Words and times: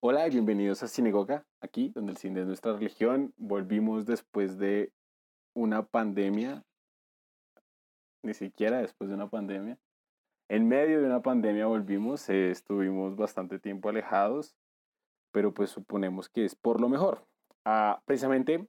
Hola 0.00 0.28
y 0.28 0.30
bienvenidos 0.30 0.80
a 0.84 0.86
Cinegoga, 0.86 1.44
aquí 1.60 1.90
donde 1.92 2.12
el 2.12 2.18
cine 2.18 2.42
es 2.42 2.46
nuestra 2.46 2.72
religión. 2.72 3.34
Volvimos 3.36 4.06
después 4.06 4.56
de 4.56 4.92
una 5.54 5.86
pandemia, 5.86 6.62
ni 8.22 8.32
siquiera 8.32 8.78
después 8.78 9.10
de 9.10 9.16
una 9.16 9.28
pandemia. 9.28 9.76
En 10.48 10.68
medio 10.68 11.00
de 11.00 11.06
una 11.06 11.20
pandemia 11.20 11.66
volvimos, 11.66 12.28
eh, 12.28 12.52
estuvimos 12.52 13.16
bastante 13.16 13.58
tiempo 13.58 13.88
alejados, 13.88 14.54
pero 15.32 15.52
pues 15.52 15.70
suponemos 15.70 16.28
que 16.28 16.44
es 16.44 16.54
por 16.54 16.80
lo 16.80 16.88
mejor. 16.88 17.26
Ah, 17.64 18.00
precisamente 18.04 18.68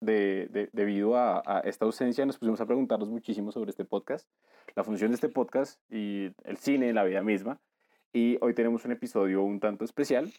de, 0.00 0.68
debido 0.72 1.14
a, 1.14 1.44
a, 1.46 1.60
esta 1.60 1.84
ausencia 1.84 2.26
nos 2.26 2.38
pusimos 2.38 2.60
a 2.60 2.66
preguntarnos 2.66 3.08
muchísimo 3.08 3.52
sobre 3.52 3.70
este 3.70 3.84
podcast, 3.84 4.28
la 4.74 4.82
función 4.82 5.12
de 5.12 5.14
este 5.14 5.28
podcast 5.28 5.80
y 5.88 6.32
el 6.42 6.56
cine, 6.56 6.92
la 6.92 7.04
vida 7.04 7.22
misma. 7.22 7.60
Y 8.12 8.38
hoy 8.40 8.54
tenemos 8.54 8.84
un 8.84 8.92
episodio 8.92 9.42
un 9.42 9.60
tanto 9.60 9.84
especial. 9.84 10.32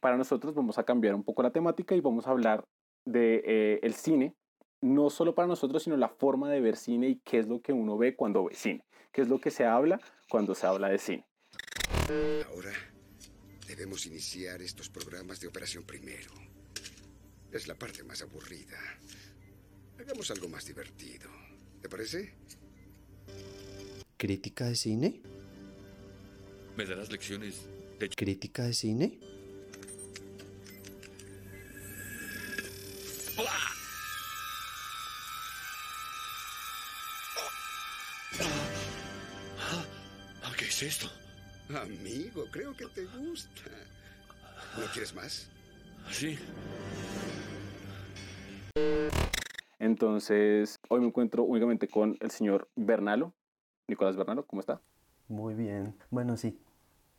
Para 0.00 0.16
nosotros 0.16 0.54
vamos 0.54 0.78
a 0.78 0.84
cambiar 0.84 1.14
un 1.14 1.24
poco 1.24 1.42
la 1.42 1.50
temática 1.50 1.94
y 1.94 2.00
vamos 2.00 2.26
a 2.26 2.30
hablar 2.30 2.64
de 3.04 3.42
eh, 3.44 3.80
el 3.82 3.94
cine, 3.94 4.34
no 4.80 5.10
solo 5.10 5.34
para 5.34 5.48
nosotros, 5.48 5.82
sino 5.82 5.96
la 5.96 6.08
forma 6.08 6.50
de 6.50 6.60
ver 6.60 6.76
cine 6.76 7.08
y 7.08 7.20
qué 7.24 7.38
es 7.38 7.48
lo 7.48 7.60
que 7.60 7.72
uno 7.72 7.96
ve 7.96 8.14
cuando 8.14 8.44
ve 8.44 8.54
cine, 8.54 8.84
qué 9.12 9.22
es 9.22 9.28
lo 9.28 9.38
que 9.38 9.50
se 9.50 9.64
habla 9.64 10.00
cuando 10.28 10.54
se 10.54 10.66
habla 10.66 10.88
de 10.88 10.98
cine. 10.98 11.26
Ahora 12.50 12.72
debemos 13.66 14.06
iniciar 14.06 14.60
estos 14.62 14.90
programas 14.90 15.40
de 15.40 15.48
operación 15.48 15.84
primero. 15.84 16.30
Es 17.52 17.66
la 17.66 17.74
parte 17.74 18.02
más 18.04 18.20
aburrida. 18.22 18.78
Hagamos 19.98 20.30
algo 20.30 20.48
más 20.48 20.66
divertido. 20.66 21.30
¿Te 21.80 21.88
parece? 21.88 22.34
¿Crítica 24.16 24.66
de 24.66 24.74
cine? 24.74 25.22
¿Me 26.76 26.84
darás 26.84 27.10
lecciones 27.10 27.68
de 28.00 28.08
¿Crítica 28.08 28.64
de 28.64 28.72
cine? 28.72 29.18
¿Qué 40.56 40.66
es 40.66 40.82
esto? 40.82 41.08
Amigo, 41.68 42.46
creo 42.50 42.74
que 42.76 42.86
te 42.86 43.04
gusta. 43.04 43.70
¿No 44.78 44.86
quieres 44.92 45.14
más? 45.14 45.48
Sí. 46.10 46.38
Entonces, 49.78 50.78
hoy 50.88 51.00
me 51.00 51.06
encuentro 51.08 51.42
únicamente 51.42 51.86
con 51.88 52.16
el 52.20 52.30
señor 52.30 52.68
Bernalo. 52.76 53.34
Nicolás 53.88 54.16
Bernalo, 54.16 54.46
¿cómo 54.46 54.60
está? 54.60 54.80
Muy 55.28 55.54
bien. 55.54 55.94
Bueno, 56.10 56.36
sí. 56.36 56.58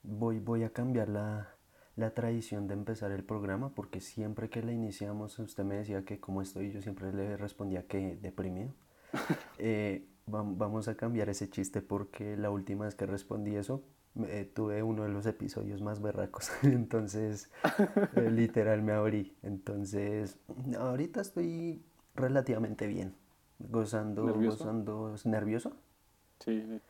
Voy, 0.08 0.40
voy 0.40 0.64
a 0.64 0.70
cambiar 0.70 1.10
la, 1.10 1.56
la 1.96 2.12
tradición 2.14 2.68
de 2.68 2.74
empezar 2.74 3.12
el 3.12 3.24
programa 3.24 3.74
porque 3.74 4.02
siempre 4.02 4.50
que 4.50 4.62
la 4.62 4.72
iniciamos 4.72 5.40
usted 5.40 5.64
me 5.64 5.76
decía 5.76 6.04
que 6.06 6.20
como 6.20 6.42
estoy 6.42 6.72
yo 6.72 6.82
siempre 6.82 7.12
le 7.14 7.38
respondía 7.38 7.88
que 7.88 8.18
deprimido. 8.18 8.74
eh, 9.58 10.06
vamos 10.28 10.88
a 10.88 10.96
cambiar 10.96 11.30
ese 11.30 11.50
chiste 11.50 11.82
porque 11.82 12.36
la 12.38 12.50
última 12.50 12.86
vez 12.86 12.96
que 12.96 13.06
respondí 13.06 13.56
eso 13.56 13.84
eh, 14.28 14.50
tuve 14.54 14.82
uno 14.82 15.04
de 15.04 15.10
los 15.10 15.26
episodios 15.26 15.82
más 15.82 16.02
berracos, 16.02 16.50
entonces 16.64 17.50
eh, 18.16 18.30
literal 18.32 18.82
me 18.82 18.94
abrí. 18.94 19.36
Entonces 19.44 20.38
ahorita 20.78 21.22
estoy 21.22 21.84
relativamente 22.16 22.88
bien, 22.88 23.16
gozando, 23.60 24.24
¿Nervioso? 24.26 24.66
gozando, 24.66 25.16
¿nervioso? 25.26 25.74
Sí, 26.40 26.62
sí. 26.62 26.82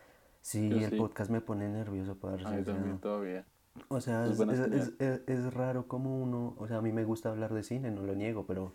Sí, 0.46 0.70
Yo 0.70 0.78
el 0.78 0.92
sí. 0.92 0.98
podcast 0.98 1.32
me 1.32 1.42
pone 1.42 1.68
nervioso 1.68 2.16
para 2.20 2.36
A 2.36 2.52
mí 2.52 2.64
también 2.64 3.00
todavía. 3.00 3.46
o 3.90 4.00
sea, 4.00 4.26
Es 4.26 4.40
es, 4.40 4.92
es- 5.00 5.22
es- 5.28 5.54
raro 5.56 5.88
como 5.88 6.22
uno, 6.22 6.54
o 6.60 6.68
sea, 6.68 6.78
a 6.78 6.82
mí 6.84 6.92
me 6.92 7.04
gusta 7.04 7.30
hablar 7.30 7.52
de 7.52 7.64
cine, 7.64 7.90
no 7.90 8.04
lo 8.04 8.14
niego, 8.14 8.46
pero 8.46 8.74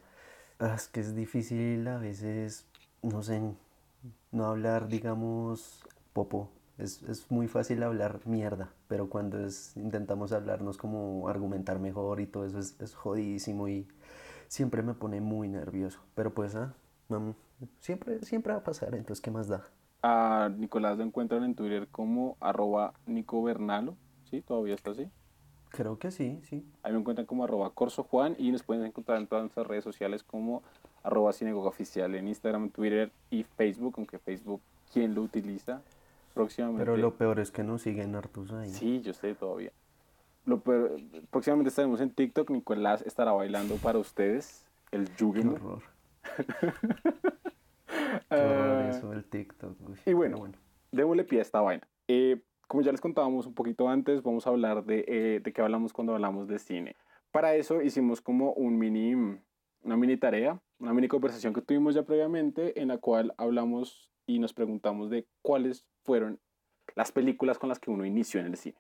ah, 0.59 0.75
es 0.75 0.89
que 0.89 0.99
es 0.99 1.15
difícil 1.15 1.87
a 1.87 1.99
veces, 1.99 2.67
no 3.03 3.23
sé, 3.23 3.41
no 4.33 4.47
hablar, 4.47 4.89
digamos, 4.89 5.85
popo. 6.13 6.51
Es, 6.79 7.03
es 7.05 7.31
muy 7.31 7.47
fácil 7.47 7.83
hablar 7.85 8.21
mierda, 8.27 8.71
pero 8.89 9.09
cuando 9.09 9.39
es, 9.39 9.77
intentamos 9.77 10.33
hablarnos 10.33 10.77
como 10.77 11.29
argumentar 11.29 11.79
mejor 11.79 12.21
y 12.21 12.27
todo 12.27 12.47
eso 12.47 12.59
es, 12.59 12.81
es 12.81 12.95
jodidísimo 12.97 13.69
y 13.69 13.87
siempre 14.49 14.83
me 14.83 14.95
pone 14.95 15.21
muy 15.21 15.49
nervioso. 15.49 16.01
Pero 16.17 16.35
pues, 16.35 16.57
ah, 16.57 16.75
mam, 17.09 17.35
siempre, 17.81 18.21
siempre 18.25 18.53
va 18.55 18.61
a 18.61 18.65
pasar, 18.65 18.95
entonces, 18.97 19.21
¿qué 19.23 19.31
más 19.31 19.49
da? 19.49 19.69
A 20.03 20.51
Nicolás 20.57 20.97
lo 20.99 21.05
encuentran 21.05 21.45
en 21.45 21.55
Twitter 21.55 21.87
como 21.91 22.37
arroba 22.41 22.95
Nico 23.07 23.43
Bernalo. 23.43 23.95
¿Sí? 24.31 24.41
¿Todavía 24.41 24.75
está 24.75 24.93
así? 24.93 25.09
Creo 25.71 25.99
que 25.99 26.11
sí, 26.11 26.41
sí. 26.49 26.65
Ahí 26.83 26.93
me 26.93 26.99
encuentran 26.99 27.27
como 27.27 27.45
arroba 27.45 27.71
Corso 27.71 28.03
Juan 28.05 28.35
y 28.39 28.51
nos 28.51 28.63
pueden 28.63 28.85
encontrar 28.85 29.19
en 29.19 29.27
todas 29.27 29.43
nuestras 29.43 29.67
redes 29.67 29.85
sociales 29.85 30.23
como 30.23 30.63
arroba 31.03 31.33
Oficial 31.55 32.15
en 32.15 32.29
Instagram, 32.29 32.71
Twitter 32.71 33.11
y 33.31 33.45
Facebook, 33.45 33.95
aunque 33.97 34.19
Facebook, 34.19 34.61
¿quién 34.93 35.15
lo 35.15 35.23
utiliza? 35.23 35.81
Próximamente. 36.35 36.85
Pero 36.85 36.97
lo 36.97 37.15
peor 37.15 37.41
es 37.41 37.51
que 37.51 37.63
nos 37.63 37.83
siguen 37.83 38.15
hartos 38.15 38.53
ahí. 38.53 38.71
Sí, 38.71 39.01
yo 39.01 39.13
sé 39.13 39.35
todavía. 39.35 39.73
Lo 40.47 40.61
peor- 40.61 40.99
próximamente 41.31 41.69
estaremos 41.69 42.01
en 42.01 42.11
TikTok. 42.11 42.51
Nicolás 42.51 43.03
estará 43.03 43.33
bailando 43.33 43.77
para 43.77 43.99
ustedes 43.99 44.65
el 44.91 45.09
horror. 45.21 45.35
Qué 45.43 45.49
horror 45.49 45.83
Ah, 48.31 48.87
eso 48.89 49.11
del 49.11 49.25
TikTok. 49.25 49.77
uy, 49.89 49.97
y 50.07 50.13
bueno, 50.13 50.37
pero 50.41 50.53
démosle 50.93 51.25
pie 51.25 51.41
a 51.41 51.43
esta 51.43 51.61
vaina. 51.61 51.87
Eh, 52.09 52.41
como 52.69 52.83
ya 52.83 52.93
les 52.93 53.01
contábamos 53.01 53.47
un 53.47 53.55
poquito 53.55 53.89
antes, 53.89 54.23
vamos 54.23 54.47
a 54.47 54.51
hablar 54.51 54.85
de, 54.85 55.05
eh, 55.09 55.41
de 55.43 55.53
qué 55.53 55.61
hablamos 55.63 55.93
cuando 55.93 56.15
hablamos 56.15 56.47
de 56.49 56.59
cine. 56.59 56.97
Para 57.33 57.55
eso 57.55 57.83
hicimos 57.83 58.21
como 58.21 58.53
un 58.53 58.79
mini, 58.79 59.15
una 59.83 59.97
mini 59.97 60.17
tarea, 60.17 60.61
una 60.79 60.93
mini 60.95 61.09
conversación 61.09 61.53
que 61.53 61.63
tuvimos 61.63 61.95
ya 61.95 62.05
previamente, 62.05 62.81
en 62.81 62.89
la 62.89 62.99
cual 62.99 63.35
hablamos 63.39 64.11
y 64.27 64.39
nos 64.39 64.53
preguntamos 64.53 65.11
de 65.11 65.27
cuáles 65.43 65.85
fueron 66.05 66.39
las 66.95 67.11
películas 67.13 67.59
con 67.59 67.69
las 67.69 67.79
que 67.79 67.91
uno 67.91 68.05
inició 68.05 68.41
en 68.41 68.47
el 68.47 68.57
cine. 68.57 68.77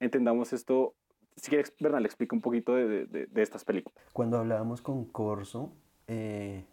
Entendamos 0.00 0.52
esto, 0.52 0.94
si 1.36 1.48
quieres, 1.50 1.74
Bernal, 1.80 2.04
explica 2.06 2.34
un 2.36 2.42
poquito 2.42 2.74
de- 2.74 3.06
de- 3.06 3.26
de 3.26 3.42
estas 3.42 3.64
películas. 3.64 4.02
Cuando 4.12 4.38
hablábamos 4.38 4.80
con 4.82 5.04
Corso, 5.06 5.72
eh, 6.06 6.64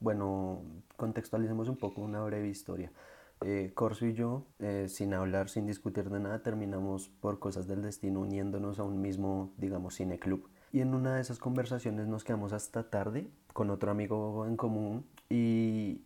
bueno, 0.00 0.62
contextualicemos 0.96 1.68
un 1.68 1.76
poco 1.76 2.00
una 2.00 2.22
breve 2.22 2.48
historia. 2.48 2.92
Eh, 3.40 3.70
Corso 3.74 4.06
y 4.06 4.14
yo, 4.14 4.46
eh, 4.58 4.86
sin 4.88 5.14
hablar, 5.14 5.48
sin 5.48 5.66
discutir 5.66 6.10
de 6.10 6.18
nada, 6.18 6.42
terminamos 6.42 7.08
por 7.08 7.38
cosas 7.38 7.68
del 7.68 7.82
destino 7.82 8.20
uniéndonos 8.20 8.78
a 8.80 8.84
un 8.84 9.00
mismo, 9.00 9.52
digamos, 9.56 9.96
cineclub. 9.96 10.48
Y 10.72 10.80
en 10.80 10.94
una 10.94 11.14
de 11.14 11.20
esas 11.20 11.38
conversaciones 11.38 12.08
nos 12.08 12.24
quedamos 12.24 12.52
hasta 12.52 12.90
tarde 12.90 13.28
con 13.52 13.70
otro 13.70 13.90
amigo 13.90 14.44
en 14.46 14.56
común 14.56 15.06
y 15.30 16.02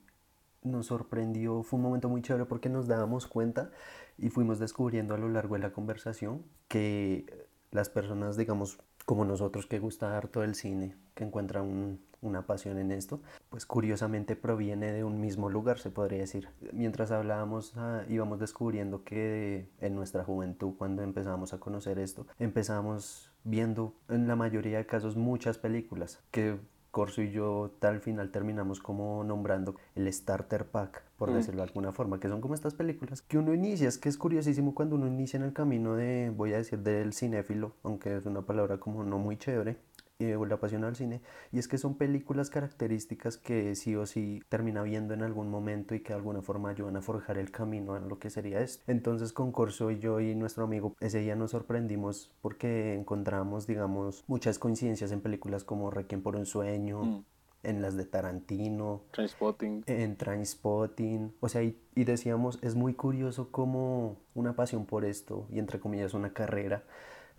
nos 0.63 0.87
sorprendió, 0.87 1.63
fue 1.63 1.79
un 1.79 1.85
momento 1.85 2.09
muy 2.09 2.23
chévere 2.23 2.45
porque 2.45 2.69
nos 2.69 2.87
dábamos 2.87 3.27
cuenta 3.27 3.71
y 4.19 4.29
fuimos 4.29 4.59
descubriendo 4.59 5.15
a 5.15 5.19
lo 5.19 5.29
largo 5.29 5.55
de 5.55 5.61
la 5.61 5.73
conversación 5.73 6.45
que 6.69 7.49
las 7.73 7.89
personas, 7.89 8.37
digamos, 8.37 8.79
como 9.05 9.25
nosotros 9.25 9.67
que 9.67 9.79
gusta 9.79 10.17
harto 10.17 10.43
el 10.43 10.55
cine, 10.55 10.97
que 11.15 11.25
encuentran 11.25 11.65
un- 11.65 12.01
una 12.23 12.47
pasión 12.47 12.79
en 12.79 12.93
esto, 12.93 13.21
pues 13.51 13.67
curiosamente 13.67 14.37
proviene 14.37 14.93
de 14.93 15.03
un 15.03 15.21
mismo 15.21 15.51
lugar, 15.51 15.81
se 15.81 15.91
podría 15.91 16.21
decir. 16.21 16.49
Mientras 16.73 17.11
hablábamos, 17.11 17.73
ah, 17.77 18.05
íbamos 18.09 18.39
descubriendo 18.39 19.03
que 19.03 19.67
en 19.81 19.97
nuestra 19.97 20.23
juventud, 20.23 20.75
cuando 20.79 21.03
empezamos 21.03 21.53
a 21.53 21.59
conocer 21.59 21.99
esto, 21.99 22.29
empezamos 22.39 23.33
viendo 23.43 23.97
en 24.09 24.29
la 24.29 24.37
mayoría 24.37 24.79
de 24.79 24.87
casos 24.87 25.17
muchas 25.17 25.59
películas 25.59 26.21
que 26.31 26.61
Corso 26.93 27.23
y 27.23 27.33
yo 27.33 27.73
tal 27.81 28.01
final 28.01 28.31
terminamos 28.31 28.79
como 28.79 29.25
nombrando 29.25 29.75
el 29.97 30.13
starter 30.13 30.67
pack, 30.67 31.03
por 31.17 31.31
Mm. 31.31 31.35
decirlo 31.35 31.63
de 31.63 31.69
alguna 31.69 31.91
forma, 31.93 32.21
que 32.21 32.29
son 32.29 32.41
como 32.41 32.55
estas 32.55 32.75
películas 32.75 33.23
que 33.23 33.39
uno 33.39 33.53
inicia, 33.55 33.89
es 33.89 33.99
que 33.99 34.09
es 34.09 34.17
curiosísimo 34.19 34.75
cuando 34.75 34.95
uno 34.97 35.07
inicia 35.09 35.39
en 35.39 35.43
el 35.45 35.53
camino 35.53 35.95
de, 35.97 36.31
voy 36.37 36.53
a 36.53 36.59
decir, 36.59 36.79
del 36.81 37.15
cinéfilo, 37.15 37.73
aunque 37.83 38.17
es 38.19 38.27
una 38.27 38.43
palabra 38.43 38.79
como 38.79 39.03
no 39.05 39.19
muy 39.19 39.37
chévere, 39.39 39.79
eh, 40.25 40.37
o 40.37 40.47
la 40.47 40.59
pasión 40.59 40.85
al 40.85 40.97
cine, 40.97 41.21
y 41.53 41.59
es 41.59 41.69
que 41.69 41.79
son 41.79 41.97
películas 41.97 42.51
características 42.51 43.37
que 43.39 43.75
sí 43.75 43.95
o 43.97 44.07
sí 44.07 44.43
termina 44.49 44.83
viendo 44.83 45.15
en 45.15 45.23
algún 45.23 45.49
momento 45.51 45.95
y 45.95 46.01
que 46.01 46.13
de 46.13 46.19
alguna 46.19 46.43
forma 46.43 46.71
ayudan 46.71 46.97
a 46.97 47.03
forjar 47.03 47.39
el 47.39 47.51
camino 47.51 47.95
a 47.95 48.01
lo 48.01 48.19
que 48.19 48.31
sería 48.31 48.61
esto. 48.61 48.83
Entonces 48.87 49.33
con 49.33 49.53
Corso 49.53 49.91
y 49.91 49.99
yo 49.99 50.21
y 50.21 50.35
nuestro 50.35 50.65
amigo 50.65 50.95
ese 51.01 51.19
día 51.21 51.37
nos 51.37 51.51
sorprendimos 51.53 52.33
porque 52.41 52.95
encontramos, 52.95 53.67
digamos, 53.67 54.25
muchas 54.27 54.59
coincidencias 54.59 55.13
en 55.13 55.21
películas 55.21 55.65
como 55.65 55.91
Requiem 55.91 56.23
por 56.23 56.37
un 56.37 56.47
sueño, 56.47 57.03
Mm. 57.03 57.25
en 57.65 57.81
las 57.81 57.97
de 57.97 58.05
Tarantino, 58.05 59.03
Trainspotting. 59.13 59.85
en 59.87 60.17
Trainspotting, 60.17 61.33
o 61.41 61.49
sea, 61.49 61.63
y, 61.63 61.79
y 61.95 62.05
decíamos, 62.05 62.59
es 62.63 62.75
muy 62.75 62.95
curioso 62.95 63.49
cómo 63.51 64.17
una 64.35 64.55
pasión 64.57 64.85
por 64.85 65.05
esto, 65.05 65.47
y 65.51 65.59
entre 65.59 65.79
comillas 65.79 66.15
una 66.15 66.33
carrera, 66.33 66.83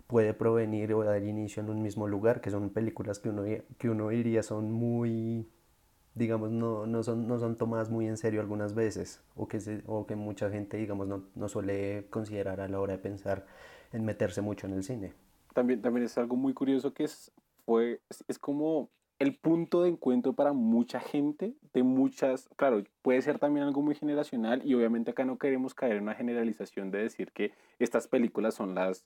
puede 0.06 0.34
provenir 0.34 0.92
o 0.94 1.04
dar 1.04 1.22
inicio 1.22 1.62
en 1.62 1.70
un 1.70 1.82
mismo 1.82 2.08
lugar, 2.08 2.40
que 2.40 2.50
son 2.50 2.70
películas 2.70 3.18
que 3.18 3.30
uno, 3.30 3.44
que 3.78 3.90
uno 3.90 4.08
diría 4.10 4.42
son 4.42 4.70
muy, 4.72 5.48
digamos, 6.14 6.50
no, 6.50 6.86
no, 6.86 7.02
son, 7.02 7.28
no 7.28 7.38
son 7.38 7.56
tomadas 7.58 7.90
muy 7.90 8.06
en 8.08 8.16
serio 8.16 8.40
algunas 8.40 8.74
veces, 8.74 9.22
o 9.36 9.48
que, 9.48 9.60
se- 9.60 9.82
o 9.86 10.06
que 10.06 10.16
mucha 10.16 10.50
gente, 10.50 10.76
digamos, 10.78 11.08
no, 11.08 11.24
no 11.34 11.48
suele 11.48 12.06
considerar 12.10 12.60
a 12.60 12.68
la 12.68 12.80
hora 12.80 12.94
de 12.94 12.98
pensar 13.00 13.46
en 13.92 14.04
meterse 14.04 14.42
mucho 14.42 14.66
en 14.66 14.74
el 14.74 14.84
cine. 14.84 15.14
también, 15.52 15.82
también 15.82 16.04
es 16.06 16.18
algo 16.18 16.36
muy 16.36 16.54
curioso 16.54 16.92
que 16.94 17.04
es, 17.04 17.32
fue, 17.64 18.00
es, 18.10 18.24
es 18.28 18.38
como 18.38 18.90
el 19.18 19.36
punto 19.36 19.82
de 19.82 19.90
encuentro 19.90 20.32
para 20.34 20.52
mucha 20.52 21.00
gente, 21.00 21.54
de 21.72 21.82
muchas, 21.84 22.48
claro, 22.56 22.82
puede 23.02 23.22
ser 23.22 23.38
también 23.38 23.64
algo 23.66 23.80
muy 23.80 23.94
generacional 23.94 24.62
y 24.64 24.74
obviamente 24.74 25.12
acá 25.12 25.24
no 25.24 25.38
queremos 25.38 25.72
caer 25.74 25.96
en 25.96 26.02
una 26.02 26.14
generalización 26.14 26.90
de 26.90 26.98
decir 27.04 27.30
que 27.32 27.52
estas 27.78 28.08
películas 28.08 28.54
son 28.54 28.74
las 28.74 29.04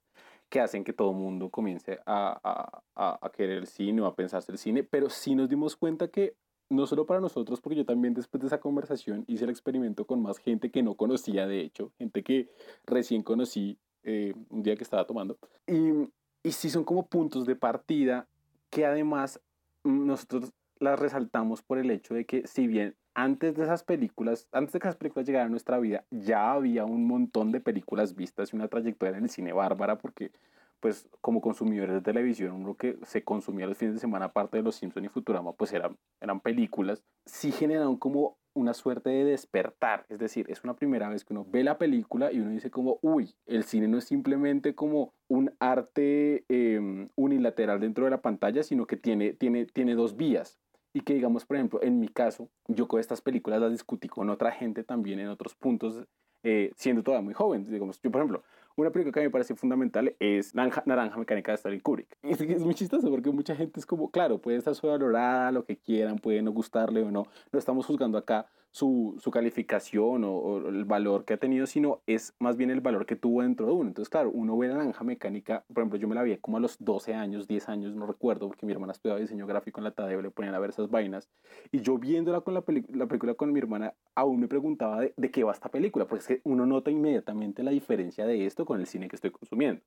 que 0.49 0.61
hacen 0.61 0.85
que 0.85 0.93
todo 0.93 1.11
el 1.11 1.17
mundo 1.17 1.51
comience 1.51 2.01
a, 2.07 2.83
a, 2.95 3.19
a, 3.21 3.31
querer 3.31 3.59
el 3.59 3.67
cine 3.67 4.01
o 4.01 4.07
a 4.07 4.15
pensarse 4.15 4.51
el 4.53 4.59
cine, 4.59 4.83
pero 4.83 5.11
sí 5.11 5.35
nos 5.35 5.49
dimos 5.49 5.77
cuenta 5.77 6.09
que 6.09 6.35
no 6.71 6.87
solo 6.87 7.07
para 7.07 7.21
nosotros, 7.21 7.61
porque 7.61 7.77
yo 7.77 7.85
también 7.85 8.15
después 8.15 8.41
de 8.41 8.47
esa 8.47 8.61
conversación 8.61 9.25
hice 9.27 9.45
el 9.45 9.51
experimento 9.51 10.07
con 10.07 10.23
más 10.23 10.39
gente 10.39 10.71
que 10.71 10.83
no 10.83 10.95
conocía, 10.95 11.47
de 11.47 11.61
hecho, 11.61 11.93
gente 11.99 12.23
que 12.23 12.51
recién 12.85 13.23
conocí 13.23 13.79
eh, 14.03 14.35
un 14.51 14.63
día 14.63 14.77
que 14.77 14.85
estaba 14.85 15.07
tomando. 15.07 15.39
Y, 15.67 16.09
y 16.43 16.53
sí 16.53 16.71
son 16.71 16.85
como 16.85 17.07
puntos 17.07 17.47
de 17.47 17.57
partida 17.57 18.29
que 18.71 18.85
además 18.85 19.41
nosotros 19.85 20.53
las 20.79 20.99
resaltamos 20.99 21.63
por 21.63 21.79
el 21.79 21.91
hecho 21.91 22.15
de 22.15 22.25
que 22.25 22.47
si 22.47 22.67
bien 22.67 22.97
antes 23.19 23.57
de 23.57 23.65
esas 23.65 23.83
películas, 23.83 24.47
antes 24.53 24.73
de 24.73 24.79
que 24.79 24.87
esas 24.87 24.97
películas 24.97 25.27
llegaran 25.27 25.49
a 25.49 25.51
nuestra 25.51 25.81
vida, 25.81 26.05
ya 26.13 26.53
había 26.53 26.85
un 26.85 27.05
montón 27.09 27.51
de 27.51 27.59
películas 27.61 28.15
vistas 28.15 28.53
y 28.53 28.57
una 28.57 28.69
trayectoria 28.69 29.19
en 29.19 29.25
el 29.25 29.29
cine 29.29 29.53
bárbara, 29.53 29.99
porque 29.99 30.31
pues 30.79 31.09
como 31.21 31.41
consumidores 31.41 31.97
de 31.97 32.01
televisión, 32.01 32.63
lo 32.63 32.77
que 32.77 32.97
se 33.03 33.25
consumía 33.25 33.67
los 33.67 33.77
fines 33.77 33.95
de 33.95 34.01
semana, 34.01 34.27
aparte 34.27 34.59
de 34.59 34.63
Los 34.63 34.77
Simpson 34.77 35.05
y 35.05 35.09
Futurama, 35.09 35.53
pues 35.53 35.73
eran, 35.73 35.97
eran 36.21 36.39
películas, 36.39 37.03
sí 37.27 37.51
generaron 37.51 37.97
como 37.97 38.39
una 38.55 38.73
suerte 38.73 39.11
de 39.11 39.25
despertar. 39.25 40.07
Es 40.09 40.21
decir, 40.21 40.47
es 40.49 40.63
una 40.63 40.77
primera 40.77 41.09
vez 41.09 41.25
que 41.25 41.33
uno 41.33 41.45
ve 41.45 41.65
la 41.65 41.77
película 41.77 42.31
y 42.31 42.39
uno 42.39 42.51
dice 42.51 42.71
como, 42.71 43.01
uy, 43.03 43.35
el 43.47 43.65
cine 43.65 43.89
no 43.89 43.99
es 43.99 44.05
simplemente 44.05 44.77
como 44.77 45.13
un 45.27 45.53
arte 45.59 46.45
eh, 46.49 47.09
unilateral 47.17 47.81
dentro 47.81 48.05
de 48.05 48.13
la 48.13 48.23
pantalla, 48.23 48.63
sino 48.63 48.87
que 48.87 48.97
tiene, 48.97 49.33
tiene, 49.33 49.67
tiene 49.67 49.97
dos 49.97 50.17
vías. 50.17 50.61
Y 50.93 51.01
que 51.01 51.15
digamos, 51.15 51.45
por 51.45 51.57
ejemplo, 51.57 51.83
en 51.83 52.01
mi 52.01 52.09
caso, 52.09 52.49
yo 52.67 52.89
con 52.89 53.01
estas 53.01 53.21
películas 53.21 53.61
las 53.61 53.71
discutí 53.71 54.09
con 54.09 54.31
otra 54.31 54.51
gente 54.51 54.85
también 54.85 55.21
en 55.21 55.29
otros 55.29 55.55
puntos, 55.55 56.07
eh, 56.43 56.73
siendo 56.77 57.03
todavía 57.03 57.25
muy 57.25 57.35
joven. 57.35 57.71
Digamos, 57.71 58.01
yo, 58.01 58.11
por 58.11 58.21
ejemplo, 58.21 58.43
una 58.77 58.91
película 58.91 59.13
que 59.13 59.21
a 59.21 59.23
mí 59.23 59.27
me 59.27 59.33
parece 59.33 59.55
fundamental 59.55 60.15
es 60.21 60.55
Naranja, 60.55 60.83
Naranja 60.87 61.19
Mecánica 61.19 61.53
de 61.53 61.57
Stanley 61.57 61.81
Kubrick. 61.81 62.17
Es, 62.23 62.41
es, 62.41 62.63
muy 62.63 62.75
chistoso 62.75 63.11
porque 63.11 63.31
mucha 63.31 63.57
gente 63.57 63.81
es 63.81 63.87
como, 63.87 64.11
claro, 64.11 64.41
puede 64.41 64.57
estar 64.57 64.75
sobrevalorada, 64.75 65.51
lo 65.53 65.65
que 65.65 65.77
quieran, 65.77 66.19
puede 66.19 66.43
no 66.43 66.53
gustarle 66.53 67.03
o 67.03 67.11
no. 67.11 67.25
No 67.53 67.59
estamos 67.59 67.87
juzgando 67.87 68.17
acá 68.19 68.47
su, 68.71 69.19
calificación 69.33 70.25
o, 70.25 70.69
el 70.69 70.85
valor 70.85 71.25
que 71.25 71.35
ha 71.35 71.37
tenido, 71.37 71.67
sino 71.67 72.01
es 72.07 72.35
más 72.39 72.57
bien 72.57 72.71
el 72.71 72.81
valor 72.81 73.07
que 73.07 73.17
tuvo 73.17 73.43
dentro 73.43 73.67
de 73.67 73.73
uno. 73.73 73.89
Entonces, 73.89 74.09
claro, 74.09 74.31
uno 74.31 74.57
ve 74.57 74.69
la 74.69 74.77
Naranja 74.77 75.05
Mecánica, 75.05 75.65
por 75.73 75.83
ejemplo, 75.83 75.99
yo 75.99 76.09
me 76.09 76.15
la 76.15 76.23
vi 76.23 76.37
como 76.39 76.57
a 76.57 76.61
los 76.61 76.77
12 76.79 77.15
años, 77.15 77.47
10 77.47 77.69
años, 77.69 77.95
no 77.95 78.07
recuerdo, 78.07 78.49
porque 78.49 78.67
mi 78.67 78.73
hermana 78.73 78.93
estudiaba 78.93 79.21
diseño 79.21 79.47
gráfico 79.47 79.81
en 79.81 79.85
la 79.85 79.91
TADEB, 79.93 80.23
le 80.23 80.31
ponían 80.31 80.55
a 80.55 80.59
ver 80.59 80.71
esas 80.71 80.91
vainas. 80.91 81.29
Y 81.73 81.81
yo 81.81 81.99
viéndola 81.99 82.41
con 82.41 82.55
la, 82.55 82.65
la 82.93 83.07
película 83.07 83.35
con 83.35 83.53
mi 83.53 83.59
hermana, 83.59 83.95
aún 84.15 84.41
me 84.41 84.49
preguntaba 84.49 85.01
de, 85.01 85.15
de 85.17 85.31
qué 85.31 85.45
va 85.45 85.53
esta 85.53 85.71
película, 85.71 86.07
porque 86.07 86.21
es 86.21 86.29
que 86.29 86.41
uno 86.45 86.67
nota 86.67 86.91
inmediatamente 86.91 87.63
la 87.63 87.71
diferencia 87.71 88.27
de 88.27 88.47
esto 88.47 88.65
con 88.65 88.81
el 88.81 88.87
cine 88.87 89.09
que 89.09 89.17
estoy 89.17 89.31
consumiendo. 89.31 89.83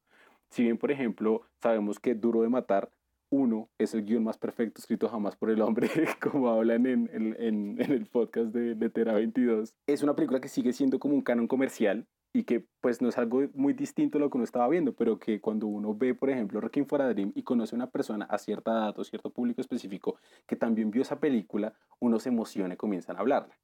Si 0.49 0.63
bien, 0.63 0.77
por 0.77 0.91
ejemplo, 0.91 1.43
sabemos 1.61 1.99
que 1.99 2.13
Duro 2.13 2.41
de 2.41 2.49
Matar, 2.49 2.89
uno 3.31 3.69
es 3.79 3.93
el 3.93 4.05
guion 4.05 4.23
más 4.23 4.37
perfecto 4.37 4.79
escrito 4.79 5.09
jamás 5.09 5.35
por 5.35 5.49
el 5.49 5.61
hombre, 5.61 5.89
como 6.21 6.49
hablan 6.49 6.85
en, 6.85 7.77
el 7.79 8.05
podcast 8.05 8.53
de, 8.53 8.75
de 8.75 8.89
Tera 8.89 9.13
22, 9.13 9.73
es 9.87 10.03
una 10.03 10.15
película 10.15 10.41
que 10.41 10.49
sigue 10.49 10.73
siendo 10.73 10.99
como 10.99 11.15
un 11.15 11.21
canon 11.21 11.47
comercial 11.47 12.05
y 12.33 12.43
que 12.43 12.65
pues 12.79 13.01
no 13.01 13.09
es 13.09 13.17
algo 13.17 13.41
muy 13.53 13.73
distinto 13.73 14.17
a 14.17 14.21
lo 14.21 14.29
que 14.29 14.37
uno 14.37 14.43
estaba 14.43 14.67
viendo, 14.69 14.93
pero 14.93 15.19
que 15.19 15.41
cuando 15.41 15.67
uno 15.67 15.93
ve, 15.95 16.13
por 16.13 16.29
ejemplo, 16.29 16.61
Requiem 16.61 16.85
for 16.85 17.01
a 17.01 17.09
Dream 17.09 17.31
y 17.35 17.43
conoce 17.43 17.75
a 17.75 17.77
una 17.77 17.89
persona 17.89 18.25
a 18.25 18.37
cierta 18.37 18.71
edad 18.71 18.99
o 18.99 19.03
cierto 19.03 19.31
público 19.31 19.61
específico 19.61 20.17
que 20.47 20.55
también 20.55 20.91
vio 20.91 21.01
esa 21.01 21.19
película, 21.19 21.73
uno 21.99 22.19
se 22.19 22.29
emociona 22.29 22.73
y 22.73 22.77
comienzan 22.77 23.17
a 23.17 23.19
hablarla. 23.19 23.57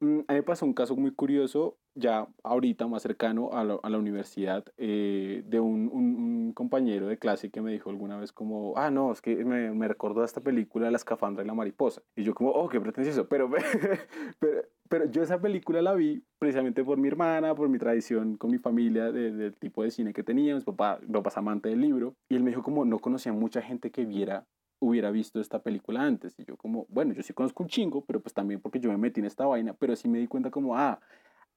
Mm, 0.00 0.20
a 0.26 0.32
mí 0.32 0.38
me 0.38 0.42
pasó 0.42 0.66
un 0.66 0.72
caso 0.74 0.96
muy 0.96 1.12
curioso, 1.12 1.78
ya 1.94 2.26
ahorita 2.42 2.86
más 2.86 3.02
cercano 3.02 3.50
a 3.52 3.64
la, 3.64 3.78
a 3.82 3.90
la 3.90 3.98
universidad, 3.98 4.64
eh, 4.76 5.42
de 5.46 5.60
un, 5.60 5.88
un, 5.92 6.16
un, 6.16 6.52
compañero 6.54 7.06
de 7.06 7.18
clase 7.18 7.50
que 7.50 7.60
me 7.60 7.72
dijo 7.72 7.90
alguna 7.90 8.16
vez 8.18 8.32
como, 8.32 8.74
ah, 8.76 8.90
no, 8.90 9.12
es 9.12 9.20
que 9.20 9.44
me, 9.44 9.70
me 9.72 9.88
recordó 9.88 10.22
a 10.22 10.24
esta 10.24 10.40
película 10.40 10.90
La 10.90 10.96
escafandra 10.96 11.44
y 11.44 11.46
la 11.46 11.54
mariposa. 11.54 12.02
Y 12.16 12.24
yo 12.24 12.34
como, 12.34 12.50
oh, 12.50 12.68
qué 12.68 12.80
pretencioso, 12.80 13.28
pero, 13.28 13.50
pero, 14.40 14.62
pero 14.88 15.04
yo 15.10 15.22
esa 15.22 15.40
película 15.40 15.82
la 15.82 15.94
vi 15.94 16.24
precisamente 16.38 16.84
por 16.84 16.98
mi 16.98 17.08
hermana, 17.08 17.54
por 17.54 17.68
mi 17.68 17.78
tradición 17.78 18.36
con 18.36 18.50
mi 18.50 18.58
familia, 18.58 19.12
de, 19.12 19.30
del 19.32 19.54
tipo 19.56 19.82
de 19.82 19.90
cine 19.90 20.12
que 20.12 20.24
teníamos, 20.24 20.64
papá, 20.64 20.98
mi 21.02 21.12
papá 21.12 21.28
es 21.28 21.36
amante 21.36 21.68
del 21.68 21.80
libro, 21.80 22.14
y 22.28 22.36
él 22.36 22.42
me 22.42 22.50
dijo 22.50 22.62
como, 22.62 22.84
no 22.84 22.98
conocía 22.98 23.32
mucha 23.32 23.62
gente 23.62 23.90
que 23.90 24.04
viera 24.04 24.46
hubiera 24.82 25.12
visto 25.12 25.40
esta 25.40 25.60
película 25.60 26.02
antes. 26.02 26.38
Y 26.38 26.44
yo 26.44 26.56
como, 26.56 26.86
bueno, 26.88 27.14
yo 27.14 27.22
sí 27.22 27.32
conozco 27.32 27.62
un 27.62 27.68
chingo, 27.68 28.04
pero 28.04 28.20
pues 28.20 28.34
también 28.34 28.60
porque 28.60 28.80
yo 28.80 28.90
me 28.90 28.96
metí 28.98 29.20
en 29.20 29.26
esta 29.26 29.46
vaina, 29.46 29.72
pero 29.74 29.94
sí 29.94 30.08
me 30.08 30.18
di 30.18 30.26
cuenta 30.26 30.50
como, 30.50 30.76
ah, 30.76 31.00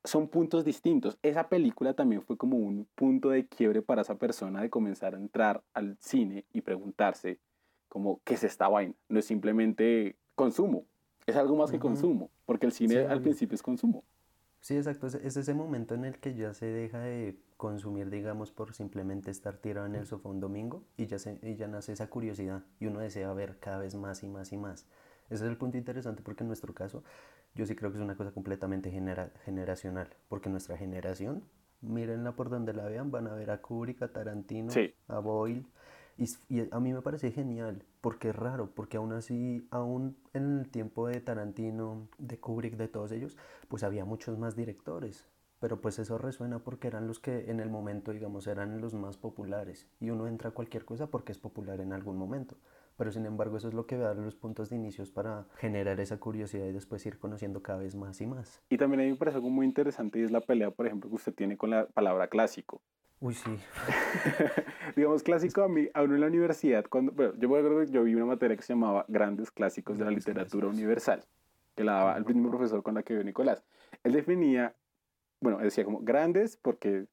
son 0.04 0.28
puntos 0.28 0.64
distintos. 0.64 1.18
Esa 1.24 1.50
película 1.50 1.94
también 1.94 2.22
fue 2.22 2.38
como 2.38 2.58
un 2.58 2.88
punto 2.94 3.30
de 3.30 3.48
quiebre 3.48 3.82
para 3.82 4.04
esa 4.04 4.16
persona 4.16 4.62
de 4.62 4.70
comenzar 4.70 5.16
a 5.16 5.18
entrar 5.18 5.64
al 5.74 5.98
cine 6.00 6.46
y 6.54 6.62
preguntarse 6.62 7.40
como, 7.90 8.22
¿qué 8.24 8.36
es 8.36 8.44
esta 8.44 8.68
vaina? 8.68 8.94
No 9.10 9.20
es 9.20 9.26
simplemente 9.26 10.16
consumo, 10.36 10.86
es 11.26 11.36
algo 11.36 11.56
más 11.56 11.72
que 11.72 11.78
uh 11.78 11.80
-huh. 11.80 11.84
consumo, 11.84 12.30
porque 12.46 12.68
el 12.68 12.72
cine 12.72 12.94
sí, 12.94 13.00
al 13.10 13.22
principio 13.22 13.56
es 13.56 13.64
consumo. 13.64 14.04
Sí, 14.66 14.76
exacto. 14.76 15.06
Es, 15.06 15.38
ese 15.38 15.54
momento 15.54 15.94
en 15.94 16.06
el 16.06 16.18
que 16.18 16.34
ya 16.34 16.56
se 16.56 16.66
deja 16.66 16.98
de 16.98 17.38
consumir, 17.56 18.10
digamos, 18.10 18.50
por 18.50 18.74
simplemente 18.74 19.30
estar 19.30 19.58
tirado 19.58 19.86
en 19.86 19.94
el 19.94 20.08
sofá 20.08 20.30
un 20.30 20.40
domingo 20.40 20.84
y 20.98 21.06
ya, 21.06 21.20
se, 21.20 21.38
y 21.44 21.56
ya 21.56 21.68
nace 21.68 21.94
esa 21.94 22.10
curiosidad 22.10 22.64
y 22.80 22.88
uno 22.88 23.00
desea 23.00 23.32
ver 23.34 23.60
cada 23.60 23.78
vez 23.78 23.94
más 23.94 24.24
y 24.24 24.28
más 24.28 24.52
y 24.54 24.58
más. 24.58 24.88
Ese 25.30 25.44
es 25.46 25.52
el 25.52 25.58
punto 25.58 25.78
interesante 25.78 26.24
porque 26.24 26.44
en 26.44 26.48
nuestro 26.48 26.74
caso 26.74 27.04
yo 27.54 27.68
sí 27.68 27.76
creo 27.76 27.92
que 27.92 28.00
es 28.00 28.04
una 28.04 28.16
cosa 28.18 28.32
completamente 28.32 28.90
genera, 28.90 29.32
generacional, 29.44 30.10
porque 30.30 30.50
nuestra 30.50 30.76
generación, 30.78 31.44
mírenla 31.82 32.36
por 32.36 32.50
donde 32.50 32.74
la 32.74 32.86
vean, 32.86 33.12
van 33.12 33.28
a 33.28 33.36
ver 33.36 33.52
a 33.52 33.62
Kubrick, 33.62 34.02
a 34.02 34.08
Tarantino, 34.08 34.72
sí. 34.72 34.96
a 35.08 35.20
Boyle, 35.20 35.68
y, 36.18 36.62
a 36.72 36.80
mí 36.80 36.94
me 36.94 37.02
parece 37.02 37.32
genial, 37.32 37.84
porque 38.02 38.30
es 38.30 38.36
raro, 38.36 38.72
porque 38.74 38.98
aún 38.98 39.12
así, 39.14 39.68
aún 39.72 40.16
en 40.34 40.60
el 40.60 40.70
tiempo 40.70 41.08
de 41.08 41.20
Tarantino, 41.20 42.08
de 42.18 42.40
Kubrick, 42.40 42.78
de 42.78 42.88
todos 42.88 43.12
ellos, 43.12 43.38
pues 43.68 43.84
había 43.84 44.06
muchos 44.06 44.38
más 44.38 44.56
directores. 44.56 45.28
Pero 45.60 45.82
pues 45.82 46.00
eso 46.00 46.18
resuena 46.18 46.60
porque 46.60 46.88
eran 46.88 47.08
los 47.08 47.20
que 47.20 47.50
en 47.50 47.60
el 47.60 47.70
momento, 47.70 48.12
digamos, 48.12 48.46
eran 48.48 48.82
los 48.82 48.94
más 48.94 49.18
populares. 49.18 49.88
Y 50.00 50.10
uno 50.10 50.28
entra 50.28 50.50
a 50.50 50.54
cualquier 50.54 50.86
cosa 50.86 51.08
porque 51.08 51.32
es 51.32 51.40
popular 51.40 51.80
en 51.82 51.94
algún 51.94 52.18
momento. 52.18 52.56
Pero 52.98 53.12
sin 53.12 53.26
embargo 53.26 53.58
eso 53.58 53.68
es 53.68 53.74
lo 53.74 53.86
que 53.86 53.98
da 53.98 54.14
los 54.14 54.36
puntos 54.36 54.70
de 54.70 54.78
inicios 54.78 55.12
para 55.12 55.48
generar 55.58 56.00
esa 56.00 56.18
curiosidad 56.18 56.68
y 56.68 56.72
después 56.72 57.06
ir 57.06 57.20
conociendo 57.20 57.62
cada 57.62 57.80
vez 57.80 57.96
más 57.96 58.22
y 58.22 58.28
más. 58.28 58.62
Y 58.70 58.78
también 58.78 59.02
a 59.02 59.04
mí 59.04 59.12
me 59.12 59.18
parece 59.18 59.38
algo 59.38 59.50
muy 59.50 59.66
interesante 59.66 60.20
y 60.20 60.24
es 60.24 60.32
la 60.32 60.42
pelea, 60.42 60.72
por 60.72 60.88
ejemplo, 60.88 61.10
que 61.10 61.16
usted 61.16 61.34
tiene 61.34 61.58
con 61.58 61.72
la 61.72 61.88
palabra 61.88 62.28
clásico. 62.28 62.82
Uy, 63.20 63.34
sí. 63.34 63.50
Digamos, 64.96 65.24
clásico 65.24 65.64
a 65.64 65.70
mí, 65.70 65.88
a 65.94 66.04
uno 66.04 66.16
en 66.16 66.22
la 66.22 66.28
universidad, 66.28 66.86
cuando, 66.90 67.12
bueno, 67.12 67.34
yo 67.38 67.50
me 67.50 67.58
acuerdo 67.58 67.86
que 67.86 67.92
yo 67.92 68.04
vi 68.04 68.14
una 68.14 68.26
materia 68.26 68.56
que 68.56 68.64
se 68.64 68.74
llamaba 68.74 69.06
Grandes 69.08 69.52
Clásicos 69.52 69.98
de 69.98 70.06
la 70.06 70.12
Literatura 70.12 70.68
Universal, 70.68 71.24
que 71.76 71.84
la 71.84 71.94
daba 71.94 72.18
el 72.18 72.26
mismo 72.26 72.50
profesor 72.50 72.84
con 72.84 72.94
la 72.96 73.04
que 73.04 73.14
vio 73.14 73.24
Nicolás. 73.24 73.64
Él 74.04 74.14
definía, 74.14 74.76
bueno, 75.40 75.60
decía 75.60 75.86
como 75.86 76.02
grandes 76.02 76.58
porque 76.58 77.08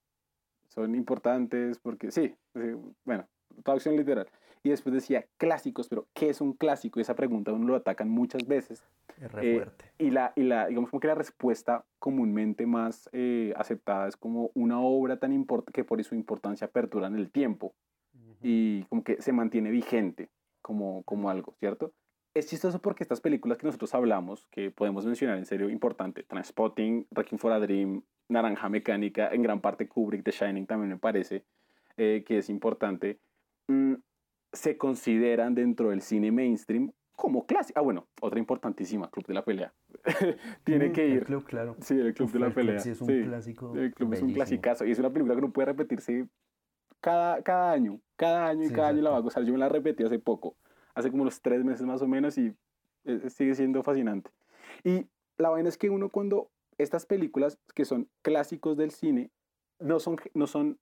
son 0.68 0.94
importantes, 0.94 1.78
porque 1.78 2.10
sí, 2.10 2.34
sí 2.54 2.60
bueno, 3.04 3.26
traducción 3.62 3.96
literal. 3.96 4.28
Y 4.64 4.70
después 4.70 4.94
decía 4.94 5.26
clásicos, 5.38 5.88
pero 5.88 6.06
¿qué 6.14 6.28
es 6.28 6.40
un 6.40 6.52
clásico? 6.52 7.00
Y 7.00 7.02
esa 7.02 7.16
pregunta 7.16 7.52
uno 7.52 7.66
lo 7.66 7.74
atacan 7.76 8.08
muchas 8.08 8.46
veces. 8.46 8.84
Es 9.20 9.32
re 9.32 9.54
fuerte. 9.54 9.84
Eh, 9.98 10.06
y, 10.06 10.10
la, 10.10 10.32
y 10.36 10.42
la, 10.42 10.66
digamos 10.66 10.90
como 10.90 11.00
que 11.00 11.08
la 11.08 11.16
respuesta 11.16 11.84
comúnmente 11.98 12.64
más 12.66 13.08
eh, 13.12 13.52
aceptada 13.56 14.08
es 14.08 14.16
como 14.16 14.50
una 14.54 14.80
obra 14.80 15.18
tan 15.18 15.32
importante 15.32 15.72
que 15.72 15.84
por 15.84 16.02
su 16.04 16.14
importancia 16.14 16.68
apertura 16.68 17.08
en 17.08 17.16
el 17.16 17.30
tiempo. 17.30 17.74
Uh 18.14 18.18
-huh. 18.18 18.36
Y 18.42 18.82
como 18.84 19.02
que 19.02 19.20
se 19.20 19.32
mantiene 19.32 19.70
vigente 19.70 20.30
como, 20.62 21.02
como 21.02 21.28
algo, 21.28 21.54
¿cierto? 21.58 21.92
Es 22.34 22.46
chistoso 22.48 22.80
porque 22.80 23.04
estas 23.04 23.20
películas 23.20 23.58
que 23.58 23.66
nosotros 23.66 23.94
hablamos, 23.94 24.46
que 24.50 24.70
podemos 24.70 25.04
mencionar 25.04 25.36
en 25.36 25.44
serio 25.44 25.68
importante, 25.68 26.22
Transpotting, 26.22 27.06
Requiem 27.10 27.38
for 27.38 27.52
a 27.52 27.58
Dream, 27.58 28.02
Naranja 28.28 28.70
Mecánica, 28.70 29.28
en 29.28 29.42
gran 29.42 29.60
parte 29.60 29.86
Kubrick, 29.86 30.24
The 30.24 30.30
Shining 30.30 30.66
también 30.66 30.90
me 30.90 30.96
parece 30.96 31.44
eh, 31.98 32.24
que 32.26 32.38
es 32.38 32.48
importante, 32.48 33.18
mm, 33.68 33.94
se 34.52 34.76
consideran 34.76 35.54
dentro 35.54 35.90
del 35.90 36.02
cine 36.02 36.30
mainstream 36.30 36.92
como 37.16 37.46
clásico. 37.46 37.78
Ah, 37.78 37.82
bueno, 37.82 38.08
otra 38.20 38.38
importantísima, 38.38 39.10
Club 39.10 39.26
de 39.26 39.34
la 39.34 39.44
Pelea. 39.44 39.72
Tiene 40.64 40.88
mm, 40.88 40.92
que 40.92 41.06
ir. 41.06 41.18
El 41.18 41.24
club, 41.24 41.44
claro. 41.44 41.76
Sí, 41.80 41.94
el 41.94 42.14
Club 42.14 42.26
Uf, 42.26 42.32
de 42.32 42.38
la 42.40 42.50
Pelea. 42.50 42.78
sí, 42.80 42.90
es 42.90 43.00
un 43.00 43.06
sí, 43.08 43.22
clásico. 43.22 43.76
El 43.76 43.94
Club 43.94 44.10
bellísimo. 44.10 44.14
es 44.14 44.22
un 44.22 44.32
clasicazo. 44.34 44.84
Y 44.84 44.90
es 44.90 44.98
una 44.98 45.10
película 45.10 45.34
que 45.34 45.40
no 45.40 45.52
puede 45.52 45.66
repetirse 45.66 46.26
cada, 47.00 47.42
cada 47.42 47.72
año. 47.72 48.00
Cada 48.16 48.48
año 48.48 48.64
y 48.64 48.70
cada 48.70 48.88
año 48.88 49.02
la 49.02 49.10
va 49.10 49.18
a 49.18 49.20
gozar. 49.20 49.44
Yo 49.44 49.52
me 49.52 49.58
la 49.58 49.68
repetí 49.68 50.04
hace 50.04 50.18
poco, 50.18 50.56
hace 50.94 51.10
como 51.10 51.22
unos 51.22 51.40
tres 51.42 51.64
meses 51.64 51.86
más 51.86 52.02
o 52.02 52.08
menos, 52.08 52.38
y 52.38 52.54
eh, 53.04 53.30
sigue 53.30 53.54
siendo 53.54 53.82
fascinante. 53.82 54.30
Y 54.84 55.06
la 55.38 55.50
vaina 55.50 55.68
es 55.68 55.78
que 55.78 55.90
uno 55.90 56.08
cuando 56.08 56.50
estas 56.78 57.06
películas 57.06 57.58
que 57.74 57.84
son 57.84 58.08
clásicos 58.22 58.76
del 58.76 58.90
cine, 58.90 59.30
no 59.78 59.98
son, 60.00 60.16
no 60.34 60.46
son 60.46 60.78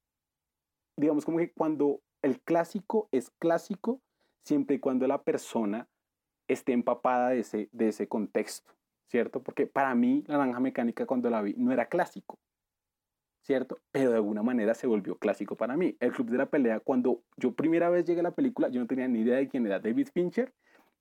digamos 0.97 1.25
como 1.25 1.39
que 1.39 1.53
cuando 1.53 2.01
el 2.23 2.41
clásico 2.41 3.09
es 3.13 3.31
clásico 3.39 4.01
siempre 4.43 4.77
y 4.77 4.79
cuando 4.79 5.07
la 5.07 5.23
persona 5.23 5.89
esté 6.49 6.73
empapada 6.73 7.31
de 7.31 7.41
ese, 7.41 7.69
de 7.73 7.89
ese 7.89 8.09
contexto, 8.09 8.73
¿cierto? 9.07 9.43
Porque 9.43 9.67
para 9.67 9.95
mí 9.95 10.25
la 10.27 10.39
naranja 10.39 10.61
mecánica 10.61 11.07
cuando 11.07 11.31
la 11.31 11.43
vi 11.43 11.55
no 11.57 11.73
era 11.73 11.87
clásico, 11.87 12.39
¿cierto? 13.43 13.79
Pero 13.93 14.11
de 14.11 14.17
alguna 14.17 14.43
manera 14.43 14.75
se 14.75 14.87
volvió 14.87 15.17
clásico 15.17 15.57
para 15.57 15.77
mí. 15.77 15.97
El 16.01 16.13
Club 16.13 16.31
de 16.31 16.39
la 16.39 16.47
Pelea, 16.47 16.81
cuando 16.81 17.23
yo 17.37 17.53
primera 17.53 17.89
vez 17.91 18.05
llegué 18.05 18.21
a 18.21 18.25
la 18.25 18.35
película, 18.35 18.69
yo 18.69 18.81
no 18.81 18.87
tenía 18.87 19.09
ni 19.09 19.21
idea 19.21 19.37
de 19.37 19.49
quién 19.49 19.67
era 19.67 19.79
David 19.79 20.09
Fincher 20.13 20.53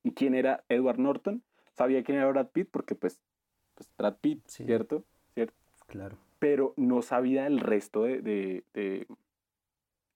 y 0.03 0.11
quién 0.11 0.35
era 0.35 0.63
Edward 0.69 0.99
Norton. 0.99 1.43
Sabía 1.73 2.03
quién 2.03 2.17
era 2.17 2.27
Brad 2.27 2.47
Pitt 2.49 2.69
porque 2.71 2.95
pues, 2.95 3.19
pues 3.75 3.89
Brad 3.97 4.17
Pitt, 4.21 4.43
Sí. 4.47 4.65
¿cierto? 4.65 5.03
¿cierto? 5.33 5.55
Claro. 5.88 6.17
Pero 6.39 6.73
no 6.77 7.01
sabía 7.01 7.47
el 7.47 7.59
resto 7.59 8.03
de, 8.03 8.21
de, 8.21 8.63
de, 8.73 9.07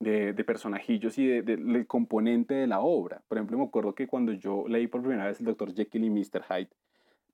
de- 0.03 0.33
de 0.33 0.43
personajillos 0.43 1.17
y 1.17 1.25
de- 1.27 1.41
de- 1.41 1.57
del 1.57 1.87
componente 1.87 2.53
de 2.53 2.67
la 2.67 2.79
obra. 2.81 3.21
Por 3.27 3.37
ejemplo, 3.37 3.57
me 3.57 3.63
acuerdo 3.65 3.95
que 3.95 4.07
cuando 4.07 4.33
yo 4.33 4.65
leí 4.67 4.87
por 4.87 5.01
primera 5.01 5.25
vez 5.25 5.39
el 5.39 5.45
Dr. 5.45 5.73
Jekyll 5.73 6.03
y 6.03 6.09
Mr. 6.09 6.43
Hyde, 6.49 6.69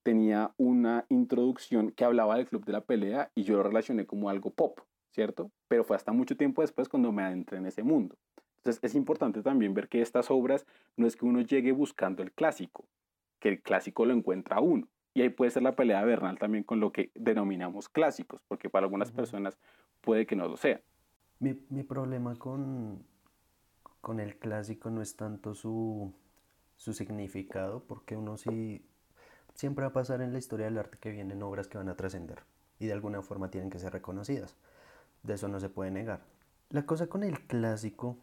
tenía 0.04 0.52
una 0.58 1.06
introducción 1.10 1.92
que 1.92 2.06
hablaba 2.06 2.38
del 2.38 2.48
club 2.48 2.66
de 2.66 2.72
la 2.72 2.82
pelea 2.82 3.32
y 3.36 3.44
yo 3.44 3.58
lo 3.58 3.64
relacioné 3.64 4.06
como 4.06 4.30
algo 4.30 4.52
pop, 4.52 4.80
¿cierto? 5.12 5.52
Pero 5.68 5.84
fue 5.84 5.96
hasta 5.96 6.12
mucho 6.12 6.38
tiempo 6.38 6.62
después 6.62 6.88
cuando 6.88 7.12
me 7.12 7.24
adentré 7.24 7.58
en 7.58 7.66
ese 7.66 7.84
mundo. 7.84 8.16
Entonces 8.58 8.84
es 8.84 8.96
importante 8.96 9.42
también 9.42 9.74
ver 9.74 9.88
que 9.88 10.02
estas 10.02 10.32
obras 10.32 10.66
no 10.98 11.08
es 11.08 11.16
que 11.16 11.26
uno 11.26 11.42
llegue 11.42 11.72
buscando 11.72 12.24
el 12.24 12.32
clásico, 12.32 12.86
que 13.40 13.50
el 13.50 13.62
clásico 13.62 14.06
lo 14.06 14.14
encuentra 14.14 14.60
uno. 14.60 14.88
Y 15.14 15.22
ahí 15.22 15.30
puede 15.30 15.52
ser 15.52 15.64
la 15.64 15.76
pelea 15.76 16.04
Bernal 16.04 16.38
también 16.38 16.64
con 16.64 16.80
lo 16.80 16.92
que 16.92 17.12
denominamos 17.16 17.90
clásicos, 17.90 18.42
porque 18.48 18.70
para 18.70 18.86
algunas 18.86 19.12
personas 19.12 19.58
puede 20.02 20.26
que 20.26 20.36
no 20.36 20.48
lo 20.48 20.56
sea. 20.56 20.82
Mi, 21.40 21.66
mi 21.70 21.84
problema 21.84 22.36
con, 22.36 23.06
con 24.02 24.20
el 24.20 24.38
clásico 24.38 24.90
no 24.90 25.02
es 25.02 25.16
tanto 25.16 25.56
su, 25.56 26.14
su 26.76 26.94
significado, 26.94 27.84
porque 27.84 28.16
uno 28.16 28.38
sí 28.38 28.86
siempre 29.54 29.84
va 29.84 29.90
a 29.90 29.94
pasar 29.94 30.22
en 30.22 30.32
la 30.32 30.40
historia 30.40 30.66
del 30.66 30.78
arte 30.78 30.98
que 30.98 31.12
vienen 31.12 31.44
obras 31.44 31.68
que 31.68 31.78
van 31.78 31.90
a 31.90 31.96
trascender 31.96 32.44
y 32.80 32.88
de 32.88 32.94
alguna 32.94 33.22
forma 33.22 33.52
tienen 33.52 33.70
que 33.70 33.80
ser 33.80 33.94
reconocidas. 33.94 34.56
De 35.24 35.34
eso 35.34 35.48
no 35.50 35.60
se 35.60 35.70
puede 35.70 35.92
negar. 35.92 36.22
La 36.70 36.86
cosa 36.86 37.08
con 37.08 37.24
el 37.24 37.42
clásico 37.42 38.18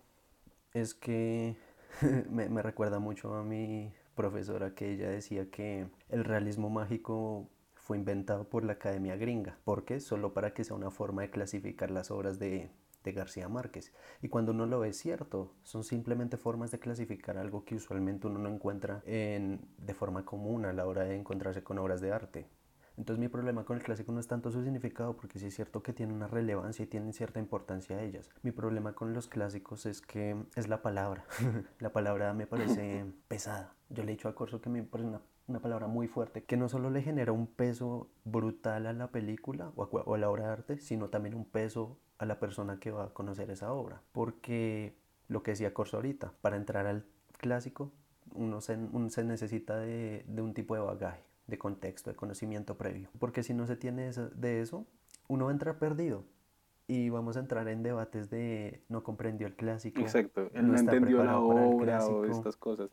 es 0.72 0.94
que 0.94 1.56
me, 2.30 2.48
me 2.48 2.62
recuerda 2.62 2.98
mucho 2.98 3.34
a 3.34 3.44
mi 3.44 3.92
profesora 4.14 4.74
que 4.74 4.92
ella 4.92 5.10
decía 5.10 5.50
que 5.50 5.88
el 6.08 6.24
realismo 6.24 6.70
mágico 6.70 7.48
fue 7.74 7.98
inventado 7.98 8.48
por 8.48 8.64
la 8.64 8.74
Academia 8.74 9.16
Gringa. 9.16 9.58
¿Por 9.64 9.84
qué? 9.84 10.00
Solo 10.00 10.32
para 10.32 10.54
que 10.54 10.64
sea 10.64 10.74
una 10.74 10.90
forma 10.90 11.22
de 11.22 11.30
clasificar 11.30 11.90
las 11.90 12.10
obras 12.10 12.38
de, 12.38 12.70
de 13.06 13.12
García 13.12 13.48
Márquez. 13.48 13.92
Y 14.20 14.28
cuando 14.28 14.52
uno 14.52 14.66
lo 14.66 14.80
ve 14.80 14.90
es 14.90 14.98
cierto, 14.98 15.54
son 15.62 15.84
simplemente 15.84 16.36
formas 16.36 16.70
de 16.70 16.78
clasificar 16.78 17.38
algo 17.38 17.64
que 17.64 17.76
usualmente 17.76 18.26
uno 18.26 18.38
no 18.38 18.48
encuentra 18.50 19.02
en, 19.06 19.60
de 19.78 19.94
forma 19.94 20.24
común 20.24 20.66
a 20.66 20.72
la 20.72 20.86
hora 20.86 21.04
de 21.04 21.16
encontrarse 21.16 21.62
con 21.62 21.78
obras 21.78 22.00
de 22.00 22.12
arte. 22.12 22.48
Entonces 22.96 23.20
mi 23.20 23.28
problema 23.28 23.64
con 23.64 23.76
el 23.76 23.82
clásico 23.82 24.10
no 24.12 24.20
es 24.20 24.26
tanto 24.26 24.50
su 24.50 24.62
significado, 24.62 25.16
porque 25.16 25.38
sí 25.38 25.46
es 25.46 25.54
cierto 25.54 25.82
que 25.82 25.92
tienen 25.92 26.16
una 26.16 26.28
relevancia 26.28 26.82
y 26.82 26.86
tienen 26.86 27.12
cierta 27.12 27.38
importancia 27.38 28.02
ellas. 28.02 28.30
Mi 28.42 28.52
problema 28.52 28.94
con 28.94 29.12
los 29.12 29.28
clásicos 29.28 29.86
es 29.86 30.00
que 30.00 30.36
es 30.56 30.68
la 30.68 30.82
palabra. 30.82 31.24
la 31.78 31.92
palabra 31.92 32.32
me 32.32 32.46
parece 32.46 33.04
pesada. 33.28 33.74
Yo 33.90 34.02
le 34.02 34.12
he 34.12 34.16
dicho 34.16 34.28
a 34.28 34.34
Corso 34.34 34.60
que 34.60 34.70
me 34.70 34.82
parece 34.82 35.10
una, 35.10 35.20
una 35.46 35.60
palabra 35.60 35.86
muy 35.86 36.08
fuerte, 36.08 36.44
que 36.44 36.56
no 36.56 36.68
solo 36.68 36.90
le 36.90 37.02
genera 37.02 37.32
un 37.32 37.46
peso 37.46 38.08
brutal 38.24 38.86
a 38.86 38.92
la 38.92 39.10
película 39.10 39.72
o 39.76 39.84
a, 39.84 39.86
o 39.86 40.14
a 40.14 40.18
la 40.18 40.30
obra 40.30 40.46
de 40.46 40.52
arte, 40.52 40.78
sino 40.78 41.08
también 41.10 41.34
un 41.34 41.44
peso 41.44 41.98
a 42.18 42.26
la 42.26 42.38
persona 42.38 42.78
que 42.80 42.90
va 42.90 43.04
a 43.04 43.08
conocer 43.14 43.50
esa 43.50 43.72
obra. 43.72 44.00
Porque 44.12 44.94
lo 45.28 45.42
que 45.42 45.52
decía 45.52 45.74
Corso 45.74 45.96
ahorita, 45.96 46.32
para 46.40 46.56
entrar 46.56 46.86
al 46.86 47.04
clásico, 47.38 47.92
uno 48.34 48.60
se, 48.60 48.76
uno 48.76 49.08
se 49.10 49.24
necesita 49.24 49.76
de, 49.78 50.24
de 50.26 50.42
un 50.42 50.54
tipo 50.54 50.74
de 50.74 50.80
bagaje, 50.80 51.22
de 51.46 51.58
contexto, 51.58 52.10
de 52.10 52.16
conocimiento 52.16 52.76
previo. 52.76 53.08
Porque 53.18 53.42
si 53.42 53.54
no 53.54 53.66
se 53.66 53.76
tiene 53.76 54.10
de 54.12 54.60
eso, 54.60 54.86
uno 55.28 55.46
va 55.46 55.50
a 55.50 55.54
entrar 55.54 55.78
perdido. 55.78 56.24
Y 56.88 57.10
vamos 57.10 57.36
a 57.36 57.40
entrar 57.40 57.66
en 57.68 57.82
debates 57.82 58.30
de 58.30 58.84
no 58.88 59.02
comprendió 59.02 59.48
el 59.48 59.56
clásico. 59.56 60.00
Exacto, 60.00 60.48
no 60.54 60.62
no 60.62 60.78
entendió 60.78 61.24
la 61.24 61.40
obra 61.40 62.06
o 62.06 62.24
estas 62.38 62.56
cosas. 62.56 62.90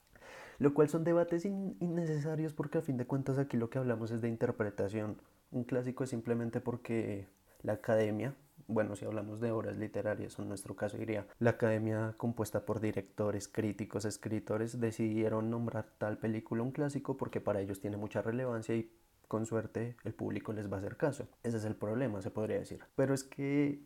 Lo 0.60 0.74
cual 0.74 0.90
son 0.90 1.04
debates 1.04 1.46
in- 1.46 1.78
innecesarios 1.80 2.54
porque 2.54 2.80
al 2.80 2.84
fin 2.84 2.98
de 2.98 3.06
cuentas 3.06 3.38
aquí 3.38 3.56
lo 3.58 3.70
que 3.70 3.78
hablamos 3.78 4.10
es 4.12 4.22
de 4.22 4.30
interpretación. 4.30 5.18
Un 5.52 5.64
clásico 5.64 6.04
es 6.04 6.10
simplemente 6.10 6.60
porque 6.60 7.28
la 7.62 7.74
academia, 7.74 8.34
bueno, 8.68 8.96
si 8.96 9.06
hablamos 9.06 9.40
de 9.40 9.52
obras 9.52 9.78
literarias, 9.78 10.38
en 10.40 10.48
nuestro 10.48 10.76
caso 10.76 10.98
diría, 10.98 11.28
la 11.40 11.52
academia 11.52 12.14
compuesta 12.18 12.66
por 12.66 12.80
directores, 12.80 13.48
críticos, 13.48 14.06
escritores, 14.06 14.80
decidieron 14.80 15.50
nombrar 15.50 15.86
tal 15.98 16.18
película 16.18 16.64
un 16.64 16.72
clásico 16.72 17.18
porque 17.18 17.42
para 17.42 17.62
ellos 17.62 17.80
tiene 17.80 17.98
mucha 17.98 18.22
relevancia 18.22 18.76
y 18.76 18.92
con 19.28 19.46
suerte 19.46 19.98
el 20.04 20.14
público 20.14 20.54
les 20.54 20.72
va 20.72 20.78
a 20.78 20.80
hacer 20.80 20.98
caso. 20.98 21.28
Ese 21.44 21.58
es 21.58 21.66
el 21.66 21.76
problema, 21.76 22.22
se 22.22 22.32
podría 22.32 22.60
decir. 22.60 22.80
Pero 22.96 23.14
es 23.14 23.24
que 23.24 23.82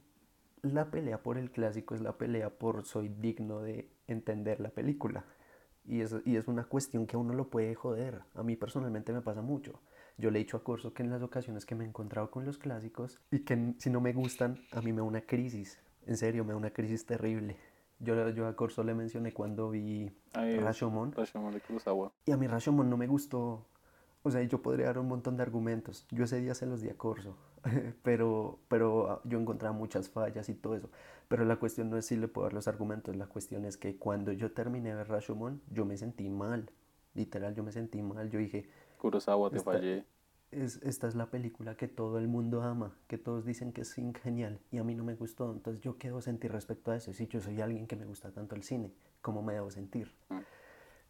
la 0.62 0.92
pelea 0.92 1.22
por 1.24 1.38
el 1.38 1.52
clásico 1.52 1.96
es 1.96 2.02
la 2.02 2.18
pelea 2.18 2.50
por 2.50 2.86
soy 2.86 3.10
digno 3.10 3.62
de 3.62 3.90
entender 4.08 4.60
la 4.60 4.70
película. 4.70 5.26
Y 5.86 6.02
es, 6.02 6.16
y 6.26 6.36
es 6.36 6.48
una 6.48 6.66
cuestión 6.66 7.08
que 7.08 7.16
a 7.16 7.20
uno 7.20 7.34
lo 7.34 7.50
puede 7.50 7.76
joder. 7.76 8.22
A 8.36 8.44
mí 8.44 8.56
personalmente 8.56 9.14
me 9.14 9.22
pasa 9.22 9.42
mucho. 9.42 9.80
Yo 10.18 10.32
le 10.32 10.40
he 10.40 10.44
dicho 10.44 10.58
a 10.58 10.64
Corso 10.64 10.94
que 10.94 11.04
en 11.04 11.12
las 11.12 11.22
ocasiones 11.22 11.66
que 11.66 11.76
me 11.76 11.84
he 11.84 11.88
encontrado 11.88 12.32
con 12.32 12.46
los 12.46 12.58
clásicos 12.58 13.20
y 13.32 13.40
que 13.40 13.76
si 13.78 13.90
no 13.90 14.02
me 14.02 14.14
gustan, 14.14 14.60
a 14.72 14.82
mí 14.82 14.92
me 14.92 14.98
da 14.98 15.04
una 15.04 15.22
crisis. 15.22 15.80
En 16.06 16.18
serio, 16.18 16.44
me 16.44 16.52
da 16.52 16.58
una 16.58 16.72
crisis 16.72 17.06
terrible. 17.06 17.58
Yo, 18.00 18.30
yo 18.30 18.48
a 18.48 18.56
Corso 18.56 18.84
le 18.84 18.94
mencioné 18.94 19.34
cuando 19.34 19.70
vi 19.70 20.12
es 20.34 20.62
Rashomon 20.62 21.14
Rashomon 21.14 21.54
de 21.54 21.62
Kurosawa. 21.62 22.12
y 22.26 22.32
a 22.32 22.38
mí 22.38 22.48
Rashomon 22.48 22.90
no 22.90 22.98
me 22.98 23.08
gustó. 23.08 23.66
O 24.24 24.32
sea, 24.32 24.42
yo 24.44 24.62
podría 24.62 24.88
dar 24.88 25.00
un 25.00 25.08
montón 25.08 25.38
de 25.38 25.44
argumentos. 25.44 26.06
Yo 26.12 26.26
ese 26.26 26.42
día 26.42 26.54
se 26.54 26.66
los 26.66 26.82
di 26.82 26.90
a 26.90 26.98
Corso. 26.98 27.38
pero, 28.04 28.60
pero 28.68 29.12
ah, 29.12 29.22
yo 29.24 29.40
encontraba 29.40 29.74
muchas 29.74 30.10
fallas 30.10 30.50
y 30.50 30.54
todo 30.54 30.76
eso. 30.76 30.90
Pero 31.28 31.46
la 31.46 31.58
cuestión 31.58 31.90
no 31.90 31.98
es 31.98 32.06
si 32.06 32.16
le 32.18 32.28
puedo 32.28 32.46
dar 32.46 32.54
los 32.54 32.68
argumentos. 32.68 33.16
La 33.16 33.28
cuestión 33.28 33.66
es 33.66 33.78
que 33.78 33.98
cuando 33.98 34.32
yo 34.32 34.52
terminé 34.52 34.90
de 34.90 34.96
ver 34.96 35.10
Rashomon, 35.10 35.62
yo 35.72 35.86
me 35.86 35.98
sentí 35.98 36.30
mal. 36.30 36.72
Literal, 37.14 37.56
yo 37.56 37.64
me 37.64 37.72
sentí 37.72 38.02
mal. 38.02 38.30
Yo 38.30 38.40
dije, 38.40 38.70
Kurosawa, 38.98 39.50
te 39.50 39.58
Está- 39.58 39.74
fallé. 39.74 40.06
es, 40.52 40.82
esta 40.84 41.08
es 41.08 41.16
la 41.16 41.26
película 41.28 41.76
que 41.76 41.88
todo 41.88 42.18
el 42.18 42.28
mundo 42.28 42.62
ama, 42.64 42.96
que 43.08 43.18
todos 43.18 43.46
dicen 43.46 43.74
que 43.74 43.82
es 43.82 43.94
genial 43.94 44.60
y 44.72 44.78
a 44.78 44.84
mí 44.84 44.96
no 44.96 45.04
me 45.04 45.16
gustó. 45.16 45.52
Entonces 45.52 45.82
yo 45.82 45.98
qué 45.98 46.08
debo 46.08 46.22
sentir 46.22 46.52
respecto 46.52 46.92
a 46.92 46.96
eso. 46.96 47.14
Si 47.14 47.28
yo 47.28 47.40
soy 47.42 47.60
alguien 47.62 47.86
que 47.88 47.96
me 47.96 48.06
gusta 48.06 48.32
tanto 48.32 48.56
el 48.56 48.64
cine, 48.64 48.92
¿cómo 49.22 49.42
me 49.42 49.54
debo 49.54 49.70
sentir? 49.72 50.14
Mm. 50.30 50.38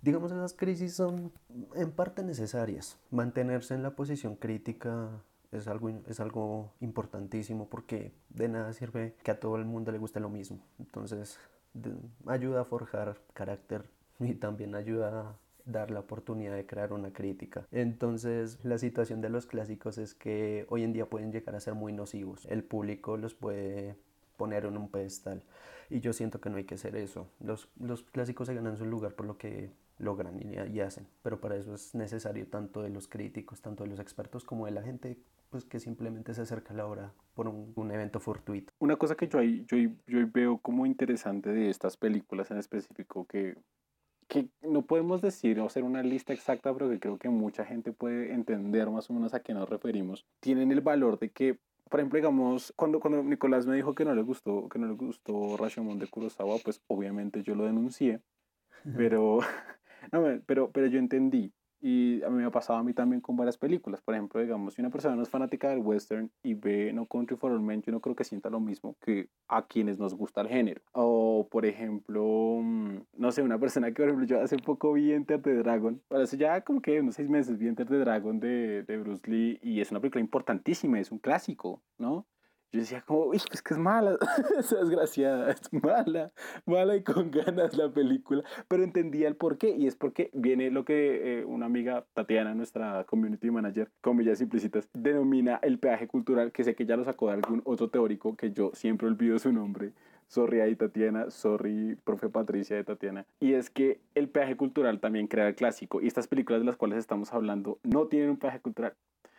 Digamos, 0.02 0.32
esas 0.32 0.54
crisis 0.54 0.94
son 0.96 1.32
en 1.76 1.92
parte 1.92 2.24
necesarias. 2.24 3.00
Mantenerse 3.10 3.74
en 3.74 3.82
la 3.84 3.96
posición 3.96 4.36
crítica 4.36 5.10
es 5.52 5.68
algo, 5.68 5.90
in- 5.90 6.04
es 6.08 6.20
algo 6.20 6.72
importantísimo 6.82 7.68
porque 7.68 8.12
de 8.30 8.48
nada 8.48 8.74
sirve 8.74 9.16
que 9.24 9.32
a 9.32 9.40
todo 9.40 9.56
el 9.56 9.66
mundo 9.66 9.92
le 9.92 9.98
guste 9.98 10.20
lo 10.20 10.30
mismo. 10.30 10.60
Entonces 10.78 11.40
de- 11.74 11.96
ayuda 12.28 12.62
a 12.62 12.66
forjar 12.66 13.18
carácter 13.34 13.90
y 14.20 14.34
también 14.36 14.76
ayuda 14.76 15.22
a 15.22 15.36
dar 15.68 15.92
la 15.92 16.00
oportunidad 16.00 16.56
de 16.56 16.66
crear 16.66 16.94
una 16.94 17.14
crítica. 17.14 17.68
Entonces 17.72 18.60
la 18.64 18.78
situación 18.78 19.22
de 19.22 19.30
los 19.30 19.46
clásicos 19.46 19.98
es 19.98 20.14
que 20.14 20.66
hoy 20.70 20.84
en 20.84 20.94
día 20.94 21.10
pueden 21.10 21.32
llegar 21.32 21.56
a 21.56 21.60
ser 21.60 21.76
muy 21.76 21.94
nocivos. 21.94 22.46
El 22.46 22.64
público 22.64 23.18
los 23.18 23.36
puede 23.36 23.96
poner 24.38 24.66
en 24.66 24.78
un 24.78 24.90
pedestal. 24.90 25.44
Y 25.90 26.00
yo 26.00 26.14
siento 26.14 26.40
que 26.40 26.50
no 26.50 26.58
hay 26.58 26.66
que 26.66 26.76
hacer 26.76 26.96
eso. 26.96 27.30
Los, 27.40 27.70
los 27.80 28.04
clásicos 28.04 28.48
se 28.48 28.56
ganan 28.56 28.78
su 28.78 28.86
lugar 28.86 29.14
por 29.14 29.26
lo 29.26 29.38
que 29.38 29.72
logran 30.00 30.40
y, 30.42 30.80
hacen. 30.80 31.08
Pero 31.24 31.40
para 31.40 31.56
eso 31.56 31.74
es 31.74 31.96
necesario 31.96 32.48
tanto 32.48 32.82
de 32.82 32.90
los 32.90 33.08
críticos, 33.08 33.62
tanto 33.62 33.84
de 33.84 33.90
los 33.90 34.00
expertos, 34.00 34.44
como 34.44 34.66
de 34.66 34.72
la 34.72 34.84
gente 34.84 35.18
pues, 35.50 35.66
que 35.66 35.80
simplemente 35.80 36.34
se 36.34 36.42
acerca 36.42 36.74
a 36.74 36.78
la 36.78 36.86
obra 36.86 37.14
por 37.34 37.48
un, 37.48 37.92
evento 37.92 38.20
fortuito. 38.20 38.74
Una 38.80 38.96
cosa 38.96 39.16
que 39.16 39.28
yo 39.28 39.42
yo, 39.42 39.78
yo 40.08 40.28
veo 40.32 40.58
como 40.60 40.86
interesante 40.86 41.52
de 41.52 41.70
estas 41.70 41.98
películas 41.98 42.52
en 42.52 42.58
específico, 42.58 43.26
que, 43.26 43.56
que 44.28 44.50
no 44.62 44.82
podemos 44.84 45.22
decir 45.22 45.60
o 45.60 45.66
hacer 45.66 45.84
una 45.84 46.04
lista 46.04 46.34
exacta, 46.34 46.74
pero 46.74 46.90
que 46.90 47.00
creo 47.00 47.18
que 47.18 47.30
mucha 47.30 47.66
gente 47.66 47.94
puede 47.94 48.34
entender 48.34 48.90
más 48.90 49.10
o 49.10 49.14
menos 49.14 49.34
a 49.34 49.40
qué 49.42 49.54
nos 49.54 49.70
referimos, 49.70 50.26
tienen 50.40 50.72
el 50.72 50.82
valor 50.82 51.18
de 51.20 51.30
que, 51.30 51.58
por 51.90 52.00
ejemplo, 52.00 52.18
digamos, 52.18 52.74
cuando, 52.76 53.00
cuando 53.00 53.24
Nicolás 53.24 53.66
me 53.66 53.76
dijo 53.76 53.96
que 53.96 54.06
no 54.06 54.14
le 54.14 54.22
gustó, 54.22 54.68
que 54.70 54.80
no 54.80 54.88
le 54.88 54.94
gustó 54.94 55.56
Rashomon 55.58 56.00
de 56.00 56.08
Kurosawa, 56.08 56.58
pues 56.64 56.82
obviamente 56.88 57.44
yo 57.44 57.56
lo 57.56 57.66
denuncié, 57.66 58.22
pero, 58.98 59.40
no, 60.12 60.42
pero, 60.46 60.72
pero 60.72 60.88
yo 60.88 61.00
entendí. 61.00 61.54
Y 61.80 62.24
a 62.24 62.30
mí 62.30 62.38
me 62.38 62.46
ha 62.46 62.52
pasado 62.52 62.80
a 62.80 62.84
mí 62.84 62.94
también 62.94 63.22
con 63.22 63.36
varias 63.36 63.58
películas. 63.58 64.02
Por 64.02 64.16
ejemplo, 64.16 64.42
digamos, 64.42 64.74
si 64.74 64.82
una 64.82 64.90
persona 64.90 65.16
no 65.16 65.24
es 65.24 65.30
fanática 65.30 65.70
del 65.70 65.80
western 65.80 66.32
y 66.44 66.54
ve 66.56 66.92
No 66.94 67.06
Country 67.06 67.38
for 67.38 67.52
Old 67.52 67.62
Men, 67.62 67.82
yo 67.82 67.92
no 67.92 68.00
creo 68.00 68.16
que 68.16 68.24
sienta 68.24 68.50
lo 68.50 68.60
mismo 68.60 68.96
que 69.02 69.30
a 69.48 69.68
quienes 69.68 70.00
nos 70.00 70.16
gusta 70.16 70.42
el 70.42 70.48
género. 70.48 70.82
O, 70.94 71.48
por 71.50 71.66
ejemplo, 71.66 72.60
mm, 72.62 72.98
no 73.18 73.32
sé, 73.32 73.42
una 73.42 73.60
persona 73.60 73.88
que, 73.88 73.96
por 73.96 74.06
ejemplo, 74.06 74.26
yo 74.26 74.42
hace 74.42 74.58
poco 74.58 74.94
vi 74.94 75.12
Enter 75.12 75.42
the 75.42 75.56
Dragon. 75.56 76.02
Eso 76.10 76.36
ya 76.36 76.62
como 76.62 76.82
que 76.82 77.00
unos 77.00 77.16
seis 77.16 77.30
meses 77.30 77.58
vi 77.58 77.68
Enter 77.68 77.88
the 77.88 78.00
Dragon 78.00 78.40
de, 78.40 78.84
de 78.84 78.98
Bruce 78.98 79.30
Lee 79.30 79.60
y 79.62 79.82
es 79.82 79.92
una 79.92 80.00
película 80.00 80.22
importantísima, 80.22 81.00
es 81.00 81.12
un 81.12 81.20
clásico, 81.20 81.82
¿no? 81.98 82.26
Yo 82.74 82.82
decía 82.82 83.02
como, 83.02 83.28
uy, 83.28 83.42
pues 83.48 83.62
que 83.62 83.74
es 83.74 83.80
mala, 83.80 84.18
esa 84.60 84.76
desgraciada, 84.78 85.52
es 85.52 85.72
mala, 85.72 86.34
mala 86.66 86.98
y 86.98 87.04
con 87.04 87.32
ganas 87.32 87.78
la 87.78 87.90
película, 87.90 88.44
pero 88.68 88.84
entendía 88.84 89.30
el 89.30 89.38
por 89.38 89.58
qué, 89.58 89.70
y 89.70 89.88
es 89.88 89.96
porque 89.96 90.30
viene 90.34 90.70
lo 90.70 90.84
que 90.84 91.40
eh, 91.40 91.46
una 91.46 91.66
amiga, 91.66 92.06
Tatiana, 92.14 92.54
nuestra 92.56 93.06
community 93.06 93.52
manager, 93.52 93.90
comillas 94.02 94.42
implícitas, 94.42 94.90
denomina 94.94 95.62
el 95.64 95.80
peaje 95.80 96.08
cultural, 96.08 96.52
que 96.52 96.66
sé 96.66 96.76
que 96.76 96.86
ya 96.86 96.98
lo 96.98 97.06
sacó 97.06 97.28
de 97.28 97.36
algún 97.36 97.62
otro 97.64 97.90
teórico 97.90 98.36
que 98.36 98.52
yo 98.52 98.72
siempre 98.74 99.08
olvido 99.08 99.40
su 99.40 99.54
nombre, 99.54 99.94
sorry 100.28 100.60
ahí 100.60 100.76
Tatiana, 100.76 101.32
sorry 101.32 101.96
profe 102.04 102.28
Patricia 102.28 102.76
de 102.76 102.84
Tatiana, 102.84 103.26
y 103.40 103.54
es 103.54 103.70
que 103.70 104.02
el 104.14 104.28
peaje 104.28 104.58
cultural 104.58 105.00
también 105.00 105.28
crea 105.28 105.48
el 105.48 105.56
clásico, 105.56 106.02
y 106.02 106.08
estas 106.08 106.28
películas 106.28 106.60
de 106.60 106.66
las 106.66 106.76
cuales 106.76 107.00
estamos 107.00 107.34
hablando 107.34 107.80
no 107.84 108.08
tienen 108.08 108.32
un 108.32 108.38
peaje 108.38 108.60
cultural, 108.60 108.94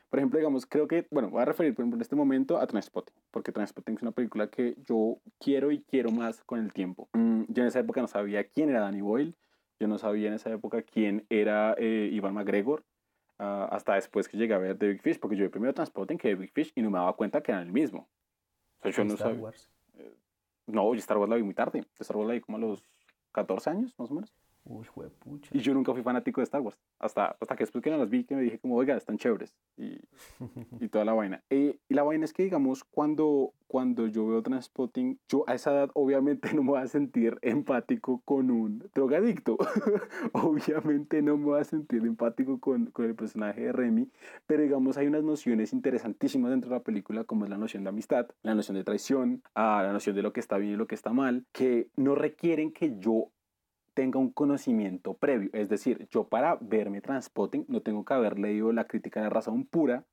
por 0.08 0.18
ejemplo, 0.18 0.38
digamos, 0.38 0.66
creo 0.66 0.88
que, 0.88 1.06
bueno, 1.10 1.28
voy 1.30 1.42
a 1.42 1.44
referir 1.44 1.74
por 1.74 1.82
ejemplo, 1.82 1.96
en 1.96 2.02
este 2.02 2.16
momento 2.16 2.58
a 2.58 2.66
Transpotting, 2.66 3.14
porque 3.30 3.52
Transpotting 3.52 3.96
es 3.96 4.02
una 4.02 4.12
película 4.12 4.48
que 4.48 4.76
yo 4.86 5.18
quiero 5.38 5.70
y 5.70 5.82
quiero 5.82 6.10
más 6.10 6.42
con 6.44 6.60
el 6.60 6.72
tiempo. 6.72 7.08
Mm, 7.12 7.42
yo 7.48 7.62
en 7.62 7.68
esa 7.68 7.80
época 7.80 8.00
no 8.00 8.08
sabía 8.08 8.44
quién 8.44 8.70
era 8.70 8.80
Danny 8.80 9.02
Boyle, 9.02 9.34
yo 9.78 9.86
no 9.86 9.98
sabía 9.98 10.28
en 10.28 10.34
esa 10.34 10.50
época 10.50 10.82
quién 10.82 11.26
era 11.28 11.74
eh, 11.78 12.08
Ivan 12.10 12.34
McGregor, 12.34 12.84
uh, 13.38 13.68
hasta 13.70 13.94
después 13.94 14.28
que 14.28 14.38
llegué 14.38 14.54
a 14.54 14.58
ver 14.58 14.78
The 14.78 14.88
Big 14.88 15.02
Fish, 15.02 15.20
porque 15.20 15.36
yo 15.36 15.44
vi 15.44 15.50
primero 15.50 15.74
Transpotting 15.74 16.16
que 16.16 16.28
The 16.28 16.34
Big 16.36 16.52
Fish 16.52 16.72
y 16.74 16.82
no 16.82 16.90
me 16.90 16.98
daba 16.98 17.14
cuenta 17.14 17.42
que 17.42 17.52
eran 17.52 17.64
el 17.64 17.72
mismo. 17.72 18.08
O 18.78 18.82
sea, 18.82 18.90
yo 18.90 19.04
no 19.04 19.14
Star 19.14 19.28
sabía. 19.28 19.42
Wars. 19.42 19.70
No, 20.66 20.94
yo 20.94 20.98
Star 20.98 21.18
Wars 21.18 21.30
la 21.30 21.36
vi 21.36 21.42
muy 21.42 21.54
tarde. 21.54 21.84
Star 21.98 22.16
Wars 22.16 22.28
la 22.28 22.34
vi 22.34 22.40
como 22.40 22.58
a 22.58 22.60
los 22.60 22.82
14 23.32 23.70
años, 23.70 23.94
más 23.98 24.10
o 24.10 24.14
menos. 24.14 24.34
Uy. 24.68 24.86
Y 25.52 25.60
yo 25.60 25.72
nunca 25.72 25.92
fui 25.92 26.02
fanático 26.02 26.40
de 26.40 26.44
Star 26.44 26.60
Wars. 26.60 26.78
Hasta, 26.98 27.36
hasta 27.40 27.56
que 27.56 27.62
después 27.62 27.82
que 27.82 27.90
no 27.90 27.96
las 27.96 28.10
vi, 28.10 28.24
que 28.24 28.36
me 28.36 28.42
dije 28.42 28.58
como, 28.58 28.76
oiga, 28.76 28.96
están 28.96 29.16
chéveres. 29.16 29.54
Y, 29.76 29.98
y 30.80 30.88
toda 30.88 31.04
la 31.04 31.14
vaina. 31.14 31.42
Eh, 31.48 31.78
y 31.88 31.94
la 31.94 32.02
vaina 32.02 32.24
es 32.24 32.32
que, 32.32 32.42
digamos, 32.42 32.84
cuando, 32.84 33.54
cuando 33.66 34.06
yo 34.06 34.26
veo 34.26 34.42
Transpotting, 34.42 35.18
yo 35.28 35.44
a 35.46 35.54
esa 35.54 35.72
edad 35.72 35.90
obviamente 35.94 36.52
no 36.54 36.62
me 36.62 36.70
voy 36.70 36.80
a 36.80 36.88
sentir 36.88 37.38
empático 37.40 38.20
con 38.24 38.50
un 38.50 38.90
drogadicto. 38.94 39.56
obviamente 40.32 41.22
no 41.22 41.38
me 41.38 41.44
voy 41.44 41.60
a 41.60 41.64
sentir 41.64 42.04
empático 42.04 42.60
con, 42.60 42.86
con 42.86 43.06
el 43.06 43.14
personaje 43.14 43.62
de 43.62 43.72
Remy. 43.72 44.10
Pero, 44.46 44.62
digamos, 44.62 44.98
hay 44.98 45.06
unas 45.06 45.24
nociones 45.24 45.72
interesantísimas 45.72 46.50
dentro 46.50 46.70
de 46.70 46.76
la 46.76 46.82
película, 46.82 47.24
como 47.24 47.44
es 47.44 47.50
la 47.50 47.58
noción 47.58 47.84
de 47.84 47.90
amistad, 47.90 48.28
la 48.42 48.54
noción 48.54 48.76
de 48.76 48.84
traición, 48.84 49.42
ah, 49.54 49.82
la 49.82 49.92
noción 49.92 50.14
de 50.14 50.22
lo 50.22 50.32
que 50.32 50.40
está 50.40 50.58
bien 50.58 50.74
y 50.74 50.76
lo 50.76 50.86
que 50.86 50.94
está 50.94 51.12
mal, 51.12 51.46
que 51.52 51.88
no 51.96 52.14
requieren 52.14 52.72
que 52.72 52.98
yo 52.98 53.30
tenga 53.98 54.20
un 54.20 54.30
conocimiento 54.30 55.14
previo. 55.14 55.50
Es 55.52 55.68
decir, 55.68 56.06
yo 56.12 56.22
para 56.22 56.56
verme 56.60 57.00
Transpotting 57.00 57.64
no 57.66 57.80
tengo 57.80 58.04
que 58.04 58.14
haber 58.14 58.38
leído 58.38 58.70
la 58.70 58.84
crítica 58.84 59.20
de 59.20 59.28
razón 59.28 59.64
pura, 59.64 60.04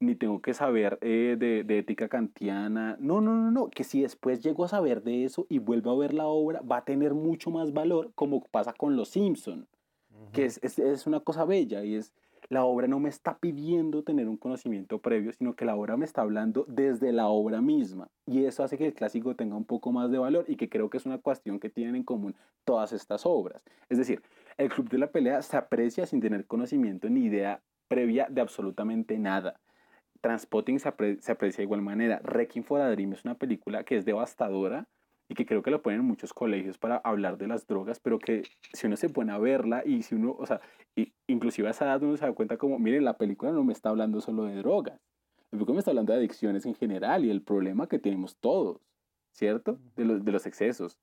ni 0.00 0.16
tengo 0.16 0.42
que 0.42 0.54
saber 0.54 0.98
eh, 1.02 1.36
de, 1.38 1.62
de, 1.62 1.78
ética 1.78 2.08
kantiana. 2.08 2.96
No, 2.98 3.20
no, 3.20 3.36
no, 3.36 3.52
no. 3.52 3.68
Que 3.68 3.84
si 3.84 4.02
después 4.02 4.42
llego 4.42 4.64
a 4.64 4.68
saber 4.68 5.04
de 5.04 5.24
eso 5.24 5.46
y 5.48 5.60
vuelvo 5.60 5.92
a 5.92 5.96
ver 5.96 6.14
la 6.14 6.26
obra, 6.26 6.62
va 6.62 6.78
a 6.78 6.84
tener 6.84 7.14
mucho 7.14 7.52
más 7.52 7.72
valor, 7.72 8.10
como 8.16 8.42
pasa 8.42 8.72
con 8.72 8.96
Los 8.96 9.10
Simpson, 9.10 9.68
uh 10.10 10.16
-huh. 10.16 10.30
que 10.32 10.44
es, 10.44 10.58
es, 10.64 10.80
es 10.80 11.06
una 11.06 11.20
cosa 11.20 11.44
bella 11.44 11.84
y 11.84 11.94
es 11.94 12.12
la 12.50 12.64
obra 12.64 12.88
no 12.88 12.98
me 12.98 13.08
está 13.08 13.38
pidiendo 13.38 14.02
tener 14.02 14.28
un 14.28 14.38
conocimiento 14.38 15.00
previo, 15.00 15.32
sino 15.32 15.54
que 15.54 15.64
la 15.64 15.76
obra 15.76 15.96
me 15.96 16.06
está 16.06 16.22
hablando 16.22 16.64
desde 16.66 17.12
la 17.12 17.28
obra 17.28 17.60
misma. 17.60 18.08
Y 18.26 18.44
eso 18.44 18.64
hace 18.64 18.78
que 18.78 18.86
el 18.86 18.94
clásico 18.94 19.36
tenga 19.36 19.56
un 19.56 19.64
poco 19.64 19.92
más 19.92 20.10
de 20.10 20.18
valor 20.18 20.46
y 20.48 20.56
que 20.56 20.68
creo 20.68 20.88
que 20.88 20.96
es 20.96 21.06
una 21.06 21.18
cuestión 21.18 21.60
que 21.60 21.68
tienen 21.68 21.96
en 21.96 22.04
común 22.04 22.34
todas 22.64 22.92
estas 22.92 23.26
obras. 23.26 23.62
Es 23.88 23.98
decir, 23.98 24.22
el 24.56 24.70
Club 24.70 24.88
de 24.88 24.98
la 24.98 25.10
Pelea 25.10 25.42
se 25.42 25.56
aprecia 25.56 26.06
sin 26.06 26.20
tener 26.20 26.46
conocimiento 26.46 27.10
ni 27.10 27.24
idea 27.24 27.60
previa 27.86 28.26
de 28.30 28.40
absolutamente 28.40 29.18
nada. 29.18 29.60
Transpotting 30.20 30.80
se, 30.80 30.88
apre 30.88 31.18
se 31.20 31.32
aprecia 31.32 31.58
de 31.58 31.64
igual 31.64 31.82
manera. 31.82 32.20
Requiem 32.24 32.64
for 32.64 32.80
a 32.80 32.90
Dream 32.90 33.12
es 33.12 33.24
una 33.24 33.36
película 33.36 33.84
que 33.84 33.96
es 33.96 34.04
devastadora, 34.04 34.88
y 35.28 35.34
que 35.34 35.44
creo 35.44 35.62
que 35.62 35.70
lo 35.70 35.82
ponen 35.82 36.00
en 36.00 36.06
muchos 36.06 36.32
colegios 36.32 36.78
para 36.78 36.96
hablar 36.96 37.36
de 37.36 37.46
las 37.46 37.66
drogas, 37.66 38.00
pero 38.00 38.18
que 38.18 38.42
si 38.72 38.86
uno 38.86 38.96
se 38.96 39.10
pone 39.10 39.32
a 39.32 39.38
verla 39.38 39.82
y 39.84 40.02
si 40.02 40.14
uno, 40.14 40.34
o 40.38 40.46
sea, 40.46 40.60
y, 40.96 41.12
inclusive 41.26 41.68
a 41.68 41.72
esa 41.72 41.84
edad 41.84 42.02
uno 42.02 42.16
se 42.16 42.26
da 42.26 42.32
cuenta 42.32 42.56
como, 42.56 42.78
miren, 42.78 43.04
la 43.04 43.18
película 43.18 43.52
no 43.52 43.64
me 43.64 43.72
está 43.72 43.90
hablando 43.90 44.20
solo 44.20 44.44
de 44.44 44.56
drogas, 44.56 45.00
la 45.50 45.58
película 45.58 45.74
me 45.74 45.78
está 45.78 45.90
hablando 45.90 46.12
de 46.12 46.18
adicciones 46.18 46.66
en 46.66 46.74
general 46.74 47.24
y 47.24 47.30
el 47.30 47.42
problema 47.42 47.88
que 47.88 47.98
tenemos 47.98 48.36
todos, 48.36 48.80
¿cierto? 49.32 49.78
De 49.96 50.04
los, 50.04 50.24
de 50.24 50.32
los 50.32 50.46
excesos. 50.46 50.98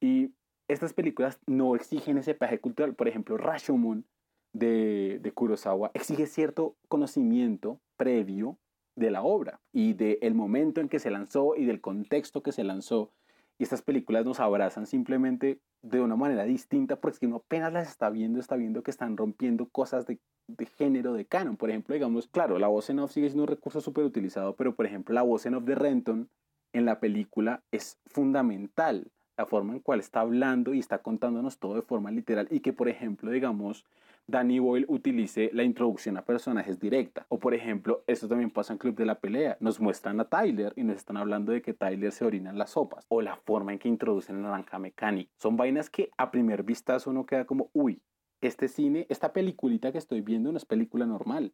Y 0.00 0.32
estas 0.68 0.94
películas 0.94 1.38
no 1.46 1.76
exigen 1.76 2.16
ese 2.16 2.34
peaje 2.34 2.58
cultural. 2.58 2.94
Por 2.94 3.08
ejemplo, 3.08 3.36
Rashomon 3.36 4.06
de, 4.52 5.18
de 5.20 5.32
Kurosawa 5.32 5.90
exige 5.94 6.26
cierto 6.26 6.76
conocimiento 6.88 7.80
previo 7.96 8.58
de 8.96 9.10
la 9.10 9.22
obra 9.22 9.60
y 9.72 9.94
del 9.94 10.34
momento 10.34 10.80
en 10.80 10.88
que 10.88 10.98
se 10.98 11.10
lanzó 11.10 11.56
y 11.56 11.64
del 11.64 11.80
contexto 11.80 12.42
que 12.42 12.52
se 12.52 12.64
lanzó 12.64 13.10
y 13.58 13.64
estas 13.64 13.82
películas 13.82 14.24
nos 14.24 14.40
abrazan 14.40 14.86
simplemente 14.86 15.60
de 15.82 16.00
una 16.00 16.16
manera 16.16 16.44
distinta 16.44 16.96
porque 16.96 17.18
si 17.18 17.26
uno 17.26 17.36
apenas 17.36 17.72
las 17.72 17.88
está 17.88 18.10
viendo, 18.10 18.40
está 18.40 18.56
viendo 18.56 18.82
que 18.82 18.90
están 18.90 19.16
rompiendo 19.16 19.68
cosas 19.68 20.06
de, 20.06 20.18
de 20.48 20.66
género, 20.66 21.12
de 21.12 21.26
canon. 21.26 21.56
Por 21.56 21.70
ejemplo, 21.70 21.94
digamos, 21.94 22.28
claro, 22.28 22.58
la 22.58 22.68
voz 22.68 22.90
en 22.90 23.00
off 23.00 23.12
sigue 23.12 23.28
siendo 23.28 23.44
un 23.44 23.48
recurso 23.48 23.80
súper 23.80 24.04
utilizado, 24.04 24.56
pero 24.56 24.74
por 24.74 24.86
ejemplo, 24.86 25.14
la 25.14 25.22
voz 25.22 25.46
en 25.46 25.54
off 25.54 25.64
de 25.64 25.74
Renton 25.74 26.28
en 26.72 26.84
la 26.84 27.00
película 27.00 27.62
es 27.70 27.98
fundamental. 28.06 29.10
La 29.36 29.46
forma 29.46 29.72
en 29.72 29.80
cual 29.80 30.00
está 30.00 30.20
hablando 30.20 30.74
y 30.74 30.78
está 30.78 30.98
contándonos 30.98 31.58
todo 31.58 31.74
de 31.74 31.82
forma 31.82 32.10
literal 32.10 32.48
y 32.50 32.60
que, 32.60 32.72
por 32.72 32.88
ejemplo, 32.88 33.30
digamos, 33.30 33.86
Danny 34.26 34.58
Boyle 34.60 34.86
utilice 34.88 35.50
la 35.52 35.62
introducción 35.62 36.16
a 36.16 36.24
personajes 36.24 36.78
directa. 36.78 37.26
O 37.28 37.38
por 37.38 37.54
ejemplo, 37.54 38.04
esto 38.06 38.28
también 38.28 38.50
pasa 38.50 38.72
en 38.72 38.78
Club 38.78 38.94
de 38.94 39.06
la 39.06 39.20
Pelea. 39.20 39.56
Nos 39.60 39.80
muestran 39.80 40.20
a 40.20 40.28
Tyler 40.28 40.72
y 40.76 40.84
nos 40.84 40.96
están 40.96 41.16
hablando 41.16 41.52
de 41.52 41.60
que 41.60 41.74
Tyler 41.74 42.12
se 42.12 42.24
orina 42.24 42.50
en 42.50 42.58
las 42.58 42.70
sopas. 42.70 43.04
O 43.08 43.20
la 43.20 43.36
forma 43.36 43.72
en 43.72 43.78
que 43.78 43.88
introducen 43.88 44.36
la 44.36 44.48
naranja 44.50 44.78
mecánica. 44.78 45.30
Son 45.38 45.56
vainas 45.56 45.90
que 45.90 46.10
a 46.16 46.30
primer 46.30 46.62
vistazo 46.62 47.10
uno 47.10 47.26
queda 47.26 47.44
como, 47.44 47.70
uy, 47.72 48.00
este 48.40 48.68
cine, 48.68 49.06
esta 49.08 49.32
peliculita 49.32 49.92
que 49.92 49.98
estoy 49.98 50.20
viendo 50.20 50.50
no 50.50 50.58
es 50.58 50.64
película 50.64 51.04
normal. 51.06 51.52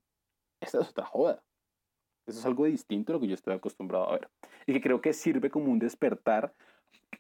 Esta 0.61 0.81
es 0.81 0.89
otra 0.89 1.07
joda. 1.07 1.43
Eso 2.27 2.41
es 2.41 2.47
algo 2.47 2.67
distinto 2.67 3.13
a 3.13 3.15
lo 3.15 3.21
que 3.21 3.29
yo 3.29 3.35
estoy 3.35 3.55
acostumbrado 3.55 4.09
a 4.09 4.13
ver. 4.13 4.29
Y 4.67 4.75
que 4.75 4.81
creo 4.81 5.01
que 5.01 5.13
sirve 5.13 5.51
como 5.51 5.73
un 5.73 5.79
despertar. 5.79 6.55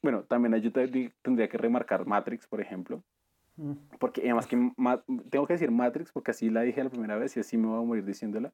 Bueno, 0.02 0.24
también 0.24 0.54
yo 0.60 0.70
tendría 0.72 1.48
que 1.48 1.58
remarcar 1.58 2.06
Matrix, 2.06 2.46
por 2.46 2.60
ejemplo. 2.60 3.02
Porque 3.98 4.22
además 4.22 4.46
que 4.46 4.72
tengo 5.30 5.46
que 5.46 5.54
decir 5.54 5.70
Matrix 5.70 6.12
porque 6.12 6.30
así 6.30 6.50
la 6.50 6.62
dije 6.62 6.82
la 6.82 6.90
primera 6.90 7.16
vez 7.16 7.36
y 7.36 7.40
así 7.40 7.56
me 7.56 7.66
voy 7.68 7.78
a 7.78 7.86
morir 7.86 8.04
diciéndola. 8.04 8.52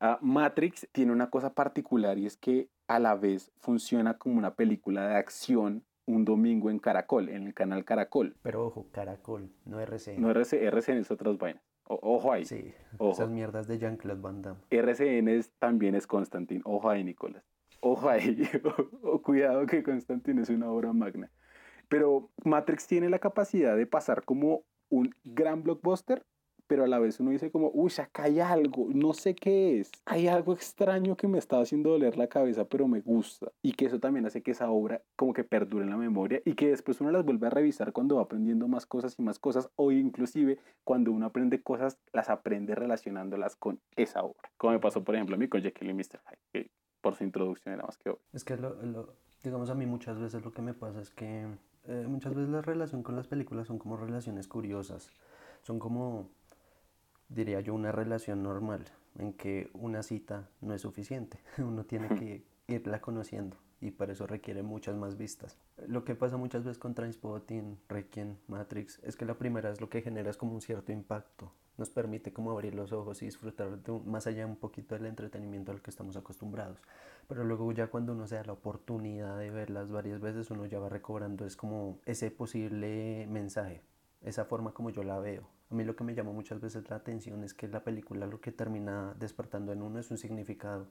Uh, 0.00 0.16
Matrix 0.20 0.86
tiene 0.92 1.12
una 1.12 1.30
cosa 1.30 1.54
particular 1.54 2.18
y 2.18 2.26
es 2.26 2.36
que 2.36 2.68
a 2.86 2.98
la 2.98 3.14
vez 3.14 3.50
funciona 3.60 4.18
como 4.18 4.36
una 4.36 4.54
película 4.54 5.08
de 5.08 5.16
acción 5.16 5.84
un 6.06 6.24
domingo 6.24 6.70
en 6.70 6.78
Caracol, 6.78 7.28
en 7.28 7.46
el 7.46 7.54
canal 7.54 7.84
Caracol. 7.84 8.36
Pero 8.42 8.66
ojo, 8.66 8.86
Caracol, 8.92 9.50
no 9.64 9.80
RCN. 9.80 10.20
No 10.20 10.30
RCN, 10.30 10.66
RCN 10.68 10.98
es 10.98 11.10
otras 11.10 11.36
vainas. 11.36 11.62
O, 11.88 11.98
ojo 12.02 12.32
ahí. 12.32 12.44
Sí, 12.44 12.72
ojo. 12.98 13.12
esas 13.12 13.30
mierdas 13.30 13.66
de 13.66 13.78
Jean-Claude 13.78 14.20
Van 14.20 14.42
Damme. 14.42 14.60
RCN 14.70 15.28
es, 15.28 15.50
también 15.58 15.94
es 15.94 16.06
Constantine. 16.06 16.62
Ojo 16.64 16.88
ahí, 16.88 17.04
Nicolás. 17.04 17.44
Ojo 17.80 18.08
ahí. 18.08 18.48
Cuidado 19.22 19.66
que 19.66 19.82
Constantine 19.82 20.42
es 20.42 20.50
una 20.50 20.70
obra 20.70 20.92
magna. 20.92 21.30
Pero 21.88 22.30
Matrix 22.44 22.86
tiene 22.86 23.08
la 23.08 23.18
capacidad 23.18 23.76
de 23.76 23.86
pasar 23.86 24.24
como 24.24 24.64
un 24.88 25.14
gran 25.24 25.62
blockbuster, 25.62 26.24
pero 26.66 26.84
a 26.84 26.88
la 26.88 26.98
vez 26.98 27.20
uno 27.20 27.30
dice 27.30 27.50
como, 27.50 27.70
uy, 27.72 27.92
acá 27.98 28.24
hay 28.24 28.40
algo, 28.40 28.88
no 28.92 29.12
sé 29.14 29.34
qué 29.34 29.80
es. 29.80 29.90
Hay 30.04 30.26
algo 30.26 30.52
extraño 30.52 31.16
que 31.16 31.28
me 31.28 31.38
está 31.38 31.60
haciendo 31.60 31.90
doler 31.90 32.16
la 32.16 32.26
cabeza, 32.26 32.64
pero 32.64 32.88
me 32.88 33.00
gusta. 33.00 33.52
Y 33.62 33.72
que 33.72 33.86
eso 33.86 34.00
también 34.00 34.26
hace 34.26 34.42
que 34.42 34.50
esa 34.50 34.70
obra 34.70 35.02
como 35.16 35.32
que 35.32 35.44
perdure 35.44 35.84
en 35.84 35.90
la 35.90 35.96
memoria 35.96 36.42
y 36.44 36.54
que 36.54 36.68
después 36.68 37.00
uno 37.00 37.10
las 37.10 37.24
vuelve 37.24 37.46
a 37.46 37.50
revisar 37.50 37.92
cuando 37.92 38.16
va 38.16 38.22
aprendiendo 38.22 38.66
más 38.68 38.86
cosas 38.86 39.14
y 39.18 39.22
más 39.22 39.38
cosas, 39.38 39.70
o 39.76 39.92
inclusive 39.92 40.58
cuando 40.84 41.12
uno 41.12 41.26
aprende 41.26 41.62
cosas, 41.62 41.98
las 42.12 42.30
aprende 42.30 42.74
relacionándolas 42.74 43.56
con 43.56 43.80
esa 43.96 44.22
obra. 44.22 44.50
Como 44.56 44.72
me 44.72 44.80
pasó, 44.80 45.04
por 45.04 45.14
ejemplo, 45.14 45.36
a 45.36 45.38
mí 45.38 45.48
con 45.48 45.62
Jekyll 45.62 45.90
y 45.90 45.94
Mr. 45.94 46.20
Hyde, 46.26 46.38
que 46.52 46.70
por 47.00 47.14
su 47.14 47.24
introducción 47.24 47.74
era 47.74 47.84
más 47.84 47.96
que 47.96 48.10
obvio. 48.10 48.22
Es 48.32 48.44
que 48.44 48.56
lo, 48.56 48.74
lo, 48.82 49.14
digamos 49.44 49.70
a 49.70 49.74
mí 49.74 49.86
muchas 49.86 50.18
veces 50.18 50.44
lo 50.44 50.52
que 50.52 50.62
me 50.62 50.74
pasa 50.74 51.00
es 51.00 51.10
que 51.10 51.46
eh, 51.88 52.06
muchas 52.08 52.34
veces 52.34 52.50
la 52.50 52.62
relación 52.62 53.02
con 53.02 53.16
las 53.16 53.26
películas 53.26 53.66
son 53.66 53.78
como 53.78 53.96
relaciones 53.96 54.48
curiosas. 54.48 55.10
Son 55.62 55.78
como, 55.78 56.30
diría 57.28 57.60
yo, 57.60 57.74
una 57.74 57.92
relación 57.92 58.42
normal, 58.42 58.84
en 59.18 59.32
que 59.32 59.70
una 59.74 60.02
cita 60.02 60.48
no 60.60 60.74
es 60.74 60.82
suficiente. 60.82 61.38
Uno 61.58 61.84
tiene 61.84 62.08
que 62.08 62.44
irla 62.68 63.00
conociendo 63.00 63.56
y 63.80 63.90
para 63.90 64.12
eso 64.12 64.26
requiere 64.26 64.62
muchas 64.62 64.96
más 64.96 65.16
vistas. 65.16 65.58
Lo 65.86 66.04
que 66.04 66.14
pasa 66.14 66.36
muchas 66.36 66.64
veces 66.64 66.78
con 66.78 66.94
Transpotting, 66.94 67.78
Requiem, 67.88 68.36
Matrix, 68.48 69.00
es 69.02 69.16
que 69.16 69.24
la 69.24 69.34
primera 69.34 69.70
es 69.70 69.80
lo 69.80 69.88
que 69.88 70.02
genera 70.02 70.30
es 70.30 70.36
como 70.36 70.54
un 70.54 70.62
cierto 70.62 70.92
impacto. 70.92 71.52
Nos 71.78 71.90
permite 71.90 72.32
como 72.32 72.50
abrir 72.50 72.74
los 72.74 72.92
ojos 72.92 73.22
y 73.22 73.26
disfrutar 73.26 73.82
de 73.82 73.90
un, 73.90 74.10
más 74.10 74.26
allá 74.26 74.46
un 74.46 74.56
poquito 74.56 74.94
del 74.94 75.06
entretenimiento 75.06 75.72
al 75.72 75.82
que 75.82 75.90
estamos 75.90 76.16
acostumbrados. 76.16 76.80
Pero 77.28 77.44
luego 77.44 77.70
ya 77.72 77.88
cuando 77.88 78.12
uno 78.12 78.26
se 78.26 78.36
da 78.36 78.44
la 78.44 78.52
oportunidad 78.52 79.38
de 79.38 79.50
verlas 79.50 79.90
varias 79.90 80.20
veces, 80.20 80.50
uno 80.50 80.66
ya 80.66 80.78
va 80.78 80.88
recobrando 80.88 81.44
es 81.44 81.56
como 81.56 81.98
ese 82.06 82.30
posible 82.30 83.26
mensaje, 83.28 83.82
esa 84.22 84.44
forma 84.44 84.72
como 84.72 84.90
yo 84.90 85.02
la 85.02 85.18
veo. 85.18 85.48
A 85.70 85.74
mí 85.74 85.84
lo 85.84 85.96
que 85.96 86.04
me 86.04 86.14
llama 86.14 86.32
muchas 86.32 86.60
veces 86.60 86.88
la 86.88 86.96
atención 86.96 87.42
es 87.42 87.52
que 87.52 87.66
la 87.66 87.82
película 87.82 88.26
lo 88.26 88.40
que 88.40 88.52
termina 88.52 89.14
despertando 89.18 89.72
en 89.72 89.82
uno 89.82 89.98
es 89.98 90.10
un 90.10 90.18
significado. 90.18 90.88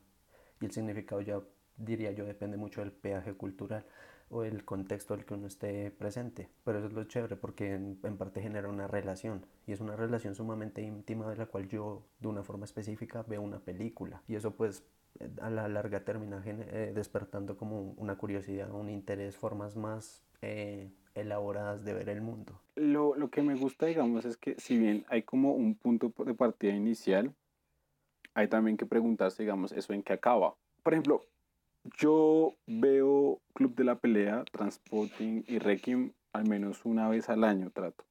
Y 0.60 0.66
el 0.66 0.72
significado 0.72 1.22
ya 1.22 1.42
diría 1.78 2.12
yo, 2.12 2.26
depende 2.26 2.58
mucho 2.58 2.82
del 2.82 2.92
peaje 2.92 3.34
cultural 3.34 3.86
o 4.30 4.44
el 4.44 4.66
contexto 4.66 5.14
al 5.14 5.26
que 5.26 5.34
uno 5.34 5.48
esté 5.48 5.92
presente. 5.92 6.50
Pero 6.64 6.80
eso 6.80 6.88
es 6.88 6.94
lo 6.94 7.04
chévere 7.04 7.36
porque 7.36 7.74
en, 7.74 8.00
en, 8.04 8.18
parte 8.18 8.42
genera 8.42 8.68
una 8.68 8.88
relación 8.88 9.46
y 9.68 9.72
es 9.72 9.82
una 9.82 9.96
relación 9.96 10.36
sumamente 10.36 10.82
íntima 10.82 11.30
de 11.30 11.38
la 11.38 11.46
cual 11.46 11.68
yo 11.68 12.04
de 12.20 12.28
una 12.28 12.44
forma 12.44 12.66
específica 12.66 13.24
veo 13.24 13.42
una 13.42 13.60
película 13.60 14.24
y 14.28 14.36
eso 14.36 14.56
pues 14.56 14.84
a 15.42 15.50
la 15.50 15.68
larga 15.68 16.04
termina 16.04 16.42
eh, 16.46 16.92
despertando 16.94 17.58
como 17.58 17.94
una 17.98 18.18
curiosidad, 18.18 18.72
un 18.72 18.90
interés, 18.90 19.38
formas 19.38 19.76
más 19.76 20.24
eh, 20.42 20.92
elaboradas 21.14 21.86
de 21.86 21.94
ver 21.94 22.10
el 22.10 22.22
mundo. 22.22 22.60
Lo, 22.76 23.16
lo 23.16 23.30
que 23.30 23.42
me 23.42 23.56
gusta, 23.56 23.86
digamos, 23.86 24.26
es 24.26 24.38
que 24.38 24.56
si 24.58 24.78
bien 24.78 25.06
hay 25.08 25.24
como 25.24 25.54
un 25.54 25.76
punto 25.76 26.14
de 26.26 26.34
partida 26.34 26.74
inicial, 26.74 27.34
hay 28.34 28.48
también 28.50 28.76
que 28.76 28.86
preguntarse, 28.86 29.44
digamos, 29.44 29.72
eso 29.72 29.94
en 29.94 30.04
qué 30.04 30.14
acaba. 30.14 30.56
Por 30.84 30.94
ejemplo, 30.94 31.22
yo 31.98 32.54
veo 32.68 33.42
Club 33.54 33.76
de 33.76 33.84
la 33.84 33.96
Pelea, 33.96 34.44
Transporting 34.52 35.44
y 35.48 35.60
Requiem 35.60 36.12
al 36.34 36.48
menos 36.48 36.86
una 36.86 37.08
vez 37.08 37.30
al 37.30 37.44
año 37.44 37.70
trato. 37.72 38.04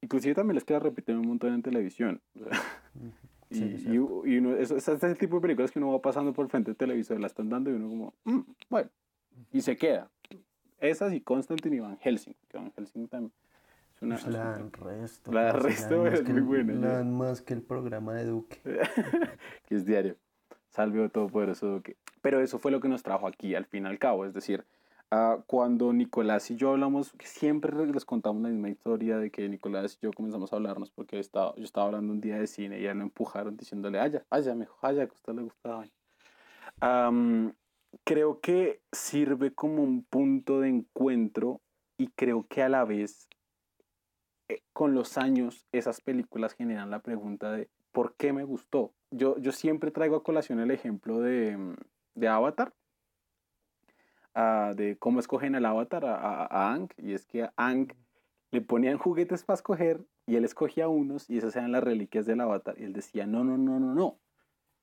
Inclusive 0.00 0.34
también 0.34 0.54
les 0.54 0.64
queda 0.64 0.78
repetir 0.78 1.16
un 1.16 1.26
montón 1.26 1.54
en 1.54 1.62
televisión. 1.62 2.20
y, 3.50 3.58
y, 3.58 3.94
y, 3.94 3.98
uno, 3.98 4.56
es, 4.56 4.70
es 4.70 4.88
el 4.88 5.18
tipo 5.18 5.36
de 5.36 5.42
películas 5.42 5.70
que 5.70 5.78
uno 5.78 5.92
va 5.92 6.00
pasando 6.00 6.32
por 6.32 6.48
frente 6.48 6.70
del 6.70 6.76
televisor, 6.76 7.20
la 7.20 7.26
están 7.26 7.48
dando 7.48 7.70
y 7.70 7.74
uno 7.74 7.88
como, 7.88 8.14
mm, 8.24 8.40
bueno, 8.70 8.90
y 9.52 9.60
se 9.60 9.76
queda. 9.76 10.10
Esas 10.78 11.12
y 11.12 11.20
Constantine 11.20 11.76
y 11.76 11.80
Van 11.80 11.98
Helsing, 11.98 12.34
que 12.48 12.58
Van 12.58 12.72
Helsing 12.72 13.08
también 13.08 13.32
es 14.02 14.02
una... 14.02 14.16
Pues 14.16 14.26
la 14.26 14.56
resto. 14.68 15.32
La 15.32 15.44
del 15.44 15.62
resto 15.62 16.06
es 16.06 16.28
muy 16.28 16.40
buena. 16.40 16.74
La 16.74 17.04
más 17.04 17.40
que 17.40 17.54
el 17.54 17.62
programa 17.62 18.14
de 18.14 18.24
Duque. 18.24 18.58
que 19.68 19.74
es 19.76 19.84
diario. 19.84 20.16
Salve 20.72 21.06
todo 21.10 21.28
poderoso 21.28 21.66
Duque. 21.66 21.96
Pero 22.22 22.40
eso 22.40 22.58
fue 22.58 22.70
lo 22.70 22.80
que 22.80 22.88
nos 22.88 23.02
trajo 23.02 23.26
aquí, 23.26 23.54
al 23.54 23.66
fin 23.66 23.84
y 23.84 23.88
al 23.88 23.98
cabo. 23.98 24.24
Es 24.24 24.32
decir, 24.32 24.64
uh, 25.10 25.42
cuando 25.46 25.92
Nicolás 25.92 26.50
y 26.50 26.56
yo 26.56 26.70
hablamos, 26.70 27.12
siempre 27.22 27.72
les 27.86 28.06
contamos 28.06 28.42
la 28.42 28.48
misma 28.48 28.70
historia 28.70 29.18
de 29.18 29.30
que 29.30 29.46
Nicolás 29.50 29.98
y 30.00 30.06
yo 30.06 30.12
comenzamos 30.12 30.50
a 30.50 30.56
hablarnos 30.56 30.90
porque 30.90 31.18
estaba, 31.18 31.54
yo 31.56 31.64
estaba 31.64 31.88
hablando 31.88 32.14
un 32.14 32.22
día 32.22 32.38
de 32.38 32.46
cine 32.46 32.80
y 32.80 32.84
ya 32.84 32.94
lo 32.94 33.02
empujaron 33.02 33.54
diciéndole, 33.54 34.00
allá, 34.00 34.24
allá, 34.30 34.54
mejor, 34.54 34.78
allá, 34.80 35.06
que 35.06 35.12
a 35.12 35.16
usted 35.16 35.34
le 35.34 35.42
gustaba. 35.42 35.84
Um, 36.80 37.52
creo 38.04 38.40
que 38.40 38.80
sirve 38.92 39.52
como 39.52 39.82
un 39.82 40.04
punto 40.04 40.60
de 40.60 40.70
encuentro 40.70 41.60
y 41.98 42.08
creo 42.08 42.46
que 42.48 42.62
a 42.62 42.70
la 42.70 42.86
vez, 42.86 43.28
eh, 44.48 44.62
con 44.72 44.94
los 44.94 45.18
años, 45.18 45.66
esas 45.70 46.00
películas 46.00 46.54
generan 46.54 46.88
la 46.88 47.00
pregunta 47.00 47.52
de 47.52 47.68
¿por 47.92 48.14
qué 48.16 48.32
me 48.32 48.44
gustó? 48.44 48.94
Yo, 49.12 49.38
yo 49.38 49.52
siempre 49.52 49.90
traigo 49.90 50.16
a 50.16 50.24
colación 50.24 50.58
el 50.60 50.70
ejemplo 50.70 51.20
de, 51.20 51.56
mm, 51.56 51.76
de 52.14 52.28
Avatar, 52.28 52.74
uh, 54.34 54.74
de 54.74 54.96
cómo 54.98 55.20
escogen 55.20 55.54
al 55.54 55.66
Avatar 55.66 56.04
a, 56.04 56.16
a, 56.16 56.46
a 56.46 56.72
Ang, 56.74 56.88
y 56.96 57.12
es 57.12 57.24
que 57.26 57.44
a 57.44 57.52
Ang 57.56 57.92
le 58.50 58.60
ponían 58.60 58.98
juguetes 58.98 59.44
para 59.44 59.54
escoger 59.54 60.00
y 60.26 60.36
él 60.36 60.44
escogía 60.44 60.88
unos 60.88 61.28
y 61.30 61.38
esas 61.38 61.56
eran 61.56 61.72
las 61.72 61.84
reliquias 61.84 62.26
del 62.26 62.40
Avatar, 62.40 62.74
y 62.78 62.84
él 62.84 62.92
decía, 62.92 63.26
no, 63.26 63.44
no, 63.44 63.56
no, 63.56 63.78
no, 63.78 63.94
no, 63.94 64.18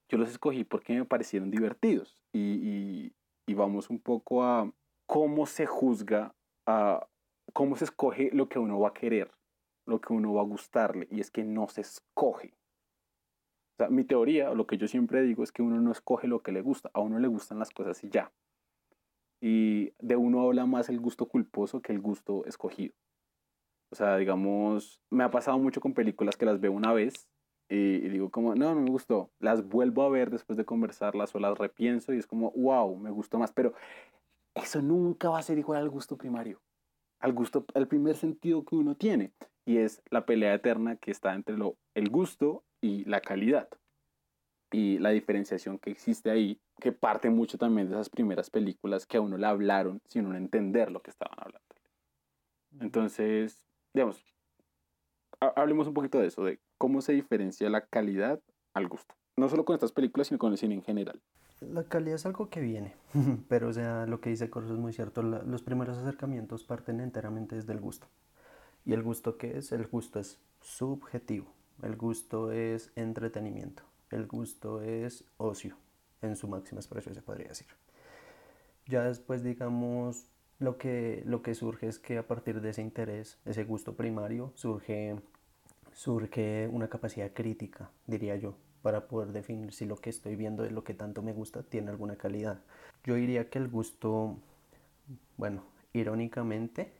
yo 0.10 0.18
los 0.18 0.30
escogí 0.30 0.64
porque 0.64 0.94
me 0.94 1.06
parecieron 1.06 1.52
divertidos. 1.52 2.20
Y, 2.34 2.40
y, 2.40 3.14
y 3.46 3.54
vamos 3.54 3.90
un 3.90 4.00
poco 4.00 4.44
a 4.44 4.72
cómo 5.06 5.46
se 5.46 5.66
juzga, 5.68 6.36
a 6.66 7.08
cómo 7.54 7.76
se 7.76 7.86
escoge 7.86 8.32
lo 8.34 8.50
que 8.50 8.60
uno 8.60 8.80
va 8.80 8.90
a 8.90 8.94
querer, 8.94 9.32
lo 9.86 10.02
que 10.02 10.14
uno 10.14 10.34
va 10.34 10.42
a 10.42 10.46
gustarle. 10.46 11.08
Y 11.12 11.20
es 11.20 11.30
que 11.30 11.44
no 11.44 11.68
se 11.70 11.82
escoge. 11.82 12.59
Mi 13.90 14.04
teoría, 14.04 14.52
o 14.52 14.56
lo 14.56 14.68
que 14.68 14.78
yo 14.78 14.88
siempre 14.88 15.22
digo, 15.22 15.44
es 15.44 15.52
que 15.52 15.62
uno 15.62 15.80
no 15.80 15.92
escoge 15.92 16.28
lo 16.28 16.42
que 16.42 16.52
le 16.52 16.62
gusta. 16.62 16.90
A 16.94 17.00
uno 17.00 17.20
le 17.20 17.28
gustan 17.28 17.60
las 17.60 17.70
cosas 17.70 18.04
y 18.04 18.10
ya. 18.10 18.32
Y 19.42 19.94
de 20.00 20.18
uno 20.18 20.42
habla 20.42 20.66
más 20.66 20.90
el 20.90 21.00
gusto 21.00 21.28
culposo 21.28 21.82
que 21.82 21.94
el 21.94 22.00
gusto 22.00 22.44
escogido. 22.46 22.94
O 23.92 23.96
sea, 23.96 24.18
digamos, 24.18 25.02
me 25.10 25.24
ha 25.24 25.32
pasado 25.32 25.58
mucho 25.58 25.82
con 25.82 25.94
películas 25.94 26.36
que 26.36 26.46
las 26.46 26.60
veo 26.60 26.72
una 26.72 26.94
vez 26.94 27.28
y, 27.70 27.76
y, 27.76 28.10
digo 28.10 28.30
como, 28.30 28.54
no, 28.56 28.76
no 28.76 28.82
me 28.82 28.90
gustó. 28.90 29.32
Las 29.40 29.68
vuelvo 29.68 30.04
a 30.04 30.10
ver 30.10 30.30
después 30.30 30.58
de 30.58 30.66
conversarlas 30.66 31.34
o 31.34 31.40
las 31.40 31.58
repienso 31.58 32.14
y 32.14 32.18
es 32.18 32.28
como, 32.28 32.52
wow, 32.52 32.98
me 32.98 33.12
gustó 33.12 33.40
más. 33.40 33.52
Pero 33.54 33.74
eso 34.56 34.82
nunca 34.82 35.30
va 35.30 35.40
a 35.40 35.44
ser 35.44 35.58
igual 35.58 35.82
al 35.82 35.90
gusto 35.90 36.18
primario, 36.18 36.62
al 37.20 37.34
gusto, 37.34 37.66
al 37.74 37.88
primer 37.88 38.16
sentido 38.16 38.64
que 38.66 38.76
uno 38.76 38.96
tiene. 38.96 39.32
Y 39.66 39.78
es 39.78 40.02
la 40.10 40.26
pelea 40.26 40.54
eterna 40.54 40.96
que 40.96 41.12
está 41.12 41.34
entre 41.34 41.58
lo, 41.58 41.78
el 41.94 42.10
gusto 42.10 42.64
y 42.82 43.06
la 43.06 43.22
calidad. 43.22 43.70
Y 44.72 45.00
la 45.00 45.10
diferenciación 45.10 45.80
que 45.80 45.90
existe 45.90 46.30
ahí, 46.30 46.60
que 46.80 46.92
parte 46.92 47.30
mucho 47.30 47.58
también 47.58 47.88
de 47.88 47.96
esas 47.96 48.10
primeras 48.10 48.50
películas 48.50 49.06
que 49.06 49.18
a 49.18 49.22
uno 49.22 49.38
le 49.38 49.48
hablaron 49.48 50.02
sin 50.06 50.26
uno 50.26 50.38
entender 50.38 50.92
lo 50.92 51.02
que 51.02 51.10
estaban 51.10 51.38
hablando. 51.40 51.68
Entonces, 52.80 53.60
digamos, 53.94 54.24
hablemos 55.40 55.88
un 55.88 55.94
poquito 55.94 56.20
de 56.20 56.28
eso, 56.28 56.44
de 56.44 56.60
cómo 56.78 57.02
se 57.02 57.14
diferencia 57.14 57.70
la 57.70 57.86
calidad 57.86 58.40
al 58.74 58.88
gusto. 58.88 59.16
No 59.38 59.50
solo 59.50 59.66
con 59.66 59.74
estas 59.74 59.92
películas, 59.92 60.28
sino 60.28 60.38
con 60.38 60.52
el 60.52 60.58
cine 60.58 60.76
en 60.76 60.84
general. 60.84 61.20
La 61.62 61.84
calidad 61.84 62.16
es 62.16 62.26
algo 62.26 62.50
que 62.50 62.62
viene, 62.62 62.96
pero 63.50 63.70
o 63.70 63.74
sea, 63.74 64.06
lo 64.06 64.22
que 64.22 64.30
dice 64.30 64.50
Corso 64.50 64.74
es 64.74 64.80
muy 64.80 64.94
cierto. 64.94 65.24
La, 65.24 65.42
los 65.44 65.62
primeros 65.62 65.98
acercamientos 65.98 66.64
parten 66.64 67.00
enteramente 67.00 67.56
desde 67.56 67.74
el 67.74 67.80
gusto. 67.80 68.08
¿Y 68.86 68.94
el 68.94 69.04
gusto 69.04 69.38
qué 69.38 69.58
es? 69.58 69.72
El 69.72 69.88
gusto 69.88 70.20
es 70.20 70.40
subjetivo. 70.62 71.54
El 71.82 71.96
gusto 71.96 72.52
es 72.52 72.92
entretenimiento. 72.96 73.84
El 74.12 74.28
gusto 74.28 74.82
es 74.82 75.24
ocio, 75.38 75.78
en 76.22 76.36
su 76.36 76.48
máxima 76.48 76.82
expresión 76.82 77.16
se 77.16 77.22
podría 77.22 77.50
decir. 77.50 77.68
Ya 78.88 79.04
después, 79.04 79.44
digamos, 79.44 80.26
lo 80.58 80.78
que, 80.78 81.24
lo 81.26 81.42
que 81.42 81.54
surge 81.56 81.88
es 81.88 82.00
que 82.00 82.18
a 82.18 82.28
partir 82.28 82.60
de 82.60 82.72
ese 82.72 82.82
interés, 82.82 83.38
ese 83.46 83.64
gusto 83.64 83.96
primario, 83.96 84.52
surge, 84.56 85.16
surge 85.94 86.68
una 86.72 86.90
capacidad 86.90 87.32
crítica, 87.32 87.92
diría 88.08 88.36
yo, 88.36 88.56
para 88.82 89.08
poder 89.08 89.32
definir 89.32 89.72
si 89.74 89.86
lo 89.86 89.98
que 89.98 90.10
estoy 90.10 90.36
viendo 90.36 90.66
es 90.66 90.72
lo 90.72 90.84
que 90.84 90.94
tanto 90.94 91.22
me 91.22 91.34
gusta 91.34 91.64
tiene 91.64 91.92
alguna 91.92 92.18
calidad. 92.18 92.62
Yo 93.04 93.16
diría 93.16 93.50
que 93.50 93.60
el 93.60 93.70
gusto, 93.70 94.38
bueno, 95.38 95.64
irónicamente, 95.94 96.92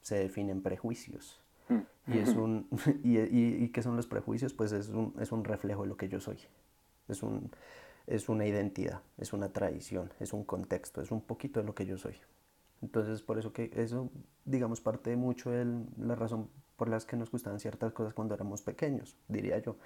se 0.00 0.16
define 0.16 0.52
en 0.52 0.62
prejuicios. 0.62 1.43
Y, 2.06 2.18
es 2.18 2.30
un, 2.30 2.68
y, 3.02 3.18
y, 3.18 3.64
y, 3.64 3.68
qué 3.70 3.82
son 3.82 3.96
los 3.96 4.06
prejuicios? 4.06 4.52
Pues 4.52 4.72
es 4.72 4.88
un, 4.90 5.14
es 5.20 5.32
un 5.32 5.44
reflejo 5.44 5.82
de 5.82 5.88
lo 5.88 5.96
que 5.96 6.08
yo 6.08 6.20
soy. 6.20 6.38
Es, 7.08 7.22
un, 7.22 7.50
es 8.06 8.28
una 8.28 8.46
identidad, 8.46 9.00
es 9.16 9.32
una 9.32 9.50
tradición, 9.52 10.12
es 10.20 10.32
un 10.32 10.44
contexto, 10.44 11.00
es 11.00 11.10
un 11.10 11.22
poquito 11.22 11.60
de 11.60 11.66
lo 11.66 11.74
que 11.74 11.86
yo 11.86 11.96
soy. 11.96 12.16
Entonces, 12.82 13.22
por 13.22 13.38
eso 13.38 13.52
que 13.52 13.70
eso, 13.74 14.10
digamos, 14.44 14.80
parte 14.80 15.16
mucho 15.16 15.50
de 15.50 15.66
la 15.98 16.14
razón 16.14 16.50
por 16.76 16.88
las 16.88 17.06
que 17.06 17.16
nos 17.16 17.30
gustaban 17.30 17.60
ciertas 17.60 17.92
cosas 17.92 18.12
cuando 18.12 18.34
éramos 18.34 18.62
pequeños, 18.62 19.16
diría 19.28 19.58
yo. 19.58 19.76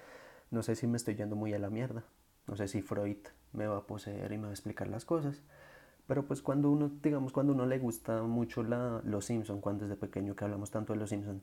No 0.51 0.63
sé 0.63 0.75
si 0.75 0.87
me 0.87 0.97
estoy 0.97 1.15
yendo 1.15 1.37
muy 1.37 1.53
a 1.55 1.59
la 1.59 1.71
mierda. 1.71 2.05
No 2.47 2.57
sé 2.57 2.67
si 2.67 2.81
Freud 2.81 3.19
me 3.53 3.67
va 3.67 3.79
a 3.79 3.87
poseer 3.87 4.33
y 4.33 4.39
me 4.39 4.45
va 4.45 4.49
a 4.49 4.53
explicar 4.53 4.89
las 4.89 5.05
cosas. 5.05 5.43
Pero 6.07 6.27
pues 6.27 6.41
cuando 6.41 6.71
uno, 6.71 6.91
digamos, 7.03 7.33
cuando 7.33 7.53
uno 7.53 7.67
le 7.67 7.79
gusta 7.79 8.23
mucho 8.23 8.63
la, 8.63 9.03
Los 9.05 9.27
Simpson, 9.27 9.61
cuando 9.61 9.85
desde 9.85 9.97
pequeño 9.97 10.35
que 10.35 10.45
hablamos 10.45 10.71
tanto 10.71 10.95
de 10.95 10.99
Los 10.99 11.11
Simpson, 11.11 11.43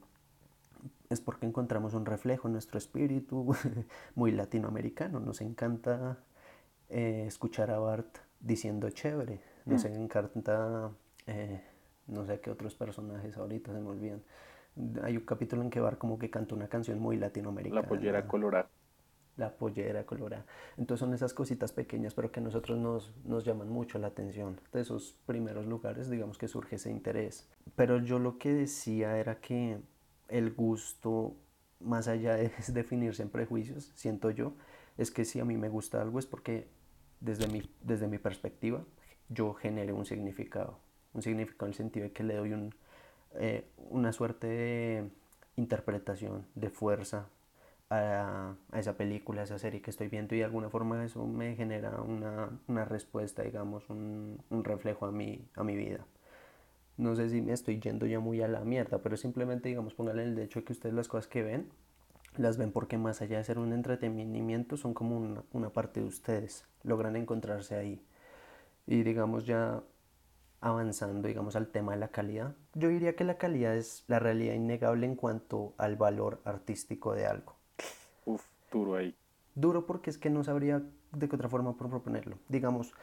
es 1.09 1.21
porque 1.21 1.45
encontramos 1.45 1.93
un 1.93 2.05
reflejo 2.05 2.47
en 2.47 2.53
nuestro 2.53 2.77
espíritu 2.77 3.55
muy 4.15 4.31
latinoamericano. 4.31 5.19
Nos 5.19 5.41
encanta 5.41 6.19
eh, 6.89 7.25
escuchar 7.27 7.71
a 7.71 7.79
Bart 7.79 8.17
diciendo 8.39 8.89
chévere. 8.89 9.41
Nos 9.65 9.83
mm. 9.83 9.87
encanta 9.87 10.91
eh, 11.27 11.61
no 12.07 12.25
sé 12.25 12.39
qué 12.39 12.51
otros 12.51 12.75
personajes 12.75 13.37
ahorita 13.37 13.73
se 13.73 13.79
me 13.79 13.89
olvidan. 13.89 14.21
Hay 15.03 15.17
un 15.17 15.25
capítulo 15.25 15.61
en 15.61 15.69
que 15.69 15.79
Bar 15.79 15.97
como 15.97 16.19
que 16.19 16.29
canta 16.29 16.53
una 16.53 16.67
canción 16.67 16.99
muy 16.99 17.17
latinoamericana. 17.17 17.81
La 17.81 17.87
pollera 17.87 18.27
colorada. 18.27 18.69
La 19.37 19.51
pollera 19.51 20.05
colorada. 20.05 20.45
Entonces 20.77 20.99
son 20.99 21.13
esas 21.13 21.33
cositas 21.33 21.71
pequeñas, 21.71 22.13
pero 22.13 22.31
que 22.31 22.39
a 22.39 22.43
nosotros 22.43 22.77
nos, 22.77 23.13
nos 23.25 23.43
llaman 23.43 23.69
mucho 23.69 23.99
la 23.99 24.07
atención. 24.07 24.59
De 24.71 24.81
esos 24.81 25.17
primeros 25.25 25.65
lugares, 25.65 26.09
digamos 26.09 26.37
que 26.37 26.47
surge 26.47 26.75
ese 26.75 26.91
interés. 26.91 27.49
Pero 27.75 27.99
yo 27.99 28.19
lo 28.19 28.37
que 28.37 28.53
decía 28.53 29.17
era 29.17 29.39
que 29.39 29.79
el 30.29 30.53
gusto, 30.53 31.35
más 31.79 32.07
allá 32.07 32.35
de 32.35 32.51
definirse 32.69 33.23
en 33.23 33.29
prejuicios, 33.29 33.91
siento 33.95 34.31
yo, 34.31 34.53
es 34.97 35.11
que 35.11 35.25
si 35.25 35.39
a 35.39 35.45
mí 35.45 35.57
me 35.57 35.69
gusta 35.69 36.01
algo 36.01 36.19
es 36.19 36.25
porque 36.25 36.67
desde 37.19 37.47
mi, 37.47 37.63
desde 37.81 38.07
mi 38.07 38.17
perspectiva 38.17 38.83
yo 39.29 39.53
genere 39.53 39.93
un 39.93 40.05
significado 40.05 40.79
un 41.15 41.21
significado 41.21 41.65
en 41.67 41.71
el 41.71 41.75
sentido 41.75 42.03
de 42.05 42.11
que 42.11 42.23
le 42.23 42.35
doy 42.35 42.53
un, 42.53 42.75
eh, 43.35 43.65
una 43.89 44.11
suerte 44.11 44.47
de 44.47 45.09
interpretación, 45.55 46.45
de 46.55 46.69
fuerza 46.69 47.29
a, 47.89 48.55
a, 48.71 48.79
esa 48.79 48.97
película, 48.97 49.41
a 49.41 49.43
esa 49.45 49.57
serie 49.59 49.81
que 49.81 49.91
estoy 49.91 50.09
viendo 50.09 50.35
y 50.35 50.39
de 50.39 50.45
alguna 50.45 50.69
forma 50.69 51.03
eso 51.05 51.25
me 51.25 51.55
genera 51.55 52.01
una, 52.01 52.49
una 52.67 52.85
respuesta, 52.85 53.43
digamos, 53.43 53.89
un, 53.89 54.43
un, 54.49 54.63
reflejo 54.63 55.05
a 55.05 55.11
mi, 55.11 55.47
a 55.55 55.63
mi 55.63 55.75
vida. 55.75 56.05
No 56.97 57.15
sé 57.15 57.29
si 57.29 57.41
me 57.41 57.53
estoy 57.53 57.79
yendo 57.79 58.05
ya 58.05 58.19
muy 58.19 58.41
a 58.41 58.47
la 58.47 58.61
mierda, 58.61 58.99
pero 58.99 59.17
simplemente, 59.17 59.69
digamos, 59.69 59.93
póngale 59.93 60.23
el 60.23 60.39
hecho 60.39 60.63
que 60.63 60.73
ustedes 60.73 60.95
las 60.95 61.07
cosas 61.07 61.27
que 61.27 61.43
ven, 61.43 61.69
las 62.37 62.57
ven 62.57 62.71
porque 62.71 62.97
más 62.97 63.21
allá 63.21 63.37
de 63.37 63.43
ser 63.43 63.59
un 63.59 63.73
entretenimiento, 63.73 64.77
son 64.77 64.93
como 64.93 65.17
una, 65.17 65.43
una 65.51 65.69
parte 65.71 65.99
de 65.99 66.05
ustedes, 66.05 66.65
logran 66.83 67.15
encontrarse 67.15 67.75
ahí. 67.75 68.01
Y 68.87 69.03
digamos 69.03 69.45
ya 69.45 69.83
avanzando, 70.61 71.27
digamos, 71.27 71.55
al 71.55 71.67
tema 71.67 71.93
de 71.93 71.99
la 71.99 72.07
calidad, 72.07 72.55
yo 72.73 72.89
diría 72.89 73.15
que 73.15 73.23
la 73.23 73.37
calidad 73.37 73.75
es 73.75 74.03
la 74.07 74.19
realidad 74.19 74.55
innegable 74.55 75.05
en 75.05 75.15
cuanto 75.15 75.75
al 75.77 75.95
valor 75.95 76.41
artístico 76.43 77.13
de 77.13 77.27
algo. 77.27 77.55
Uf, 78.25 78.43
duro 78.71 78.95
ahí. 78.95 79.15
Duro 79.53 79.85
porque 79.85 80.09
es 80.09 80.17
que 80.17 80.29
no 80.29 80.43
sabría 80.43 80.81
de 81.11 81.29
qué 81.29 81.35
otra 81.35 81.49
forma 81.49 81.77
proponerlo. 81.77 82.39
Digamos, 82.49 82.93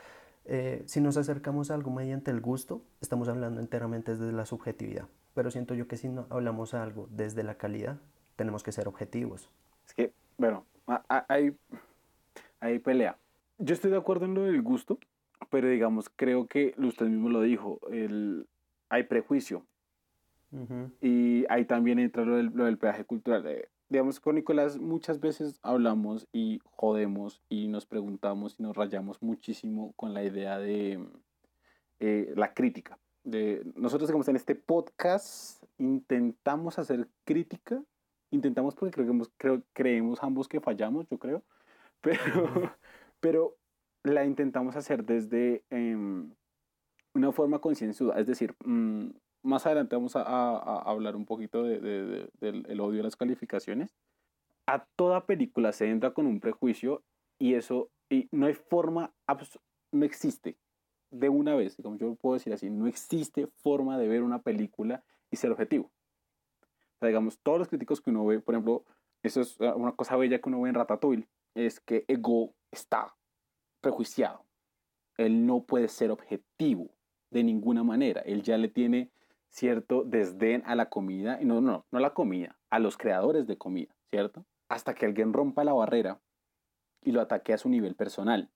eh, 0.45 0.83
si 0.87 1.01
nos 1.01 1.17
acercamos 1.17 1.71
a 1.71 1.75
algo 1.75 1.91
mediante 1.91 2.31
el 2.31 2.41
gusto, 2.41 2.83
estamos 3.01 3.29
hablando 3.29 3.61
enteramente 3.61 4.17
desde 4.17 4.33
la 4.33 4.47
subjetividad. 4.47 5.09
Pero 5.35 5.51
siento 5.51 5.75
yo 5.75 5.87
que 5.89 5.97
si 5.97 6.09
no 6.09 6.27
hablamos 6.31 6.75
a 6.75 6.83
algo 6.83 7.09
desde 7.11 7.43
la 7.43 7.57
calidad, 7.57 7.99
tenemos 8.37 8.63
que 8.63 8.73
ser 8.73 8.89
objetivos. 8.89 9.51
Es 9.87 9.95
que, 9.95 10.13
bueno, 10.37 10.67
hay, 11.09 11.57
hay 12.61 12.79
pelea. 12.81 13.17
Yo 13.59 13.75
estoy 13.75 13.91
de 13.91 13.97
acuerdo 13.97 14.25
en 14.25 14.35
lo 14.35 14.43
del 14.43 14.63
gusto, 14.63 14.99
pero 15.51 15.69
digamos, 15.69 16.11
creo 16.15 16.47
que 16.47 16.75
usted 16.79 17.07
mismo 17.07 17.29
lo 17.29 17.43
dijo, 17.43 17.81
el, 17.91 18.47
hay 18.89 19.05
prejuicio. 19.05 19.65
Y 21.01 21.47
ahí 21.49 21.65
también 21.65 21.99
entra 21.99 22.27
lo 22.27 22.37
del, 22.37 22.51
lo 22.55 22.67
del 22.67 22.77
peaje 22.77 23.05
cultural. 23.05 23.47
Eh, 23.47 23.71
digamos, 23.93 24.21
con 24.21 24.37
Nicolás 24.37 24.79
muchas 24.79 25.21
veces 25.21 25.61
hablamos 25.63 26.27
y 26.33 26.61
jodemos 26.65 27.43
y 27.51 27.69
nos 27.69 27.85
preguntamos 27.85 28.57
y 28.59 28.63
nos 28.63 28.75
rayamos 28.75 29.21
muchísimo 29.21 29.93
con 29.97 30.15
la 30.15 30.25
idea 30.25 30.59
de 30.59 31.07
eh, 32.01 32.33
la 32.35 32.55
crítica. 32.55 32.99
De, 33.23 33.63
nosotros, 33.77 34.09
digamos, 34.09 34.27
en 34.29 34.37
este 34.37 34.55
podcast 34.55 35.63
intentamos 35.77 36.79
hacer 36.79 37.07
crítica, 37.25 37.83
intentamos 38.31 38.75
porque 38.75 38.95
creemos, 38.95 39.31
creo, 39.37 39.63
creemos 39.75 40.23
ambos 40.23 40.49
que 40.49 40.61
fallamos, 40.61 41.07
yo 41.11 41.19
creo, 41.19 41.43
pero, 42.01 42.75
pero 43.21 43.57
la 44.05 44.25
intentamos 44.25 44.75
hacer 44.75 45.05
desde 45.05 45.65
em, 45.69 46.33
una 47.13 47.31
forma 47.31 47.59
concienzuda, 47.59 48.19
es 48.19 48.27
decir, 48.27 48.55
mm, 48.65 49.11
más 49.43 49.67
adelante 49.67 49.97
vamos 49.97 50.17
a, 50.17 50.21
hablar 50.83 51.17
un 51.17 51.27
poquito 51.27 51.65
de, 51.65 52.31
del 52.41 52.81
odio 52.81 53.01
a 53.01 53.05
las 53.05 53.17
calificaciones. 53.17 53.95
A 54.67 54.87
toda 54.97 55.27
película 55.27 55.73
se 55.73 55.89
entra 55.89 56.13
con 56.13 56.27
un 56.27 56.41
prejuicio 56.41 57.03
y 57.39 57.55
eso, 57.55 57.91
y 58.09 58.29
no 58.31 58.47
hay 58.47 58.55
forma, 58.55 59.13
no 59.91 60.05
existe 60.05 60.57
de 61.11 61.29
una 61.29 61.55
vez, 61.55 61.77
como 61.83 61.97
yo 61.97 62.15
puedo 62.15 62.35
decir 62.35 62.53
así, 62.53 62.71
no 62.71 62.87
existe 62.87 63.47
forma 63.59 63.99
de 63.99 64.09
ver 64.09 64.23
una 64.23 64.41
película 64.41 65.05
y 65.31 65.37
ser 65.37 65.53
objetivo. 65.53 65.93
O 66.65 66.99
sea, 67.01 67.09
digamos, 67.09 67.39
todos 67.41 67.59
los 67.59 67.69
críticos 67.69 68.01
que 68.01 68.11
uno 68.11 68.25
ve, 68.25 68.41
por 68.41 68.55
ejemplo, 68.55 68.85
eso 69.23 69.41
es 69.43 69.61
ah, 69.61 69.75
una 69.75 69.93
cosa 69.93 70.17
bella 70.17 70.41
que 70.41 70.49
uno 70.49 70.63
ve 70.63 70.71
en 70.71 70.75
Ratatouille, 70.75 71.29
es 71.55 71.81
que 71.81 72.05
Ego 72.09 72.55
está 72.71 73.15
prejuiciado. 73.81 74.45
Él 75.19 75.45
no 75.45 75.65
puede 75.65 75.89
ser 75.89 76.11
objetivo 76.11 76.91
de 77.31 77.45
ninguna 77.45 77.83
manera. 77.83 78.23
Él 78.23 78.43
ya 78.43 78.57
le 78.57 78.69
tiene 78.69 79.11
cierto 79.53 80.03
desdén 80.05 80.63
a 80.67 80.75
la 80.75 80.89
comida, 80.89 81.41
y 81.41 81.45
no, 81.45 81.61
no, 81.61 81.87
no 81.91 81.99
a 81.99 82.01
la 82.01 82.15
comida, 82.15 82.59
a 82.71 82.79
los 82.79 82.97
creadores 82.97 83.47
de 83.47 83.59
comida, 83.59 83.95
¿cierto? 84.11 84.45
Hasta 84.69 84.95
que 84.95 85.07
alguien 85.07 85.33
rompa 85.33 85.63
la 85.65 85.75
barrera 85.75 86.21
y 87.03 87.13
lo 87.13 87.21
ataque 87.21 87.53
a 87.53 87.59
su 87.59 87.69
nivel 87.69 87.95
personal. 87.95 88.51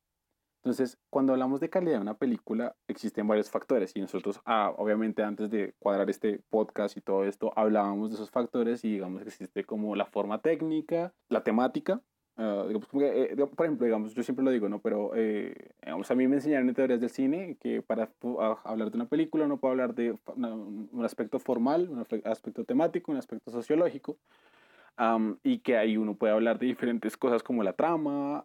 Entonces, 0.65 0.99
cuando 1.11 1.33
hablamos 1.33 1.61
de 1.61 1.71
calidad 1.71 1.97
de 1.97 2.01
una 2.01 2.17
película, 2.17 2.75
existen 2.89 3.29
varios 3.29 3.51
factores 3.51 3.93
y 3.95 4.01
nosotros, 4.01 4.41
ah, 4.47 4.75
obviamente, 4.77 5.23
antes 5.23 5.49
de 5.51 5.75
cuadrar 5.79 6.11
este 6.11 6.43
podcast 6.49 6.97
y 6.97 7.03
todo 7.03 7.25
esto, 7.25 7.53
hablábamos 7.55 8.11
de 8.11 8.17
esos 8.17 8.31
factores 8.31 8.85
y 8.85 8.93
digamos 8.93 9.23
que 9.23 9.29
existe 9.29 9.65
como 9.65 9.95
la 9.95 10.07
forma 10.07 10.41
técnica, 10.41 11.15
la 11.29 11.45
temática, 11.45 12.03
Uh, 12.39 12.69
eh, 13.01 13.35
por 13.57 13.65
ejemplo, 13.65 13.87
digamos, 13.87 14.15
yo 14.15 14.23
siempre 14.23 14.45
lo 14.45 14.51
digo, 14.51 14.69
¿no? 14.69 14.79
Pero 14.81 15.13
eh, 15.15 15.71
a 15.87 16.15
mí 16.15 16.29
me 16.29 16.37
enseñaron 16.37 16.69
en 16.69 16.75
teorías 16.75 17.01
del 17.01 17.09
cine 17.09 17.57
que 17.59 17.81
para 17.81 18.11
hablar 18.65 18.91
de 18.91 18.97
una 18.97 19.09
película 19.09 19.47
no 19.47 19.57
puedo 19.57 19.73
hablar 19.73 19.95
de 19.95 20.19
un 20.37 21.03
aspecto 21.03 21.39
formal, 21.39 21.89
un 21.89 22.01
aspecto 22.25 22.65
temático, 22.65 23.11
un 23.11 23.17
aspecto 23.17 23.51
sociológico, 23.51 24.19
y 25.43 25.61
que 25.61 25.79
ahí 25.79 25.97
uno 25.97 26.15
puede 26.15 26.35
hablar 26.35 26.59
de 26.59 26.67
diferentes 26.67 27.17
cosas 27.17 27.43
como 27.43 27.63
la 27.63 27.73
trama, 27.73 28.45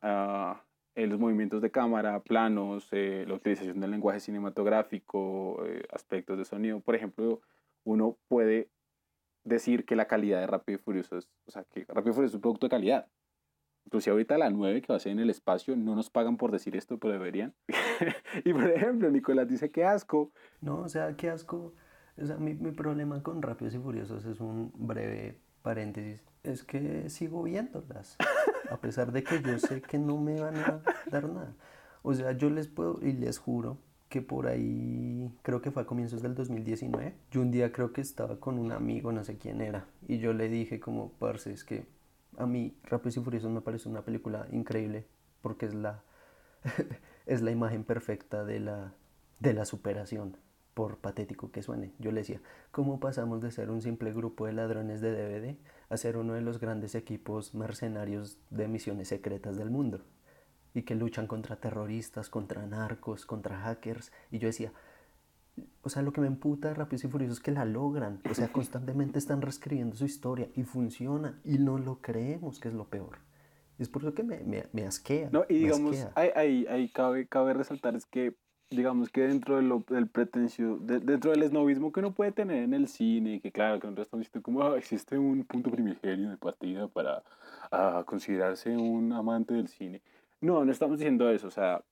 uh, 0.95 1.01
los 1.01 1.19
movimientos 1.19 1.61
de 1.61 1.71
cámara, 1.71 2.21
planos, 2.21 2.87
eh, 2.91 3.25
la 3.27 3.33
utilización 3.33 3.81
del 3.81 3.91
lenguaje 3.91 4.21
cinematográfico, 4.21 5.61
aspectos 5.91 6.37
de 6.37 6.45
sonido. 6.45 6.79
Por 6.79 6.95
ejemplo, 6.95 7.41
uno 7.83 8.17
puede 8.29 8.69
decir 9.43 9.83
que 9.85 9.97
la 9.97 10.07
calidad 10.07 10.39
de 10.39 10.47
Rápido 10.47 10.79
y 10.79 10.81
Furioso 10.81 11.17
es, 11.17 11.27
o 11.45 11.51
sea, 11.51 11.65
que 11.65 11.83
Rápido 11.89 12.11
y 12.11 12.13
Furioso 12.13 12.31
es 12.31 12.35
un 12.35 12.41
producto 12.41 12.67
de 12.67 12.71
calidad 12.71 13.07
Inclusive 13.91 14.13
ahorita 14.13 14.37
la 14.37 14.49
9 14.49 14.81
que 14.81 14.93
va 14.93 14.95
a 14.95 14.99
ser 15.01 15.11
en 15.11 15.19
el 15.19 15.29
espacio, 15.29 15.75
no 15.75 15.95
nos 15.95 16.09
pagan 16.09 16.37
por 16.37 16.53
decir 16.53 16.77
esto, 16.77 16.97
pero 16.97 17.11
deberían. 17.11 17.53
y 18.45 18.53
por 18.53 18.71
ejemplo, 18.71 19.11
Nicolás 19.11 19.49
dice 19.49 19.69
que 19.69 19.83
asco. 19.83 20.31
No, 20.61 20.77
o 20.77 20.87
sea, 20.87 21.17
qué 21.17 21.29
asco. 21.29 21.73
O 22.17 22.25
sea, 22.25 22.37
mi, 22.37 22.53
mi 22.53 22.71
problema 22.71 23.21
con 23.21 23.41
Rápidos 23.41 23.75
y 23.75 23.79
Furiosos 23.79 24.23
es 24.23 24.39
un 24.39 24.71
breve 24.75 25.39
paréntesis. 25.61 26.23
Es 26.41 26.63
que 26.63 27.09
sigo 27.09 27.43
viéndolas. 27.43 28.15
A 28.69 28.77
pesar 28.77 29.11
de 29.11 29.25
que 29.25 29.41
yo 29.41 29.59
sé 29.59 29.81
que 29.81 29.97
no 29.97 30.15
me 30.15 30.39
van 30.39 30.55
a 30.55 30.81
dar 31.11 31.27
nada. 31.27 31.53
O 32.01 32.13
sea, 32.13 32.31
yo 32.31 32.49
les 32.49 32.69
puedo 32.69 32.97
y 33.01 33.11
les 33.11 33.39
juro 33.39 33.77
que 34.07 34.21
por 34.21 34.47
ahí, 34.47 35.29
creo 35.41 35.61
que 35.61 35.69
fue 35.69 35.83
a 35.83 35.85
comienzos 35.85 36.21
del 36.21 36.33
2019, 36.33 37.13
yo 37.29 37.41
un 37.41 37.51
día 37.51 37.73
creo 37.73 37.91
que 37.91 37.99
estaba 37.99 38.39
con 38.39 38.57
un 38.57 38.71
amigo, 38.71 39.11
no 39.11 39.23
sé 39.25 39.37
quién 39.37 39.61
era, 39.61 39.85
y 40.05 40.19
yo 40.19 40.33
le 40.33 40.49
dije 40.49 40.81
como, 40.81 41.13
parce, 41.13 41.53
es 41.53 41.63
que 41.63 41.85
a 42.37 42.45
mí 42.45 42.77
Rápidos 42.83 43.17
y 43.17 43.21
Furiosos 43.21 43.51
me 43.51 43.61
parece 43.61 43.89
una 43.89 44.03
película 44.03 44.47
increíble 44.51 45.07
porque 45.41 45.65
es 45.65 45.73
la, 45.73 46.03
es 47.25 47.41
la 47.41 47.51
imagen 47.51 47.83
perfecta 47.83 48.43
de 48.43 48.59
la, 48.59 48.93
de 49.39 49.53
la 49.53 49.65
superación, 49.65 50.37
por 50.73 50.97
patético 50.97 51.51
que 51.51 51.61
suene. 51.61 51.93
Yo 51.99 52.11
le 52.11 52.21
decía, 52.21 52.41
¿cómo 52.71 52.99
pasamos 52.99 53.41
de 53.41 53.51
ser 53.51 53.69
un 53.69 53.81
simple 53.81 54.13
grupo 54.13 54.45
de 54.45 54.53
ladrones 54.53 55.01
de 55.01 55.11
DVD 55.11 55.57
a 55.89 55.97
ser 55.97 56.17
uno 56.17 56.33
de 56.33 56.41
los 56.41 56.59
grandes 56.59 56.95
equipos 56.95 57.53
mercenarios 57.53 58.39
de 58.49 58.67
misiones 58.67 59.09
secretas 59.09 59.57
del 59.57 59.69
mundo? 59.69 60.05
Y 60.73 60.83
que 60.83 60.95
luchan 60.95 61.27
contra 61.27 61.57
terroristas, 61.57 62.29
contra 62.29 62.65
narcos, 62.65 63.25
contra 63.25 63.59
hackers. 63.59 64.13
Y 64.31 64.39
yo 64.39 64.47
decía, 64.47 64.71
o 65.83 65.89
sea, 65.89 66.01
lo 66.01 66.13
que 66.13 66.21
me 66.21 66.27
emputa 66.27 66.69
de 66.69 66.75
Rápidos 66.75 67.03
y 67.03 67.07
Furiosos 67.07 67.37
es 67.37 67.43
que 67.43 67.51
la 67.51 67.65
logran. 67.65 68.21
O 68.29 68.33
sea, 68.33 68.47
constantemente 68.51 69.19
están 69.19 69.41
reescribiendo 69.41 69.95
su 69.95 70.05
historia 70.05 70.49
y 70.55 70.63
funciona. 70.63 71.39
Y 71.43 71.57
no 71.57 71.77
lo 71.77 72.01
creemos, 72.01 72.59
que 72.59 72.69
es 72.69 72.73
lo 72.73 72.85
peor. 72.85 73.19
Es 73.79 73.89
por 73.89 74.03
eso 74.03 74.13
que 74.13 74.23
me, 74.23 74.41
me, 74.41 74.65
me 74.73 74.85
asquea. 74.85 75.29
No, 75.31 75.43
y 75.49 75.55
digamos, 75.55 76.07
ahí, 76.13 76.65
ahí, 76.69 76.89
cabe, 76.89 77.27
cabe 77.27 77.53
resaltar 77.53 77.95
es 77.95 78.05
que, 78.05 78.35
digamos 78.69 79.09
que 79.09 79.21
dentro 79.21 79.55
de 79.55 79.63
lo, 79.63 79.83
del 79.89 80.07
pretencio, 80.07 80.77
dentro 80.77 81.31
del 81.31 81.41
esnovismo 81.41 81.91
que 81.91 81.99
uno 81.99 82.13
puede 82.13 82.31
tener 82.31 82.63
en 82.63 82.75
el 82.75 82.87
cine, 82.87 83.41
que 83.41 83.51
claro, 83.51 83.79
que 83.79 83.87
nosotros 83.87 84.05
estamos 84.05 84.25
diciendo 84.27 84.43
como 84.43 84.61
ah, 84.61 84.77
existe 84.77 85.17
un 85.17 85.43
punto 85.45 85.71
primigenio 85.71 86.29
de 86.29 86.37
partida 86.37 86.87
para 86.89 87.23
ah, 87.71 88.03
considerarse 88.05 88.77
un 88.77 89.11
amante 89.13 89.55
del 89.55 89.67
cine. 89.67 90.03
No, 90.41 90.63
no 90.63 90.71
estamos 90.71 90.99
diciendo 90.99 91.27
eso. 91.31 91.47
O 91.47 91.51
sea, 91.51 91.83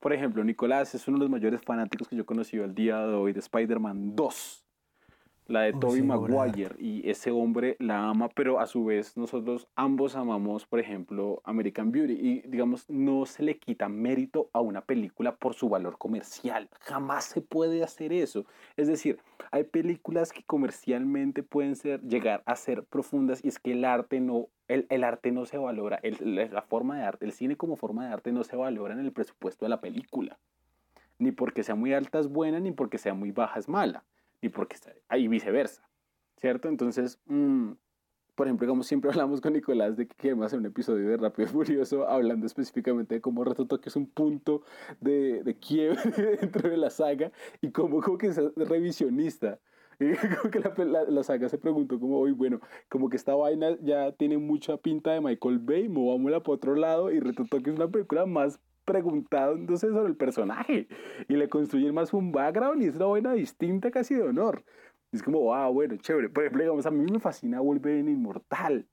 por 0.00 0.12
ejemplo, 0.12 0.44
Nicolás 0.44 0.94
es 0.94 1.08
uno 1.08 1.18
de 1.18 1.24
los 1.24 1.30
mayores 1.30 1.60
fanáticos 1.62 2.08
que 2.08 2.16
yo 2.16 2.22
he 2.22 2.26
conocido 2.26 2.64
al 2.64 2.74
día 2.74 2.98
de 2.98 3.14
hoy 3.14 3.32
de 3.32 3.40
Spider-Man 3.40 4.14
2, 4.14 4.64
la 5.48 5.62
de 5.62 5.72
Tobey 5.72 6.02
Maguire, 6.02 6.76
y 6.78 7.08
ese 7.08 7.30
hombre 7.30 7.76
la 7.80 8.08
ama, 8.08 8.28
pero 8.28 8.60
a 8.60 8.66
su 8.66 8.84
vez 8.84 9.16
nosotros 9.16 9.66
ambos 9.74 10.14
amamos, 10.14 10.66
por 10.66 10.78
ejemplo, 10.78 11.40
American 11.42 11.90
Beauty, 11.90 12.12
y 12.12 12.42
digamos, 12.42 12.88
no 12.88 13.24
se 13.24 13.42
le 13.42 13.58
quita 13.58 13.88
mérito 13.88 14.50
a 14.52 14.60
una 14.60 14.82
película 14.82 15.36
por 15.36 15.54
su 15.54 15.70
valor 15.70 15.96
comercial, 15.96 16.68
jamás 16.80 17.24
se 17.24 17.40
puede 17.40 17.82
hacer 17.82 18.12
eso. 18.12 18.44
Es 18.76 18.88
decir, 18.88 19.18
hay 19.50 19.64
películas 19.64 20.32
que 20.32 20.44
comercialmente 20.44 21.42
pueden 21.42 21.76
ser, 21.76 22.02
llegar 22.02 22.42
a 22.44 22.54
ser 22.54 22.84
profundas, 22.84 23.42
y 23.42 23.48
es 23.48 23.58
que 23.58 23.72
el 23.72 23.84
arte 23.84 24.20
no 24.20 24.48
el, 24.68 24.86
el, 24.90 25.02
arte 25.02 25.32
no 25.32 25.46
se 25.46 25.56
valora, 25.56 25.98
el, 26.02 26.34
la 26.52 26.60
forma 26.60 26.98
de 26.98 27.04
arte, 27.04 27.24
el 27.24 27.32
cine 27.32 27.56
como 27.56 27.76
forma 27.76 28.06
de 28.06 28.12
arte 28.12 28.32
no 28.32 28.44
se 28.44 28.54
valora 28.54 28.92
en 28.92 29.00
el 29.00 29.12
presupuesto 29.12 29.64
de 29.64 29.70
la 29.70 29.80
película. 29.80 30.38
Ni 31.18 31.32
porque 31.32 31.62
sea 31.62 31.74
muy 31.74 31.94
alta 31.94 32.18
es 32.18 32.28
buena, 32.28 32.60
ni 32.60 32.70
porque 32.70 32.98
sea 32.98 33.14
muy 33.14 33.32
baja 33.32 33.58
es 33.58 33.66
mala, 33.66 34.04
ni 34.42 34.48
porque 34.48 34.76
y 35.16 35.28
viceversa, 35.28 35.88
¿cierto? 36.36 36.68
Entonces, 36.68 37.20
mm, 37.26 37.72
por 38.34 38.46
ejemplo, 38.46 38.68
como 38.68 38.84
siempre 38.84 39.10
hablamos 39.10 39.40
con 39.40 39.52
Nicolás 39.52 39.96
de 39.96 40.06
que 40.06 40.14
queremos 40.16 40.46
hacer 40.46 40.60
un 40.60 40.66
episodio 40.66 41.08
de 41.08 41.16
Rápido 41.16 41.48
y 41.48 41.52
Furioso, 41.52 42.08
hablando 42.08 42.46
específicamente 42.46 43.16
de 43.16 43.20
cómo 43.20 43.44
Reto 43.44 43.80
que 43.80 43.88
es 43.88 43.96
un 43.96 44.06
punto 44.06 44.62
de, 45.00 45.42
de 45.42 45.58
quiebre 45.58 46.00
dentro 46.40 46.70
de 46.70 46.76
la 46.76 46.90
saga 46.90 47.32
y 47.60 47.72
cómo, 47.72 48.00
como 48.00 48.16
que 48.16 48.28
es 48.28 48.40
revisionista 48.54 49.58
y 50.00 50.14
como 50.36 50.50
que 50.52 50.60
la, 50.60 51.02
la, 51.04 51.22
saga 51.24 51.48
se 51.48 51.58
preguntó 51.58 51.98
como, 51.98 52.20
hoy 52.20 52.30
bueno, 52.30 52.60
como 52.88 53.08
que 53.08 53.16
esta 53.16 53.34
vaina 53.34 53.76
ya 53.82 54.12
tiene 54.12 54.38
mucha 54.38 54.76
pinta 54.76 55.10
de 55.10 55.20
Michael 55.20 55.58
Bay, 55.58 55.88
movámosla 55.88 56.40
para 56.40 56.54
otro 56.54 56.76
lado 56.76 57.10
y 57.10 57.18
resultó 57.18 57.60
que 57.60 57.70
es 57.70 57.76
una 57.76 57.88
película 57.88 58.24
más 58.24 58.60
preguntado 58.88 59.54
entonces 59.54 59.92
sobre 59.92 60.08
el 60.08 60.16
personaje 60.16 60.88
y 61.28 61.36
le 61.36 61.48
construyen 61.48 61.94
más 61.94 62.12
un 62.14 62.32
background 62.32 62.82
y 62.82 62.86
es 62.86 62.96
una 62.96 63.06
vaina 63.06 63.32
distinta 63.34 63.90
casi 63.90 64.14
de 64.14 64.22
honor. 64.22 64.64
es 65.12 65.22
como, 65.22 65.40
wow, 65.40 65.72
bueno, 65.72 65.96
chévere. 65.96 66.30
Por 66.30 66.44
ejemplo, 66.44 66.62
digamos, 66.62 66.86
a 66.86 66.90
mí 66.90 67.04
me 67.10 67.20
fascina 67.20 67.60
Wolverine 67.60 68.10
Inmortal. 68.10 68.86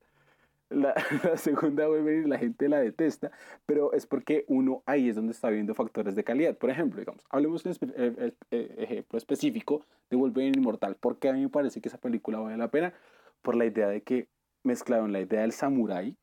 la, 0.69 0.93
la 1.23 1.37
segunda 1.37 1.87
Wolverine 1.87 2.27
la 2.27 2.37
gente 2.37 2.67
la 2.67 2.79
detesta, 2.79 3.31
pero 3.65 3.93
es 3.93 4.05
porque 4.05 4.43
uno 4.47 4.83
ahí 4.85 5.07
es 5.09 5.15
donde 5.15 5.31
está 5.31 5.49
viendo 5.49 5.73
factores 5.73 6.15
de 6.15 6.23
calidad. 6.25 6.57
Por 6.57 6.69
ejemplo, 6.69 6.99
digamos, 6.99 7.23
hablemos 7.29 7.63
de 7.63 7.69
un 7.69 7.75
eh, 7.95 8.13
eh, 8.17 8.33
eh, 8.51 8.75
ejemplo 8.79 9.17
específico 9.17 9.85
de 10.09 10.17
Wolverine 10.17 10.57
Inmortal. 10.57 10.97
porque 10.99 11.29
a 11.29 11.33
mí 11.33 11.41
me 11.41 11.49
parece 11.49 11.79
que 11.79 11.87
esa 11.87 11.99
película 11.99 12.39
vale 12.39 12.57
la 12.57 12.69
pena? 12.69 12.93
Por 13.41 13.55
la 13.55 13.65
idea 13.65 13.87
de 13.87 14.01
que 14.01 14.27
mezclaron 14.63 15.13
la 15.13 15.21
idea 15.21 15.41
del 15.41 15.53
samurái 15.53 16.17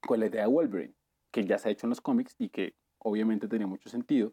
con 0.00 0.20
la 0.20 0.26
idea 0.26 0.42
de 0.42 0.48
Wolverine, 0.48 0.94
que 1.30 1.44
ya 1.44 1.58
se 1.58 1.68
ha 1.68 1.72
hecho 1.72 1.86
en 1.86 1.90
los 1.90 2.00
cómics 2.00 2.34
y 2.38 2.48
que 2.48 2.74
obviamente 2.98 3.48
tenía 3.48 3.66
mucho 3.66 3.88
sentido. 3.88 4.32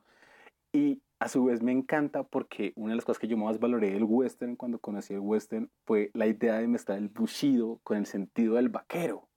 Y 0.74 1.02
a 1.20 1.30
su 1.30 1.46
vez 1.46 1.64
me 1.64 1.72
encanta 1.72 2.24
porque 2.24 2.74
una 2.76 2.92
de 2.92 2.98
las 2.98 3.06
cosas 3.06 3.20
que 3.20 3.28
yo 3.28 3.38
más 3.38 3.60
valoré 3.60 3.92
del 3.92 4.04
western 4.04 4.56
cuando 4.56 4.80
conocí 4.80 5.14
el 5.14 5.22
western 5.22 5.70
fue 5.86 6.12
la 6.14 6.28
idea 6.28 6.56
de 6.60 6.68
mezclar 6.68 6.98
el 6.98 7.10
bushido 7.10 7.80
con 7.84 7.98
el 7.98 8.06
sentido 8.06 8.56
del 8.56 8.70
vaquero. 8.70 9.30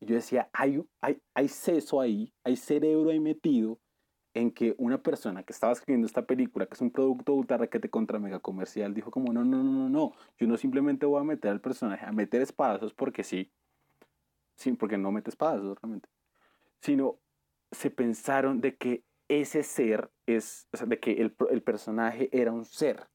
Y 0.00 0.06
yo 0.06 0.16
decía, 0.16 0.50
hay, 0.52 0.82
hay, 1.00 1.18
hay 1.34 1.48
seso 1.48 2.00
ahí, 2.00 2.32
hay 2.42 2.56
cerebro 2.56 3.10
ahí 3.10 3.20
metido 3.20 3.78
en 4.34 4.50
que 4.50 4.74
una 4.78 5.00
persona 5.00 5.44
que 5.44 5.52
estaba 5.52 5.72
escribiendo 5.72 6.06
esta 6.06 6.26
película, 6.26 6.66
que 6.66 6.74
es 6.74 6.80
un 6.80 6.90
producto 6.90 7.34
ultra 7.34 7.56
requete 7.56 7.88
contra 7.88 8.18
mega 8.18 8.40
comercial, 8.40 8.92
dijo 8.92 9.10
como, 9.10 9.32
no, 9.32 9.44
no, 9.44 9.62
no, 9.62 9.72
no, 9.72 9.88
no, 9.88 10.12
yo 10.38 10.48
no 10.48 10.56
simplemente 10.56 11.06
voy 11.06 11.20
a 11.20 11.24
meter 11.24 11.52
al 11.52 11.60
personaje 11.60 12.04
a 12.04 12.12
meter 12.12 12.42
espadazos 12.42 12.92
porque 12.92 13.22
sí, 13.22 13.52
sí, 14.56 14.72
porque 14.72 14.98
no 14.98 15.12
mete 15.12 15.30
espadazos 15.30 15.78
realmente, 15.80 16.08
sino 16.84 17.18
se 17.72 17.90
pensaron 17.90 18.60
de 18.60 18.76
que 18.76 19.02
ese 19.28 19.62
ser 19.62 20.10
es, 20.26 20.68
o 20.72 20.76
sea, 20.76 20.86
de 20.86 21.00
que 21.00 21.12
el, 21.12 21.34
el 21.50 21.62
personaje 21.62 22.28
era 22.30 22.52
un 22.52 22.64
ser 22.66 23.08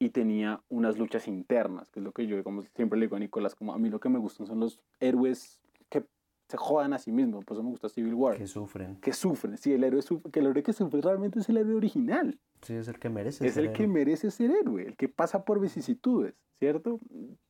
y 0.00 0.10
tenía 0.10 0.62
unas 0.68 0.96
luchas 0.96 1.26
internas, 1.26 1.90
que 1.90 1.98
es 1.98 2.04
lo 2.04 2.12
que 2.12 2.26
yo 2.28 2.36
digamos, 2.36 2.66
siempre 2.76 2.98
le 2.98 3.06
digo 3.06 3.16
a 3.16 3.18
Nicolás, 3.18 3.56
como 3.56 3.74
a 3.74 3.78
mí 3.78 3.90
lo 3.90 3.98
que 3.98 4.08
me 4.08 4.18
gustan 4.20 4.46
son 4.46 4.60
los 4.60 4.80
héroes 5.00 5.60
que 5.90 6.06
se 6.48 6.56
jodan 6.56 6.92
a 6.92 6.98
sí 6.98 7.10
mismos, 7.10 7.44
por 7.44 7.56
eso 7.56 7.64
me 7.64 7.70
gusta 7.70 7.88
Civil 7.88 8.14
War, 8.14 8.36
Que 8.36 8.46
sufren. 8.46 8.96
que 9.00 9.12
sufren, 9.12 9.58
sí, 9.58 9.72
el 9.72 9.82
héroe 9.82 10.00
sufre, 10.00 10.30
que 10.30 10.38
el 10.38 10.46
héroe 10.46 10.62
que 10.62 10.72
sufre 10.72 11.00
realmente 11.00 11.40
es 11.40 11.48
el 11.48 11.56
héroe 11.56 11.74
original, 11.74 12.38
Sí, 12.62 12.74
es 12.74 12.86
el 12.88 12.98
que 13.00 13.08
merece. 13.10 13.44
es 13.46 13.54
ser 13.54 13.64
el 13.66 13.72
que 13.72 13.82
héroe. 13.82 13.94
merece 13.94 14.30
ser 14.30 14.52
héroe, 14.52 14.84
el 14.86 14.96
que 14.96 15.08
pasa 15.08 15.44
por 15.44 15.58
vicisitudes, 15.60 16.34
¿cierto? 16.60 17.00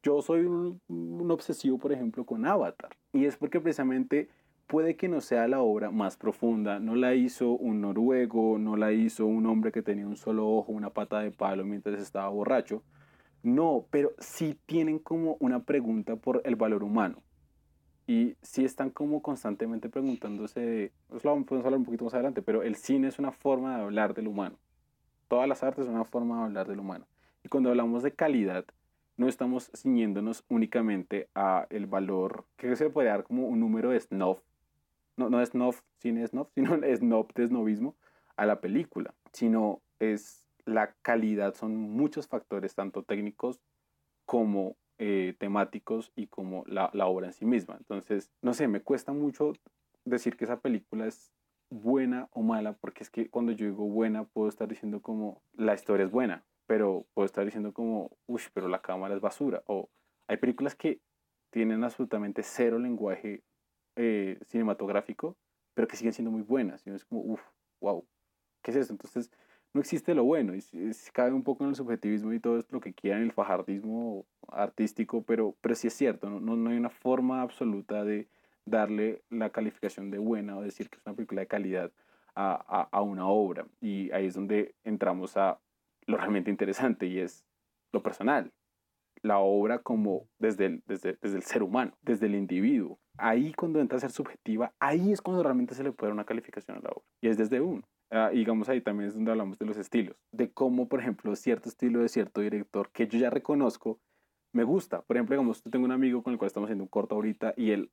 Yo 0.02 0.22
soy 0.22 0.46
un, 0.46 0.80
un 0.88 1.30
obsesivo, 1.30 1.78
por 1.78 1.92
ejemplo, 1.92 2.24
con 2.26 2.44
Avatar. 2.46 2.90
Y 3.12 3.24
es 3.26 3.36
porque 3.36 3.58
precisamente 3.60 4.28
puede 4.68 4.96
que 4.96 5.08
no 5.08 5.20
sea 5.20 5.48
la 5.48 5.60
obra 5.60 5.90
más 5.90 6.16
profunda. 6.16 6.78
No 6.78 6.94
la 6.94 7.14
hizo 7.14 7.50
un 7.50 7.80
noruego, 7.80 8.58
no 8.58 8.76
la 8.76 8.92
hizo 8.92 9.26
un 9.26 9.46
hombre 9.46 9.72
que 9.72 9.82
tenía 9.82 10.06
un 10.06 10.16
solo 10.16 10.48
ojo, 10.48 10.70
una 10.70 10.90
pata 10.90 11.18
de 11.20 11.32
palo 11.32 11.64
mientras 11.64 12.00
estaba 12.00 12.28
borracho. 12.28 12.84
No, 13.42 13.86
pero 13.90 14.12
sí 14.18 14.56
tienen 14.66 15.00
como 15.00 15.36
una 15.40 15.64
pregunta 15.64 16.14
por 16.14 16.42
el 16.44 16.54
valor 16.54 16.84
humano. 16.84 17.22
Y 18.06 18.36
sí 18.42 18.64
están 18.64 18.90
como 18.90 19.22
constantemente 19.22 19.88
preguntándose, 19.88 20.92
pues 21.08 21.24
lo 21.24 21.32
podemos 21.44 21.66
hablar 21.66 21.78
un 21.78 21.84
poquito 21.84 22.04
más 22.04 22.14
adelante, 22.14 22.42
pero 22.42 22.62
el 22.62 22.76
cine 22.76 23.08
es 23.08 23.18
una 23.18 23.32
forma 23.32 23.76
de 23.76 23.82
hablar 23.82 24.14
del 24.14 24.28
humano 24.28 24.56
todas 25.28 25.46
las 25.46 25.62
artes 25.62 25.84
son 25.84 25.94
una 25.94 26.04
forma 26.04 26.38
de 26.38 26.44
hablar 26.44 26.66
del 26.66 26.80
humano. 26.80 27.06
Y 27.44 27.48
cuando 27.48 27.70
hablamos 27.70 28.02
de 28.02 28.12
calidad, 28.12 28.64
no 29.16 29.28
estamos 29.28 29.70
ciñéndonos 29.76 30.44
únicamente 30.48 31.28
a 31.34 31.66
el 31.70 31.86
valor 31.86 32.44
que 32.56 32.74
se 32.76 32.90
puede 32.90 33.08
dar 33.08 33.24
como 33.24 33.46
un 33.46 33.60
número 33.60 33.90
de 33.90 34.00
snuff, 34.00 34.40
no, 35.18 35.28
no 35.28 35.44
snuff, 35.44 35.82
cine 35.98 36.26
snuff, 36.26 36.48
sino 36.54 36.78
snuff 36.96 37.28
de 37.34 37.46
snobismo 37.46 37.96
a 38.36 38.46
la 38.46 38.60
película, 38.60 39.14
sino 39.32 39.82
es 39.98 40.44
la 40.64 40.94
calidad, 41.02 41.54
son 41.54 41.76
muchos 41.76 42.28
factores, 42.28 42.74
tanto 42.74 43.02
técnicos 43.02 43.60
como 44.26 44.76
eh, 44.98 45.34
temáticos 45.38 46.12
y 46.14 46.26
como 46.26 46.64
la, 46.66 46.90
la 46.92 47.06
obra 47.06 47.28
en 47.28 47.32
sí 47.32 47.46
misma. 47.46 47.76
Entonces, 47.78 48.30
no 48.42 48.52
sé, 48.52 48.68
me 48.68 48.82
cuesta 48.82 49.12
mucho 49.12 49.54
decir 50.04 50.36
que 50.36 50.44
esa 50.44 50.60
película 50.60 51.06
es 51.06 51.32
buena 51.70 52.28
o 52.32 52.42
mala, 52.42 52.74
porque 52.74 53.02
es 53.02 53.10
que 53.10 53.28
cuando 53.28 53.52
yo 53.52 53.66
digo 53.66 53.84
buena, 53.84 54.24
puedo 54.24 54.48
estar 54.48 54.68
diciendo 54.68 55.00
como 55.02 55.42
la 55.52 55.74
historia 55.74 56.04
es 56.04 56.10
buena, 56.10 56.44
pero 56.66 57.06
puedo 57.14 57.26
estar 57.26 57.44
diciendo 57.44 57.72
como, 57.72 58.10
uy, 58.26 58.42
pero 58.52 58.68
la 58.68 58.82
cámara 58.82 59.14
es 59.14 59.20
basura. 59.20 59.62
O 59.66 59.88
hay 60.26 60.36
películas 60.36 60.74
que 60.74 61.00
tienen 61.50 61.82
absolutamente 61.82 62.42
cero 62.42 62.78
lenguaje 62.78 63.42
eh, 63.98 64.38
cinematográfico, 64.46 65.36
pero 65.74 65.88
que 65.88 65.96
siguen 65.96 66.12
siendo 66.12 66.30
muy 66.30 66.42
buenas. 66.42 66.86
Y 66.86 66.90
uno 66.90 66.96
es 66.96 67.04
como, 67.04 67.20
uff, 67.20 67.42
wow, 67.80 68.06
¿qué 68.62 68.70
es 68.70 68.76
eso? 68.76 68.92
Entonces, 68.92 69.30
no 69.74 69.80
existe 69.80 70.14
lo 70.14 70.24
bueno, 70.24 70.54
y 70.54 70.62
cabe 71.12 71.32
un 71.32 71.42
poco 71.42 71.64
en 71.64 71.70
el 71.70 71.76
subjetivismo 71.76 72.32
y 72.32 72.40
todo 72.40 72.58
es 72.58 72.70
lo 72.72 72.80
que 72.80 72.94
quieran, 72.94 73.22
el 73.22 73.32
fajardismo 73.32 74.24
artístico, 74.48 75.22
pero, 75.22 75.56
pero 75.60 75.74
sí 75.74 75.88
es 75.88 75.92
cierto, 75.92 76.30
no, 76.30 76.40
no, 76.40 76.56
no 76.56 76.70
hay 76.70 76.78
una 76.78 76.88
forma 76.88 77.42
absoluta 77.42 78.04
de 78.04 78.28
darle 78.64 79.22
la 79.30 79.50
calificación 79.50 80.10
de 80.10 80.18
buena 80.18 80.56
o 80.56 80.62
decir 80.62 80.88
que 80.88 80.98
es 80.98 81.06
una 81.06 81.14
película 81.16 81.42
de 81.42 81.48
calidad 81.48 81.92
a, 82.34 82.52
a, 82.52 82.88
a 82.90 83.02
una 83.02 83.26
obra. 83.26 83.66
Y 83.80 84.10
ahí 84.12 84.26
es 84.26 84.34
donde 84.34 84.74
entramos 84.84 85.36
a 85.36 85.58
lo 86.06 86.16
realmente 86.16 86.50
interesante 86.50 87.06
y 87.06 87.18
es 87.18 87.44
lo 87.92 88.02
personal. 88.02 88.52
La 89.22 89.38
obra 89.38 89.80
como 89.80 90.28
desde 90.38 90.66
el, 90.66 90.82
desde, 90.86 91.18
desde 91.20 91.36
el 91.36 91.42
ser 91.42 91.62
humano, 91.62 91.92
desde 92.02 92.26
el 92.26 92.34
individuo. 92.34 92.98
Ahí 93.18 93.52
cuando 93.52 93.80
entra 93.80 93.98
a 93.98 94.00
ser 94.00 94.10
subjetiva, 94.10 94.72
ahí 94.80 95.12
es 95.12 95.20
cuando 95.20 95.42
realmente 95.42 95.74
se 95.74 95.82
le 95.82 95.92
puede 95.92 96.08
dar 96.08 96.14
una 96.14 96.24
calificación 96.24 96.78
a 96.78 96.80
la 96.80 96.90
obra. 96.90 97.04
Y 97.20 97.28
es 97.28 97.36
desde 97.36 97.60
uno. 97.60 97.82
Y 98.32 98.38
digamos 98.38 98.68
ahí 98.68 98.80
también 98.80 99.08
es 99.08 99.14
donde 99.14 99.30
hablamos 99.30 99.58
de 99.58 99.66
los 99.66 99.76
estilos. 99.76 100.16
De 100.32 100.50
cómo, 100.50 100.88
por 100.88 101.00
ejemplo, 101.00 101.34
cierto 101.36 101.68
estilo 101.68 102.00
de 102.00 102.08
cierto 102.08 102.40
director 102.40 102.90
que 102.90 103.06
yo 103.06 103.18
ya 103.18 103.28
reconozco, 103.30 104.00
me 104.54 104.64
gusta. 104.64 105.02
Por 105.02 105.16
ejemplo, 105.16 105.34
digamos, 105.34 105.62
tengo 105.62 105.84
un 105.84 105.92
amigo 105.92 106.22
con 106.22 106.32
el 106.32 106.38
cual 106.38 106.46
estamos 106.46 106.68
haciendo 106.68 106.84
un 106.84 106.88
corto 106.88 107.16
ahorita 107.16 107.52
y 107.56 107.72
él 107.72 107.90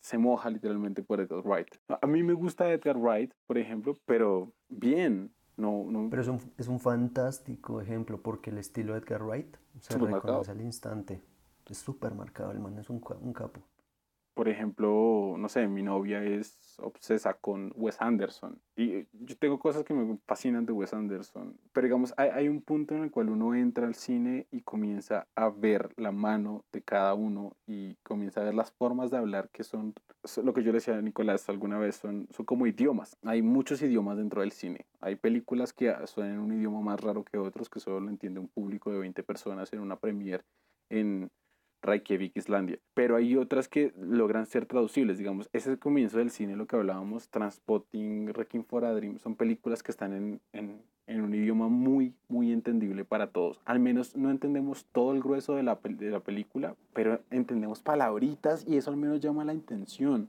se 0.00 0.18
moja 0.18 0.50
literalmente 0.50 1.02
por 1.02 1.20
Edgar 1.20 1.42
Wright. 1.44 1.68
A 2.00 2.06
mí 2.06 2.22
me 2.22 2.32
gusta 2.32 2.70
Edgar 2.70 2.96
Wright, 2.96 3.32
por 3.46 3.58
ejemplo, 3.58 3.96
pero 4.06 4.52
bien. 4.68 5.32
No, 5.56 5.84
no, 5.88 6.08
Pero 6.10 6.22
es 6.22 6.28
un, 6.28 6.38
es 6.58 6.68
un 6.68 6.78
fantástico 6.78 7.80
ejemplo 7.80 8.22
porque 8.22 8.50
el 8.50 8.58
estilo 8.58 8.92
de 8.92 9.00
Edgar 9.00 9.22
Wright 9.24 9.56
se 9.80 9.98
marcado. 9.98 10.20
reconoce 10.20 10.50
al 10.52 10.60
instante. 10.60 11.22
Es 11.68 11.78
súper 11.78 12.14
marcado, 12.14 12.52
el 12.52 12.60
man 12.60 12.78
es 12.78 12.88
un, 12.88 13.02
un 13.20 13.32
capo. 13.32 13.62
Por 14.36 14.50
ejemplo, 14.50 15.34
no 15.38 15.48
sé, 15.48 15.66
mi 15.66 15.82
novia 15.82 16.22
es 16.22 16.76
obsesa 16.76 17.32
con 17.32 17.72
Wes 17.74 17.96
Anderson. 18.00 18.60
Y 18.76 19.06
yo 19.14 19.34
tengo 19.38 19.58
cosas 19.58 19.82
que 19.82 19.94
me 19.94 20.18
fascinan 20.26 20.66
de 20.66 20.74
Wes 20.74 20.92
Anderson. 20.92 21.58
Pero 21.72 21.86
digamos, 21.86 22.12
hay, 22.18 22.28
hay 22.28 22.48
un 22.48 22.60
punto 22.60 22.94
en 22.94 23.04
el 23.04 23.10
cual 23.10 23.30
uno 23.30 23.54
entra 23.54 23.86
al 23.86 23.94
cine 23.94 24.46
y 24.50 24.60
comienza 24.60 25.26
a 25.36 25.48
ver 25.48 25.94
la 25.96 26.12
mano 26.12 26.66
de 26.70 26.82
cada 26.82 27.14
uno 27.14 27.56
y 27.66 27.94
comienza 28.02 28.42
a 28.42 28.44
ver 28.44 28.52
las 28.52 28.72
formas 28.72 29.10
de 29.10 29.16
hablar 29.16 29.48
que 29.48 29.64
son, 29.64 29.94
lo 30.44 30.52
que 30.52 30.62
yo 30.62 30.66
le 30.66 30.80
decía 30.80 30.98
a 30.98 31.00
Nicolás 31.00 31.48
alguna 31.48 31.78
vez, 31.78 31.96
son, 31.96 32.28
son 32.30 32.44
como 32.44 32.66
idiomas. 32.66 33.16
Hay 33.22 33.40
muchos 33.40 33.80
idiomas 33.80 34.18
dentro 34.18 34.42
del 34.42 34.52
cine. 34.52 34.84
Hay 35.00 35.16
películas 35.16 35.72
que 35.72 35.94
suenan 36.04 36.40
un 36.40 36.52
idioma 36.52 36.82
más 36.82 37.00
raro 37.00 37.24
que 37.24 37.38
otros, 37.38 37.70
que 37.70 37.80
solo 37.80 38.00
lo 38.00 38.10
entiende 38.10 38.40
un 38.40 38.48
público 38.48 38.92
de 38.92 38.98
20 38.98 39.22
personas 39.22 39.72
en 39.72 39.80
una 39.80 39.96
premiere 39.96 40.44
en 40.90 41.30
Reykjavik, 41.86 42.36
Islandia. 42.36 42.78
Pero 42.94 43.16
hay 43.16 43.36
otras 43.36 43.68
que 43.68 43.92
logran 43.98 44.46
ser 44.46 44.66
traducibles, 44.66 45.18
digamos. 45.18 45.48
Ese 45.52 45.70
es 45.70 45.74
el 45.74 45.78
comienzo 45.78 46.18
del 46.18 46.30
cine, 46.30 46.56
lo 46.56 46.66
que 46.66 46.76
hablábamos, 46.76 47.28
Transpotting, 47.28 48.34
Requiem 48.34 48.64
for 48.64 48.84
a 48.84 48.92
Dream, 48.92 49.18
son 49.18 49.36
películas 49.36 49.82
que 49.82 49.92
están 49.92 50.12
en, 50.12 50.40
en, 50.52 50.82
en 51.06 51.20
un 51.20 51.34
idioma 51.34 51.68
muy, 51.68 52.12
muy 52.28 52.52
entendible 52.52 53.04
para 53.04 53.28
todos. 53.28 53.60
Al 53.64 53.78
menos 53.78 54.16
no 54.16 54.30
entendemos 54.30 54.86
todo 54.92 55.12
el 55.12 55.22
grueso 55.22 55.54
de 55.54 55.62
la, 55.62 55.78
de 55.82 56.10
la 56.10 56.20
película, 56.20 56.74
pero 56.92 57.20
entendemos 57.30 57.80
palabritas 57.80 58.66
y 58.66 58.76
eso 58.76 58.90
al 58.90 58.96
menos 58.96 59.20
llama 59.20 59.44
la 59.44 59.54
intención 59.54 60.28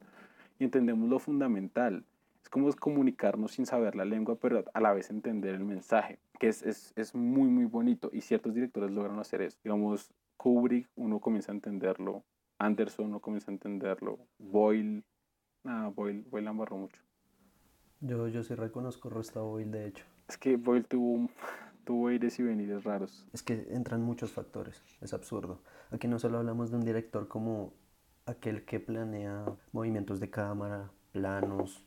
y 0.59 0.65
entendemos 0.65 1.09
lo 1.09 1.19
fundamental. 1.19 2.03
Es 2.41 2.49
como 2.49 2.71
comunicarnos 2.73 3.51
sin 3.51 3.65
saber 3.65 3.95
la 3.95 4.05
lengua, 4.05 4.37
pero 4.39 4.63
a 4.73 4.79
la 4.79 4.93
vez 4.93 5.09
entender 5.09 5.53
el 5.55 5.65
mensaje, 5.65 6.17
que 6.39 6.47
es, 6.47 6.63
es, 6.63 6.93
es 6.95 7.13
muy, 7.13 7.49
muy 7.49 7.65
bonito. 7.65 8.09
Y 8.13 8.21
ciertos 8.21 8.53
directores 8.53 8.89
logran 8.91 9.19
hacer 9.19 9.41
eso. 9.41 9.57
Digamos, 9.63 10.11
Kubrick, 10.37 10.89
uno 10.95 11.19
comienza 11.19 11.51
a 11.51 11.55
entenderlo. 11.55 12.23
Anderson, 12.59 13.07
uno 13.07 13.19
comienza 13.19 13.51
a 13.51 13.53
entenderlo. 13.53 14.19
Boyle, 14.37 15.03
nada, 15.63 15.89
Boyle, 15.89 16.23
Boyle 16.29 16.49
embarró 16.49 16.77
mucho. 16.77 17.01
Yo, 17.99 18.27
yo 18.27 18.43
sí 18.43 18.55
reconozco 18.55 19.09
Rosta 19.09 19.41
Boyle, 19.41 19.71
de 19.71 19.87
hecho. 19.87 20.05
Es 20.27 20.37
que 20.37 20.55
Boyle 20.55 20.85
tuvo, 20.85 21.29
tuvo 21.85 22.07
aires 22.07 22.39
y 22.39 22.43
venires 22.43 22.83
raros. 22.83 23.27
Es 23.33 23.43
que 23.43 23.67
entran 23.71 24.01
muchos 24.01 24.31
factores, 24.31 24.83
es 25.01 25.13
absurdo. 25.13 25.61
Aquí 25.91 26.07
no 26.07 26.19
solo 26.19 26.37
hablamos 26.37 26.71
de 26.71 26.77
un 26.77 26.85
director 26.85 27.27
como 27.27 27.73
aquel 28.25 28.65
que 28.65 28.79
planea 28.79 29.45
movimientos 29.71 30.19
de 30.19 30.29
cámara, 30.29 30.91
planos, 31.11 31.83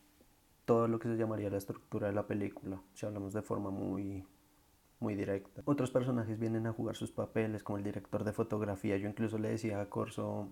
todo 0.64 0.88
lo 0.88 0.98
que 0.98 1.08
se 1.08 1.16
llamaría 1.16 1.50
la 1.50 1.58
estructura 1.58 2.06
de 2.08 2.12
la 2.12 2.26
película, 2.26 2.80
si 2.94 3.06
hablamos 3.06 3.32
de 3.32 3.42
forma 3.42 3.70
muy, 3.70 4.24
muy 5.00 5.14
directa. 5.14 5.62
Otros 5.64 5.90
personajes 5.90 6.38
vienen 6.38 6.66
a 6.66 6.72
jugar 6.72 6.94
sus 6.94 7.10
papeles, 7.10 7.62
como 7.62 7.78
el 7.78 7.84
director 7.84 8.22
de 8.22 8.32
fotografía. 8.32 8.96
Yo 8.98 9.08
incluso 9.08 9.38
le 9.38 9.48
decía 9.48 9.80
a 9.80 9.88
Corso 9.88 10.48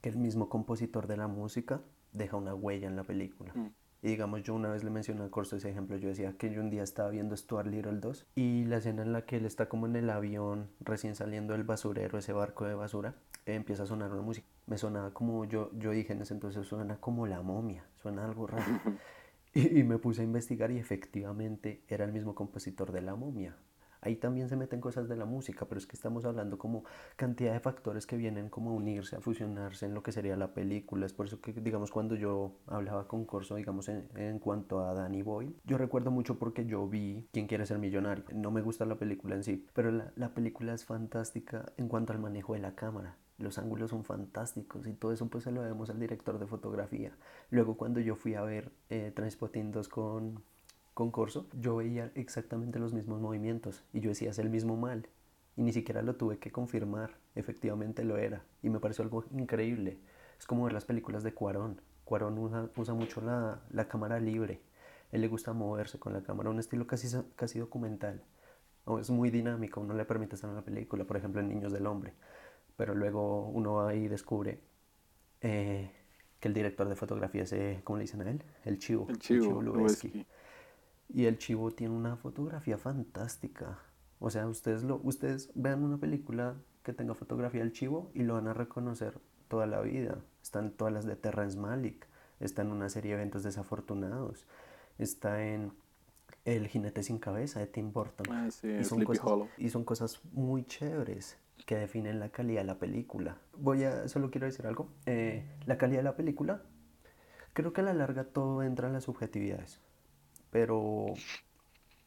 que 0.00 0.08
el 0.08 0.16
mismo 0.16 0.48
compositor 0.48 1.06
de 1.06 1.16
la 1.16 1.28
música 1.28 1.80
deja 2.12 2.36
una 2.36 2.54
huella 2.54 2.86
en 2.86 2.96
la 2.96 3.04
película. 3.04 3.52
Mm. 3.54 3.70
Y 4.04 4.08
digamos, 4.08 4.42
yo 4.42 4.54
una 4.54 4.68
vez 4.68 4.82
le 4.82 4.90
mencioné 4.90 5.22
a 5.22 5.30
Corso 5.30 5.56
ese 5.56 5.70
ejemplo, 5.70 5.96
yo 5.96 6.08
decía 6.08 6.32
que 6.36 6.52
yo 6.52 6.60
un 6.60 6.70
día 6.70 6.82
estaba 6.82 7.08
viendo 7.10 7.36
Stuart 7.36 7.68
Little 7.68 8.00
2 8.00 8.26
y 8.34 8.64
la 8.64 8.78
escena 8.78 9.02
en 9.02 9.12
la 9.12 9.22
que 9.22 9.36
él 9.36 9.46
está 9.46 9.68
como 9.68 9.86
en 9.86 9.94
el 9.94 10.10
avión 10.10 10.68
recién 10.80 11.14
saliendo 11.14 11.52
del 11.52 11.62
basurero, 11.62 12.18
ese 12.18 12.32
barco 12.32 12.64
de 12.64 12.74
basura, 12.74 13.14
empieza 13.46 13.84
a 13.84 13.86
sonar 13.86 14.10
una 14.10 14.22
música. 14.22 14.46
Me 14.66 14.76
sonaba 14.76 15.14
como, 15.14 15.44
yo, 15.44 15.70
yo 15.78 15.92
dije 15.92 16.12
en 16.14 16.22
ese 16.22 16.34
entonces, 16.34 16.66
suena 16.66 16.96
como 16.96 17.28
la 17.28 17.42
momia, 17.42 17.84
suena 17.94 18.24
algo 18.24 18.48
raro. 18.48 18.64
y, 19.54 19.78
y 19.78 19.84
me 19.84 19.98
puse 19.98 20.22
a 20.22 20.24
investigar 20.24 20.72
y 20.72 20.78
efectivamente 20.78 21.84
era 21.86 22.04
el 22.04 22.12
mismo 22.12 22.34
compositor 22.34 22.90
de 22.90 23.02
la 23.02 23.14
momia. 23.14 23.56
Ahí 24.02 24.16
también 24.16 24.48
se 24.48 24.56
meten 24.56 24.80
cosas 24.80 25.08
de 25.08 25.16
la 25.16 25.24
música, 25.24 25.66
pero 25.66 25.78
es 25.78 25.86
que 25.86 25.96
estamos 25.96 26.24
hablando 26.24 26.58
como 26.58 26.84
cantidad 27.16 27.52
de 27.52 27.60
factores 27.60 28.06
que 28.06 28.16
vienen 28.16 28.50
como 28.50 28.70
a 28.70 28.72
unirse, 28.74 29.16
a 29.16 29.20
fusionarse 29.20 29.86
en 29.86 29.94
lo 29.94 30.02
que 30.02 30.12
sería 30.12 30.36
la 30.36 30.52
película. 30.54 31.06
Es 31.06 31.12
por 31.12 31.26
eso 31.26 31.40
que, 31.40 31.52
digamos, 31.52 31.90
cuando 31.90 32.16
yo 32.16 32.56
hablaba 32.66 33.06
con 33.06 33.24
Corso, 33.24 33.54
digamos, 33.54 33.88
en, 33.88 34.08
en 34.16 34.40
cuanto 34.40 34.80
a 34.80 34.92
Danny 34.92 35.22
Boyle, 35.22 35.54
yo 35.64 35.78
recuerdo 35.78 36.10
mucho 36.10 36.38
porque 36.38 36.66
yo 36.66 36.86
vi 36.88 37.28
Quién 37.32 37.46
quiere 37.46 37.64
ser 37.64 37.78
millonario. 37.78 38.24
No 38.34 38.50
me 38.50 38.60
gusta 38.60 38.84
la 38.84 38.96
película 38.96 39.36
en 39.36 39.44
sí, 39.44 39.66
pero 39.72 39.90
la, 39.90 40.12
la 40.16 40.34
película 40.34 40.74
es 40.74 40.84
fantástica 40.84 41.72
en 41.76 41.88
cuanto 41.88 42.12
al 42.12 42.18
manejo 42.18 42.54
de 42.54 42.60
la 42.60 42.74
cámara 42.74 43.16
los 43.38 43.58
ángulos 43.58 43.90
son 43.90 44.04
fantásticos 44.04 44.86
y 44.86 44.94
todo 44.94 45.12
eso 45.12 45.26
pues 45.28 45.44
se 45.44 45.50
lo 45.50 45.62
debemos 45.62 45.90
al 45.90 45.98
director 45.98 46.38
de 46.38 46.46
fotografía. 46.46 47.16
Luego 47.50 47.76
cuando 47.76 48.00
yo 48.00 48.14
fui 48.14 48.34
a 48.34 48.42
ver 48.42 48.72
eh, 48.88 49.12
Transpotting 49.14 49.72
2 49.72 49.88
con, 49.88 50.44
con 50.94 51.10
Corso, 51.10 51.46
yo 51.52 51.76
veía 51.76 52.10
exactamente 52.14 52.78
los 52.78 52.92
mismos 52.92 53.20
movimientos 53.20 53.84
y 53.92 54.00
yo 54.00 54.10
decía 54.10 54.30
es 54.30 54.38
el 54.38 54.50
mismo 54.50 54.76
mal 54.76 55.08
y 55.56 55.62
ni 55.62 55.72
siquiera 55.72 56.02
lo 56.02 56.16
tuve 56.16 56.38
que 56.38 56.50
confirmar, 56.50 57.16
efectivamente 57.34 58.04
lo 58.04 58.16
era 58.16 58.44
y 58.62 58.70
me 58.70 58.80
pareció 58.80 59.04
algo 59.04 59.24
increíble. 59.32 59.98
Es 60.38 60.46
como 60.46 60.64
ver 60.64 60.72
las 60.72 60.84
películas 60.84 61.22
de 61.22 61.34
Cuarón. 61.34 61.80
Cuarón 62.04 62.38
usa, 62.38 62.68
usa 62.76 62.94
mucho 62.94 63.20
la, 63.20 63.62
la, 63.70 63.88
cámara 63.88 64.18
libre, 64.18 64.60
él 65.12 65.20
le 65.20 65.28
gusta 65.28 65.52
moverse 65.52 65.98
con 65.98 66.12
la 66.12 66.22
cámara, 66.22 66.50
un 66.50 66.58
estilo 66.58 66.86
casi, 66.86 67.08
casi 67.36 67.58
documental. 67.58 68.22
Es 69.00 69.10
muy 69.10 69.30
dinámico, 69.30 69.80
uno 69.80 69.94
le 69.94 70.04
permite 70.04 70.34
estar 70.34 70.50
en 70.50 70.56
la 70.56 70.64
película, 70.64 71.04
por 71.04 71.16
ejemplo 71.16 71.40
en 71.40 71.48
Niños 71.48 71.72
del 71.72 71.86
Hombre 71.86 72.14
pero 72.76 72.94
luego 72.94 73.48
uno 73.48 73.86
ahí 73.86 74.08
descubre 74.08 74.60
eh, 75.40 75.90
que 76.40 76.48
el 76.48 76.54
director 76.54 76.88
de 76.88 76.96
fotografía 76.96 77.42
es, 77.42 77.52
eh, 77.52 77.80
¿cómo 77.84 77.98
le 77.98 78.02
dicen 78.02 78.22
a 78.22 78.30
él? 78.30 78.42
El 78.64 78.78
Chivo. 78.78 79.06
El 79.08 79.18
Chivo, 79.18 79.60
el 79.60 79.94
Chivo 79.94 80.24
Y 81.12 81.26
el 81.26 81.38
Chivo 81.38 81.70
tiene 81.70 81.94
una 81.94 82.16
fotografía 82.16 82.78
fantástica. 82.78 83.78
O 84.18 84.30
sea, 84.30 84.46
ustedes, 84.46 84.82
lo, 84.82 85.00
ustedes 85.02 85.50
vean 85.54 85.82
una 85.82 85.98
película 85.98 86.54
que 86.82 86.92
tenga 86.92 87.14
fotografía 87.14 87.60
del 87.60 87.72
Chivo 87.72 88.10
y 88.14 88.22
lo 88.22 88.34
van 88.34 88.48
a 88.48 88.54
reconocer 88.54 89.18
toda 89.48 89.66
la 89.66 89.80
vida. 89.80 90.18
Están 90.42 90.70
todas 90.70 90.92
las 90.92 91.04
de 91.04 91.16
Terrence 91.16 91.58
Malick, 91.58 92.06
está 92.40 92.62
en 92.62 92.72
una 92.72 92.88
serie 92.88 93.12
de 93.12 93.18
eventos 93.18 93.42
desafortunados, 93.42 94.46
está 94.98 95.44
en 95.44 95.72
El 96.44 96.66
jinete 96.68 97.02
sin 97.02 97.18
cabeza 97.18 97.60
de 97.60 97.66
Tim 97.66 97.92
Burton. 97.92 98.26
Ah, 98.30 98.50
sí, 98.50 98.68
y, 98.68 98.84
son 98.84 99.04
cosas, 99.04 99.24
y 99.58 99.68
son 99.68 99.84
cosas 99.84 100.20
muy 100.32 100.64
chéveres 100.64 101.36
que 101.66 101.76
definen 101.76 102.18
la 102.18 102.30
calidad 102.30 102.62
de 102.62 102.66
la 102.66 102.78
película. 102.78 103.38
Voy 103.56 103.84
a, 103.84 104.08
solo 104.08 104.30
quiero 104.30 104.46
decir 104.46 104.66
algo. 104.66 104.88
Eh, 105.06 105.44
la 105.66 105.78
calidad 105.78 106.00
de 106.00 106.04
la 106.04 106.16
película, 106.16 106.62
creo 107.52 107.72
que 107.72 107.82
a 107.82 107.84
la 107.84 107.94
larga 107.94 108.24
todo 108.24 108.62
entra 108.62 108.88
en 108.88 108.94
las 108.94 109.04
subjetividades, 109.04 109.80
pero 110.52 111.06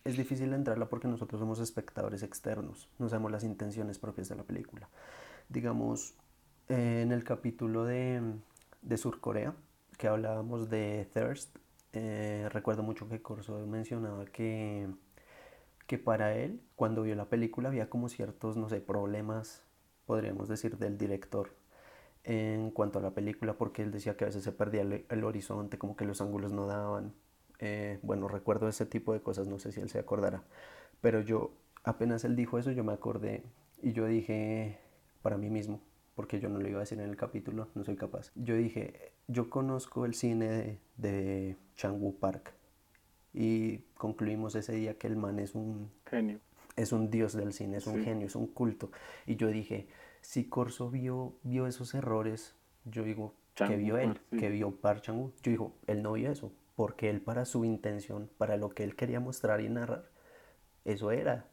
es 0.06 0.18
difícil 0.18 0.54
entrarla 0.54 0.88
porque 0.88 1.08
nosotros 1.08 1.40
somos 1.40 1.60
espectadores 1.60 2.24
externos, 2.24 2.90
no 3.00 3.10
sabemos 3.10 3.32
las 3.32 3.44
intenciones 3.44 4.00
propias 4.00 4.30
de 4.30 4.36
la 4.36 4.44
película. 4.44 4.90
Digamos, 5.50 6.16
eh, 6.70 7.02
en 7.04 7.12
el 7.12 7.24
capítulo 7.24 7.86
de, 7.86 8.22
de 8.82 8.98
Surcorea, 8.98 9.56
que 9.98 10.08
hablábamos 10.08 10.70
de 10.70 11.10
Thirst, 11.14 11.58
eh, 11.94 12.50
recuerdo 12.52 12.84
mucho 12.84 13.10
que 13.10 13.22
Corso 13.22 13.66
mencionaba 13.68 14.26
que 14.26 14.90
que 15.88 15.98
para 15.98 16.36
él, 16.36 16.62
cuando 16.76 17.04
vio 17.04 17.16
la 17.16 17.30
película, 17.30 17.70
había 17.70 17.90
como 17.90 18.10
ciertos, 18.10 18.58
no 18.58 18.70
sé, 18.70 18.82
problemas, 18.82 19.64
podríamos 20.06 20.50
decir, 20.50 20.78
del 20.78 20.98
director 20.98 21.52
en 22.24 22.72
cuanto 22.72 23.00
a 23.00 23.02
la 23.04 23.14
película, 23.14 23.56
porque 23.58 23.84
él 23.84 23.92
decía 23.92 24.18
que 24.18 24.26
a 24.26 24.28
veces 24.28 24.44
se 24.44 24.52
perdía 24.52 24.82
el, 24.82 25.06
el 25.10 25.24
horizonte, 25.24 25.78
como 25.80 25.96
que 25.96 26.06
los 26.06 26.22
ángulos 26.22 26.54
no 26.54 26.68
daban. 26.68 27.14
Eh, 27.60 28.00
bueno, 28.02 28.28
recuerdo 28.28 28.68
ese 28.68 28.86
tipo 28.86 29.14
de 29.14 29.22
cosas, 29.22 29.48
no 29.48 29.60
sé 29.60 29.72
si 29.72 29.80
él 29.82 29.90
se 29.90 30.00
acordará, 30.00 30.44
pero 31.02 31.22
yo, 31.22 31.52
apenas 31.84 32.24
él 32.26 32.36
dijo 32.36 32.58
eso, 32.58 32.72
yo 32.72 32.84
me 32.84 32.94
acordé 32.94 33.44
y 33.82 33.94
yo 33.94 34.06
dije 34.08 34.78
para 35.22 35.38
mí 35.38 35.50
mismo, 35.50 35.80
porque 36.16 36.40
yo 36.40 36.50
no 36.50 36.60
lo 36.60 36.68
iba 36.68 36.80
a 36.80 36.82
decir 36.82 37.00
en 37.00 37.10
el 37.10 37.16
capítulo, 37.16 37.68
no 37.76 37.84
soy 37.84 37.96
capaz. 37.96 38.32
Yo 38.36 38.56
dije, 38.56 39.12
yo 39.28 39.50
conozco 39.50 40.06
el 40.06 40.14
cine 40.14 40.48
de, 40.48 40.80
de 40.98 41.58
Chang-woo 41.76 42.16
Park, 42.20 42.54
y 43.34 43.80
concluimos 43.98 44.56
ese 44.56 44.74
día 44.74 44.98
que 44.98 45.08
el 45.08 45.18
man 45.18 45.40
es 45.40 45.56
un 45.56 45.92
genio. 46.06 46.40
Es 46.78 46.92
un 46.94 47.10
dios 47.10 47.34
del 47.34 47.54
cine, 47.54 47.78
es 47.78 47.88
un 47.88 47.96
Sí. 47.96 48.04
genio, 48.04 48.28
es 48.28 48.36
un 48.36 48.48
culto. 48.48 48.92
Y 49.26 49.36
yo 49.36 49.48
dije, 49.50 49.88
si 50.22 50.46
Corso 50.46 50.90
vio, 50.90 51.34
vio 51.44 51.68
esos 51.68 51.94
errores, 51.96 52.56
yo 52.86 53.04
digo, 53.04 53.34
que 53.56 53.76
vio 53.78 53.98
él, 53.98 54.20
sí. 54.32 54.38
que 54.38 54.50
vio 54.50 54.72
Park 54.76 55.02
Chan-wook, 55.04 55.34
yo 55.42 55.52
digo, 55.52 55.74
él 55.88 56.02
no 56.02 56.14
vio 56.14 56.32
eso, 56.32 56.52
porque 56.76 57.10
él 57.10 57.22
para 57.22 57.46
su 57.46 57.66
intención, 57.66 58.30
para 58.38 58.58
lo 58.58 58.70
que 58.70 58.84
él 58.84 58.96
quería 58.96 59.20
mostrar 59.20 59.62
y 59.62 59.70
narrar, 59.70 60.10
eso 60.84 61.12
era. 61.12 61.48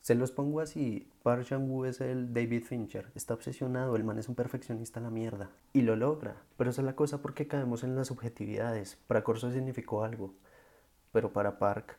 Se 0.00 0.14
los 0.14 0.32
pongo 0.32 0.60
así, 0.60 1.10
Park 1.22 1.44
Chan-wook 1.44 1.86
es 1.86 2.00
el 2.02 2.34
David 2.34 2.64
Fincher, 2.64 3.10
está 3.14 3.32
obsesionado, 3.32 3.96
el 3.96 4.04
man 4.04 4.18
es 4.18 4.28
un 4.28 4.34
perfeccionista 4.34 5.00
a 5.00 5.02
la 5.02 5.10
mierda, 5.10 5.50
y 5.72 5.80
lo 5.80 5.96
logra. 5.96 6.36
Pero 6.58 6.70
esa 6.70 6.82
es 6.82 6.84
la 6.84 6.94
cosa 6.94 7.22
porque 7.22 7.46
caemos 7.46 7.84
en 7.84 7.96
las 7.96 8.08
subjetividades. 8.08 8.98
Para 9.06 9.24
Corso 9.24 9.50
significó 9.50 10.04
algo, 10.04 10.34
pero 11.10 11.32
para 11.32 11.58
Park, 11.58 11.98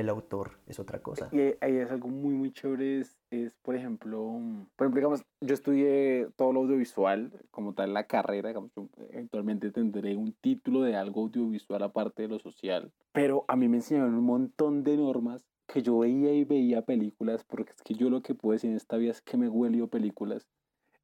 el 0.00 0.08
autor, 0.08 0.52
es 0.66 0.78
otra 0.80 1.00
cosa. 1.00 1.28
Y 1.32 1.40
ahí- 1.40 1.54
ahí 1.60 1.76
es 1.76 1.90
algo 1.90 2.08
muy, 2.08 2.34
muy 2.34 2.52
chévere, 2.52 3.00
es, 3.00 3.16
es, 3.30 3.54
por 3.62 3.76
ejemplo, 3.76 4.24
mm, 4.30 4.66
por 4.76 4.86
ejemplo, 4.86 4.98
digamos, 5.00 5.24
yo 5.40 5.54
estudié 5.54 6.28
todo 6.36 6.52
lo 6.52 6.60
audiovisual, 6.60 7.32
como 7.50 7.74
tal 7.74 7.94
la 7.94 8.04
carrera, 8.06 8.48
digamos, 8.48 8.70
yo 8.74 8.88
eventualmente 9.10 9.70
tendré 9.70 10.16
un 10.16 10.32
título 10.40 10.82
de 10.82 10.96
algo 10.96 11.22
audiovisual 11.22 11.82
aparte 11.82 12.22
de 12.22 12.28
lo 12.28 12.38
social, 12.38 12.92
pero 13.12 13.44
a 13.48 13.56
mí 13.56 13.68
me 13.68 13.76
enseñaron 13.78 14.14
un 14.14 14.24
montón 14.24 14.82
de 14.82 14.96
normas 14.96 15.44
que 15.66 15.82
yo 15.82 15.98
veía 16.00 16.32
y 16.32 16.44
veía 16.44 16.82
películas, 16.82 17.44
porque 17.44 17.70
es 17.72 17.82
que 17.82 17.94
yo 17.94 18.10
lo 18.10 18.22
que 18.22 18.34
puedo 18.34 18.54
decir 18.54 18.70
en 18.70 18.76
esta 18.76 18.96
vida 18.96 19.12
es 19.12 19.20
que 19.22 19.36
me 19.36 19.48
huelio 19.48 19.86
películas. 19.88 20.48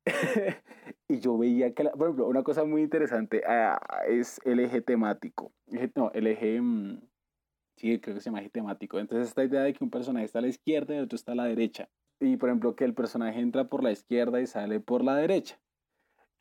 y 1.08 1.18
yo 1.20 1.36
veía 1.38 1.72
que, 1.74 1.84
la- 1.84 1.92
por 1.92 2.02
ejemplo, 2.08 2.28
una 2.28 2.42
cosa 2.42 2.64
muy 2.64 2.82
interesante 2.82 3.42
ah, 3.46 3.78
es 4.08 4.40
el 4.44 4.60
eje 4.60 4.80
temático. 4.80 5.52
No, 5.94 6.10
el 6.12 6.26
eje... 6.28 6.60
Sí, 7.76 7.98
creo 8.00 8.14
que 8.14 8.20
se 8.20 8.30
llama 8.30 8.46
temático. 8.48 8.98
Entonces, 8.98 9.28
esta 9.28 9.44
idea 9.44 9.62
de 9.62 9.74
que 9.74 9.84
un 9.84 9.90
personaje 9.90 10.24
está 10.24 10.38
a 10.38 10.42
la 10.42 10.48
izquierda 10.48 10.94
y 10.94 10.98
el 10.98 11.04
otro 11.04 11.16
está 11.16 11.32
a 11.32 11.36
la 11.36 11.44
derecha. 11.44 11.88
Y, 12.20 12.36
por 12.36 12.48
ejemplo, 12.48 12.74
que 12.74 12.84
el 12.84 12.94
personaje 12.94 13.40
entra 13.40 13.68
por 13.68 13.82
la 13.82 13.92
izquierda 13.92 14.40
y 14.40 14.46
sale 14.46 14.80
por 14.80 15.04
la 15.04 15.14
derecha. 15.16 15.60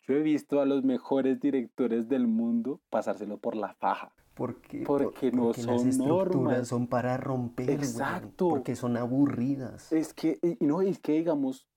Yo 0.07 0.13
he 0.13 0.21
visto 0.21 0.61
a 0.61 0.65
los 0.65 0.83
mejores 0.83 1.39
directores 1.39 2.07
del 2.07 2.27
mundo 2.27 2.79
pasárselo 2.89 3.37
por 3.39 3.55
la 3.55 3.73
faja. 3.73 4.13
Porque, 4.35 4.83
Porque 4.85 5.31
no 5.31 5.47
las 5.47 5.61
son 5.61 5.87
estructuras 5.87 6.35
normas. 6.35 6.67
son 6.67 6.87
para 6.87 7.17
romper, 7.17 7.69
Exacto. 7.69 8.49
porque 8.49 8.75
son 8.75 8.97
aburridas. 8.97 9.91
Es 9.91 10.13
que, 10.13 10.39
y 10.41 10.63
no, 10.63 10.81
es 10.81 10.99
que 10.99 11.13
digamos, 11.13 11.67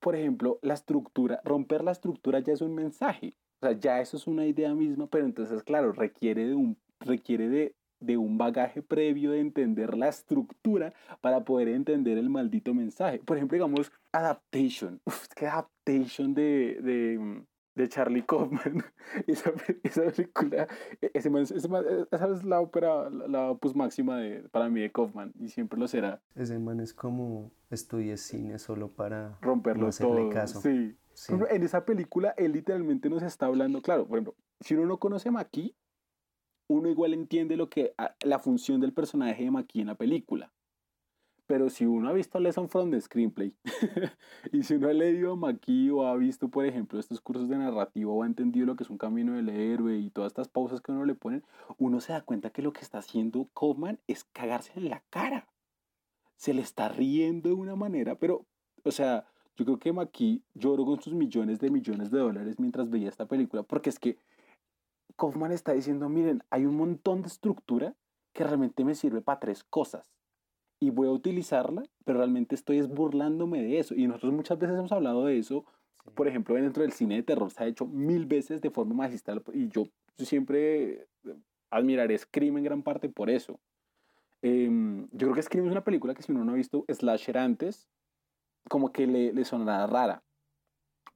por 0.00 0.16
ejemplo, 0.16 0.58
la 0.62 0.74
estructura, 0.74 1.40
romper 1.44 1.84
la 1.84 1.92
estructura 1.92 2.40
ya 2.40 2.52
es 2.52 2.60
un 2.60 2.74
mensaje. 2.74 3.36
O 3.60 3.66
sea, 3.66 3.78
ya 3.78 4.00
eso 4.00 4.16
es 4.16 4.26
una 4.26 4.44
idea 4.46 4.74
misma, 4.74 5.06
pero 5.06 5.24
entonces, 5.24 5.62
claro, 5.62 5.92
requiere 5.92 6.48
de 6.48 6.54
un, 6.54 6.76
requiere 6.98 7.48
de, 7.48 7.76
de 8.02 8.16
un 8.16 8.38
bagaje 8.38 8.82
previo 8.82 9.30
de 9.30 9.40
entender 9.40 9.96
la 9.96 10.08
estructura 10.08 10.92
para 11.20 11.44
poder 11.44 11.68
entender 11.68 12.18
el 12.18 12.28
maldito 12.30 12.74
mensaje. 12.74 13.20
Por 13.24 13.36
ejemplo, 13.36 13.56
digamos, 13.56 13.90
Adaptation. 14.12 15.00
Uf, 15.06 15.26
que 15.34 15.46
Adaptation 15.46 16.34
de, 16.34 16.78
de, 16.82 17.42
de 17.74 17.88
Charlie 17.88 18.22
Kaufman. 18.22 18.82
esa, 19.26 19.52
esa 19.82 20.02
película, 20.10 20.66
e- 21.00 21.10
ese 21.14 21.28
ese 21.54 21.68
man- 21.68 21.84
esa 22.10 22.28
es 22.32 22.44
la 22.44 22.60
ópera, 22.60 23.08
la, 23.10 23.28
la 23.28 23.50
opus 23.50 23.74
máxima 23.74 24.18
de, 24.18 24.48
para 24.50 24.68
mí 24.68 24.80
de 24.80 24.90
Kaufman 24.92 25.32
y 25.38 25.48
siempre 25.48 25.78
lo 25.78 25.88
será 25.88 26.20
Ese 26.34 26.58
man 26.58 26.80
es 26.80 26.92
como 26.94 27.50
estudié 27.70 28.16
cine 28.16 28.58
solo 28.58 28.88
para 28.88 29.38
romperlo 29.40 29.82
no 29.84 29.88
hacerle 29.88 30.22
todo. 30.22 30.30
caso. 30.30 30.60
Sí. 30.60 30.96
Sí. 31.14 31.34
En 31.50 31.62
esa 31.62 31.84
película, 31.84 32.32
él 32.38 32.52
literalmente 32.52 33.10
nos 33.10 33.22
está 33.22 33.44
hablando, 33.44 33.82
claro, 33.82 34.06
por 34.06 34.16
ejemplo, 34.18 34.34
si 34.60 34.74
uno 34.74 34.86
no 34.86 34.96
conoce 34.96 35.28
a 35.28 35.32
Maki, 35.32 35.74
uno 36.72 36.88
igual 36.88 37.12
entiende 37.14 37.56
lo 37.56 37.68
que, 37.68 37.94
a- 37.98 38.14
la 38.22 38.38
función 38.38 38.80
del 38.80 38.92
personaje 38.92 39.44
de 39.44 39.50
Maki 39.50 39.80
en 39.80 39.88
la 39.88 39.94
película. 39.94 40.52
Pero 41.46 41.68
si 41.68 41.84
uno 41.84 42.08
ha 42.08 42.12
visto 42.12 42.38
Lesson 42.40 42.68
from 42.68 42.90
the 42.90 43.00
Screenplay, 43.00 43.52
y 44.52 44.62
si 44.62 44.74
uno 44.74 44.88
ha 44.88 44.92
leído 44.92 45.32
a 45.32 45.36
Maki 45.36 45.90
o 45.90 46.06
ha 46.06 46.16
visto, 46.16 46.48
por 46.48 46.64
ejemplo, 46.64 46.98
estos 46.98 47.20
cursos 47.20 47.48
de 47.48 47.58
narrativa 47.58 48.10
o 48.10 48.22
ha 48.22 48.26
entendido 48.26 48.64
lo 48.64 48.76
que 48.76 48.84
es 48.84 48.90
un 48.90 48.96
camino 48.96 49.34
del 49.34 49.50
héroe 49.50 49.98
y 49.98 50.08
todas 50.10 50.30
estas 50.32 50.48
pausas 50.48 50.80
que 50.80 50.92
uno 50.92 51.04
le 51.04 51.14
ponen, 51.14 51.44
uno 51.78 52.00
se 52.00 52.12
da 52.14 52.22
cuenta 52.22 52.50
que 52.50 52.62
lo 52.62 52.72
que 52.72 52.80
está 52.80 52.98
haciendo 52.98 53.48
Kaufman 53.54 53.98
es 54.06 54.24
cagarse 54.24 54.72
en 54.76 54.88
la 54.88 55.02
cara. 55.10 55.48
Se 56.36 56.54
le 56.54 56.62
está 56.62 56.88
riendo 56.88 57.50
de 57.50 57.54
una 57.54 57.76
manera, 57.76 58.14
pero, 58.14 58.46
o 58.84 58.90
sea, 58.90 59.26
yo 59.56 59.66
creo 59.66 59.78
que 59.78 59.92
Maki 59.92 60.42
lloró 60.54 60.86
con 60.86 61.02
sus 61.02 61.12
millones 61.12 61.60
de 61.60 61.70
millones 61.70 62.10
de 62.10 62.18
dólares 62.18 62.58
mientras 62.58 62.88
veía 62.88 63.10
esta 63.10 63.26
película, 63.26 63.62
porque 63.62 63.90
es 63.90 63.98
que 63.98 64.16
Kaufman 65.16 65.52
está 65.52 65.72
diciendo, 65.72 66.08
miren, 66.08 66.42
hay 66.50 66.66
un 66.66 66.76
montón 66.76 67.22
de 67.22 67.28
estructura 67.28 67.94
que 68.32 68.44
realmente 68.44 68.84
me 68.84 68.94
sirve 68.94 69.20
para 69.20 69.40
tres 69.40 69.64
cosas. 69.64 70.12
Y 70.80 70.90
voy 70.90 71.08
a 71.08 71.12
utilizarla, 71.12 71.84
pero 72.04 72.18
realmente 72.18 72.54
estoy 72.54 72.78
es 72.78 72.88
burlándome 72.88 73.62
de 73.62 73.78
eso. 73.78 73.94
Y 73.94 74.06
nosotros 74.06 74.32
muchas 74.32 74.58
veces 74.58 74.76
hemos 74.76 74.92
hablado 74.92 75.26
de 75.26 75.38
eso. 75.38 75.64
Por 76.14 76.26
ejemplo, 76.26 76.54
dentro 76.56 76.82
del 76.82 76.92
cine 76.92 77.16
de 77.16 77.22
terror 77.22 77.50
se 77.50 77.62
ha 77.62 77.66
hecho 77.66 77.86
mil 77.86 78.26
veces 78.26 78.60
de 78.60 78.70
forma 78.70 78.94
magistral. 78.94 79.42
Y 79.52 79.68
yo, 79.68 79.84
siempre 80.18 81.06
admiraré 81.70 82.18
Scream 82.18 82.58
en 82.58 82.64
gran 82.64 82.82
parte 82.82 83.08
por 83.08 83.30
eso. 83.30 83.60
Em, 84.42 85.04
yo 85.12 85.28
creo 85.28 85.34
que 85.34 85.42
Scream 85.42 85.66
es 85.66 85.72
una 85.72 85.84
película 85.84 86.14
que 86.14 86.22
si 86.22 86.32
uno 86.32 86.44
no 86.44 86.52
ha 86.52 86.56
visto 86.56 86.84
Slasher 86.88 87.38
antes, 87.38 87.88
como 88.68 88.92
que 88.92 89.06
le, 89.06 89.32
le 89.32 89.44
sonará 89.44 89.86
rara. 89.86 90.24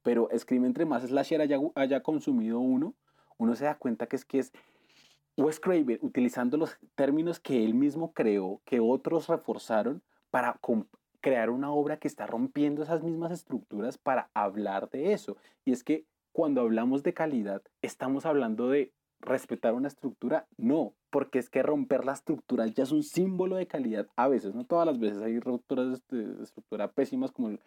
Pero 0.02 0.28
Scream 0.36 0.64
entre 0.64 0.84
más 0.84 1.02
Slasher 1.02 1.40
haya, 1.40 1.58
haya 1.74 2.02
consumido 2.02 2.60
uno, 2.60 2.94
uno 3.38 3.54
se 3.54 3.64
da 3.64 3.76
cuenta 3.76 4.06
que 4.06 4.16
es 4.16 4.24
que 4.24 4.38
es 4.38 4.52
Wes 5.36 5.60
Craven 5.60 5.98
utilizando 6.00 6.56
los 6.56 6.78
términos 6.94 7.40
que 7.40 7.64
él 7.64 7.74
mismo 7.74 8.12
creó, 8.12 8.60
que 8.64 8.80
otros 8.80 9.28
reforzaron 9.28 10.02
para 10.30 10.58
crear 11.20 11.50
una 11.50 11.70
obra 11.70 11.98
que 11.98 12.08
está 12.08 12.26
rompiendo 12.26 12.82
esas 12.82 13.02
mismas 13.02 13.32
estructuras 13.32 13.98
para 13.98 14.30
hablar 14.32 14.88
de 14.90 15.12
eso. 15.12 15.36
Y 15.64 15.72
es 15.72 15.84
que 15.84 16.06
cuando 16.32 16.62
hablamos 16.62 17.02
de 17.02 17.14
calidad, 17.14 17.62
estamos 17.82 18.24
hablando 18.26 18.68
de 18.68 18.92
respetar 19.20 19.74
una 19.74 19.88
estructura, 19.88 20.46
no, 20.56 20.94
porque 21.10 21.38
es 21.38 21.50
que 21.50 21.62
romper 21.62 22.04
la 22.04 22.12
estructura 22.12 22.66
ya 22.66 22.82
es 22.82 22.92
un 22.92 23.02
símbolo 23.02 23.56
de 23.56 23.66
calidad 23.66 24.06
a 24.16 24.28
veces, 24.28 24.54
no 24.54 24.64
todas 24.64 24.86
las 24.86 24.98
veces 24.98 25.22
hay 25.22 25.40
rupturas 25.40 26.02
de 26.10 26.42
estructura 26.42 26.92
pésimas 26.92 27.32
como 27.32 27.48
el, 27.48 27.60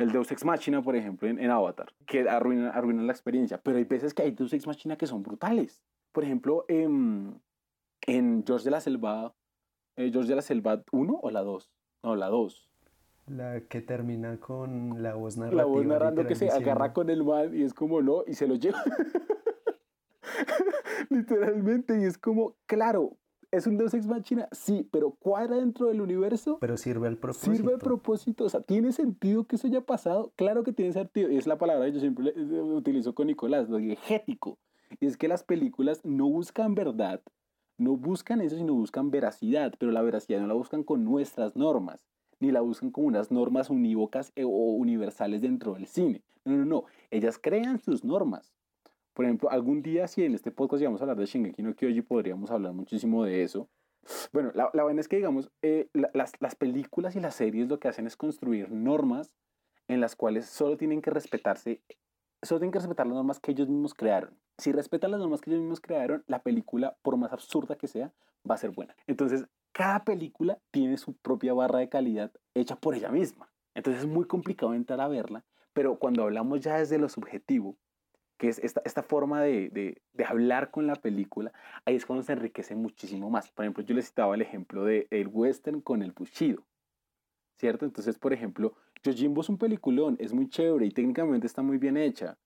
el 0.00 0.12
Deus 0.12 0.30
Ex 0.32 0.44
Machina, 0.44 0.82
por 0.82 0.96
ejemplo, 0.96 1.28
en, 1.28 1.50
Avatar, 1.50 1.92
que 2.06 2.28
arruinan, 2.28 2.70
arruinan 2.74 3.06
la 3.06 3.12
experiencia, 3.12 3.60
pero 3.62 3.78
hay 3.78 3.84
veces 3.84 4.14
que 4.14 4.22
hay 4.22 4.30
Deus 4.30 4.52
Ex 4.52 4.66
Machina 4.66 4.96
que 4.96 5.06
son 5.06 5.22
brutales. 5.22 5.82
Por 6.12 6.24
ejemplo, 6.24 6.64
en, 6.68 7.40
en 8.06 8.44
George 8.46 8.64
de 8.64 8.70
la 8.70 8.80
Selva, 8.80 9.34
eh, 9.96 10.10
George 10.12 10.30
de 10.30 10.36
la 10.36 10.42
Selva 10.42 10.82
1 10.90 11.20
o 11.22 11.30
la 11.30 11.42
2, 11.42 11.70
no, 12.02 12.16
la 12.16 12.28
2. 12.28 12.68
La 13.26 13.60
que 13.60 13.80
termina 13.80 14.38
con 14.38 15.02
la 15.02 15.14
voz 15.14 15.36
narrativa. 15.36 15.62
La 15.62 15.68
voz 15.68 15.86
narrando 15.86 16.26
que 16.26 16.34
se 16.34 16.50
agarra 16.50 16.92
con 16.92 17.10
el 17.10 17.22
mal 17.22 17.54
y 17.54 17.62
es 17.62 17.74
como 17.74 18.02
no, 18.02 18.24
y 18.26 18.34
se 18.34 18.48
lo 18.48 18.56
lleva. 18.56 18.82
Literalmente, 21.10 22.00
y 22.00 22.04
es 22.04 22.18
como, 22.18 22.56
claro, 22.66 23.16
¿es 23.50 23.66
un 23.66 23.76
Deus 23.76 23.94
Ex 23.94 24.06
Machina? 24.06 24.48
Sí, 24.52 24.88
pero 24.90 25.10
cuadra 25.12 25.56
dentro 25.56 25.86
del 25.86 26.00
universo. 26.00 26.58
Pero 26.60 26.76
sirve 26.76 27.08
al 27.08 27.16
propósito. 27.16 27.56
Sirve 27.56 27.72
al 27.74 27.78
propósito, 27.78 28.44
o 28.44 28.48
sea, 28.48 28.60
¿tiene 28.60 28.92
sentido 28.92 29.44
que 29.44 29.56
eso 29.56 29.66
haya 29.66 29.80
pasado? 29.80 30.32
Claro 30.36 30.62
que 30.62 30.72
tiene 30.72 30.92
sentido, 30.92 31.30
y 31.30 31.36
es 31.36 31.46
la 31.46 31.58
palabra 31.58 31.86
que 31.86 31.92
yo 31.92 32.00
siempre 32.00 32.32
utilizo 32.32 33.14
con 33.14 33.26
Nicolás, 33.26 33.68
lo 33.68 33.78
diegético. 33.78 34.58
Y 34.98 35.06
es 35.06 35.16
que 35.16 35.28
las 35.28 35.44
películas 35.44 36.00
no 36.04 36.28
buscan 36.28 36.74
verdad, 36.74 37.22
no 37.78 37.96
buscan 37.96 38.40
eso, 38.40 38.56
sino 38.56 38.74
buscan 38.74 39.10
veracidad, 39.10 39.74
pero 39.78 39.92
la 39.92 40.02
veracidad 40.02 40.40
no 40.40 40.46
la 40.46 40.54
buscan 40.54 40.82
con 40.82 41.04
nuestras 41.04 41.56
normas, 41.56 42.06
ni 42.40 42.50
la 42.50 42.60
buscan 42.60 42.90
con 42.90 43.04
unas 43.04 43.30
normas 43.30 43.70
unívocas 43.70 44.32
eh, 44.36 44.44
o 44.44 44.48
universales 44.48 45.40
dentro 45.40 45.74
del 45.74 45.86
cine. 45.86 46.22
No, 46.44 46.56
no, 46.56 46.64
no, 46.64 46.84
ellas 47.10 47.38
crean 47.40 47.78
sus 47.78 48.04
normas. 48.04 48.52
Por 49.20 49.26
ejemplo, 49.26 49.50
algún 49.50 49.82
día 49.82 50.08
si 50.08 50.24
en 50.24 50.32
este 50.32 50.50
podcast 50.50 50.80
íbamos 50.80 51.02
a 51.02 51.04
hablar 51.04 51.18
de 51.18 51.26
Shingeki 51.26 51.62
no 51.62 51.74
Kyoji, 51.74 52.00
podríamos 52.00 52.50
hablar 52.50 52.72
muchísimo 52.72 53.22
de 53.22 53.42
eso. 53.42 53.68
Bueno, 54.32 54.50
la, 54.54 54.70
la 54.72 54.90
es 54.92 55.08
que, 55.08 55.16
digamos, 55.16 55.50
eh, 55.60 55.90
las, 56.14 56.32
las 56.40 56.54
películas 56.54 57.16
y 57.16 57.20
las 57.20 57.34
series 57.34 57.68
lo 57.68 57.78
que 57.78 57.88
hacen 57.88 58.06
es 58.06 58.16
construir 58.16 58.72
normas 58.72 59.34
en 59.88 60.00
las 60.00 60.16
cuales 60.16 60.46
solo 60.46 60.78
tienen 60.78 61.02
que 61.02 61.10
respetarse, 61.10 61.82
solo 62.40 62.60
tienen 62.60 62.72
que 62.72 62.78
respetar 62.78 63.06
las 63.06 63.14
normas 63.14 63.40
que 63.40 63.50
ellos 63.50 63.68
mismos 63.68 63.92
crearon. 63.92 64.38
Si 64.56 64.72
respetan 64.72 65.10
las 65.10 65.20
normas 65.20 65.42
que 65.42 65.50
ellos 65.50 65.60
mismos 65.60 65.82
crearon, 65.82 66.24
la 66.26 66.38
película, 66.38 66.96
por 67.02 67.18
más 67.18 67.30
absurda 67.30 67.76
que 67.76 67.88
sea, 67.88 68.14
va 68.50 68.54
a 68.54 68.58
ser 68.58 68.70
buena. 68.70 68.96
Entonces, 69.06 69.44
cada 69.72 70.02
película 70.02 70.60
tiene 70.70 70.96
su 70.96 71.12
propia 71.12 71.52
barra 71.52 71.80
de 71.80 71.90
calidad 71.90 72.32
hecha 72.54 72.76
por 72.76 72.94
ella 72.94 73.10
misma. 73.10 73.52
Entonces 73.74 74.04
es 74.04 74.08
muy 74.08 74.24
complicado 74.24 74.72
entrar 74.72 75.02
a 75.02 75.08
verla, 75.08 75.44
pero 75.74 75.98
cuando 75.98 76.22
hablamos 76.22 76.60
ya 76.60 76.78
desde 76.78 76.96
lo 76.96 77.10
subjetivo, 77.10 77.76
que 78.40 78.48
es 78.48 78.58
esta, 78.60 78.80
esta 78.86 79.02
forma 79.02 79.42
de, 79.42 79.68
de, 79.68 80.00
de, 80.14 80.24
hablar 80.24 80.70
con 80.70 80.86
la 80.86 80.94
película, 80.94 81.52
ahí 81.84 81.94
es 81.94 82.06
cuando 82.06 82.22
se 82.22 82.32
enriquece 82.32 82.74
muchísimo 82.74 83.28
más. 83.28 83.50
Por 83.50 83.66
ejemplo, 83.66 83.84
yo 83.84 83.94
les 83.94 84.06
citaba 84.06 84.34
el 84.34 84.40
ejemplo 84.40 84.86
del 84.86 85.06
el 85.10 85.28
western 85.28 85.82
con 85.82 86.02
el 86.02 86.12
Bushido, 86.12 86.64
¿cierto? 87.58 87.84
Entonces, 87.84 88.18
por 88.18 88.32
ejemplo, 88.32 88.72
Yojimbo 89.02 89.42
es 89.42 89.50
un 89.50 89.58
peliculón, 89.58 90.16
es 90.18 90.32
muy 90.32 90.48
chévere 90.48 90.86
y 90.86 90.90
técnicamente 90.90 91.46
está 91.46 91.60
muy 91.60 91.76
bien 91.76 91.98
hecha, 91.98 92.38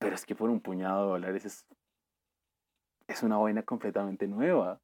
pero 0.00 0.16
es 0.16 0.26
que 0.26 0.34
por 0.34 0.50
un 0.50 0.60
puñado 0.60 1.04
de 1.04 1.10
dólares 1.10 1.44
es, 1.44 1.66
es 3.06 3.22
una 3.22 3.36
vaina 3.36 3.62
completamente 3.62 4.26
nueva. 4.26 4.80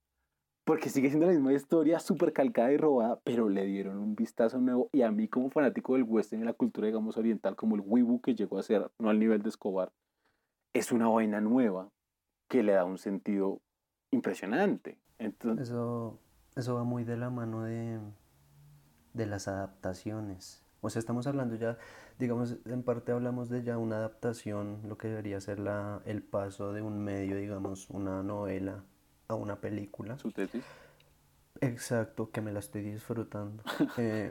Porque 0.63 0.89
sigue 0.89 1.09
siendo 1.09 1.27
la 1.27 1.33
misma 1.33 1.53
historia, 1.53 1.99
súper 1.99 2.33
calcada 2.33 2.71
y 2.71 2.77
robada, 2.77 3.19
pero 3.25 3.49
le 3.49 3.65
dieron 3.65 3.99
un 3.99 4.15
vistazo 4.15 4.59
nuevo. 4.59 4.89
Y 4.93 5.01
a 5.01 5.11
mí, 5.11 5.27
como 5.27 5.51
fanático 5.51 5.95
del 5.95 6.03
western 6.05 6.43
y 6.43 6.45
la 6.45 6.53
cultura, 6.53 6.87
digamos, 6.87 7.17
oriental, 7.17 7.57
como 7.57 7.75
el 7.75 7.83
Weibo 7.85 8.21
que 8.21 8.35
llegó 8.35 8.59
a 8.59 8.63
ser, 8.63 8.89
no 8.99 9.09
al 9.09 9.19
nivel 9.19 9.43
de 9.43 9.49
Escobar, 9.49 9.91
es 10.73 10.93
una 10.93 11.09
vaina 11.09 11.41
nueva 11.41 11.91
que 12.49 12.63
le 12.63 12.73
da 12.73 12.85
un 12.85 12.99
sentido 12.99 13.61
impresionante. 14.11 14.99
Entonces, 15.19 15.69
eso, 15.69 16.19
eso 16.57 16.75
va 16.75 16.85
muy 16.85 17.05
de 17.05 17.17
la 17.17 17.31
mano 17.31 17.63
de, 17.63 17.99
de 19.15 19.27
las 19.27 19.49
adaptaciones. 19.49 20.65
O 20.81 20.91
sea, 20.91 21.01
estamos 21.01 21.27
hablando 21.27 21.57
ya, 21.57 21.77
digamos, 22.19 22.57
en 22.65 22.83
parte 22.83 23.13
hablamos 23.13 23.49
de 23.49 23.65
ya 23.65 23.79
una 23.79 23.97
adaptación, 23.97 24.81
lo 24.85 24.97
que 24.97 25.09
debería 25.09 25.41
ser 25.41 25.59
la, 25.59 26.01
el 26.05 26.23
paso 26.23 26.73
de 26.73 26.83
un 26.83 27.03
medio, 27.03 27.37
digamos, 27.37 27.91
una 27.91 28.23
novela 28.23 28.85
a 29.27 29.35
una 29.35 29.61
película. 29.61 30.17
¿Su 30.19 30.31
tesis? 30.31 30.65
Exacto, 31.61 32.31
que 32.31 32.41
me 32.41 32.53
la 32.53 32.61
estoy 32.61 32.83
disfrutando. 32.83 33.63
Eh, 33.99 34.31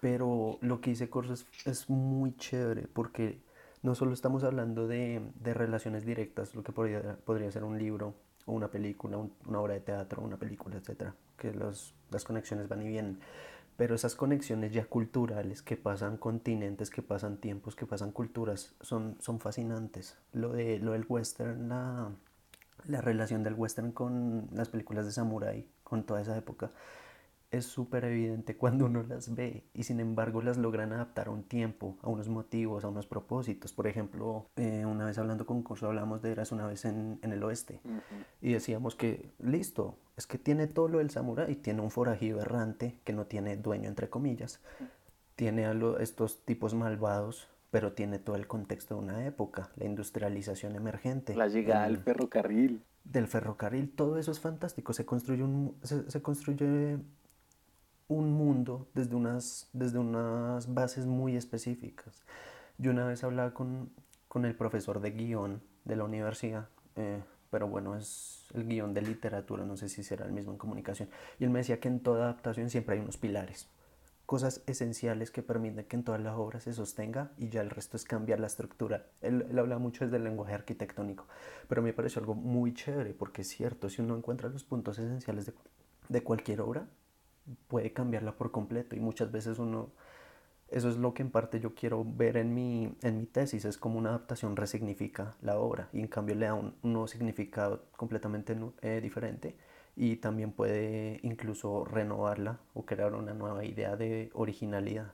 pero 0.00 0.58
lo 0.60 0.80
que 0.80 0.90
hice 0.92 1.10
Corso 1.10 1.34
es 1.64 1.90
muy 1.90 2.36
chévere 2.36 2.86
porque 2.86 3.40
no 3.82 3.94
solo 3.94 4.12
estamos 4.12 4.44
hablando 4.44 4.86
de, 4.86 5.22
de 5.34 5.54
relaciones 5.54 6.04
directas, 6.04 6.54
lo 6.54 6.62
que 6.62 6.72
podría, 6.72 7.16
podría, 7.24 7.50
ser 7.50 7.64
un 7.64 7.78
libro 7.78 8.14
o 8.46 8.52
una 8.52 8.68
película, 8.68 9.18
una 9.46 9.60
obra 9.60 9.74
de 9.74 9.80
teatro, 9.80 10.22
una 10.22 10.36
película, 10.36 10.76
etcétera, 10.76 11.14
que 11.36 11.52
los, 11.52 11.94
las 12.10 12.24
conexiones 12.24 12.68
van 12.68 12.82
y 12.82 12.88
vienen. 12.88 13.20
Pero 13.76 13.94
esas 13.94 14.16
conexiones 14.16 14.72
ya 14.72 14.86
culturales 14.86 15.62
que 15.62 15.76
pasan 15.76 16.16
continentes, 16.16 16.90
que 16.90 17.02
pasan 17.02 17.36
tiempos, 17.36 17.76
que 17.76 17.86
pasan 17.86 18.10
culturas, 18.10 18.74
son, 18.80 19.16
son 19.20 19.38
fascinantes. 19.38 20.18
Lo, 20.32 20.52
de, 20.52 20.80
lo 20.80 20.92
del 20.92 21.06
western, 21.08 21.68
la, 21.68 22.10
la 22.86 23.00
relación 23.00 23.44
del 23.44 23.54
western 23.54 23.92
con 23.92 24.48
las 24.52 24.68
películas 24.68 25.06
de 25.06 25.12
samurai, 25.12 25.68
con 25.84 26.04
toda 26.04 26.20
esa 26.20 26.36
época, 26.36 26.72
es 27.50 27.64
súper 27.64 28.04
evidente 28.04 28.56
cuando 28.56 28.86
uno 28.86 29.02
las 29.02 29.34
ve 29.34 29.64
y 29.72 29.84
sin 29.84 30.00
embargo 30.00 30.42
las 30.42 30.58
logran 30.58 30.92
adaptar 30.92 31.28
a 31.28 31.30
un 31.30 31.44
tiempo, 31.44 31.96
a 32.02 32.08
unos 32.08 32.28
motivos, 32.28 32.84
a 32.84 32.88
unos 32.88 33.06
propósitos. 33.06 33.72
Por 33.72 33.86
ejemplo, 33.86 34.46
eh, 34.56 34.84
una 34.84 35.06
vez 35.06 35.18
hablando 35.18 35.46
con 35.46 35.62
Curso 35.62 35.86
hablamos 35.86 36.20
de 36.22 36.32
Eras 36.32 36.52
una 36.52 36.66
vez 36.66 36.84
en, 36.84 37.18
en 37.22 37.32
el 37.32 37.42
oeste 37.42 37.80
y 38.40 38.52
decíamos 38.52 38.94
que 38.94 39.30
listo, 39.38 39.96
es 40.16 40.26
que 40.26 40.38
tiene 40.38 40.66
todo 40.66 40.88
lo 40.88 40.98
del 40.98 41.10
samurái, 41.10 41.56
tiene 41.56 41.80
un 41.80 41.90
forajido 41.90 42.40
errante 42.40 42.98
que 43.04 43.12
no 43.12 43.26
tiene 43.26 43.56
dueño 43.56 43.88
entre 43.88 44.10
comillas, 44.10 44.60
tiene 45.36 45.66
a 45.66 45.74
estos 46.00 46.44
tipos 46.44 46.74
malvados 46.74 47.48
pero 47.70 47.92
tiene 47.92 48.18
todo 48.18 48.36
el 48.36 48.46
contexto 48.46 48.94
de 48.94 49.00
una 49.02 49.26
época, 49.26 49.70
la 49.76 49.84
industrialización 49.84 50.74
emergente. 50.74 51.34
La 51.36 51.48
llegada 51.48 51.84
del 51.84 51.98
ferrocarril. 51.98 52.82
Del 53.04 53.26
ferrocarril, 53.26 53.90
todo 53.90 54.18
eso 54.18 54.30
es 54.30 54.40
fantástico. 54.40 54.94
Se 54.94 55.04
construye, 55.04 55.42
un, 55.42 55.76
se, 55.82 56.10
se 56.10 56.22
construye 56.22 56.98
un 58.08 58.32
mundo 58.32 58.88
desde 58.94 59.14
unas, 59.14 59.68
desde 59.72 59.98
unas 59.98 60.72
bases 60.72 61.06
muy 61.06 61.36
específicas. 61.36 62.22
Yo 62.78 62.90
una 62.90 63.06
vez 63.06 63.22
hablaba 63.22 63.52
con, 63.52 63.90
con 64.28 64.44
el 64.44 64.54
profesor 64.54 65.00
de 65.00 65.10
guion 65.10 65.62
de 65.84 65.96
la 65.96 66.04
universidad, 66.04 66.68
eh, 66.96 67.22
pero 67.50 67.68
bueno, 67.68 67.96
es 67.96 68.46
el 68.54 68.66
guion 68.66 68.94
de 68.94 69.02
literatura, 69.02 69.64
no 69.64 69.76
sé 69.76 69.88
si 69.88 70.02
será 70.02 70.24
el 70.24 70.32
mismo 70.32 70.52
en 70.52 70.58
comunicación, 70.58 71.08
y 71.38 71.44
él 71.44 71.50
me 71.50 71.60
decía 71.60 71.80
que 71.80 71.88
en 71.88 72.00
toda 72.00 72.24
adaptación 72.24 72.70
siempre 72.70 72.96
hay 72.96 73.00
unos 73.00 73.16
pilares, 73.16 73.68
cosas 74.26 74.62
esenciales 74.66 75.30
que 75.30 75.42
permiten 75.42 75.86
que 75.86 75.96
en 75.96 76.04
todas 76.04 76.20
las 76.20 76.36
obras 76.36 76.64
se 76.64 76.74
sostenga 76.74 77.32
y 77.38 77.48
ya 77.48 77.62
el 77.62 77.70
resto 77.70 77.96
es 77.96 78.04
cambiar 78.04 78.40
la 78.40 78.46
estructura. 78.46 79.06
Él, 79.22 79.46
él 79.48 79.58
habla 79.58 79.78
mucho 79.78 80.04
desde 80.04 80.18
el 80.18 80.24
lenguaje 80.24 80.52
arquitectónico, 80.54 81.26
pero 81.66 81.80
me 81.82 81.94
pareció 81.94 82.20
algo 82.20 82.34
muy 82.34 82.74
chévere 82.74 83.14
porque 83.14 83.42
es 83.42 83.48
cierto, 83.48 83.88
si 83.88 84.02
uno 84.02 84.16
encuentra 84.16 84.50
los 84.50 84.64
puntos 84.64 84.98
esenciales 84.98 85.46
de, 85.46 85.54
de 86.10 86.22
cualquier 86.22 86.60
obra, 86.60 86.86
puede 87.68 87.92
cambiarla 87.92 88.36
por 88.36 88.50
completo 88.50 88.96
y 88.96 89.00
muchas 89.00 89.30
veces 89.32 89.58
uno, 89.58 89.90
eso 90.68 90.88
es 90.88 90.96
lo 90.96 91.14
que 91.14 91.22
en 91.22 91.30
parte 91.30 91.60
yo 91.60 91.74
quiero 91.74 92.04
ver 92.04 92.36
en 92.36 92.54
mi, 92.54 92.94
en 93.02 93.18
mi 93.18 93.26
tesis, 93.26 93.64
es 93.64 93.78
como 93.78 93.98
una 93.98 94.10
adaptación 94.10 94.56
resignifica 94.56 95.36
la 95.40 95.58
obra 95.58 95.88
y 95.92 96.00
en 96.00 96.08
cambio 96.08 96.34
le 96.34 96.46
da 96.46 96.54
un, 96.54 96.74
nuevo 96.82 97.06
significado 97.06 97.84
completamente 97.96 98.56
eh, 98.82 99.00
diferente 99.02 99.56
y 99.96 100.16
también 100.16 100.52
puede 100.52 101.18
incluso 101.22 101.84
renovarla 101.84 102.60
o 102.74 102.84
crear 102.84 103.14
una 103.14 103.34
nueva 103.34 103.64
idea 103.64 103.96
de 103.96 104.30
originalidad. 104.32 105.12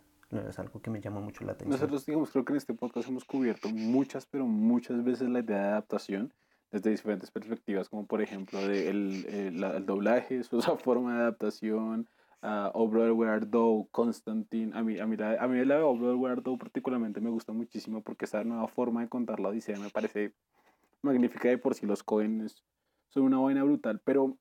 Es 0.49 0.59
algo 0.59 0.83
que 0.83 0.91
me 0.91 1.01
llama 1.01 1.21
mucho 1.21 1.45
la 1.45 1.53
atención. 1.53 1.71
Nosotros, 1.71 2.05
digamos, 2.05 2.31
creo 2.31 2.45
que 2.45 2.53
en 2.53 2.57
este 2.57 2.75
podcast 2.75 3.09
hemos 3.09 3.25
cubierto 3.25 3.69
muchas, 3.69 4.27
pero 4.27 4.47
muchas 4.47 5.05
veces 5.05 5.29
la 5.29 5.41
idea 5.41 5.59
de 5.59 5.69
adaptación 5.69 6.33
desde 6.75 6.91
diferentes 6.91 7.31
perspectivas, 7.31 7.89
como 7.89 8.05
por 8.07 8.21
ejemplo 8.21 8.59
de 8.67 8.89
el, 8.89 9.27
el, 9.27 9.65
el 9.65 9.87
doblaje, 9.87 10.43
su 10.45 10.61
forma 10.61 11.15
de 11.15 11.21
adaptación, 11.21 12.09
a 12.45 12.71
Oh 12.75 12.87
Brother 12.89 13.13
Where 13.13 13.33
Art 13.33 13.49
Thou, 13.51 13.89
Constantine. 13.91 14.77
A 14.77 14.83
mí, 14.83 14.99
a 14.99 15.07
mí, 15.07 15.17
la, 15.17 15.43
a 15.43 15.49
mí 15.49 15.65
la 15.65 15.77
de 15.77 15.83
Oh 15.83 15.97
Brother 15.97 16.17
Where 16.17 16.33
Art 16.35 16.45
Thou 16.45 16.59
particularmente 16.59 17.21
me 17.21 17.31
gusta 17.31 17.53
muchísimo 17.53 18.03
porque 18.03 18.27
esa 18.27 18.45
nueva 18.45 18.69
forma 18.69 19.01
de 19.01 19.09
contar 19.09 19.41
la 19.41 19.49
Odisea 19.49 19.79
me 19.79 19.89
parece 19.89 20.35
magnífica 21.01 21.49
de 21.49 21.59
por 21.59 21.75
sí 21.75 21.87
los 21.87 22.03
Cohen 22.03 22.47
son 23.09 23.23
una 23.23 23.39
vaina 23.39 23.65
brutal, 23.65 24.01
pero 24.05 24.37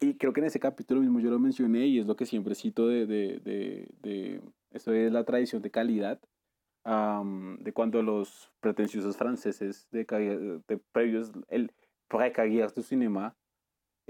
y 0.00 0.14
creo 0.14 0.32
que 0.32 0.40
en 0.40 0.46
ese 0.46 0.58
capítulo 0.58 1.00
mismo 1.00 1.20
yo 1.20 1.30
lo 1.30 1.38
mencioné 1.38 1.86
y 1.86 1.98
es 1.98 2.06
lo 2.06 2.16
que 2.16 2.26
siempre 2.26 2.54
cito 2.54 2.88
de, 2.88 3.06
de, 3.06 3.38
de, 3.44 3.88
de 4.02 4.40
es 4.72 5.12
la 5.12 5.24
tradición 5.24 5.62
de 5.62 5.70
calidad, 5.70 6.18
am, 6.84 7.58
de 7.58 7.72
cuando 7.72 8.02
los 8.02 8.50
pretenciosos 8.60 9.16
franceses 9.16 9.88
de, 9.92 10.04
de 10.66 10.78
previos, 10.92 11.30
el 11.48 11.70
pré-Cahiers 12.08 12.74
du 12.74 12.82
Cinéma, 12.82 13.36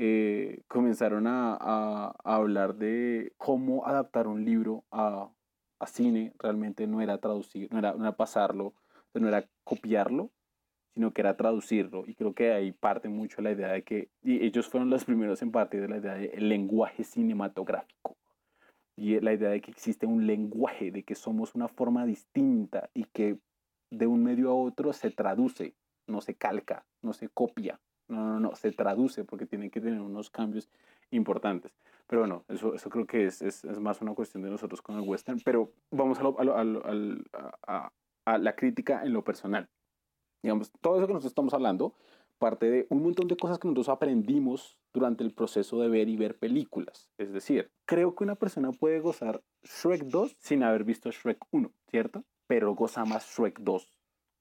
eh, 0.03 0.63
comenzaron 0.67 1.27
a, 1.27 2.15
hablar 2.25 2.77
de 2.77 3.35
cómo 3.37 3.87
adaptar 3.87 4.29
un 4.29 4.47
libro 4.47 4.83
a, 4.91 5.31
a 5.79 5.87
cine, 5.87 6.33
realmente 6.39 6.87
no 6.87 7.03
era 7.03 7.19
traducir, 7.19 7.71
no 7.71 7.79
era, 7.79 8.17
pasarlo, 8.17 8.73
no 9.13 9.29
era 9.29 9.47
copiarlo, 9.63 10.31
sino 10.95 11.13
que 11.13 11.21
era 11.21 11.37
traducirlo. 11.37 12.05
Y 12.07 12.15
creo 12.15 12.33
que 12.33 12.51
ahí 12.51 12.73
parte 12.73 13.11
mucho 13.11 13.43
la 13.43 13.53
idea 13.53 13.73
de 13.73 13.83
que, 13.83 14.09
y 14.23 14.43
ellos 14.43 14.69
fueron 14.71 14.89
los 14.89 15.05
primeros 15.05 15.43
en 15.43 15.53
partir 15.53 15.83
de 15.83 15.89
la 15.89 15.99
idea 15.99 16.15
del 16.15 16.49
lenguaje 16.49 17.05
cinematográfico. 17.05 18.17
Y 18.97 19.21
la 19.21 19.35
idea 19.35 19.51
de 19.51 19.61
que 19.61 19.71
existe 19.71 20.07
un 20.07 20.27
lenguaje, 20.27 20.91
de 20.91 21.03
que 21.03 21.15
somos 21.15 21.55
una 21.55 21.69
forma 21.69 22.07
distinta 22.07 22.89
y 22.95 23.05
que 23.05 23.39
de 23.91 24.07
un 24.07 24.25
medio 24.25 24.49
a 24.49 24.55
otro 24.55 24.95
se 24.95 25.11
traduce, 25.11 25.75
no 26.07 26.23
se 26.23 26.37
calca, 26.37 26.87
no 27.03 27.13
se 27.13 27.29
copia. 27.29 27.79
No, 28.11 28.25
no, 28.25 28.41
no, 28.41 28.55
se 28.57 28.73
traduce 28.73 29.25
porque 29.25 29.47
tiene 29.47 29.71
que 29.71 29.81
tener 29.81 30.01
unos 30.01 30.31
cambios 30.31 30.69
importantes. 31.11 31.73
Pero 32.07 32.23
bueno, 32.23 32.45
eso, 32.49 32.75
eso 32.75 32.91
creo 32.91 33.07
que 33.07 33.25
es, 33.27 33.65
más 33.81 34.01
una 34.01 34.15
cuestión 34.15 34.43
de 34.43 34.51
nosotros 34.51 34.83
con 34.83 34.97
el 34.97 35.09
western. 35.09 35.41
Pero 35.45 35.73
vamos 35.91 36.19
a 38.27 38.39
la 38.39 38.57
crítica 38.57 39.03
en 39.05 39.13
lo 39.13 39.23
personal 39.23 39.69
digamos, 40.43 40.71
todo 40.81 40.97
eso 40.97 41.07
que 41.07 41.13
nosotros 41.13 41.31
estamos 41.31 41.55
hablando 41.55 41.95
parte 42.39 42.71
de 42.71 42.87
un 42.89 43.03
montón 43.03 43.29
de 43.29 43.37
cosas 43.37 43.59
que 43.59 43.69
nosotros 43.69 43.91
aprendimos 43.91 44.79
durante 44.95 45.23
el 45.23 45.33
proceso 45.35 45.79
de 45.81 45.89
ver 45.89 46.09
y 46.09 46.17
ver 46.17 46.39
películas. 46.39 47.11
Es 47.19 47.33
decir, 47.33 47.71
creo 47.85 48.15
que 48.15 48.25
una 48.25 48.35
persona 48.35 48.73
puede 48.73 49.01
gozar 49.01 49.43
Shrek 49.63 50.05
2 50.05 50.37
sin 50.39 50.63
haber 50.63 50.85
visto 50.85 51.11
Shrek 51.11 51.39
1, 51.51 51.71
¿cierto? 51.91 52.25
Pero 52.47 52.75
goza 52.75 53.05
más 53.05 53.27
Shrek 53.27 53.61
2 53.61 53.93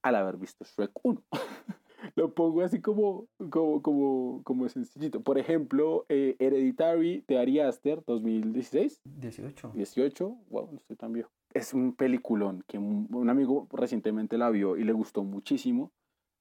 al 0.04 0.16
haber 0.16 0.38
visto 0.38 0.64
Shrek 0.64 0.92
1. 1.04 1.24
Lo 2.16 2.34
pongo 2.34 2.62
así 2.62 2.82
como, 2.82 3.28
como, 3.50 3.82
como, 3.82 4.42
como 4.44 4.70
sencillito. 4.70 5.22
Por 5.22 5.38
ejemplo, 5.38 6.06
eh, 6.10 6.36
Hereditary 6.40 7.24
de 7.28 7.38
Ari 7.38 7.60
Aster, 7.60 8.04
2016. 8.06 9.02
18. 9.04 9.72
18, 9.74 10.38
wow, 10.50 10.70
no 10.72 10.78
estoy 10.78 10.96
tan 10.96 11.14
viejo. 11.14 11.32
Es 11.54 11.74
un 11.74 11.96
peliculón 11.96 12.64
que 12.68 12.78
un, 12.78 13.08
un 13.12 13.30
amigo 13.30 13.68
recientemente 13.72 14.38
la 14.38 14.50
vio 14.50 14.78
y 14.78 14.84
le 14.84 14.94
gustó 14.94 15.24
muchísimo. 15.24 15.92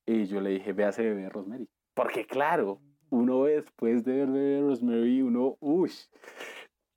Y 0.07 0.25
yo 0.27 0.41
le 0.41 0.51
dije, 0.51 0.73
véase 0.73 1.03
Bebé 1.03 1.29
Rosemary. 1.29 1.69
Porque 1.95 2.27
claro, 2.27 2.81
uno 3.11 3.45
después 3.45 4.05
de 4.05 4.13
ver 4.13 4.29
Bebé 4.29 4.61
Rosemary, 4.61 5.23
uno, 5.23 5.57
uy, 5.61 5.91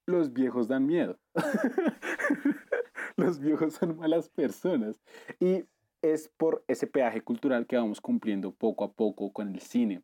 los 0.06 0.32
viejos 0.34 0.68
dan 0.68 0.86
miedo. 0.86 1.18
los 3.18 3.40
viejos 3.40 3.74
son 3.74 3.98
malas 3.98 4.30
personas. 4.30 5.02
Y 5.40 5.66
es 6.02 6.30
por 6.38 6.64
ese 6.68 6.88
peaje 6.88 7.22
cultural 7.22 7.68
que 7.68 7.78
vamos 7.78 8.02
cumpliendo 8.02 8.52
poco 8.52 8.84
a 8.84 8.92
poco 8.92 9.32
con 9.32 9.50
el 9.50 9.60
cine. 9.60 10.02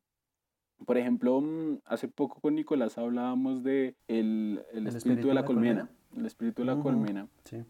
Por 0.86 0.98
ejemplo, 0.98 1.42
mm, 1.42 1.80
hace 1.86 2.08
poco 2.08 2.40
con 2.40 2.56
Nicolás 2.56 2.98
hablábamos 2.98 3.64
de 3.64 3.96
el, 4.08 4.64
el 4.74 4.88
espíritu, 4.88 5.28
de 5.28 5.34
la, 5.34 5.44
colmena. 5.46 5.90
El 6.16 6.26
espíritu 6.26 6.62
de 6.62 6.68
la 6.68 6.80
colmena 6.80 7.28
Sí. 7.46 7.64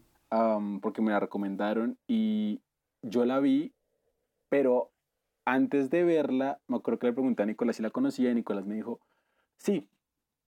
porque 0.82 1.00
me 1.00 1.10
la 1.10 1.20
recomendaron 1.20 1.96
y 2.06 2.60
yo 3.02 3.24
la 3.24 3.40
vi, 3.40 3.72
pero 4.50 4.90
antes 5.46 5.88
de 5.88 6.04
verla, 6.04 6.60
me 6.66 6.76
acuerdo 6.76 6.98
que 6.98 7.06
le 7.06 7.12
pregunté 7.14 7.42
a 7.42 7.46
Nicolás 7.46 7.76
si 7.76 7.82
la 7.82 7.90
conocía 7.90 8.30
y 8.30 8.34
Nicolás 8.34 8.66
me 8.66 8.74
dijo, 8.74 9.00
sí, 9.56 9.88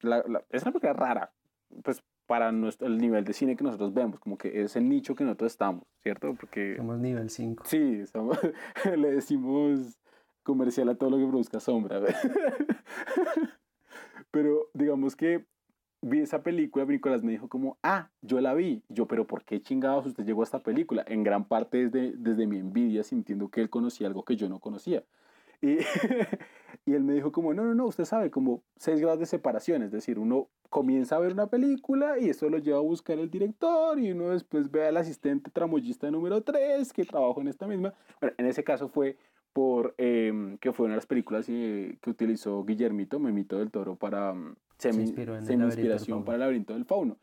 la, 0.02 0.24
la- 0.28 0.46
es 0.52 0.62
una 0.62 0.72
película 0.72 0.94
rara, 0.94 1.34
pues 1.84 2.04
para 2.32 2.54
nuestro, 2.54 2.88
el 2.88 2.98
nivel 2.98 3.26
de 3.26 3.34
cine 3.34 3.58
que 3.58 3.64
nosotros 3.66 3.94
vemos, 3.94 4.18
como 4.18 4.38
que 4.38 4.62
es 4.62 4.78
el 4.78 4.88
nicho 4.88 5.16
que 5.16 5.26
nosotros 5.26 5.52
estamos, 5.52 5.84
¿cierto? 6.02 6.34
Porque... 6.40 6.78
Somos 6.78 6.98
nivel 6.98 7.30
5. 7.30 7.66
Sí, 7.68 8.06
somos- 8.06 8.40
le 8.98 9.12
decimos 9.12 10.00
comercial 10.42 10.88
a 10.88 10.96
todo 10.96 11.10
lo 11.10 11.18
que 11.18 11.26
produzca 11.26 11.60
sombra. 11.60 12.00
pero 14.32 14.70
digamos 14.74 15.18
que 15.18 15.44
vi 16.02 16.22
esa 16.22 16.42
película, 16.42 16.86
Nicolás 16.86 17.22
me 17.22 17.34
dijo 17.34 17.50
como, 17.50 17.78
ah, 17.84 18.08
yo 18.22 18.40
la 18.40 18.54
vi. 18.54 18.82
Y 18.88 18.94
Yo, 18.94 19.10
pero 19.10 19.28
¿por 19.28 19.44
qué 19.44 19.62
chingados 19.62 20.06
usted 20.06 20.24
llegó 20.24 20.40
a 20.40 20.46
esta 20.46 20.64
película? 20.64 21.04
En 21.08 21.24
gran 21.24 21.44
parte 21.44 21.90
desde, 21.90 22.14
desde 22.16 22.48
mi 22.48 22.60
envidia, 22.60 23.04
sintiendo 23.04 23.50
que 23.50 23.60
él 23.60 23.70
conocía 23.70 24.08
algo 24.08 24.24
que 24.24 24.38
yo 24.38 24.48
no 24.48 24.60
conocía. 24.60 25.04
Y, 25.62 25.80
y 26.86 26.93
él 26.93 27.03
me 27.03 27.13
dijo 27.13 27.32
como, 27.32 27.53
no, 27.53 27.63
no, 27.63 27.74
no, 27.74 27.86
usted 27.86 28.05
sabe, 28.05 28.32
como 28.32 28.63
seis 28.78 28.99
grados 28.99 29.19
de 29.19 29.26
separación, 29.26 29.84
es 29.84 29.91
decir, 29.91 30.19
uno 30.19 30.49
comienza 30.69 31.17
a 31.17 31.19
ver 31.19 31.34
una 31.34 31.47
película 31.47 32.17
y 32.19 32.30
eso 32.30 32.49
lo 32.49 32.57
lleva 32.57 32.78
a 32.78 32.82
buscar 32.82 33.19
el 33.19 33.30
director 33.30 33.99
y 33.99 34.11
uno 34.11 34.30
después 34.30 34.72
ve 34.72 34.88
al 34.88 34.97
asistente 34.97 35.51
tramoyista 35.51 36.09
número 36.09 36.41
3 36.41 36.93
que 36.93 37.03
trabajó 37.03 37.41
en 37.41 37.49
esta 37.49 37.67
misma. 37.67 37.93
Bueno, 38.22 38.36
en 38.38 38.45
ese 38.45 38.63
caso 38.63 38.88
fue 38.88 39.17
por, 39.51 39.93
em, 39.97 40.57
que 40.59 40.72
fue 40.72 40.86
una 40.86 40.93
de 40.93 40.99
las 40.99 41.05
películas 41.05 41.45
eh, 41.49 41.97
que 42.01 42.09
utilizó 42.09 42.63
Guillermito, 42.63 43.19
Memito 43.19 43.59
del 43.59 43.69
Toro, 43.69 43.95
para 43.95 44.34
laberinto 44.34 45.22
del 45.22 45.63
inspiración 45.65 46.24
para 46.24 46.36
el 46.36 46.39
laberinto 46.39 46.74
del 46.74 46.86
fauno. 46.86 47.17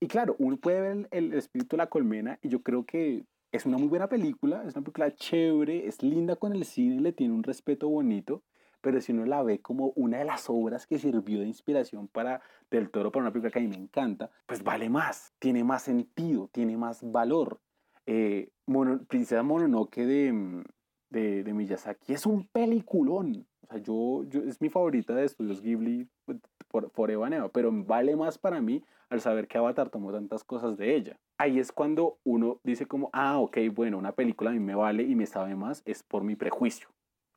Y 0.00 0.08
claro, 0.08 0.34
uno 0.38 0.56
puede 0.56 0.80
ver 0.80 1.08
el, 1.12 1.32
el 1.32 1.34
espíritu 1.34 1.76
de 1.76 1.78
la 1.78 1.88
colmena 1.88 2.38
y 2.42 2.48
yo 2.48 2.62
creo 2.62 2.84
que 2.84 3.24
es 3.52 3.64
una 3.64 3.78
muy 3.78 3.88
buena 3.88 4.08
película, 4.08 4.62
es 4.66 4.74
una 4.74 4.82
película 4.82 5.14
chévere, 5.14 5.86
es 5.86 6.02
linda 6.02 6.36
con 6.36 6.52
el 6.52 6.64
cine, 6.64 7.00
le 7.00 7.12
tiene 7.12 7.32
un 7.32 7.42
respeto 7.42 7.88
bonito, 7.88 8.42
pero 8.80 9.00
si 9.00 9.12
uno 9.12 9.24
la 9.26 9.42
ve 9.42 9.60
como 9.60 9.92
una 9.96 10.18
de 10.18 10.24
las 10.24 10.48
obras 10.48 10.86
que 10.86 10.98
sirvió 10.98 11.40
de 11.40 11.46
inspiración 11.46 12.08
para 12.08 12.40
Del 12.70 12.90
Toro, 12.90 13.10
para 13.12 13.22
una 13.24 13.32
película 13.32 13.50
que 13.50 13.58
a 13.58 13.62
mí 13.62 13.68
me 13.68 13.76
encanta, 13.76 14.30
pues 14.46 14.62
vale 14.62 14.88
más, 14.90 15.32
tiene 15.38 15.64
más 15.64 15.82
sentido, 15.82 16.48
tiene 16.52 16.76
más 16.76 17.00
valor. 17.10 17.60
Eh, 18.06 18.50
Mono- 18.66 19.04
Princesa 19.06 19.42
Mononoke 19.42 20.06
de, 20.06 20.32
mm, 20.32 20.64
de, 21.10 21.42
de 21.44 21.52
Miyazaki 21.54 22.12
es 22.14 22.26
un 22.26 22.46
peliculón. 22.48 23.46
O 23.62 23.66
sea, 23.66 23.78
yo, 23.82 24.24
yo, 24.28 24.40
es 24.42 24.60
mi 24.60 24.70
favorita 24.70 25.14
de 25.14 25.24
estudios 25.24 25.60
Ghibli 25.60 26.08
pues, 26.24 26.38
por, 26.68 26.90
por 26.90 27.10
Eva 27.10 27.28
Neva, 27.28 27.48
pero 27.50 27.70
vale 27.72 28.16
más 28.16 28.38
para 28.38 28.60
mí 28.60 28.82
al 29.10 29.20
saber 29.20 29.46
que 29.48 29.58
Avatar 29.58 29.90
tomó 29.90 30.12
tantas 30.12 30.44
cosas 30.44 30.76
de 30.76 30.94
ella. 30.94 31.18
Ahí 31.38 31.58
es 31.58 31.72
cuando 31.72 32.18
uno 32.24 32.60
dice 32.64 32.86
como, 32.86 33.10
ah, 33.12 33.38
ok, 33.38 33.58
bueno, 33.74 33.98
una 33.98 34.12
película 34.12 34.50
a 34.50 34.52
mí 34.52 34.60
me 34.60 34.74
vale 34.74 35.02
y 35.02 35.14
me 35.14 35.26
sabe 35.26 35.54
más, 35.54 35.82
es 35.86 36.02
por 36.02 36.24
mi 36.24 36.36
prejuicio. 36.36 36.88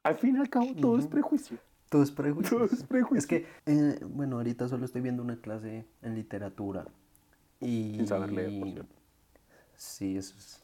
Al 0.03 0.17
fin 0.17 0.35
y 0.35 0.39
al 0.39 0.49
cabo, 0.49 0.73
todo 0.79 0.97
es 0.97 1.07
prejuicio. 1.07 1.57
Todo 1.89 2.03
es 2.03 2.11
prejuicio. 2.11 2.57
Todo 2.57 2.65
es 2.65 2.83
prejuicio. 2.83 3.17
Es 3.17 3.27
que, 3.27 3.45
eh, 3.65 3.99
bueno, 4.07 4.37
ahorita 4.37 4.67
solo 4.67 4.85
estoy 4.85 5.01
viendo 5.01 5.21
una 5.21 5.37
clase 5.37 5.85
en 6.01 6.15
literatura. 6.15 6.85
Y... 7.59 7.93
Sin 7.95 8.07
saber 8.07 8.31
leer, 8.31 8.59
por 8.59 8.71
cierto. 8.71 8.95
Sí, 9.75 10.17
eso 10.17 10.35
es... 10.37 10.63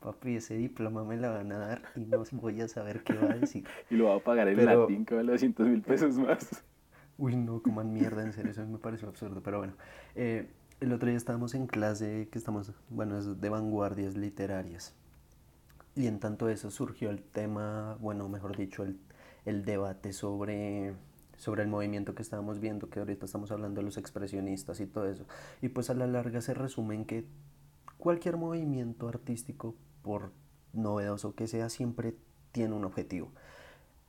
Papi, 0.00 0.36
ese 0.36 0.54
diploma 0.54 1.02
me 1.02 1.16
la 1.16 1.30
van 1.30 1.50
a 1.50 1.58
dar 1.58 1.82
y 1.96 2.00
no 2.04 2.22
voy 2.32 2.60
a 2.60 2.68
saber 2.68 3.02
qué 3.02 3.14
va 3.14 3.32
a 3.32 3.36
decir. 3.36 3.64
Y 3.90 3.96
lo 3.96 4.06
va 4.08 4.16
a 4.16 4.20
pagar 4.20 4.48
en 4.48 4.56
Pero- 4.56 4.82
latín, 4.82 5.04
que 5.04 5.14
vale 5.14 5.32
200 5.32 5.66
mil 5.66 5.82
pesos 5.82 6.16
más. 6.18 6.64
Uy, 7.18 7.34
no, 7.34 7.62
coman 7.62 7.92
mierda, 7.92 8.22
en 8.22 8.32
serio, 8.34 8.50
eso 8.50 8.64
me 8.66 8.78
pareció 8.78 9.08
absurdo. 9.08 9.42
Pero 9.42 9.58
bueno, 9.58 9.72
eh, 10.14 10.48
el 10.80 10.92
otro 10.92 11.08
día 11.08 11.16
estábamos 11.16 11.54
en 11.54 11.66
clase 11.66 12.28
que 12.30 12.38
estamos, 12.38 12.72
bueno, 12.90 13.18
es 13.18 13.40
de 13.40 13.48
vanguardias 13.48 14.14
literarias. 14.16 14.94
Y 15.96 16.06
en 16.06 16.20
tanto 16.20 16.48
eso 16.50 16.70
surgió 16.70 17.10
el 17.10 17.22
tema, 17.22 17.96
bueno, 18.00 18.28
mejor 18.28 18.56
dicho, 18.56 18.82
el, 18.82 19.00
el 19.46 19.64
debate 19.64 20.12
sobre, 20.12 20.94
sobre 21.38 21.62
el 21.62 21.68
movimiento 21.68 22.14
que 22.14 22.20
estábamos 22.22 22.60
viendo, 22.60 22.90
que 22.90 22.98
ahorita 23.00 23.24
estamos 23.24 23.50
hablando 23.50 23.80
de 23.80 23.86
los 23.86 23.96
expresionistas 23.96 24.78
y 24.80 24.86
todo 24.86 25.08
eso. 25.08 25.24
Y 25.62 25.70
pues 25.70 25.88
a 25.88 25.94
la 25.94 26.06
larga 26.06 26.42
se 26.42 26.52
resume 26.52 26.96
en 26.96 27.06
que 27.06 27.24
cualquier 27.96 28.36
movimiento 28.36 29.08
artístico, 29.08 29.74
por 30.02 30.32
novedoso 30.74 31.34
que 31.34 31.46
sea, 31.46 31.70
siempre 31.70 32.14
tiene 32.52 32.74
un 32.74 32.84
objetivo 32.84 33.32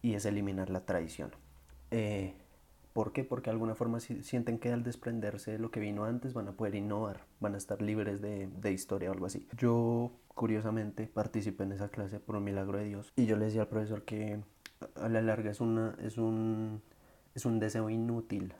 y 0.01 0.15
es 0.15 0.25
eliminar 0.25 0.69
la 0.69 0.85
tradición. 0.85 1.31
Eh, 1.91 2.35
¿Por 2.97 3.11
qué? 3.13 3.23
Porque 3.23 3.49
de 3.49 3.53
alguna 3.53 3.75
forma 3.75 3.99
si- 3.99 4.23
sienten 4.23 4.57
que 4.57 4.73
al 4.73 4.81
desprenderse 4.83 5.51
de 5.51 5.59
lo 5.59 5.69
que 5.69 5.79
vino 5.79 6.05
antes 6.05 6.33
van 6.33 6.47
a 6.47 6.53
poder 6.53 6.73
innovar, 6.73 7.25
van 7.39 7.53
a 7.53 7.57
estar 7.57 7.79
libres 7.79 8.21
de, 8.21 8.47
de 8.47 8.71
historia 8.71 9.09
o 9.09 9.13
algo 9.13 9.27
así. 9.27 9.47
Yo, 9.55 10.11
curiosamente, 10.29 11.05
participé 11.05 11.63
en 11.65 11.73
esa 11.73 11.89
clase 11.89 12.19
por 12.19 12.35
un 12.37 12.43
milagro 12.43 12.79
de 12.79 12.85
Dios 12.85 13.13
y 13.15 13.27
yo 13.27 13.37
le 13.37 13.45
decía 13.45 13.61
al 13.61 13.67
profesor 13.67 14.01
que 14.03 14.39
a- 14.95 15.09
la 15.09 15.21
larga 15.21 15.51
es, 15.51 15.61
una, 15.61 15.95
es, 16.01 16.17
un, 16.17 16.81
es 17.35 17.45
un 17.45 17.59
deseo 17.59 17.89
inútil 17.91 18.53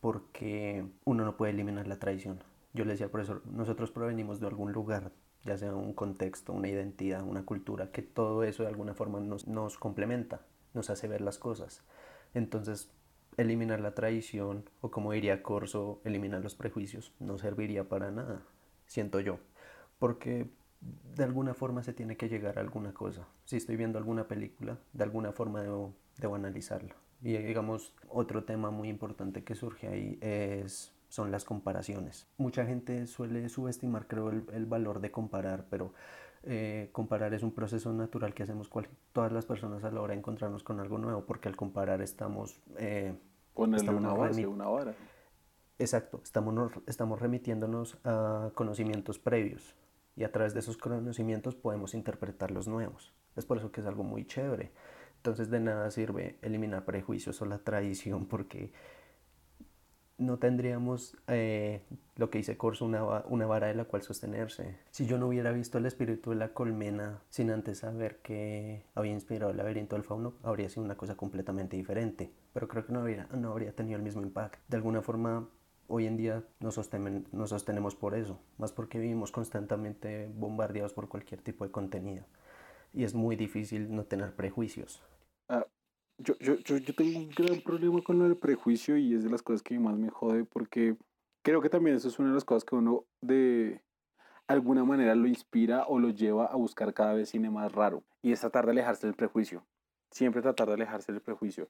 porque 0.00 0.84
uno 1.04 1.24
no 1.24 1.36
puede 1.36 1.52
eliminar 1.52 1.86
la 1.86 1.98
tradición. 1.98 2.42
Yo 2.74 2.84
le 2.84 2.92
decía 2.92 3.06
al 3.06 3.12
profesor, 3.12 3.42
nosotros 3.46 3.90
provenimos 3.90 4.40
de 4.40 4.46
algún 4.46 4.72
lugar, 4.72 5.12
ya 5.44 5.56
sea 5.58 5.74
un 5.74 5.92
contexto, 5.92 6.52
una 6.52 6.68
identidad, 6.68 7.22
una 7.22 7.44
cultura, 7.44 7.90
que 7.92 8.02
todo 8.02 8.44
eso 8.44 8.62
de 8.62 8.68
alguna 8.70 8.94
forma 8.94 9.20
nos, 9.20 9.46
nos 9.46 9.76
complementa. 9.78 10.40
nos 10.74 10.88
hace 10.88 11.06
ver 11.08 11.20
las 11.20 11.38
cosas. 11.38 11.82
Entonces, 12.34 12.90
eliminar 13.36 13.80
la 13.80 13.94
tradición, 13.94 14.68
o 14.80 14.90
como 14.90 15.12
diría 15.12 15.42
Corso, 15.42 16.00
eliminar 16.04 16.42
los 16.42 16.54
prejuicios, 16.54 17.12
no 17.18 17.38
serviría 17.38 17.88
para 17.88 18.10
nada, 18.10 18.42
siento 18.86 19.20
yo. 19.20 19.38
Porque 19.98 20.48
de 21.14 21.24
alguna 21.24 21.54
forma 21.54 21.82
se 21.82 21.92
tiene 21.92 22.16
que 22.16 22.28
llegar 22.28 22.58
a 22.58 22.60
alguna 22.60 22.92
cosa. 22.92 23.26
Si 23.44 23.56
estoy 23.56 23.76
viendo 23.76 23.98
alguna 23.98 24.28
película, 24.28 24.78
de 24.92 25.04
alguna 25.04 25.32
forma 25.32 25.62
debo, 25.62 25.94
debo 26.18 26.34
analizarla. 26.34 26.94
Y 27.22 27.36
digamos, 27.36 27.94
otro 28.08 28.44
tema 28.44 28.70
muy 28.70 28.88
importante 28.88 29.44
que 29.44 29.54
surge 29.54 29.86
ahí 29.86 30.18
es, 30.20 30.92
son 31.08 31.30
las 31.30 31.44
comparaciones. 31.44 32.26
Mucha 32.36 32.66
gente 32.66 33.06
suele 33.06 33.48
subestimar, 33.48 34.08
creo, 34.08 34.30
el, 34.30 34.44
el 34.52 34.66
valor 34.66 35.00
de 35.00 35.12
comparar, 35.12 35.66
pero 35.70 35.94
eh, 36.44 36.90
comparar 36.92 37.34
es 37.34 37.42
un 37.42 37.52
proceso 37.52 37.92
natural 37.92 38.34
que 38.34 38.42
hacemos 38.42 38.68
cual, 38.68 38.88
todas 39.12 39.32
las 39.32 39.46
personas 39.46 39.84
a 39.84 39.90
la 39.90 40.00
hora 40.00 40.12
de 40.12 40.18
encontrarnos 40.18 40.62
con 40.62 40.80
algo 40.80 40.98
nuevo, 40.98 41.24
porque 41.24 41.48
al 41.48 41.56
comparar 41.56 42.02
estamos... 42.02 42.60
Eh, 42.78 43.14
Ponerle 43.54 43.90
una 43.90 44.14
base, 44.14 44.46
una 44.46 44.68
hora. 44.68 44.94
Exacto, 45.78 46.20
estamos, 46.24 46.72
estamos 46.86 47.20
remitiéndonos 47.20 47.98
a 48.04 48.50
conocimientos 48.54 49.18
previos 49.18 49.74
y 50.16 50.24
a 50.24 50.32
través 50.32 50.54
de 50.54 50.60
esos 50.60 50.76
conocimientos 50.76 51.54
podemos 51.54 51.94
interpretar 51.94 52.50
los 52.50 52.68
nuevos. 52.68 53.12
Es 53.36 53.44
por 53.44 53.58
eso 53.58 53.72
que 53.72 53.80
es 53.80 53.86
algo 53.86 54.04
muy 54.04 54.26
chévere. 54.26 54.72
Entonces 55.16 55.50
de 55.50 55.60
nada 55.60 55.90
sirve 55.90 56.38
eliminar 56.42 56.84
prejuicios 56.84 57.40
o 57.42 57.46
la 57.46 57.58
tradición 57.58 58.26
porque 58.26 58.72
no 60.18 60.38
tendríamos 60.38 61.16
eh, 61.26 61.82
lo 62.16 62.30
que 62.30 62.38
dice 62.38 62.56
Corso, 62.56 62.84
una, 62.84 63.02
una, 63.26 63.46
vara 63.46 63.68
de 63.68 63.74
la 63.74 63.84
cual 63.84 64.02
sostenerse. 64.02 64.78
Si 64.90 65.06
yo 65.06 65.18
no 65.18 65.26
hubiera 65.26 65.52
visto 65.52 65.78
el 65.78 65.86
espíritu 65.86 66.30
de 66.30 66.36
la 66.36 66.52
colmena 66.52 67.22
sin 67.28 67.50
antes 67.50 67.78
saber 67.78 68.20
que 68.22 68.84
había 68.94 69.12
inspirado 69.12 69.50
el 69.50 69.56
laberinto 69.56 69.96
del 69.96 70.04
fauno, 70.04 70.34
habría 70.42 70.68
sido 70.68 70.84
una 70.84 70.96
cosa 70.96 71.16
completamente 71.16 71.76
diferente. 71.76 72.32
Pero 72.52 72.68
creo 72.68 72.86
que 72.86 72.92
no 72.92 73.00
habría, 73.00 73.28
no 73.34 73.50
habría 73.50 73.74
tenido 73.74 73.96
el 73.96 74.02
mismo 74.02 74.22
impacto. 74.22 74.58
De 74.68 74.76
alguna 74.76 75.02
forma, 75.02 75.48
hoy 75.88 76.06
en 76.06 76.16
día 76.16 76.44
nos, 76.60 76.78
nos 77.32 77.50
sostenemos 77.50 77.94
por 77.94 78.14
eso, 78.14 78.40
más 78.58 78.72
porque 78.72 78.98
vivimos 78.98 79.32
constantemente 79.32 80.30
bombardeados 80.34 80.92
por 80.92 81.08
cualquier 81.08 81.40
tipo 81.40 81.64
de 81.64 81.70
contenido. 81.70 82.24
Y 82.94 83.04
es 83.04 83.14
muy 83.14 83.36
difícil 83.36 83.94
no 83.94 84.04
tener 84.04 84.34
prejuicios. 84.34 85.02
Ah, 85.48 85.66
yo, 86.22 86.38
yo, 86.38 86.56
yo, 86.56 86.76
yo, 86.76 86.94
tengo 86.94 87.18
un 87.18 87.30
gran 87.30 87.60
problema 87.60 88.00
con 88.02 88.18
del 88.20 88.36
prejuicio 88.36 88.96
y 88.96 89.14
es 89.14 89.24
de 89.24 89.30
las 89.30 89.42
cosas 89.42 89.62
que 89.62 89.78
más 89.78 89.96
me 89.96 90.10
jode 90.10 90.44
porque 90.44 90.96
creo 91.42 91.60
que 91.60 91.68
también 91.68 91.96
eso 91.96 92.08
es 92.08 92.18
una 92.18 92.28
de 92.28 92.34
las 92.34 92.44
cosas 92.44 92.64
que 92.64 92.76
uno 92.76 93.04
de 93.20 93.82
alguna 94.46 94.84
manera 94.84 95.14
lo 95.14 95.26
inspira 95.26 95.86
o 95.86 95.98
lo 95.98 96.10
lleva 96.10 96.46
a 96.46 96.56
buscar 96.56 96.94
cada 96.94 97.14
vez 97.14 97.30
cine 97.30 97.50
más 97.50 97.72
raro 97.72 98.04
y 98.22 98.32
es 98.32 98.40
tratar 98.40 98.66
de 98.66 98.72
alejarse 98.72 99.06
del 99.06 99.16
prejuicio. 99.16 99.66
Siempre 100.10 100.42
tratar 100.42 100.68
de 100.68 100.74
alejarse 100.74 101.12
del 101.12 101.22
prejuicio. 101.22 101.68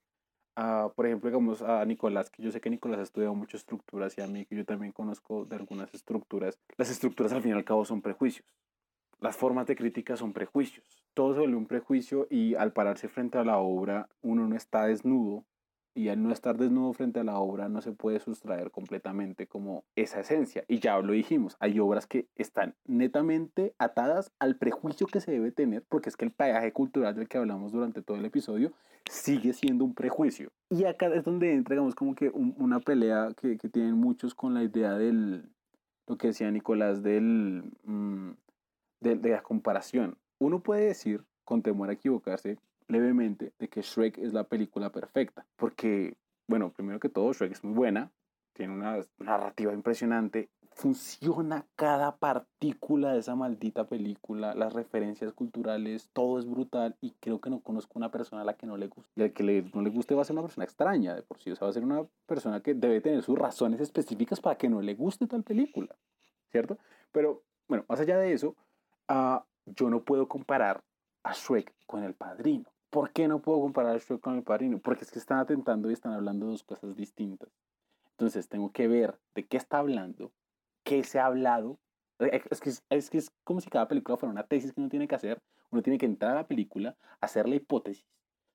Uh, 0.56 0.92
por 0.94 1.06
ejemplo, 1.06 1.30
digamos 1.30 1.62
a 1.62 1.84
Nicolás, 1.86 2.28
que 2.28 2.42
yo 2.42 2.50
sé 2.50 2.60
que 2.60 2.68
Nicolás 2.68 3.00
ha 3.00 3.04
estudiado 3.04 3.34
muchas 3.34 3.60
estructuras 3.60 4.18
y 4.18 4.20
a 4.20 4.26
mí 4.26 4.44
que 4.44 4.56
yo 4.56 4.64
también 4.66 4.92
conozco 4.92 5.46
de 5.46 5.56
algunas 5.56 5.94
estructuras. 5.94 6.58
Las 6.76 6.90
estructuras 6.90 7.32
al 7.32 7.40
fin 7.40 7.52
y 7.52 7.54
al 7.54 7.64
cabo 7.64 7.84
son 7.84 8.02
prejuicios. 8.02 8.46
Las 9.22 9.36
formas 9.36 9.68
de 9.68 9.76
crítica 9.76 10.16
son 10.16 10.32
prejuicios. 10.32 10.84
Todo 11.14 11.34
se 11.34 11.38
vuelve 11.38 11.56
un 11.56 11.66
prejuicio 11.66 12.26
y 12.28 12.56
al 12.56 12.72
pararse 12.72 13.06
frente 13.08 13.38
a 13.38 13.44
la 13.44 13.58
obra 13.58 14.08
uno 14.20 14.48
no 14.48 14.56
está 14.56 14.86
desnudo 14.86 15.44
y 15.94 16.08
al 16.08 16.20
no 16.20 16.32
estar 16.32 16.58
desnudo 16.58 16.92
frente 16.92 17.20
a 17.20 17.24
la 17.24 17.38
obra 17.38 17.68
no 17.68 17.80
se 17.82 17.92
puede 17.92 18.18
sustraer 18.18 18.72
completamente 18.72 19.46
como 19.46 19.84
esa 19.94 20.18
esencia. 20.18 20.64
Y 20.66 20.80
ya 20.80 20.98
lo 20.98 21.12
dijimos, 21.12 21.56
hay 21.60 21.78
obras 21.78 22.08
que 22.08 22.26
están 22.34 22.74
netamente 22.84 23.76
atadas 23.78 24.32
al 24.40 24.56
prejuicio 24.56 25.06
que 25.06 25.20
se 25.20 25.30
debe 25.30 25.52
tener, 25.52 25.84
porque 25.88 26.08
es 26.08 26.16
que 26.16 26.24
el 26.24 26.32
paisaje 26.32 26.72
cultural 26.72 27.14
del 27.14 27.28
que 27.28 27.38
hablamos 27.38 27.70
durante 27.70 28.02
todo 28.02 28.16
el 28.16 28.24
episodio 28.24 28.72
sigue 29.08 29.52
siendo 29.52 29.84
un 29.84 29.94
prejuicio. 29.94 30.50
Y 30.68 30.82
acá 30.82 31.06
es 31.14 31.22
donde 31.22 31.52
entra, 31.52 31.76
como 31.94 32.16
que 32.16 32.28
una 32.30 32.80
pelea 32.80 33.28
que, 33.40 33.56
que, 33.56 33.68
tienen 33.68 33.94
muchos 33.94 34.34
con 34.34 34.52
la 34.52 34.64
idea 34.64 34.94
del, 34.94 35.48
lo 36.08 36.16
que 36.16 36.26
decía 36.26 36.50
Nicolás, 36.50 37.04
del... 37.04 37.70
Mm, 37.84 38.32
de, 39.02 39.16
la 39.16 39.42
comparación. 39.42 40.16
Uno 40.38 40.60
puede 40.60 40.86
decir, 40.86 41.24
con 41.44 41.62
temor 41.62 41.90
a 41.90 41.94
equivocarse 41.94 42.58
levemente, 42.88 43.52
de 43.58 43.68
que 43.68 43.82
Shrek 43.82 44.18
es 44.18 44.32
la 44.32 44.44
película 44.44 44.90
perfecta. 44.90 45.46
Porque, 45.56 46.16
bueno, 46.46 46.72
primero 46.72 47.00
que 47.00 47.08
todo, 47.08 47.32
Shrek 47.32 47.52
es 47.52 47.64
muy 47.64 47.74
buena, 47.74 48.10
tiene 48.52 48.74
una 48.74 48.98
narrativa 49.18 49.72
impresionante, 49.72 50.50
funciona 50.74 51.66
cada 51.76 52.16
partícula 52.16 53.12
de 53.12 53.20
esa 53.20 53.34
maldita 53.34 53.86
película, 53.86 54.54
las 54.54 54.72
referencias 54.72 55.32
culturales, 55.32 56.10
todo 56.12 56.38
es 56.38 56.46
brutal 56.46 56.96
y 57.00 57.12
creo 57.20 57.40
que 57.40 57.50
no 57.50 57.60
conozco 57.60 57.98
una 57.98 58.10
persona 58.10 58.42
a 58.42 58.44
la 58.44 58.54
que 58.54 58.66
no 58.66 58.76
le 58.76 58.88
guste. 58.88 59.10
Y 59.16 59.22
al 59.22 59.32
que 59.32 59.64
no 59.74 59.82
le 59.82 59.90
guste 59.90 60.14
va 60.14 60.22
a 60.22 60.24
ser 60.24 60.34
una 60.34 60.42
persona 60.42 60.64
extraña 60.64 61.14
de 61.14 61.22
por 61.22 61.38
sí, 61.38 61.50
o 61.50 61.56
sea, 61.56 61.66
va 61.66 61.70
a 61.70 61.74
ser 61.74 61.84
una 61.84 62.04
persona 62.26 62.60
que 62.60 62.74
debe 62.74 63.00
tener 63.00 63.22
sus 63.22 63.38
razones 63.38 63.80
específicas 63.80 64.40
para 64.40 64.56
que 64.56 64.68
no 64.68 64.80
le 64.80 64.94
guste 64.94 65.26
tal 65.26 65.42
película, 65.42 65.94
¿cierto? 66.50 66.78
Pero, 67.12 67.42
bueno, 67.68 67.84
más 67.88 68.00
allá 68.00 68.18
de 68.18 68.32
eso, 68.32 68.56
uh, 69.08 69.40
yo 69.66 69.90
no 69.90 70.02
puedo 70.02 70.28
comparar 70.28 70.82
a 71.22 71.32
Shrek 71.32 71.74
con 71.86 72.02
el 72.02 72.14
padrino. 72.14 72.64
¿Por 72.90 73.10
qué 73.12 73.28
no 73.28 73.40
puedo 73.40 73.60
comparar 73.60 73.96
a 73.96 73.98
Shrek 73.98 74.20
con 74.20 74.36
el 74.36 74.42
padrino? 74.42 74.78
Porque 74.78 75.04
es 75.04 75.10
que 75.10 75.18
están 75.18 75.38
atentando 75.38 75.90
y 75.90 75.92
están 75.92 76.12
hablando 76.12 76.46
dos 76.46 76.62
cosas 76.62 76.96
distintas. 76.96 77.50
Entonces 78.10 78.48
tengo 78.48 78.70
que 78.72 78.88
ver 78.88 79.18
de 79.34 79.46
qué 79.46 79.56
está 79.56 79.78
hablando, 79.78 80.32
qué 80.84 81.02
se 81.04 81.18
ha 81.18 81.26
hablado. 81.26 81.78
Eh, 82.18 82.42
es 82.50 82.60
que 82.60 82.70
es, 82.70 83.10
que 83.10 83.18
es 83.18 83.32
como 83.44 83.60
si 83.60 83.70
cada 83.70 83.88
película 83.88 84.16
fuera 84.16 84.32
una 84.32 84.46
tesis 84.46 84.72
que 84.72 84.80
uno 84.80 84.90
tiene 84.90 85.08
que 85.08 85.14
hacer. 85.14 85.42
Uno 85.70 85.82
tiene 85.82 85.98
que 85.98 86.06
entrar 86.06 86.32
a 86.32 86.42
la 86.42 86.46
película, 86.46 86.96
hacer 87.20 87.48
la 87.48 87.54
hipótesis, 87.54 88.06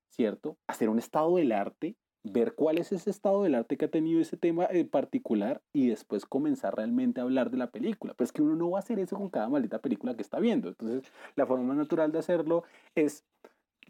¿cierto? 0.10 0.58
Hacer 0.68 0.88
un 0.88 1.00
estado 1.00 1.36
del 1.38 1.52
arte 1.52 1.96
ver 2.32 2.56
cuál 2.56 2.78
es 2.78 2.92
ese 2.92 3.10
estado 3.10 3.44
del 3.44 3.56
arte 3.56 3.78
que 3.78 3.86
ha 3.86 3.92
tenido 3.92 4.22
ese 4.22 4.38
tema 4.38 4.68
en 4.70 4.88
particular 4.88 5.62
y 5.74 5.88
después 5.88 6.26
comenzar 6.26 6.76
realmente 6.76 7.20
a 7.20 7.24
hablar 7.24 7.52
de 7.52 7.58
la 7.58 7.72
película. 7.72 8.14
Pero 8.14 8.26
es 8.26 8.32
que 8.32 8.42
uno 8.42 8.56
no 8.56 8.70
va 8.70 8.80
a 8.80 8.82
hacer 8.82 9.00
eso 9.00 9.18
con 9.18 9.30
cada 9.30 9.50
maldita 9.50 9.80
película 9.80 10.16
que 10.16 10.22
está 10.22 10.40
viendo. 10.40 10.70
Entonces, 10.70 11.12
la 11.36 11.46
forma 11.46 11.74
natural 11.74 12.12
de 12.12 12.20
hacerlo 12.20 12.64
es 12.96 13.24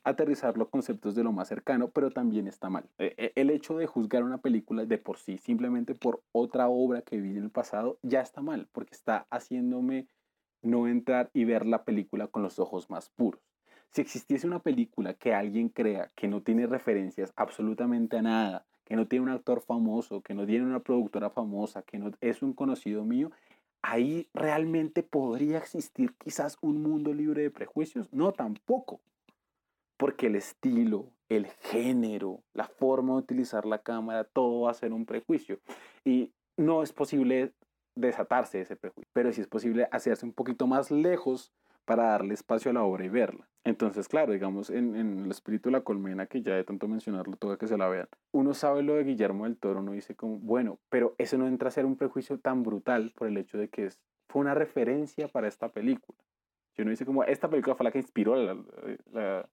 aterrizar 0.03 0.57
los 0.57 0.69
conceptos 0.69 1.15
de 1.15 1.23
lo 1.23 1.31
más 1.31 1.49
cercano, 1.49 1.89
pero 1.89 2.11
también 2.11 2.47
está 2.47 2.69
mal. 2.69 2.85
E, 2.97 3.13
e, 3.17 3.33
el 3.35 3.49
hecho 3.49 3.77
de 3.77 3.87
juzgar 3.87 4.23
una 4.23 4.37
película 4.37 4.85
de 4.85 4.97
por 4.97 5.17
sí, 5.17 5.37
simplemente 5.37 5.95
por 5.95 6.21
otra 6.31 6.69
obra 6.69 7.01
que 7.01 7.19
vi 7.19 7.31
en 7.31 7.43
el 7.43 7.49
pasado, 7.49 7.99
ya 8.03 8.21
está 8.21 8.41
mal, 8.41 8.67
porque 8.71 8.93
está 8.93 9.27
haciéndome 9.29 10.07
no 10.61 10.87
entrar 10.87 11.29
y 11.33 11.45
ver 11.45 11.65
la 11.65 11.83
película 11.83 12.27
con 12.27 12.41
los 12.41 12.59
ojos 12.59 12.89
más 12.89 13.09
puros. 13.09 13.41
Si 13.91 14.01
existiese 14.01 14.47
una 14.47 14.59
película 14.59 15.13
que 15.13 15.33
alguien 15.33 15.69
crea 15.69 16.11
que 16.15 16.27
no 16.27 16.41
tiene 16.41 16.67
referencias 16.67 17.33
absolutamente 17.35 18.17
a 18.17 18.21
nada, 18.21 18.65
que 18.85 18.95
no 18.95 19.07
tiene 19.07 19.23
un 19.23 19.31
actor 19.31 19.61
famoso, 19.61 20.21
que 20.21 20.33
no 20.33 20.45
tiene 20.45 20.65
una 20.65 20.79
productora 20.79 21.29
famosa, 21.29 21.81
que 21.81 21.97
no 21.97 22.11
es 22.21 22.41
un 22.41 22.53
conocido 22.53 23.03
mío, 23.03 23.31
ahí 23.81 24.29
realmente 24.33 25.03
podría 25.03 25.57
existir 25.57 26.13
quizás 26.17 26.57
un 26.61 26.81
mundo 26.81 27.13
libre 27.13 27.43
de 27.43 27.51
prejuicios. 27.51 28.11
No, 28.11 28.31
tampoco. 28.31 28.99
Porque 29.97 30.27
el 30.27 30.35
estilo, 30.35 31.07
el 31.27 31.47
género, 31.47 32.43
la 32.53 32.65
forma 32.65 33.13
de 33.13 33.19
utilizar 33.19 33.65
la 33.65 33.79
cámara, 33.79 34.23
todo 34.23 34.61
va 34.61 34.71
a 34.71 34.75
ser 34.75 34.93
un 34.93 35.05
prejuicio. 35.05 35.59
Y 36.05 36.31
no 36.55 36.83
es 36.83 36.93
posible 36.93 37.53
desatarse 37.95 38.57
de 38.57 38.63
ese 38.63 38.75
prejuicio, 38.75 39.09
pero 39.11 39.33
sí 39.33 39.41
es 39.41 39.47
posible 39.47 39.87
hacerse 39.91 40.25
un 40.25 40.33
poquito 40.33 40.67
más 40.67 40.91
lejos 40.91 41.51
para 41.87 42.03
darle 42.03 42.33
espacio 42.33 42.69
a 42.69 42.73
la 42.73 42.83
obra 42.83 43.05
y 43.05 43.09
verla. 43.09 43.47
Entonces, 43.63 44.09
claro, 44.09 44.33
digamos, 44.33 44.69
en, 44.69 44.93
el 44.93 45.31
espíritu 45.31 45.69
de 45.69 45.77
la 45.77 45.81
colmena, 45.81 46.25
que 46.27 46.41
ya 46.41 46.53
de 46.53 46.65
tanto 46.65 46.89
mencionarlo, 46.89 47.37
todo 47.37 47.57
que 47.57 47.65
se 47.65 47.77
la 47.77 47.87
vean, 47.87 48.09
uno 48.33 48.53
sabe 48.53 48.83
lo 48.83 48.95
de 48.95 49.05
Guillermo 49.05 49.45
del 49.45 49.57
Toro, 49.57 49.79
uno 49.79 49.93
dice 49.93 50.13
como, 50.13 50.37
bueno, 50.37 50.79
pero 50.89 51.15
eso 51.17 51.37
no 51.37 51.47
entra 51.47 51.69
a 51.69 51.71
ser 51.71 51.85
un 51.85 51.95
prejuicio 51.95 52.39
tan 52.39 52.61
brutal 52.61 53.13
por 53.15 53.29
el 53.29 53.37
hecho 53.37 53.57
de 53.57 53.69
que 53.69 53.85
es, 53.85 54.01
fue 54.27 54.41
una 54.41 54.53
referencia 54.53 55.29
para 55.29 55.47
esta 55.47 55.69
película. 55.69 56.17
Si 56.75 56.81
uno 56.81 56.91
dice 56.91 57.05
como, 57.05 57.23
esta 57.23 57.49
película 57.49 57.75
fue 57.75 57.85
la 57.85 57.91
que 57.91 57.99
inspiró, 57.99 58.35
la, 58.35 59.49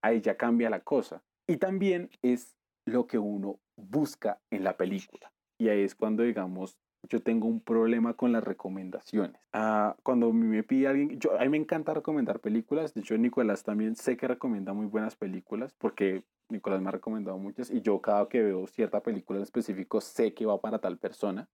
ahí 0.00 0.22
ya 0.22 0.38
cambia 0.38 0.70
la 0.70 0.80
cosa. 0.80 1.22
Y 1.46 1.58
también 1.58 2.08
es 2.22 2.56
lo 2.86 3.06
que 3.06 3.18
uno 3.18 3.60
busca 3.76 4.40
en 4.50 4.64
la 4.64 4.78
película. 4.78 5.30
Y 5.58 5.68
ahí 5.68 5.82
es 5.82 5.94
cuando, 5.94 6.22
digamos, 6.22 6.78
yo 7.08 7.20
tengo 7.22 7.46
un 7.46 7.60
problema 7.60 8.14
con 8.14 8.32
las 8.32 8.44
recomendaciones. 8.44 9.40
Ah, 9.52 9.96
cuando 10.02 10.32
me 10.32 10.62
pide 10.62 10.88
alguien, 10.88 11.18
yo, 11.18 11.38
a 11.38 11.42
mí 11.42 11.48
me 11.48 11.56
encanta 11.56 11.94
recomendar 11.94 12.40
películas, 12.40 12.94
de 12.94 13.00
hecho 13.00 13.16
Nicolás 13.16 13.62
también 13.62 13.96
sé 13.96 14.16
que 14.16 14.28
recomienda 14.28 14.72
muy 14.72 14.86
buenas 14.86 15.16
películas, 15.16 15.74
porque 15.78 16.24
Nicolás 16.48 16.80
me 16.80 16.88
ha 16.88 16.92
recomendado 16.92 17.38
muchas 17.38 17.70
y 17.70 17.80
yo 17.80 18.00
cada 18.00 18.28
que 18.28 18.42
veo 18.42 18.66
cierta 18.66 19.02
película 19.02 19.38
en 19.38 19.42
específico 19.42 20.00
sé 20.00 20.34
que 20.34 20.46
va 20.46 20.60
para 20.60 20.78
tal 20.78 20.98
persona. 20.98 21.48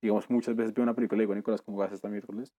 Digamos, 0.00 0.28
muchas 0.30 0.56
veces 0.56 0.74
veo 0.74 0.82
una 0.82 0.94
película 0.94 1.22
y 1.22 1.26
digo, 1.26 1.34
Nicolás, 1.34 1.62
¿cómo 1.62 1.78
vas 1.78 1.92
esta 1.92 2.08
miércoles? 2.08 2.52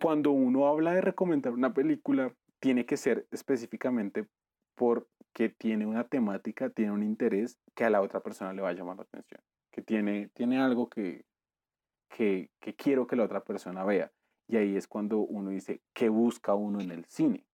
Cuando 0.00 0.32
uno 0.32 0.66
habla 0.66 0.94
de 0.94 1.00
recomendar 1.00 1.52
una 1.52 1.72
película, 1.72 2.34
tiene 2.60 2.86
que 2.86 2.96
ser 2.96 3.26
específicamente 3.30 4.26
porque 4.74 5.48
tiene 5.48 5.86
una 5.86 6.04
temática, 6.04 6.70
tiene 6.70 6.92
un 6.92 7.02
interés 7.02 7.58
que 7.74 7.84
a 7.84 7.90
la 7.90 8.00
otra 8.00 8.20
persona 8.20 8.52
le 8.52 8.62
va 8.62 8.70
a 8.70 8.72
llamar 8.72 8.96
la 8.96 9.02
atención, 9.04 9.40
que 9.70 9.82
tiene, 9.82 10.28
tiene 10.34 10.58
algo 10.58 10.88
que, 10.88 11.24
que, 12.08 12.50
quiero 12.76 13.06
que 13.06 13.16
la 13.16 13.24
otra 13.24 13.44
persona 13.44 13.84
vea. 13.84 14.12
Y 14.46 14.56
ahí 14.56 14.76
es 14.76 14.88
cuando 14.88 15.18
uno 15.18 15.50
dice, 15.50 15.82
¿qué 15.92 16.08
busca 16.08 16.54
uno 16.54 16.80
en 16.80 16.90
el 16.90 17.04
cine? 17.06 17.44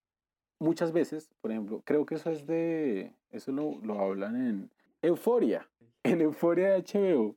muchas 0.61 0.93
veces, 0.93 1.29
por 1.43 1.51
ejemplo, 1.51 1.83
creo 1.85 2.07
que 2.07 2.15
eso 2.15 2.31
es 2.31 2.47
de, 2.47 3.15
eso 3.31 3.53
lo, 3.53 3.79
lo 3.83 3.99
hablan 4.01 4.37
en 4.37 4.71
Euforia. 5.03 5.69
En 6.05 6.21
Euforia 6.21 6.71
de 6.71 6.83
HBO 6.85 7.37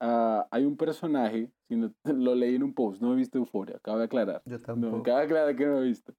ah, 0.00 0.46
hay 0.50 0.64
un 0.64 0.76
personaje, 0.76 1.50
si 1.68 1.76
no- 1.76 1.94
lo 2.04 2.34
leí 2.34 2.56
en 2.56 2.62
un 2.62 2.74
post, 2.74 3.00
no 3.00 3.12
he 3.12 3.16
visto 3.16 3.38
Euforia, 3.38 3.76
acabo 3.76 3.98
de 3.98 4.04
aclarar. 4.04 4.42
Yo 4.44 4.58
No, 4.58 4.64
tampoco. 4.64 4.96
acabo 4.98 5.18
de 5.18 5.24
aclarar 5.24 5.56
que 5.56 5.66
no 5.66 5.78
he 5.78 5.84
visto. 5.84 6.14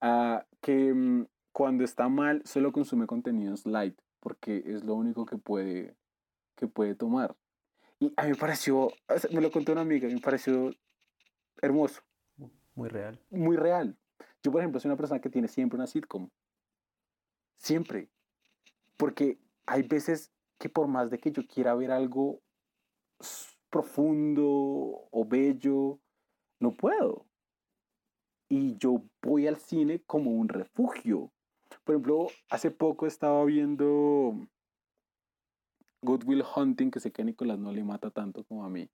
Ah, 0.00 0.44
que 0.60 0.92
mm, 0.94 1.26
cuando 1.52 1.84
está 1.84 2.08
mal 2.08 2.42
solo 2.44 2.72
consume 2.72 3.06
contenidos 3.06 3.66
light, 3.66 3.96
porque 4.20 4.62
es 4.66 4.84
lo 4.84 4.94
único 4.94 5.26
que 5.26 5.36
puede, 5.36 5.96
que 6.56 6.66
puede 6.66 6.94
tomar. 6.94 7.36
Y 8.02 8.12
a 8.16 8.24
mí 8.24 8.30
me 8.30 8.34
pareció, 8.34 8.86
o 8.86 8.92
sea, 9.16 9.30
me 9.30 9.40
lo 9.40 9.52
contó 9.52 9.70
una 9.70 9.82
amiga, 9.82 10.08
me 10.08 10.18
pareció 10.18 10.74
hermoso 11.60 12.02
Muy 12.74 12.88
real. 12.88 13.16
muy 13.30 13.56
real. 13.56 13.96
Yo, 14.42 14.50
por 14.50 14.60
ejemplo, 14.60 14.80
soy 14.80 14.88
una 14.88 14.96
persona 14.96 15.20
que 15.20 15.30
tiene 15.30 15.46
siempre 15.46 15.76
una 15.76 15.86
sitcom. 15.86 16.28
Siempre. 17.58 18.10
Porque 18.96 19.38
hay 19.66 19.84
veces 19.84 20.32
que 20.58 20.68
por 20.68 20.88
más 20.88 21.10
de 21.10 21.18
que 21.20 21.30
yo 21.30 21.46
quiera 21.46 21.76
ver 21.76 21.92
algo 21.92 22.42
profundo 23.70 24.42
o 24.44 25.24
bello, 25.24 26.00
no 26.58 26.72
puedo. 26.72 27.28
Y 28.48 28.76
yo 28.78 29.04
voy 29.22 29.46
al 29.46 29.58
cine 29.58 30.02
como 30.08 30.32
un 30.32 30.48
refugio. 30.48 31.32
Por 31.84 31.94
ejemplo, 31.94 32.26
hace 32.50 32.72
poco 32.72 33.06
estaba 33.06 33.44
viendo 33.44 34.44
Good 36.02 36.24
Will 36.24 36.44
Hunting, 36.54 36.90
que 36.90 37.00
sé 37.00 37.12
que 37.12 37.22
a 37.22 37.24
Nicolás 37.24 37.58
no 37.58 37.72
le 37.72 37.84
mata 37.84 38.10
tanto 38.10 38.44
como 38.44 38.64
a 38.64 38.68
mí. 38.68 38.90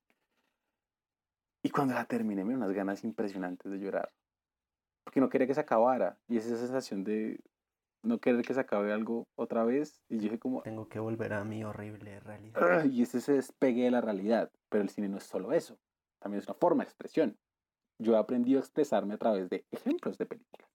Y 1.63 1.71
cuando 1.71 1.95
la 1.95 2.05
terminé 2.05 2.45
me 2.45 2.51
dieron 2.51 2.63
unas 2.63 2.77
ganas 2.77 3.03
impresionantes 3.03 3.71
de 3.73 3.79
llorar. 3.79 4.13
Porque 5.05 5.21
no 5.21 5.29
quería 5.29 5.47
que 5.47 5.55
se 5.55 5.61
acabara. 5.61 6.19
Y 6.29 6.37
es 6.37 6.47
esa 6.47 6.59
sensación 6.59 7.03
de 7.03 7.41
no 8.03 8.19
querer 8.19 8.45
que 8.45 8.55
se 8.55 8.61
acabe 8.61 8.93
algo 8.93 9.27
otra 9.37 9.65
vez. 9.65 10.03
Y 10.09 10.17
yo 10.17 10.23
dije 10.25 10.39
como, 10.39 10.63
Tengo 10.63 10.89
que 10.89 10.99
volver 10.99 11.33
a 11.33 11.45
mi 11.45 11.65
horrible 11.65 12.21
realidad. 12.21 12.85
Y 12.85 13.03
es 13.03 13.15
ese 13.15 13.33
despegue 13.33 13.85
de 13.85 13.91
la 13.91 14.01
realidad. 14.01 14.53
Pero 14.69 14.83
el 14.83 14.91
cine 14.91 15.09
no 15.09 15.17
es 15.17 15.25
solo 15.25 15.53
eso. 15.53 15.79
También 16.21 16.41
es 16.41 16.47
una 16.47 16.55
forma 16.55 16.85
de 16.85 16.89
expresión. 16.89 17.39
Yo 17.99 18.15
he 18.15 18.19
aprendido 18.19 18.59
a 18.59 18.63
expresarme 18.63 19.15
a 19.15 19.19
través 19.19 19.49
de 19.49 19.65
ejemplos 19.71 20.19
de 20.19 20.27
películas. 20.27 20.68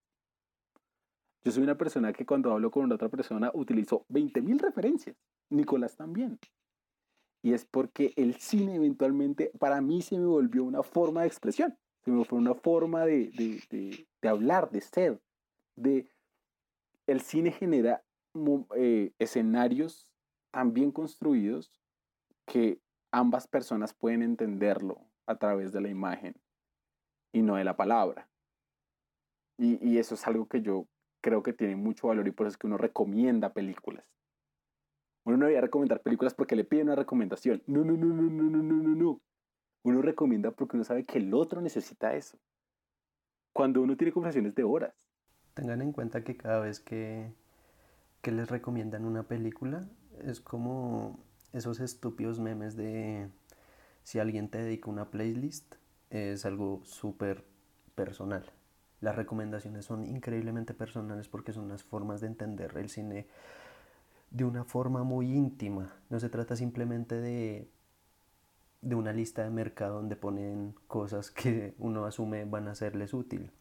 Yo 1.43 1.51
soy 1.51 1.63
una 1.63 1.77
persona 1.77 2.13
que 2.13 2.25
cuando 2.25 2.53
hablo 2.53 2.71
con 2.71 2.89
otra 2.91 3.09
persona 3.09 3.51
utilizo 3.53 4.05
20.000 4.09 4.59
referencias. 4.61 5.17
Nicolás 5.49 5.95
también. 5.97 6.39
Y 7.43 7.53
es 7.53 7.65
porque 7.65 8.13
el 8.15 8.35
cine 8.35 8.75
eventualmente 8.75 9.51
para 9.59 9.81
mí 9.81 10.01
se 10.01 10.17
me 10.17 10.25
volvió 10.25 10.63
una 10.63 10.83
forma 10.83 11.21
de 11.21 11.27
expresión. 11.27 11.77
Se 12.05 12.11
me 12.11 12.17
volvió 12.17 12.37
una 12.37 12.55
forma 12.55 13.05
de, 13.05 13.31
de, 14.21 14.29
hablar, 14.29 14.71
de 14.71 14.79
ser. 14.79 15.21
De, 15.75 16.09
el 17.07 17.19
cine 17.19 17.51
genera 17.51 18.05
eh, 18.77 19.11
escenarios 19.19 20.13
tan 20.51 20.73
bien 20.73 20.91
construidos 20.91 21.73
que 22.45 22.79
ambas 23.11 23.47
personas 23.47 23.93
pueden 23.93 24.21
entenderlo 24.21 25.01
a 25.25 25.37
través 25.37 25.73
de 25.73 25.81
la 25.81 25.89
imagen 25.89 26.35
y 27.33 27.41
no 27.41 27.55
de 27.55 27.65
la 27.65 27.75
palabra. 27.75 28.29
Y, 29.57 29.85
y 29.85 29.97
eso 29.97 30.15
es 30.15 30.25
algo 30.25 30.47
que 30.47 30.61
yo 30.61 30.87
creo 31.23 31.41
que 31.41 31.53
tiene 31.53 31.75
mucho 31.77 32.09
valor 32.09 32.27
y 32.27 32.31
por 32.31 32.45
eso 32.45 32.55
es 32.55 32.57
que 32.57 32.67
uno 32.67 32.77
recomienda 32.77 33.53
películas. 33.53 34.05
Uno 35.23 35.37
no 35.37 35.45
debería 35.45 35.61
recomendar 35.61 36.01
películas 36.01 36.33
porque 36.33 36.57
le 36.57 36.65
piden 36.65 36.87
una 36.87 36.97
recomendación. 36.97 37.63
No, 37.65 37.85
no, 37.85 37.93
no, 37.93 38.07
no, 38.07 38.23
no, 38.23 38.43
no, 38.43 38.61
no, 38.61 38.75
no, 38.75 38.95
no. 38.95 39.21
Uno 39.83 40.01
recomienda 40.01 40.51
porque 40.51 40.75
uno 40.75 40.83
sabe 40.83 41.05
que 41.05 41.19
el 41.19 41.33
otro 41.33 41.61
necesita 41.61 42.13
eso. 42.13 42.37
Cuando 43.53 43.81
uno 43.81 43.95
tiene 43.95 44.11
conversaciones 44.11 44.53
de 44.53 44.63
horas. 44.63 44.93
Tengan 45.53 45.81
en 45.81 45.93
cuenta 45.93 46.25
que 46.25 46.35
cada 46.35 46.59
vez 46.59 46.81
que, 46.81 47.31
que 48.21 48.31
les 48.31 48.49
recomiendan 48.49 49.05
una 49.05 49.23
película, 49.23 49.87
es 50.25 50.41
como 50.41 51.23
esos 51.53 51.79
estúpidos 51.79 52.39
memes 52.41 52.75
de 52.75 53.29
si 54.03 54.19
alguien 54.19 54.49
te 54.49 54.57
dedica 54.57 54.89
una 54.89 55.09
playlist, 55.09 55.75
es 56.09 56.45
algo 56.45 56.81
súper 56.83 57.45
personal. 57.95 58.51
Las 59.03 59.15
recomendaciones 59.15 59.85
son 59.85 60.05
increíblemente 60.05 60.73
personales 60.73 61.27
porque 61.27 61.53
son 61.53 61.65
unas 61.65 61.83
formas 61.83 62.21
de 62.21 62.27
entender 62.27 62.75
el 62.77 62.89
cine 62.89 63.27
de 64.31 64.45
una 64.45 64.63
forma 64.63 65.03
muy 65.03 65.31
íntima. 65.31 65.93
No 66.09 66.19
se 66.19 66.29
trata 66.29 66.55
simplemente 66.55 67.15
de, 67.15 67.69
de 68.81 68.95
una 68.95 69.13
lista 69.13 69.43
de 69.43 69.49
mercado 69.49 69.95
donde 69.95 70.15
ponen 70.15 70.73
cosas 70.87 71.29
que 71.31 71.75
uno 71.77 72.05
asume 72.05 72.45
van 72.45 72.67
a 72.67 72.75
serles 72.75 73.13
útil 73.13 73.51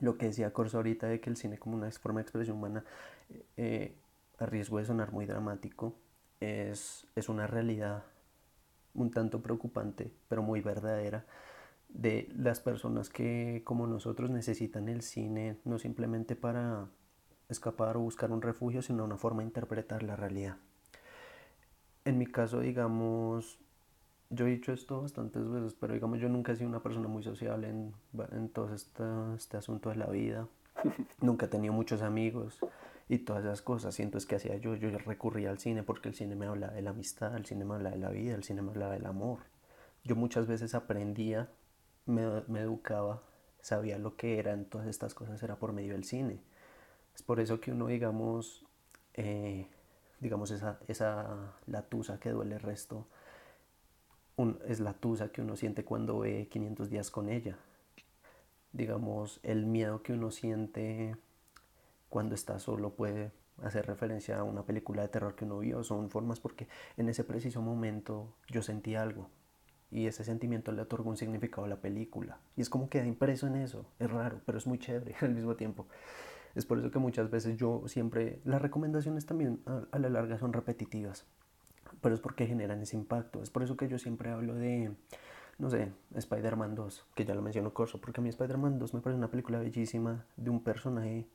lo 0.00 0.16
que 0.16 0.26
decía 0.26 0.52
Corso 0.52 0.76
ahorita 0.76 1.06
de 1.06 1.20
que 1.20 1.30
el 1.30 1.36
cine 1.36 1.58
como 1.58 1.76
una 1.76 1.90
forma 1.90 2.20
de 2.20 2.22
expresión 2.22 2.56
humana, 2.56 2.84
eh, 3.56 3.94
a 4.38 4.46
riesgo 4.46 4.78
de 4.78 4.84
sonar 4.84 5.12
muy 5.12 5.26
dramático, 5.26 5.94
es, 6.40 7.06
es 7.16 7.28
una 7.28 7.46
realidad 7.46 8.04
un 8.94 9.10
tanto 9.10 9.42
preocupante, 9.42 10.10
pero 10.28 10.42
muy 10.42 10.60
verdadera, 10.60 11.24
de 11.88 12.28
las 12.36 12.60
personas 12.60 13.08
que 13.08 13.62
como 13.64 13.86
nosotros 13.86 14.30
necesitan 14.30 14.88
el 14.88 15.02
cine 15.02 15.58
no 15.64 15.78
simplemente 15.78 16.36
para 16.36 16.88
escapar 17.48 17.96
o 17.96 18.00
buscar 18.00 18.30
un 18.30 18.42
refugio, 18.42 18.82
sino 18.82 19.04
una 19.04 19.16
forma 19.16 19.40
de 19.40 19.46
interpretar 19.46 20.02
la 20.02 20.16
realidad. 20.16 20.56
En 22.04 22.18
mi 22.18 22.26
caso, 22.26 22.60
digamos, 22.60 23.58
yo 24.30 24.46
he 24.46 24.50
dicho 24.50 24.72
esto 24.72 25.02
bastantes 25.02 25.48
veces, 25.48 25.74
pero 25.74 25.94
digamos 25.94 26.20
yo 26.20 26.28
nunca 26.28 26.52
he 26.52 26.56
sido 26.56 26.68
una 26.68 26.82
persona 26.82 27.08
muy 27.08 27.22
sociable 27.22 27.68
en, 27.68 27.94
en 28.32 28.48
todo 28.50 28.74
este, 28.74 29.04
este 29.36 29.56
asunto 29.56 29.90
de 29.90 29.96
la 29.96 30.06
vida. 30.06 30.46
nunca 31.20 31.46
he 31.46 31.48
tenido 31.48 31.72
muchos 31.72 32.02
amigos 32.02 32.60
y 33.08 33.18
todas 33.18 33.44
esas 33.44 33.62
cosas. 33.62 33.98
Y 33.98 34.02
entonces, 34.02 34.28
¿qué 34.28 34.36
hacía 34.36 34.56
yo? 34.56 34.74
Yo 34.74 34.90
recurría 34.98 35.50
al 35.50 35.58
cine 35.58 35.82
porque 35.82 36.08
el 36.08 36.14
cine 36.14 36.36
me 36.36 36.46
habla 36.46 36.68
de 36.68 36.82
la 36.82 36.90
amistad, 36.90 37.36
el 37.36 37.46
cine 37.46 37.64
me 37.64 37.74
habla 37.74 37.90
de 37.90 37.98
la 37.98 38.10
vida, 38.10 38.34
el 38.34 38.44
cine 38.44 38.62
me 38.62 38.70
habla 38.70 38.90
del 38.90 39.06
amor. 39.06 39.40
Yo 40.04 40.16
muchas 40.16 40.46
veces 40.46 40.74
aprendía, 40.74 41.50
me, 42.08 42.42
me 42.48 42.60
educaba, 42.62 43.22
sabía 43.60 43.98
lo 43.98 44.16
que 44.16 44.38
eran 44.38 44.64
todas 44.66 44.86
estas 44.88 45.14
cosas, 45.14 45.42
era 45.42 45.56
por 45.56 45.72
medio 45.72 45.94
del 45.94 46.04
cine. 46.04 46.40
Es 47.14 47.22
por 47.22 47.40
eso 47.40 47.60
que 47.60 47.72
uno, 47.72 47.88
digamos, 47.88 48.64
eh, 49.14 49.68
digamos, 50.20 50.50
esa, 50.52 50.80
esa 50.88 51.54
latusa 51.66 52.20
que 52.20 52.30
duele 52.30 52.56
el 52.56 52.62
resto, 52.62 53.06
un- 54.36 54.58
es 54.66 54.80
la 54.80 54.94
tusa 54.94 55.30
que 55.30 55.42
uno 55.42 55.54
siente 55.54 55.84
cuando 55.84 56.20
ve 56.20 56.48
500 56.50 56.88
días 56.88 57.10
con 57.10 57.28
ella. 57.28 57.58
Digamos, 58.72 59.40
el 59.42 59.66
miedo 59.66 60.02
que 60.02 60.12
uno 60.14 60.30
siente 60.30 61.16
cuando 62.10 62.34
está 62.36 62.58
solo 62.60 62.90
puede 62.94 63.32
hacer 63.62 63.86
referencia 63.86 64.38
a 64.38 64.44
una 64.44 64.64
película 64.64 65.02
de 65.02 65.08
terror 65.08 65.36
que 65.36 65.44
uno 65.46 65.58
vio. 65.60 65.84
Son 65.84 66.10
formas 66.10 66.40
porque 66.40 66.68
en 66.96 67.08
ese 67.10 67.24
preciso 67.24 67.62
momento 67.62 68.34
yo 68.50 68.62
sentí 68.62 68.94
algo 68.96 69.30
y 69.90 70.06
ese 70.06 70.24
sentimiento 70.24 70.72
le 70.72 70.82
otorgó 70.82 71.10
un 71.10 71.16
significado 71.16 71.64
a 71.64 71.68
la 71.68 71.80
película. 71.80 72.38
Y 72.56 72.60
es 72.60 72.70
como 72.70 72.88
queda 72.88 73.06
impreso 73.06 73.46
en 73.46 73.56
eso. 73.56 73.86
Es 73.98 74.10
raro, 74.10 74.40
pero 74.44 74.58
es 74.58 74.66
muy 74.66 74.78
chévere 74.78 75.14
al 75.20 75.34
mismo 75.34 75.56
tiempo. 75.56 75.86
Es 76.54 76.66
por 76.66 76.78
eso 76.78 76.90
que 76.90 76.98
muchas 76.98 77.30
veces 77.30 77.56
yo 77.56 77.82
siempre... 77.86 78.40
Las 78.44 78.60
recomendaciones 78.60 79.26
también 79.26 79.60
a, 79.66 79.82
a 79.92 79.98
la 79.98 80.08
larga 80.08 80.38
son 80.38 80.52
repetitivas 80.52 81.26
pero 82.00 82.14
es 82.14 82.20
porque 82.20 82.46
generan 82.46 82.80
ese 82.80 82.96
impacto. 82.96 83.42
Es 83.42 83.50
por 83.50 83.62
eso 83.62 83.76
que 83.76 83.88
yo 83.88 83.98
siempre 83.98 84.30
hablo 84.30 84.54
de, 84.54 84.92
no 85.58 85.70
sé, 85.70 85.92
Spider-Man 86.14 86.74
2, 86.74 87.06
que 87.14 87.24
ya 87.24 87.34
lo 87.34 87.42
mencionó 87.42 87.74
Corso, 87.74 88.00
porque 88.00 88.20
a 88.20 88.22
mí 88.22 88.28
Spider-Man 88.28 88.78
2 88.78 88.94
me 88.94 89.00
parece 89.00 89.18
una 89.18 89.30
película 89.30 89.58
bellísima 89.58 90.24
de 90.36 90.50
un 90.50 90.62
personaje 90.62 91.28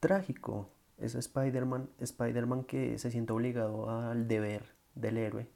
trágico. 0.00 0.70
Es 0.98 1.14
Spider-Man, 1.14 1.88
Spider-Man 1.98 2.64
que 2.64 2.98
se 2.98 3.10
siente 3.10 3.32
obligado 3.32 3.88
al 3.90 4.26
deber 4.26 4.74
del 4.94 5.16
héroe, 5.16 5.48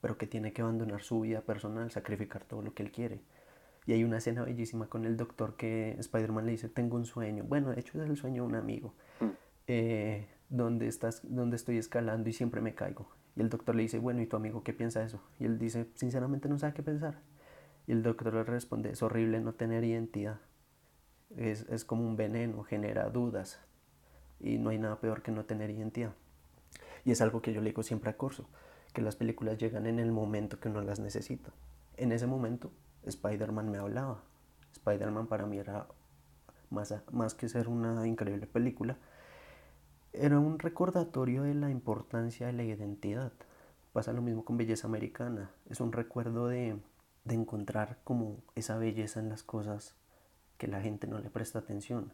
pero 0.00 0.16
que 0.16 0.26
tiene 0.26 0.52
que 0.52 0.62
abandonar 0.62 1.02
su 1.02 1.20
vida 1.20 1.42
personal, 1.42 1.90
sacrificar 1.90 2.44
todo 2.44 2.62
lo 2.62 2.74
que 2.74 2.82
él 2.82 2.92
quiere. 2.92 3.20
Y 3.86 3.92
hay 3.92 4.04
una 4.04 4.18
escena 4.18 4.44
bellísima 4.44 4.88
con 4.88 5.04
el 5.04 5.16
doctor 5.16 5.56
que 5.56 5.96
Spider-Man 5.98 6.46
le 6.46 6.52
dice, 6.52 6.68
tengo 6.68 6.96
un 6.96 7.06
sueño. 7.06 7.44
Bueno, 7.44 7.70
de 7.70 7.80
hecho 7.80 8.00
es 8.02 8.08
el 8.08 8.16
sueño 8.16 8.42
de 8.42 8.48
un 8.48 8.54
amigo. 8.54 8.94
Eh, 9.66 10.26
donde, 10.48 10.88
estás, 10.88 11.22
donde 11.22 11.56
estoy 11.56 11.78
escalando 11.78 12.28
y 12.28 12.32
siempre 12.32 12.60
me 12.60 12.74
caigo. 12.74 13.08
Y 13.36 13.40
el 13.40 13.48
doctor 13.48 13.74
le 13.74 13.82
dice, 13.82 13.98
bueno, 13.98 14.20
¿y 14.20 14.26
tu 14.26 14.36
amigo 14.36 14.64
qué 14.64 14.72
piensa 14.72 15.00
de 15.00 15.06
eso? 15.06 15.22
Y 15.38 15.44
él 15.44 15.58
dice, 15.58 15.86
sinceramente 15.94 16.48
no 16.48 16.58
sabe 16.58 16.74
qué 16.74 16.82
pensar. 16.82 17.20
Y 17.86 17.92
el 17.92 18.02
doctor 18.02 18.34
le 18.34 18.44
responde, 18.44 18.90
es 18.90 19.02
horrible 19.02 19.40
no 19.40 19.54
tener 19.54 19.84
identidad. 19.84 20.40
Es, 21.36 21.62
es 21.68 21.84
como 21.84 22.06
un 22.06 22.16
veneno, 22.16 22.64
genera 22.64 23.08
dudas. 23.08 23.60
Y 24.40 24.58
no 24.58 24.70
hay 24.70 24.78
nada 24.78 25.00
peor 25.00 25.22
que 25.22 25.30
no 25.30 25.44
tener 25.44 25.70
identidad. 25.70 26.14
Y 27.04 27.12
es 27.12 27.20
algo 27.20 27.40
que 27.40 27.52
yo 27.52 27.60
le 27.60 27.70
digo 27.70 27.82
siempre 27.82 28.10
a 28.10 28.16
Corso, 28.16 28.48
que 28.92 29.02
las 29.02 29.16
películas 29.16 29.58
llegan 29.58 29.86
en 29.86 29.98
el 29.98 30.12
momento 30.12 30.60
que 30.60 30.68
uno 30.68 30.82
las 30.82 30.98
necesita. 31.00 31.52
En 31.96 32.12
ese 32.12 32.26
momento, 32.26 32.72
Spider-Man 33.04 33.70
me 33.70 33.78
hablaba. 33.78 34.22
Spider-Man 34.72 35.26
para 35.26 35.46
mí 35.46 35.58
era 35.58 35.86
más, 36.70 36.94
más 37.10 37.34
que 37.34 37.48
ser 37.48 37.68
una 37.68 38.06
increíble 38.06 38.46
película, 38.46 38.96
era 40.12 40.38
un 40.38 40.58
recordatorio 40.58 41.44
de 41.44 41.54
la 41.54 41.70
importancia 41.70 42.46
de 42.46 42.52
la 42.52 42.64
identidad. 42.64 43.32
Pasa 43.92 44.12
lo 44.12 44.22
mismo 44.22 44.44
con 44.44 44.56
Belleza 44.56 44.86
Americana. 44.86 45.50
Es 45.68 45.80
un 45.80 45.92
recuerdo 45.92 46.48
de, 46.48 46.76
de 47.24 47.34
encontrar 47.34 47.98
como 48.04 48.38
esa 48.54 48.76
belleza 48.78 49.20
en 49.20 49.28
las 49.28 49.42
cosas 49.42 49.94
que 50.58 50.68
la 50.68 50.80
gente 50.80 51.06
no 51.06 51.18
le 51.18 51.30
presta 51.30 51.60
atención. 51.60 52.12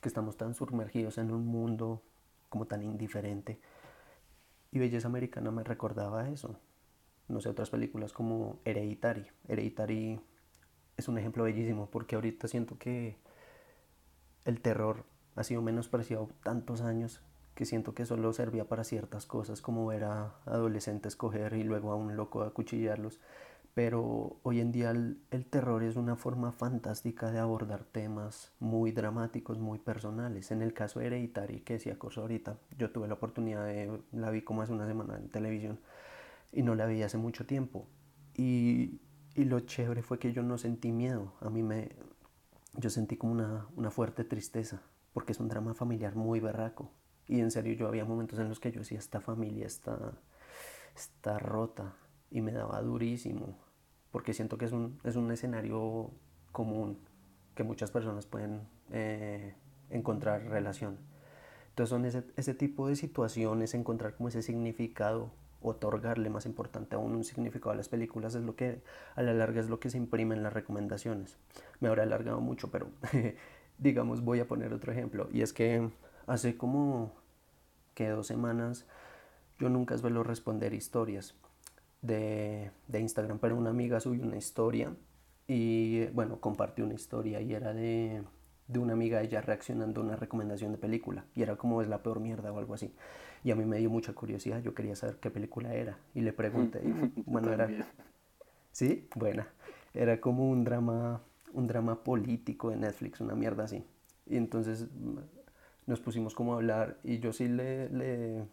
que 0.00 0.08
estamos 0.08 0.36
tan 0.36 0.54
sumergidos 0.54 1.18
en 1.18 1.30
un 1.32 1.46
mundo 1.46 2.02
como 2.48 2.66
tan 2.66 2.82
indiferente. 2.82 3.60
Y 4.76 4.78
Belleza 4.78 5.08
Americana 5.08 5.50
me 5.50 5.64
recordaba 5.64 6.28
eso. 6.28 6.60
No 7.28 7.40
sé, 7.40 7.48
otras 7.48 7.70
películas 7.70 8.12
como 8.12 8.60
Hereditary. 8.66 9.26
Hereditary 9.48 10.20
es 10.98 11.08
un 11.08 11.16
ejemplo 11.16 11.44
bellísimo 11.44 11.88
porque 11.90 12.14
ahorita 12.14 12.46
siento 12.46 12.76
que 12.76 13.16
el 14.44 14.60
terror 14.60 15.06
ha 15.34 15.44
sido 15.44 15.62
menospreciado 15.62 16.28
tantos 16.42 16.82
años 16.82 17.22
que 17.54 17.64
siento 17.64 17.94
que 17.94 18.04
solo 18.04 18.34
servía 18.34 18.68
para 18.68 18.84
ciertas 18.84 19.24
cosas 19.24 19.62
como 19.62 19.86
ver 19.86 20.04
a 20.04 20.34
adolescentes 20.44 21.16
coger 21.16 21.54
y 21.54 21.62
luego 21.62 21.90
a 21.90 21.96
un 21.96 22.14
loco 22.14 22.42
acuchillarlos. 22.42 23.18
Pero 23.76 24.40
hoy 24.42 24.60
en 24.60 24.72
día 24.72 24.90
el, 24.90 25.18
terror 25.50 25.82
es 25.82 25.96
una 25.96 26.16
forma 26.16 26.50
fantástica 26.50 27.30
de 27.30 27.40
abordar 27.40 27.84
temas 27.84 28.50
muy 28.58 28.90
dramáticos, 28.90 29.58
muy 29.58 29.78
personales. 29.78 30.50
En 30.50 30.62
el 30.62 30.72
caso 30.72 30.98
de 30.98 31.08
Hereditary, 31.08 31.60
que 31.60 31.74
decía 31.74 31.98
Corso 31.98 32.22
ahorita, 32.22 32.56
yo 32.78 32.90
tuve 32.90 33.06
la 33.06 33.12
oportunidad 33.12 33.66
de, 33.66 34.00
la 34.12 34.30
vi 34.30 34.40
como 34.40 34.62
hace 34.62 34.72
una 34.72 34.86
semana 34.86 35.18
en 35.18 35.28
televisión 35.28 35.78
y 36.52 36.62
no 36.62 36.74
la 36.74 36.86
vi 36.86 37.02
hace 37.02 37.18
mucho 37.18 37.44
tiempo. 37.44 37.86
Y, 38.32 39.02
y 39.34 39.44
lo 39.44 39.60
chévere 39.60 40.02
fue 40.02 40.18
que 40.18 40.32
yo 40.32 40.42
no 40.42 40.56
sentí 40.56 40.90
miedo, 40.90 41.34
a 41.42 41.50
mí 41.50 41.62
me, 41.62 41.90
yo 42.78 42.88
sentí 42.88 43.18
como 43.18 43.34
una, 43.34 43.66
una 43.76 43.90
fuerte 43.90 44.24
tristeza, 44.24 44.80
porque 45.12 45.32
es 45.32 45.38
un 45.38 45.48
drama 45.48 45.74
familiar 45.74 46.16
muy 46.16 46.40
berraco. 46.40 46.90
Y 47.26 47.40
en 47.40 47.50
serio, 47.50 47.74
yo 47.74 47.88
había 47.88 48.06
momentos 48.06 48.38
en 48.38 48.48
los 48.48 48.58
que 48.58 48.72
yo 48.72 48.78
decía, 48.78 48.98
esta 48.98 49.20
familia 49.20 49.66
está, 49.66 50.14
está 50.94 51.38
rota 51.38 51.94
y 52.30 52.40
me 52.40 52.52
daba 52.52 52.80
durísimo, 52.80 53.65
porque 54.16 54.32
siento 54.32 54.56
que 54.56 54.64
es 54.64 54.72
un, 54.72 54.98
es 55.04 55.16
un 55.16 55.30
escenario 55.30 56.10
común 56.50 56.96
que 57.54 57.64
muchas 57.64 57.90
personas 57.90 58.24
pueden 58.24 58.62
eh, 58.90 59.52
encontrar 59.90 60.42
relación. 60.46 60.96
Entonces 61.68 61.90
son 61.90 62.06
ese, 62.06 62.24
ese 62.36 62.54
tipo 62.54 62.88
de 62.88 62.96
situaciones, 62.96 63.74
encontrar 63.74 64.14
como 64.14 64.30
ese 64.30 64.40
significado, 64.40 65.32
otorgarle 65.60 66.30
más 66.30 66.46
importante 66.46 66.96
aún 66.96 67.14
un 67.14 67.24
significado 67.24 67.72
a 67.72 67.74
las 67.74 67.90
películas 67.90 68.34
es 68.34 68.42
lo 68.42 68.56
que 68.56 68.80
a 69.16 69.20
la 69.20 69.34
larga 69.34 69.60
es 69.60 69.68
lo 69.68 69.80
que 69.80 69.90
se 69.90 69.98
imprime 69.98 70.34
en 70.34 70.42
las 70.42 70.54
recomendaciones. 70.54 71.36
Me 71.80 71.88
habrá 71.88 72.04
alargado 72.04 72.40
mucho, 72.40 72.70
pero 72.70 72.88
digamos 73.78 74.22
voy 74.22 74.40
a 74.40 74.48
poner 74.48 74.72
otro 74.72 74.92
ejemplo 74.92 75.28
y 75.30 75.42
es 75.42 75.52
que 75.52 75.90
Hace 76.26 76.56
como 76.56 77.12
que 77.94 78.08
dos 78.08 78.26
semanas 78.26 78.84
yo 79.60 79.68
nunca 79.68 79.96
suelo 79.96 80.24
responder 80.24 80.74
historias 80.74 81.34
de, 82.06 82.70
de, 82.88 83.00
Instagram, 83.00 83.38
pero 83.38 83.56
una 83.56 83.70
amiga 83.70 84.00
subió 84.00 84.22
una 84.22 84.36
historia 84.36 84.94
y 85.46 86.06
bueno, 86.06 86.40
compartió 86.40 86.84
una 86.84 86.94
historia 86.94 87.40
y 87.40 87.54
era 87.54 87.72
de, 87.72 88.22
de 88.68 88.78
una 88.78 88.94
amiga 88.94 89.22
ella 89.22 89.40
reaccionando 89.40 90.00
a 90.00 90.04
una 90.04 90.16
recomendación 90.16 90.72
de 90.72 90.78
película 90.78 91.24
y 91.34 91.42
era 91.42 91.56
como 91.56 91.82
es 91.82 91.88
la 91.88 92.02
peor 92.02 92.20
mierda 92.20 92.52
o 92.52 92.58
algo 92.58 92.74
así. 92.74 92.94
Y 93.44 93.50
a 93.50 93.56
mí 93.56 93.64
me 93.64 93.78
dio 93.78 93.90
mucha 93.90 94.12
curiosidad, 94.12 94.60
yo 94.62 94.74
quería 94.74 94.96
saber 94.96 95.16
qué 95.16 95.30
película 95.30 95.74
era 95.74 95.98
y 96.14 96.20
le 96.20 96.32
pregunté, 96.32 96.80
bueno, 97.26 97.52
era... 97.52 97.68
Sí, 98.72 99.08
buena. 99.14 99.48
Era 99.94 100.20
como 100.20 100.50
un 100.50 100.64
drama, 100.64 101.22
un 101.54 101.66
drama 101.66 102.04
político 102.04 102.68
de 102.68 102.76
Netflix, 102.76 103.22
una 103.22 103.34
mierda 103.34 103.64
así. 103.64 103.84
Y 104.26 104.36
entonces 104.36 104.86
nos 105.86 106.00
pusimos 106.00 106.34
como 106.34 106.52
a 106.52 106.56
hablar 106.56 106.98
y 107.02 107.18
yo 107.20 107.32
sí 107.32 107.48
le, 107.48 107.88
le, 107.88 108.44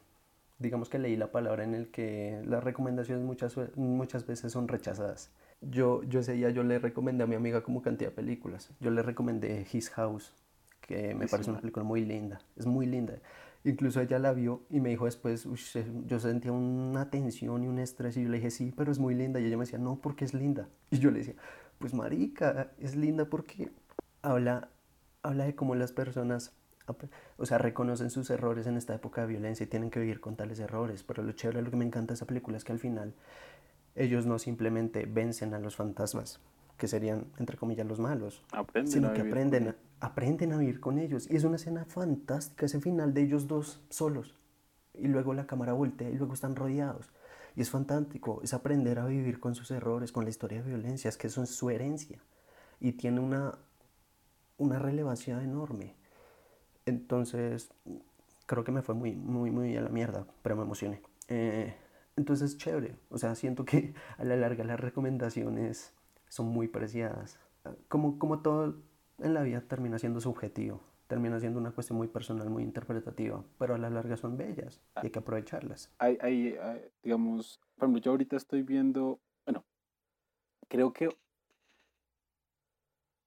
digamos 0.59 0.89
que 0.89 0.99
leí 0.99 1.15
la 1.15 1.31
palabra 1.31 1.63
en 1.63 1.73
el 1.73 1.89
que 1.89 2.41
las 2.45 2.63
recomendaciones 2.63 3.23
muchas, 3.25 3.55
muchas 3.75 4.25
veces 4.25 4.51
son 4.51 4.67
rechazadas. 4.67 5.31
Yo, 5.61 6.03
yo 6.03 6.19
ese 6.19 6.33
día 6.33 6.49
yo 6.49 6.63
le 6.63 6.79
recomendé 6.79 7.23
a 7.23 7.27
mi 7.27 7.35
amiga 7.35 7.63
como 7.63 7.81
cantidad 7.81 8.09
de 8.09 8.15
películas. 8.15 8.69
Yo 8.79 8.91
le 8.91 9.01
recomendé 9.01 9.65
His 9.71 9.89
House, 9.91 10.33
que 10.81 11.15
me 11.15 11.27
parece 11.27 11.51
una 11.51 11.61
película 11.61 11.83
muy 11.83 12.03
linda, 12.05 12.39
es 12.55 12.65
muy 12.65 12.85
linda. 12.85 13.15
Incluso 13.65 14.01
ella 14.01 14.19
la 14.19 14.33
vio 14.33 14.63
y 14.69 14.81
me 14.81 14.89
dijo 14.89 15.05
después, 15.05 15.47
yo 16.05 16.19
sentía 16.19 16.51
una 16.51 17.09
tensión 17.09 17.63
y 17.63 17.67
un 17.67 17.79
estrés 17.79 18.17
y 18.17 18.23
yo 18.23 18.29
le 18.29 18.37
dije, 18.37 18.51
sí, 18.51 18.73
pero 18.75 18.91
es 18.91 18.99
muy 18.99 19.15
linda. 19.15 19.39
Y 19.39 19.45
ella 19.45 19.55
me 19.55 19.63
decía, 19.63 19.79
no, 19.79 20.01
porque 20.01 20.25
es 20.25 20.33
linda. 20.33 20.67
Y 20.91 20.99
yo 20.99 21.11
le 21.11 21.19
decía, 21.19 21.35
pues 21.79 21.93
marica, 21.93 22.71
es 22.77 22.95
linda 22.97 23.25
porque 23.25 23.71
habla, 24.21 24.69
habla 25.21 25.45
de 25.45 25.55
cómo 25.55 25.75
las 25.75 25.93
personas 25.93 26.53
o 27.37 27.45
sea, 27.45 27.57
reconocen 27.57 28.09
sus 28.09 28.29
errores 28.29 28.67
en 28.67 28.77
esta 28.77 28.93
época 28.93 29.21
de 29.21 29.27
violencia 29.27 29.63
y 29.63 29.67
tienen 29.67 29.89
que 29.89 29.99
vivir 29.99 30.19
con 30.19 30.35
tales 30.35 30.59
errores. 30.59 31.03
Pero 31.03 31.23
lo 31.23 31.31
chévere, 31.31 31.61
lo 31.61 31.69
que 31.71 31.77
me 31.77 31.85
encanta 31.85 32.13
de 32.13 32.15
esa 32.15 32.25
película 32.25 32.57
es 32.57 32.63
que 32.63 32.71
al 32.71 32.79
final 32.79 33.13
ellos 33.95 34.25
no 34.25 34.39
simplemente 34.39 35.05
vencen 35.05 35.53
a 35.53 35.59
los 35.59 35.75
fantasmas, 35.75 36.39
que 36.77 36.87
serían, 36.87 37.27
entre 37.37 37.57
comillas, 37.57 37.85
los 37.85 37.99
malos, 37.99 38.43
sino 38.85 39.13
que 39.13 39.21
aprenden 39.21 39.69
a, 39.69 39.75
aprenden 39.99 40.53
a 40.53 40.57
vivir 40.57 40.79
con 40.79 40.97
ellos. 40.97 41.29
Y 41.29 41.35
es 41.35 41.43
una 41.43 41.55
escena 41.55 41.85
fantástica, 41.85 42.65
ese 42.65 42.81
final 42.81 43.13
de 43.13 43.21
ellos 43.21 43.47
dos 43.47 43.81
solos. 43.89 44.35
Y 44.93 45.07
luego 45.07 45.33
la 45.33 45.47
cámara 45.47 45.73
voltea 45.73 46.09
y 46.09 46.15
luego 46.15 46.33
están 46.33 46.55
rodeados. 46.55 47.11
Y 47.55 47.61
es 47.61 47.69
fantástico, 47.69 48.41
es 48.43 48.53
aprender 48.53 48.99
a 48.99 49.05
vivir 49.05 49.39
con 49.39 49.53
sus 49.53 49.69
errores, 49.71 50.11
con 50.11 50.23
la 50.23 50.31
historia 50.31 50.61
de 50.61 50.69
violencia, 50.69 51.07
es 51.07 51.17
que 51.17 51.27
es 51.27 51.33
su 51.33 51.69
herencia. 51.69 52.19
Y 52.79 52.93
tiene 52.93 53.19
una, 53.19 53.57
una 54.57 54.79
relevancia 54.79 55.41
enorme. 55.41 55.95
Entonces, 56.85 57.71
creo 58.45 58.63
que 58.63 58.71
me 58.71 58.81
fue 58.81 58.95
muy, 58.95 59.15
muy, 59.15 59.51
muy 59.51 59.75
a 59.77 59.81
la 59.81 59.89
mierda, 59.89 60.25
pero 60.41 60.55
me 60.55 60.63
emocioné. 60.63 61.01
Eh, 61.27 61.75
entonces, 62.15 62.57
chévere. 62.57 62.95
O 63.09 63.17
sea, 63.17 63.35
siento 63.35 63.65
que 63.65 63.93
a 64.17 64.23
la 64.23 64.35
larga 64.35 64.63
las 64.63 64.79
recomendaciones 64.79 65.93
son 66.27 66.47
muy 66.47 66.67
preciadas. 66.67 67.39
Como, 67.87 68.19
como 68.19 68.41
todo 68.41 68.81
en 69.19 69.33
la 69.33 69.43
vida 69.43 69.61
termina 69.61 69.97
siendo 69.99 70.19
subjetivo, 70.19 70.81
termina 71.07 71.39
siendo 71.39 71.59
una 71.59 71.71
cuestión 71.71 71.97
muy 71.97 72.07
personal, 72.07 72.49
muy 72.49 72.63
interpretativa, 72.63 73.43
pero 73.57 73.75
a 73.75 73.77
la 73.77 73.89
larga 73.89 74.17
son 74.17 74.35
bellas 74.35 74.81
y 74.97 75.05
hay 75.05 75.11
que 75.11 75.19
aprovecharlas. 75.19 75.91
Hay, 75.99 76.17
hay, 76.21 76.57
digamos, 77.03 77.61
por 77.75 77.85
ejemplo, 77.85 78.01
yo 78.01 78.11
ahorita 78.11 78.35
estoy 78.35 78.63
viendo, 78.63 79.19
bueno, 79.45 79.63
creo 80.67 80.91
que, 80.91 81.09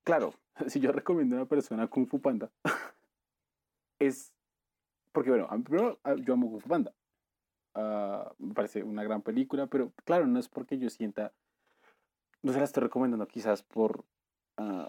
claro, 0.05 0.35
si 0.67 0.81
yo 0.81 0.93
recomiendo 0.93 1.37
a 1.37 1.39
una 1.41 1.49
persona 1.49 1.87
Kung 1.87 2.07
Fu 2.09 2.21
Panda, 2.21 2.51
es 3.99 4.33
porque, 5.17 5.31
bueno, 5.31 5.49
primero 5.65 5.99
ah, 6.05 6.15
yo 6.15 6.35
amo 6.35 6.51
Fu 6.61 6.69
Panda. 6.69 6.93
Ah, 7.75 8.35
me 8.39 8.53
parece 8.53 8.83
una 8.83 9.03
gran 9.03 9.23
película, 9.23 9.67
pero 9.67 9.93
claro, 10.05 10.27
no 10.27 10.39
es 10.39 10.47
porque 10.49 10.79
yo 10.79 10.91
sienta, 10.91 11.33
no 12.43 12.53
se 12.53 12.59
la 12.59 12.65
estoy 12.65 12.83
recomendando 12.83 13.27
quizás 13.27 13.63
por 13.63 14.05
uh, 14.59 14.89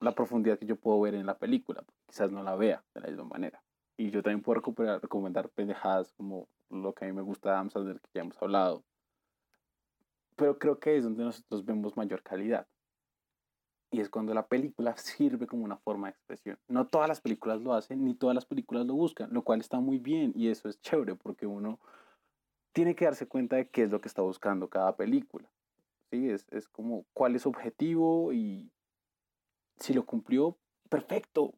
la 0.00 0.12
profundidad 0.14 0.58
que 0.58 0.64
yo 0.64 0.76
puedo 0.76 1.00
ver 1.00 1.14
en 1.14 1.26
la 1.26 1.36
película, 1.36 1.84
quizás 2.06 2.30
no 2.30 2.42
la 2.42 2.56
vea 2.56 2.82
de 2.94 3.00
la 3.02 3.08
misma 3.08 3.24
manera. 3.24 3.62
Y 3.98 4.10
yo 4.10 4.22
también 4.22 4.42
puedo 4.42 4.54
recuperar, 4.54 5.02
recomendar 5.02 5.50
pendejadas 5.50 6.12
como 6.12 6.48
lo 6.70 6.94
que 6.94 7.04
a 7.04 7.08
mí 7.08 7.14
me 7.14 7.22
gusta 7.22 7.50
de 7.50 7.56
Amsterdam, 7.56 7.98
que 7.98 8.08
ya 8.14 8.22
hemos 8.22 8.40
hablado. 8.40 8.84
Pero 10.36 10.58
creo 10.58 10.78
que 10.78 10.96
es 10.96 11.04
donde 11.04 11.24
nosotros 11.24 11.64
vemos 11.64 11.94
mayor 11.94 12.22
calidad. 12.22 12.66
Y 13.90 14.00
es 14.00 14.10
cuando 14.10 14.34
la 14.34 14.46
película 14.46 14.96
sirve 14.96 15.46
como 15.46 15.64
una 15.64 15.76
forma 15.76 16.08
de 16.08 16.12
expresión. 16.12 16.58
No 16.68 16.86
todas 16.86 17.08
las 17.08 17.20
películas 17.20 17.60
lo 17.60 17.74
hacen, 17.74 18.04
ni 18.04 18.14
todas 18.14 18.34
las 18.34 18.46
películas 18.46 18.86
lo 18.86 18.94
buscan, 18.94 19.32
lo 19.32 19.42
cual 19.42 19.60
está 19.60 19.80
muy 19.80 19.98
bien 19.98 20.32
y 20.34 20.48
eso 20.48 20.68
es 20.68 20.80
chévere 20.80 21.14
porque 21.14 21.46
uno 21.46 21.78
tiene 22.72 22.94
que 22.94 23.06
darse 23.06 23.26
cuenta 23.26 23.56
de 23.56 23.68
qué 23.68 23.84
es 23.84 23.90
lo 23.90 24.00
que 24.00 24.08
está 24.08 24.22
buscando 24.22 24.68
cada 24.68 24.96
película. 24.96 25.48
¿Sí? 26.10 26.30
Es, 26.30 26.46
es 26.50 26.68
como 26.68 27.04
cuál 27.12 27.36
es 27.36 27.42
su 27.42 27.48
objetivo 27.48 28.32
y 28.32 28.70
si 29.78 29.94
lo 29.94 30.04
cumplió, 30.04 30.56
perfecto. 30.88 31.54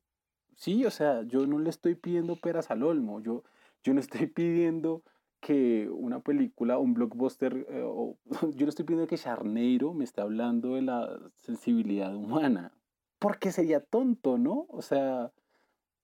Sí, 0.57 0.85
o 0.85 0.91
sea, 0.91 1.23
yo 1.23 1.47
no 1.47 1.59
le 1.59 1.71
estoy 1.71 1.95
pidiendo 1.95 2.37
peras 2.37 2.71
al 2.71 2.83
olmo, 2.83 3.21
yo, 3.21 3.45
yo 3.83 3.95
no 3.95 4.01
estoy 4.01 4.27
pidiendo 4.27 5.03
que 5.41 5.89
una 5.91 6.21
película, 6.21 6.79
un 6.79 6.95
blockbuster, 6.95 7.67
eh, 7.69 7.85
yo 8.55 8.67
no 8.67 8.69
estoy 8.69 8.85
pidiendo 8.85 9.07
que 9.07 9.19
Charneiro 9.19 9.93
me 9.95 10.05
esté 10.05 10.21
hablando 10.21 10.75
de 10.75 10.83
la 10.83 11.19
sensibilidad 11.37 12.15
humana, 12.15 12.73
porque 13.19 13.53
sería 13.53 13.81
tonto, 13.81 14.39
¿no? 14.39 14.67
O 14.69 14.83
sea, 14.83 15.33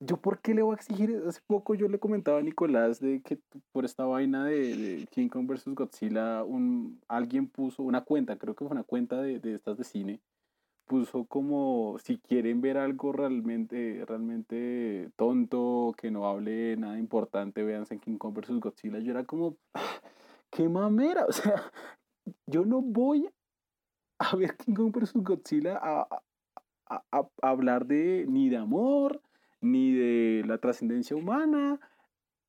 ¿yo 0.00 0.16
por 0.18 0.40
qué 0.40 0.54
le 0.54 0.62
voy 0.62 0.72
a 0.72 0.76
exigir? 0.76 1.22
Hace 1.26 1.40
poco 1.46 1.74
yo 1.74 1.88
le 1.88 1.98
comentaba 1.98 2.38
a 2.38 2.42
Nicolás 2.42 3.00
de 3.00 3.22
que 3.22 3.38
por 3.72 3.84
esta 3.84 4.04
vaina 4.04 4.44
de, 4.44 5.06
King 5.10 5.28
Kong 5.28 5.46
vs. 5.46 5.74
Godzilla, 5.74 6.44
un, 6.44 7.00
alguien 7.08 7.48
puso 7.48 7.82
una 7.82 8.02
cuenta, 8.02 8.36
creo 8.36 8.54
que 8.54 8.64
fue 8.64 8.74
una 8.74 8.84
cuenta 8.84 9.20
de, 9.20 9.38
de 9.38 9.54
estas 9.54 9.76
de 9.78 9.84
cine, 9.84 10.20
puso 10.86 11.24
como 11.24 11.96
si 12.02 12.18
quieren 12.18 12.60
ver 12.60 12.78
algo 12.78 13.12
realmente, 13.12 14.04
realmente 14.06 15.10
tonto, 15.16 15.94
que 15.98 16.10
no 16.10 16.26
hable 16.26 16.76
nada 16.76 16.98
importante, 16.98 17.62
véanse 17.62 17.94
en 17.94 18.00
King 18.00 18.18
Kong 18.18 18.34
vs. 18.34 18.60
Godzilla. 18.60 18.98
Yo 19.00 19.10
era 19.10 19.24
como, 19.24 19.56
qué 20.50 20.68
mamera, 20.68 21.26
o 21.26 21.32
sea, 21.32 21.70
yo 22.46 22.64
no 22.64 22.80
voy 22.80 23.28
a 24.18 24.36
ver 24.36 24.56
King 24.56 24.74
Kong 24.74 24.92
vs. 24.92 25.12
Godzilla 25.14 25.78
a, 25.82 26.22
a, 26.88 27.28
hablar 27.42 27.86
de 27.86 28.24
ni 28.28 28.48
de 28.48 28.56
amor, 28.56 29.20
ni 29.60 29.92
de 29.92 30.44
la 30.46 30.58
trascendencia 30.58 31.16
humana, 31.16 31.80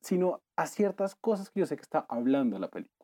sino 0.01 0.41
a 0.55 0.67
ciertas 0.67 1.15
cosas 1.15 1.49
que 1.49 1.61
yo 1.61 1.65
sé 1.65 1.75
que 1.75 1.81
está 1.81 2.05
hablando 2.07 2.59
la 2.59 2.69
película. 2.69 2.96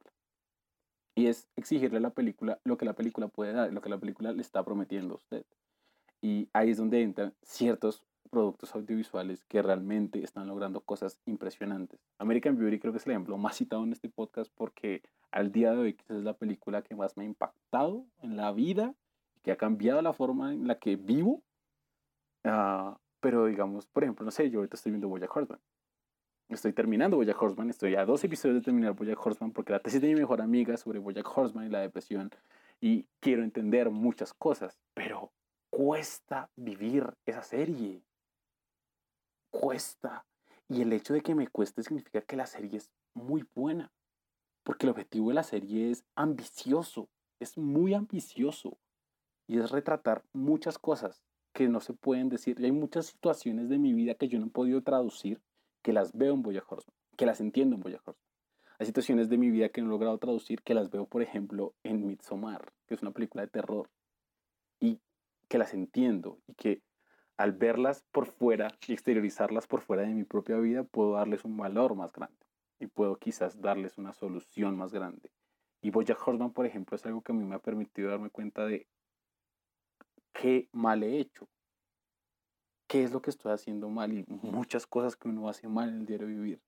Y 1.16 1.28
es 1.28 1.47
exigirle 1.55 1.97
a 1.97 2.01
la 2.01 2.09
película 2.09 2.59
lo 2.64 2.78
que 2.78 2.86
la 2.86 2.93
película 2.93 3.28
puede 3.28 3.53
dar, 3.53 3.72
lo 3.72 3.82
que 3.82 3.89
la 3.89 3.99
película 3.99 4.32
le 4.32 4.41
está 4.41 4.64
prometiendo 4.64 5.14
a 5.14 5.18
usted. 5.18 5.45
Y 6.22 6.49
ahí 6.53 6.72
es 6.72 6.78
donde 6.78 7.01
entran 7.01 7.34
ciertos 7.43 8.03
productos 8.30 8.74
audiovisuales 8.74 9.43
que 9.43 9.61
realmente 9.61 10.24
están 10.24 10.47
logrando 10.47 10.82
cosas 10.82 11.20
impresionantes. 11.26 11.99
American 12.18 12.57
Beauty 12.57 12.80
creo 12.80 12.91
que 12.91 12.97
es 12.97 13.05
el 13.05 13.11
ejemplo 13.11 13.38
más 13.38 13.57
citado 13.57 13.84
en 13.84 13.91
este 13.91 14.09
podcast 14.09 14.51
porque 14.55 15.03
al 15.32 15.51
día 15.51 15.72
de 15.72 15.78
hoy 15.78 15.97
es 16.09 16.24
la 16.24 16.34
película 16.34 16.82
que 16.82 16.95
más 16.95 17.16
me 17.16 17.24
ha 17.24 17.28
impactado 17.28 18.05
en 18.22 18.36
la 18.36 18.51
vida, 18.51 18.95
que 19.43 19.51
ha 19.51 19.57
cambiado 19.57 20.01
la 20.01 20.14
forma 20.14 20.51
en 20.53 20.68
la 20.68 20.80
que 20.80 20.95
vivo. 20.95 21.43
Ah, 22.43 22.97
pero 23.20 23.45
digamos, 23.45 23.86
por 23.86 24.03
ejemplo, 24.03 24.26
no 24.26 24.32
sé, 24.32 24.49
yo 24.49 24.59
ahorita 24.59 24.76
estoy 24.76 24.91
viendo 24.91 25.07
Bojack 25.07 25.36
Horseman. 25.36 25.59
Estoy 26.49 26.73
terminando 26.73 27.17
Bojack 27.17 27.41
Horseman, 27.41 27.69
estoy 27.69 27.95
a 27.95 28.05
dos 28.05 28.23
episodios 28.23 28.59
de 28.59 28.65
terminar 28.65 28.93
Bojack 28.93 29.25
Horseman 29.25 29.51
porque 29.51 29.71
la 29.71 29.79
tesis 29.79 30.01
de 30.01 30.09
mi 30.09 30.15
mejor 30.15 30.41
amiga 30.41 30.77
sobre 30.77 30.99
Bojack 30.99 31.37
Horseman 31.37 31.65
y 31.65 31.69
la 31.69 31.79
depresión 31.79 32.29
y 32.79 33.07
quiero 33.21 33.43
entender 33.43 33.89
muchas 33.89 34.33
cosas, 34.33 34.77
pero 34.93 35.31
cuesta 35.69 36.49
vivir 36.57 37.13
esa 37.25 37.41
serie. 37.41 38.03
Cuesta. 39.49 40.25
Y 40.67 40.81
el 40.81 40.91
hecho 40.91 41.13
de 41.13 41.21
que 41.21 41.33
me 41.33 41.47
cueste 41.47 41.81
significa 41.81 42.21
que 42.21 42.35
la 42.35 42.45
serie 42.45 42.77
es 42.77 42.91
muy 43.13 43.45
buena. 43.55 43.91
Porque 44.63 44.85
el 44.85 44.91
objetivo 44.91 45.29
de 45.29 45.35
la 45.35 45.43
serie 45.43 45.91
es 45.91 46.03
ambicioso. 46.15 47.07
Es 47.39 47.57
muy 47.57 47.93
ambicioso. 47.93 48.77
Y 49.47 49.59
es 49.59 49.71
retratar 49.71 50.23
muchas 50.33 50.77
cosas 50.77 51.23
que 51.53 51.69
no 51.69 51.79
se 51.79 51.93
pueden 51.93 52.27
decir. 52.27 52.59
Y 52.59 52.65
hay 52.65 52.71
muchas 52.73 53.05
situaciones 53.05 53.69
de 53.69 53.77
mi 53.77 53.93
vida 53.93 54.15
que 54.15 54.27
yo 54.27 54.39
no 54.39 54.47
he 54.47 54.49
podido 54.49 54.81
traducir, 54.81 55.41
que 55.84 55.93
las 55.93 56.17
veo 56.17 56.34
en 56.34 56.41
Boya 56.41 56.63
Horseman, 56.67 56.95
que 57.15 57.25
las 57.25 57.39
entiendo 57.41 57.75
en 57.75 57.81
Boya 57.81 58.01
Horseman. 58.03 58.25
Hay 58.79 58.88
situaciones 58.88 59.29
de 59.29 59.38
mi 59.38 59.51
vida 59.51 59.69
que 59.69 59.81
no 59.81 59.88
he 59.88 59.91
logrado 59.91 60.17
traducir, 60.17 60.63
que 60.63 60.73
las 60.73 60.89
veo, 60.89 61.05
por 61.05 61.21
ejemplo, 61.21 61.75
en 61.84 62.07
Midsommar, 62.07 62.73
que 62.88 62.95
es 62.95 63.01
una 63.01 63.11
película 63.11 63.43
de 63.43 63.49
terror. 63.49 63.89
Y 64.79 64.99
que 65.47 65.59
las 65.59 65.73
entiendo 65.73 66.39
y 66.47 66.55
que 66.55 66.81
al 67.38 67.51
verlas 67.51 68.03
por 68.11 68.25
fuera 68.25 68.69
y 68.88 68.93
exteriorizarlas 68.93 69.67
por 69.67 69.81
fuera 69.81 70.03
de 70.03 70.13
mi 70.13 70.23
propia 70.23 70.57
vida, 70.57 70.84
puedo 70.84 71.13
darles 71.13 71.45
un 71.45 71.57
valor 71.57 71.95
más 71.95 72.11
grande 72.11 72.38
y 72.79 72.88
puedo 72.88 73.17
quizás 73.17 73.61
darles 73.61 73.97
una 73.97 74.13
solución 74.13 74.77
más 74.77 74.91
grande. 74.93 75.31
Y 75.81 75.91
Bojack 75.91 76.25
Horseman, 76.25 76.53
por 76.53 76.65
ejemplo, 76.65 76.95
es 76.95 77.05
algo 77.05 77.21
que 77.21 77.31
a 77.31 77.36
mí 77.36 77.43
me 77.43 77.55
ha 77.55 77.59
permitido 77.59 78.09
darme 78.09 78.29
cuenta 78.29 78.65
de 78.65 78.88
qué 80.31 80.69
mal 80.71 81.03
he 81.03 81.19
hecho, 81.19 81.47
qué 82.93 83.03
es 83.03 83.11
lo 83.11 83.23
que 83.23 83.31
estoy 83.31 83.51
haciendo 83.51 83.89
mal 83.89 84.13
y 84.13 84.23
muchas 84.27 84.85
cosas 84.85 85.15
que 85.15 85.27
uno 85.27 85.49
hace 85.49 85.67
mal 85.67 85.89
en 85.89 85.95
el 86.01 86.05
diario 86.05 86.27
vivir. 86.27 86.61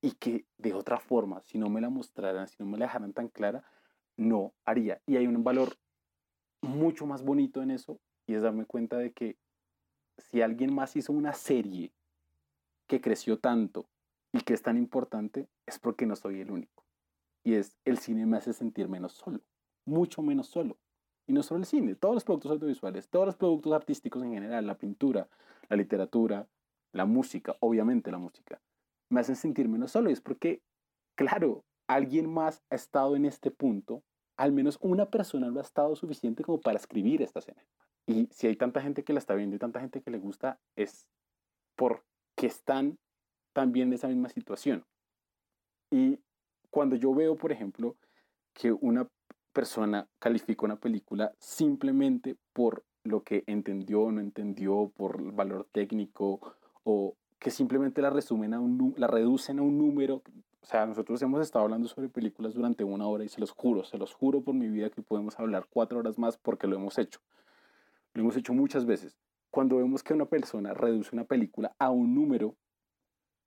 Y 0.00 0.12
que 0.12 0.46
de 0.56 0.72
otra 0.72 1.00
forma, 1.00 1.42
si 1.42 1.58
no 1.58 1.68
me 1.68 1.82
la 1.82 1.90
mostraran, 1.90 2.48
si 2.48 2.56
no 2.58 2.64
me 2.64 2.78
la 2.78 2.86
dejaran 2.86 3.12
tan 3.12 3.28
clara, 3.28 3.62
no 4.16 4.54
haría. 4.64 5.02
Y 5.04 5.18
hay 5.18 5.26
un 5.26 5.44
valor 5.44 5.76
mucho 6.62 7.04
más 7.04 7.22
bonito 7.22 7.60
en 7.60 7.72
eso 7.72 8.00
y 8.26 8.36
es 8.36 8.42
darme 8.42 8.64
cuenta 8.64 8.96
de 8.96 9.12
que 9.12 9.36
si 10.16 10.40
alguien 10.40 10.74
más 10.74 10.96
hizo 10.96 11.12
una 11.12 11.34
serie 11.34 11.92
que 12.86 13.02
creció 13.02 13.38
tanto 13.38 13.86
y 14.32 14.40
que 14.40 14.54
es 14.54 14.62
tan 14.62 14.78
importante, 14.78 15.46
es 15.66 15.78
porque 15.78 16.06
no 16.06 16.16
soy 16.16 16.40
el 16.40 16.50
único. 16.50 16.86
Y 17.44 17.52
es 17.52 17.76
el 17.84 17.98
cine 17.98 18.24
me 18.24 18.38
hace 18.38 18.54
sentir 18.54 18.88
menos 18.88 19.12
solo, 19.12 19.42
mucho 19.84 20.22
menos 20.22 20.46
solo. 20.46 20.78
Y 21.28 21.32
no 21.32 21.44
solo 21.44 21.60
el 21.60 21.66
cine, 21.66 21.94
todos 21.94 22.14
los 22.14 22.24
productos 22.24 22.50
audiovisuales, 22.50 23.08
todos 23.08 23.26
los 23.26 23.36
productos 23.36 23.72
artísticos 23.72 24.24
en 24.24 24.32
general, 24.32 24.66
la 24.66 24.76
pintura, 24.76 25.28
la 25.68 25.76
literatura, 25.76 26.48
la 26.92 27.04
música, 27.04 27.56
obviamente 27.60 28.10
la 28.10 28.18
música, 28.18 28.60
me 29.10 29.20
hacen 29.20 29.36
sentir 29.36 29.68
menos 29.68 29.92
solo. 29.92 30.10
Y 30.10 30.14
es 30.14 30.20
porque, 30.20 30.62
claro, 31.14 31.64
alguien 31.86 32.28
más 32.28 32.64
ha 32.70 32.74
estado 32.74 33.14
en 33.14 33.26
este 33.26 33.52
punto 33.52 34.02
al 34.38 34.52
menos 34.52 34.78
una 34.80 35.10
persona 35.10 35.50
no 35.50 35.58
ha 35.58 35.62
estado 35.62 35.96
suficiente 35.96 36.44
como 36.44 36.60
para 36.60 36.78
escribir 36.78 37.20
esta 37.22 37.40
escena. 37.40 37.66
Y 38.06 38.28
si 38.30 38.46
hay 38.46 38.56
tanta 38.56 38.80
gente 38.80 39.02
que 39.02 39.12
la 39.12 39.18
está 39.18 39.34
viendo 39.34 39.56
y 39.56 39.58
tanta 39.58 39.80
gente 39.80 40.00
que 40.00 40.12
le 40.12 40.18
gusta, 40.18 40.58
es 40.76 41.06
porque 41.76 42.02
están 42.46 42.98
también 43.52 43.88
en 43.88 43.94
esa 43.94 44.06
misma 44.06 44.28
situación. 44.28 44.86
Y 45.90 46.20
cuando 46.70 46.94
yo 46.94 47.12
veo, 47.12 47.36
por 47.36 47.50
ejemplo, 47.50 47.96
que 48.54 48.72
una 48.72 49.08
persona 49.58 50.06
califica 50.20 50.66
una 50.66 50.76
película 50.76 51.32
simplemente 51.40 52.36
por 52.52 52.84
lo 53.02 53.24
que 53.24 53.42
entendió 53.48 54.02
o 54.02 54.12
no 54.12 54.20
entendió, 54.20 54.92
por 54.94 55.16
el 55.20 55.32
valor 55.32 55.66
técnico, 55.72 56.54
o 56.84 57.16
que 57.40 57.50
simplemente 57.50 58.00
la, 58.00 58.10
resumen 58.10 58.54
a 58.54 58.60
un, 58.60 58.94
la 58.96 59.08
reducen 59.08 59.58
a 59.58 59.62
un 59.62 59.76
número 59.76 60.22
o 60.60 60.66
sea, 60.66 60.86
nosotros 60.86 61.20
hemos 61.22 61.42
estado 61.42 61.64
hablando 61.64 61.88
sobre 61.88 62.08
películas 62.08 62.54
durante 62.54 62.84
una 62.84 63.08
hora 63.08 63.24
y 63.24 63.28
se 63.28 63.40
los 63.40 63.50
juro, 63.50 63.82
se 63.82 63.98
los 63.98 64.14
juro 64.14 64.42
por 64.42 64.54
mi 64.54 64.68
vida 64.68 64.90
que 64.90 65.02
podemos 65.02 65.36
hablar 65.40 65.66
cuatro 65.68 65.98
horas 65.98 66.18
más 66.18 66.36
porque 66.36 66.68
lo 66.68 66.76
hemos 66.76 66.96
hecho. 66.98 67.18
Lo 68.14 68.22
hemos 68.22 68.36
hecho 68.36 68.52
muchas 68.52 68.86
veces. 68.86 69.18
Cuando 69.50 69.78
vemos 69.78 70.04
que 70.04 70.14
una 70.14 70.26
persona 70.26 70.72
reduce 70.72 71.10
una 71.12 71.24
película 71.24 71.74
a 71.80 71.90
un 71.90 72.14
número, 72.14 72.54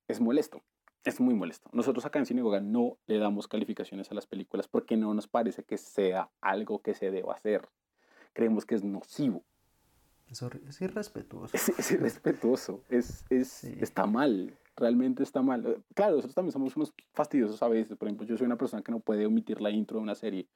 es 0.09 0.19
molesto. 0.19 0.61
Es 1.03 1.19
muy 1.19 1.33
molesto. 1.33 1.69
Nosotros 1.73 2.05
acá 2.05 2.19
en 2.19 2.25
Sinagoga 2.25 2.59
no 2.59 2.97
le 3.07 3.17
damos 3.17 3.47
calificaciones 3.47 4.11
a 4.11 4.13
las 4.13 4.27
películas 4.27 4.67
porque 4.67 4.97
no 4.97 5.13
nos 5.13 5.27
parece 5.27 5.63
que 5.63 5.77
sea 5.77 6.29
algo 6.41 6.81
que 6.81 6.93
se 6.93 7.09
deba 7.11 7.33
hacer. 7.33 7.67
Creemos 8.33 8.65
que 8.65 8.75
es 8.75 8.83
nocivo. 8.83 9.43
Es, 10.29 10.41
es 10.41 10.81
irrespetuoso. 10.81 11.57
Es, 11.57 11.91
irrespetuoso. 11.91 12.83
Es, 12.89 13.25
es 13.29 13.63
Está 13.63 14.05
mal 14.05 14.57
realmente 14.77 15.21
está 15.21 15.41
mal. 15.41 15.83
Claro, 15.93 16.15
nosotros 16.15 16.33
también 16.33 16.53
somos 16.53 16.75
unos 16.75 16.93
fastidiosos 17.13 17.61
a 17.61 17.67
veces. 17.67 17.97
Por 17.97 18.07
ejemplo, 18.07 18.25
yo 18.25 18.37
soy 18.37 18.45
una 18.45 18.57
persona 18.57 18.81
que 18.81 18.91
no 18.91 18.99
puede 18.99 19.25
omitir 19.25 19.61
la 19.61 19.69
intro 19.69 19.97
de 19.97 20.03
una 20.03 20.15
serie 20.15 20.47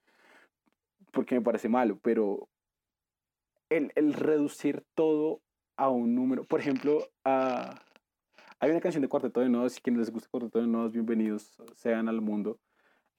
porque 1.12 1.36
me 1.36 1.42
parece 1.42 1.70
malo, 1.70 1.98
pero 2.02 2.50
el, 3.70 3.92
el 3.96 4.14
reducir 4.14 4.84
todo 4.94 5.42
a 5.78 5.90
un 5.90 6.14
número, 6.14 6.44
por 6.44 6.60
ejemplo, 6.60 7.00
hay 8.66 8.72
una 8.72 8.82
canción 8.82 9.04
de 9.04 9.08
Cuarteto 9.08 9.42
de 9.42 9.48
Nodos, 9.50 9.78
y 9.78 9.82
quienes 9.82 10.00
les 10.00 10.12
gusta 10.12 10.28
Cuarteto 10.28 10.60
de 10.60 10.66
Nodos, 10.66 10.92
bienvenidos 10.92 11.56
sean 11.76 12.10
al 12.10 12.20
mundo, 12.20 12.60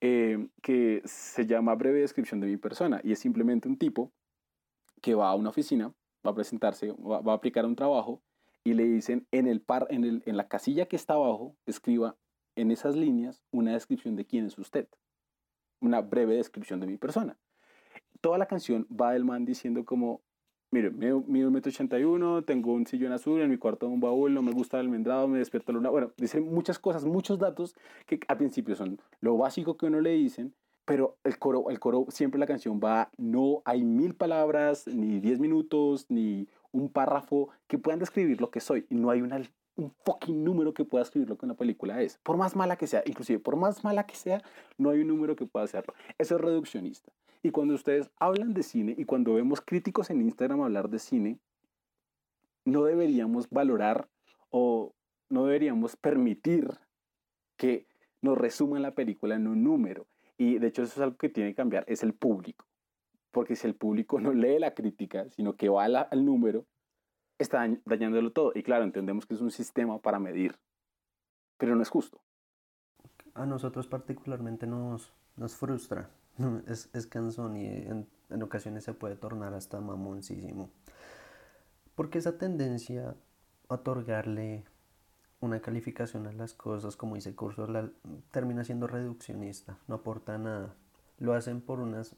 eh, 0.01 0.49
que 0.61 1.03
se 1.05 1.47
llama 1.47 1.77
Breve 1.77 2.01
Descripción 2.01 2.41
de 2.41 2.49
mi 2.49 2.57
persona, 2.57 3.01
y 3.05 3.13
es 3.13 3.21
simplemente 3.21 3.69
un 3.69 3.79
tipo 3.79 4.13
que 5.01 5.15
va 5.15 5.31
a 5.31 5.37
una 5.37 5.51
oficina, 5.51 5.95
va 6.27 6.33
a 6.33 6.35
presentarse, 6.35 6.91
va, 6.91 7.21
va 7.21 7.31
a 7.31 7.37
aplicar 7.37 7.65
un 7.65 7.77
trabajo, 7.77 8.25
y 8.65 8.75
le 8.75 8.87
dicen 8.87 9.29
en, 9.31 9.47
el 9.47 9.61
par, 9.61 9.87
en, 9.89 10.03
el, 10.03 10.25
en 10.27 10.37
la 10.37 10.49
casilla 10.49 10.87
que 10.87 10.97
está 10.97 11.15
abajo, 11.15 11.55
escriba 11.65 12.17
en 12.57 12.73
esas 12.73 12.97
líneas 12.97 13.41
una 13.53 13.75
descripción 13.75 14.17
de 14.17 14.25
quién 14.25 14.47
es 14.47 14.59
usted, 14.59 14.89
una 15.81 16.01
breve 16.01 16.35
descripción 16.35 16.81
de 16.81 16.89
mi 16.89 16.97
persona. 16.97 17.39
Toda 18.21 18.37
la 18.37 18.47
canción 18.47 18.89
va 18.91 19.13
del 19.13 19.25
man 19.25 19.45
diciendo 19.45 19.85
como, 19.85 20.23
mire, 20.71 20.91
mido 20.91 21.25
y 21.99 22.05
uno, 22.05 22.43
tengo 22.43 22.73
un 22.73 22.87
sillón 22.87 23.13
azul, 23.13 23.41
en 23.41 23.51
mi 23.51 23.59
cuarto 23.59 23.89
un 23.89 24.01
baúl, 24.01 24.35
no 24.35 24.43
me 24.43 24.53
gusta 24.53 24.79
el 24.79 24.87
almendrado, 24.87 25.29
me 25.29 25.39
despierto 25.39 25.73
la 25.73 25.77
luna. 25.77 25.91
Bueno, 25.91 26.13
dice 26.17 26.41
muchas 26.41 26.79
cosas, 26.79 27.05
muchos 27.05 27.39
datos 27.39 27.75
que 28.07 28.21
al 28.29 28.37
principio 28.37 28.77
son 28.77 29.01
lo 29.21 29.37
básico 29.37 29.77
que 29.77 29.87
uno 29.87 30.01
le 30.01 30.11
dicen, 30.11 30.55
pero 30.85 31.19
el 31.25 31.39
coro, 31.39 31.69
el 31.71 31.81
coro, 31.81 32.07
siempre 32.09 32.39
la 32.39 32.47
canción 32.47 32.81
va, 32.83 33.11
no 33.17 33.63
hay 33.65 33.85
mil 33.85 34.15
palabras, 34.15 34.87
ni 34.87 35.19
diez 35.19 35.41
minutos, 35.41 36.07
ni 36.09 36.49
un 36.71 36.89
párrafo 36.89 37.49
que 37.67 37.79
puedan 37.79 37.99
describir 37.99 38.41
lo 38.41 38.51
que 38.51 38.61
soy. 38.61 38.87
Y 38.89 38.95
no 38.95 39.11
hay 39.11 39.21
una, 39.21 39.43
un 39.77 39.91
fucking 40.05 40.45
número 40.45 40.75
que 40.75 40.85
pueda 40.85 41.03
escribir 41.03 41.29
lo 41.29 41.37
que 41.37 41.47
una 41.47 41.57
película 41.57 42.01
es. 42.03 42.19
Por 42.23 42.37
más 42.37 42.55
mala 42.55 42.77
que 42.77 42.87
sea, 42.87 43.03
inclusive 43.05 43.41
por 43.41 43.57
más 43.57 43.83
mala 43.83 44.07
que 44.07 44.15
sea, 44.15 44.43
no 44.79 44.91
hay 44.91 45.01
un 45.01 45.09
número 45.09 45.35
que 45.35 45.47
pueda 45.47 45.65
hacerlo. 45.65 45.95
Eso 46.19 46.37
es 46.37 46.41
reduccionista. 46.41 47.11
Y 47.47 47.51
cuando 47.53 47.75
ustedes 47.75 48.11
hablan 48.19 48.55
de 48.55 48.63
cine 48.63 48.95
y 48.99 49.05
cuando 49.05 49.35
vemos 49.35 49.61
críticos 49.61 50.11
en 50.11 50.21
Instagram 50.21 50.63
hablar 50.63 50.91
de 50.91 50.99
cine, 50.99 51.39
no 52.65 52.83
deberíamos 52.85 53.49
valorar 53.51 54.09
o 54.51 54.95
no 55.29 55.47
deberíamos 55.47 55.97
permitir 55.97 56.69
que 57.57 57.87
nos 58.21 58.37
resuman 58.37 58.83
la 58.83 58.95
película 58.95 59.37
en 59.37 59.47
un 59.47 59.63
número. 59.63 60.07
Y 60.37 60.59
de 60.59 60.67
hecho 60.67 60.83
eso 60.83 60.95
es 60.95 61.01
algo 61.01 61.17
que 61.17 61.29
tiene 61.29 61.51
que 61.51 61.57
cambiar, 61.57 61.85
es 61.87 62.03
el 62.03 62.15
público 62.15 62.67
porque 63.37 63.55
si 63.55 63.67
el 63.67 63.75
público 63.75 64.19
no 64.19 64.33
lee 64.33 64.59
la 64.59 64.73
crítica, 64.73 65.29
sino 65.29 65.57
que 65.57 65.69
va 65.69 65.85
al 65.85 66.25
número, 66.25 66.65
está 67.39 67.69
dañándolo 67.85 68.33
todo. 68.33 68.53
Y 68.55 68.63
claro, 68.63 68.83
entendemos 68.83 69.27
que 69.27 69.35
es 69.35 69.43
un 69.43 69.51
sistema 69.51 69.99
para 69.99 70.19
medir, 70.19 70.59
pero 71.59 71.77
no 71.77 71.83
es 71.83 71.91
justo. 71.91 72.19
A 73.35 73.45
nosotros 73.45 73.89
particularmente 73.89 74.67
nos, 74.67 75.13
nos 75.37 75.55
frustra, 75.55 76.09
es, 76.67 76.91
es 76.93 77.07
cansón 77.07 77.57
y 77.57 77.67
en, 77.67 78.09
en 78.31 78.43
ocasiones 78.43 78.85
se 78.85 78.95
puede 78.95 79.17
tornar 79.17 79.55
hasta 79.55 79.81
mamoncísimo. 79.81 80.71
Porque 81.95 82.19
esa 82.19 82.39
tendencia 82.39 83.15
a 83.69 83.75
otorgarle 83.75 84.65
una 85.41 85.61
calificación 85.61 86.27
a 86.27 86.33
las 86.33 86.55
cosas, 86.55 86.97
como 86.97 87.15
dice 87.15 87.35
Curso, 87.35 87.67
la, 87.67 87.91
termina 88.31 88.65
siendo 88.65 88.87
reduccionista, 88.87 89.79
no 89.89 89.97
aporta 89.97 90.39
nada 90.39 90.75
lo 91.19 91.35
hacen 91.35 91.61
por 91.61 91.81
unas 91.81 92.17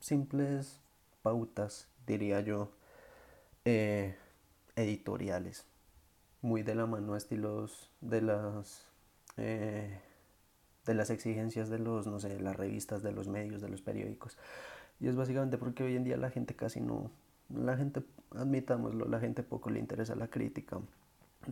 simples 0.00 0.80
pautas, 1.22 1.88
diría 2.06 2.40
yo, 2.40 2.72
eh, 3.64 4.16
editoriales, 4.76 5.66
muy 6.42 6.62
de 6.62 6.74
la 6.74 6.86
mano 6.86 7.14
a 7.14 7.18
estilos 7.18 7.90
de 8.00 8.20
las, 8.20 8.86
eh, 9.36 10.00
de 10.86 10.94
las 10.94 11.10
exigencias 11.10 11.68
de 11.68 11.78
los, 11.78 12.06
no 12.06 12.20
sé, 12.20 12.38
las 12.40 12.56
revistas, 12.56 13.02
de 13.02 13.12
los 13.12 13.28
medios, 13.28 13.62
de 13.62 13.68
los 13.68 13.82
periódicos. 13.82 14.36
Y 15.00 15.08
es 15.08 15.16
básicamente 15.16 15.58
porque 15.58 15.84
hoy 15.84 15.96
en 15.96 16.04
día 16.04 16.16
la 16.16 16.30
gente 16.30 16.54
casi 16.54 16.80
no, 16.80 17.10
La 17.48 17.76
gente, 17.76 18.02
admitámoslo, 18.30 19.06
la 19.06 19.20
gente 19.20 19.42
poco 19.42 19.70
le 19.70 19.80
interesa 19.80 20.14
la 20.14 20.28
crítica. 20.28 20.78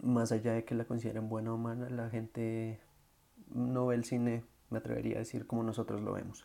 Más 0.02 0.32
allá 0.32 0.52
de 0.52 0.64
que 0.64 0.74
la 0.74 0.84
consideren 0.84 1.28
buena 1.28 1.52
o 1.52 1.58
mala, 1.58 1.90
la 1.90 2.08
gente 2.08 2.80
no 3.54 3.86
ve 3.86 3.96
el 3.96 4.04
cine, 4.04 4.42
me 4.70 4.78
atrevería 4.78 5.16
a 5.16 5.18
decir, 5.18 5.46
como 5.46 5.62
nosotros 5.62 6.00
lo 6.00 6.12
vemos. 6.12 6.44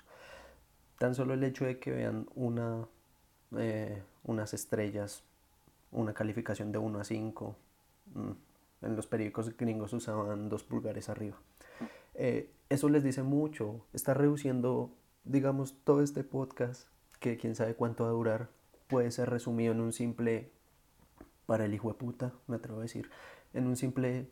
Tan 0.98 1.16
solo 1.16 1.34
el 1.34 1.44
hecho 1.44 1.66
de 1.66 1.80
que 1.80 1.92
vean 1.92 2.28
una, 2.36 2.88
eh, 3.58 4.02
unas 4.24 4.54
estrellas, 4.54 5.24
una 5.92 6.14
calificación 6.14 6.72
de 6.72 6.80
1 6.80 7.00
a 7.00 7.04
5, 7.04 7.56
mm, 8.14 8.32
en 8.82 8.96
los 8.96 9.08
periódicos 9.08 9.56
gringos 9.58 9.94
usaban 9.94 10.50
dos 10.50 10.64
pulgares 10.64 11.10
arriba. 11.10 11.38
Eh, 12.18 12.52
eso 12.70 12.90
les 12.90 13.04
dice 13.04 13.24
mucho, 13.24 13.86
está 13.94 14.14
reduciendo, 14.14 14.92
digamos, 15.24 15.78
todo 15.84 16.02
este 16.02 16.24
podcast, 16.24 16.90
que 17.20 17.38
quién 17.38 17.56
sabe 17.56 17.76
cuánto 17.76 18.04
va 18.04 18.10
a 18.10 18.14
durar, 18.14 18.50
puede 18.88 19.12
ser 19.12 19.30
resumido 19.30 19.72
en 19.72 19.80
un 19.80 19.94
simple, 19.94 20.52
para 21.46 21.66
el 21.66 21.74
hijo 21.74 21.90
de 21.90 21.94
puta, 21.94 22.34
me 22.48 22.58
atrevo 22.58 22.80
a 22.80 22.82
decir, 22.82 23.10
en 23.54 23.68
un 23.68 23.76
simple 23.76 24.28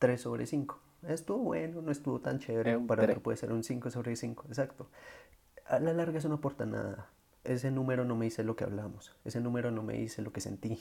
3 0.00 0.20
sobre 0.20 0.46
5. 0.46 0.80
Estuvo 1.06 1.38
bueno, 1.38 1.80
no 1.80 1.92
estuvo 1.92 2.20
tan 2.20 2.40
chévere, 2.40 2.76
un 2.76 2.88
para 2.88 3.04
otro 3.04 3.22
puede 3.22 3.36
ser 3.36 3.52
un 3.52 3.62
5 3.62 3.90
sobre 3.90 4.16
5, 4.16 4.46
exacto. 4.48 4.90
A 5.64 5.78
la 5.78 5.92
larga 5.92 6.18
eso 6.18 6.28
no 6.28 6.36
aporta 6.36 6.66
nada. 6.66 7.08
Ese 7.44 7.70
número 7.70 8.04
no 8.04 8.16
me 8.16 8.24
dice 8.24 8.42
lo 8.42 8.56
que 8.56 8.64
hablamos, 8.64 9.14
ese 9.24 9.40
número 9.40 9.70
no 9.70 9.82
me 9.84 9.94
dice 9.94 10.22
lo 10.22 10.32
que 10.32 10.40
sentí. 10.40 10.78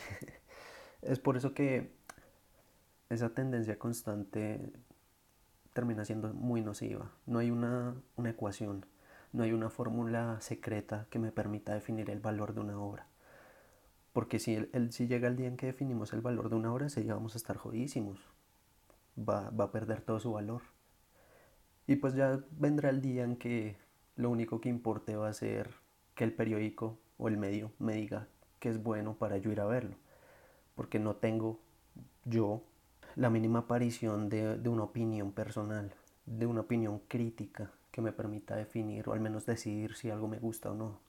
es 1.03 1.19
por 1.19 1.38
eso 1.38 1.53
que 1.53 1.91
esa 3.09 3.29
tendencia 3.29 3.77
constante 3.77 4.73
termina 5.77 6.05
siendo 6.05 6.33
muy 6.33 6.61
nociva. 6.61 7.11
No 7.27 7.37
hay 7.37 7.51
una, 7.51 7.93
una 8.15 8.31
ecuación, 8.31 8.87
no 9.31 9.43
hay 9.43 9.51
una 9.51 9.69
fórmula 9.69 10.41
secreta 10.41 11.05
que 11.11 11.19
me 11.19 11.31
permita 11.31 11.75
definir 11.75 12.09
el 12.09 12.19
valor 12.19 12.55
de 12.55 12.61
una 12.61 12.79
obra. 12.79 13.05
Porque 14.11 14.39
si, 14.39 14.55
el, 14.55 14.91
si 14.91 15.05
llega 15.05 15.27
el 15.27 15.35
día 15.35 15.47
en 15.47 15.55
que 15.55 15.67
definimos 15.67 16.13
el 16.13 16.21
valor 16.21 16.49
de 16.49 16.55
una 16.55 16.73
obra, 16.73 16.87
ese 16.87 17.03
día 17.03 17.13
vamos 17.13 17.35
a 17.35 17.37
estar 17.37 17.57
jodísimos. 17.57 18.17
Va, 19.17 19.51
va 19.51 19.65
a 19.65 19.71
perder 19.71 20.01
todo 20.01 20.19
su 20.19 20.31
valor. 20.31 20.63
Y 21.85 21.97
pues 21.97 22.15
ya 22.15 22.39
vendrá 22.49 22.89
el 22.89 22.99
día 22.99 23.23
en 23.23 23.35
que 23.35 23.75
lo 24.15 24.31
único 24.31 24.59
que 24.59 24.69
importe 24.69 25.15
va 25.15 25.29
a 25.29 25.33
ser 25.33 25.69
que 26.15 26.23
el 26.23 26.33
periódico 26.33 26.97
o 27.19 27.27
el 27.27 27.37
medio 27.37 27.71
me 27.77 27.93
diga 27.93 28.27
que 28.59 28.69
es 28.69 28.81
bueno 28.81 29.13
para 29.13 29.37
yo 29.37 29.51
ir 29.51 29.59
a 29.59 29.67
verlo. 29.67 29.95
Porque 30.73 30.97
no 30.97 31.17
tengo 31.17 31.59
yo 32.25 32.63
la 33.18 33.31
mínima 33.31 33.60
aparición 33.60 34.30
de, 34.30 34.60
de 34.60 34.69
una 34.69 34.84
opinión 34.84 35.31
personal, 35.31 35.91
de 36.27 36.45
una 36.45 36.61
opinión 36.61 36.99
crítica 37.07 37.72
que 37.89 37.99
me 37.99 38.11
permita 38.11 38.56
definir 38.56 39.10
o 39.10 39.14
al 39.14 39.19
menos 39.19 39.48
decidir 39.48 39.95
si 39.95 40.11
algo 40.11 40.27
me 40.27 40.38
gusta 40.38 40.72
o 40.72 40.76
no. 40.76 40.99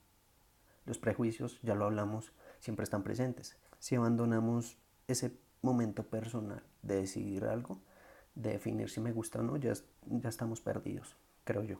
Los 0.87 0.99
prejuicios, 0.99 1.61
ya 1.61 1.75
lo 1.75 1.85
hablamos, 1.85 2.33
siempre 2.61 2.85
están 2.85 3.03
presentes. 3.03 3.59
Si 3.79 3.95
abandonamos 3.95 4.79
ese 5.07 5.39
momento 5.61 6.03
personal 6.03 6.63
de 6.81 6.97
decidir 6.97 7.45
algo, 7.45 7.79
de 8.35 8.53
definir 8.53 8.89
si 8.89 9.03
me 9.03 9.13
gusta 9.13 9.41
o 9.41 9.43
no, 9.43 9.59
ya, 9.59 9.75
ya 10.07 10.29
estamos 10.31 10.63
perdidos, 10.63 11.15
creo 11.45 11.63
yo. 11.63 11.79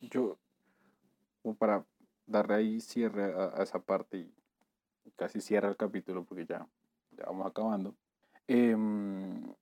Yo, 0.00 0.38
como 1.40 1.54
para 1.54 1.86
darle 2.26 2.54
ahí 2.54 2.80
cierre 2.80 3.32
a, 3.32 3.60
a 3.60 3.62
esa 3.62 3.78
parte 3.78 4.18
y 4.18 5.10
casi 5.14 5.40
cierra 5.40 5.68
el 5.68 5.76
capítulo 5.76 6.24
porque 6.24 6.46
ya, 6.46 6.66
ya 7.16 7.26
vamos 7.26 7.46
acabando. 7.46 7.94
Em, 8.48 9.54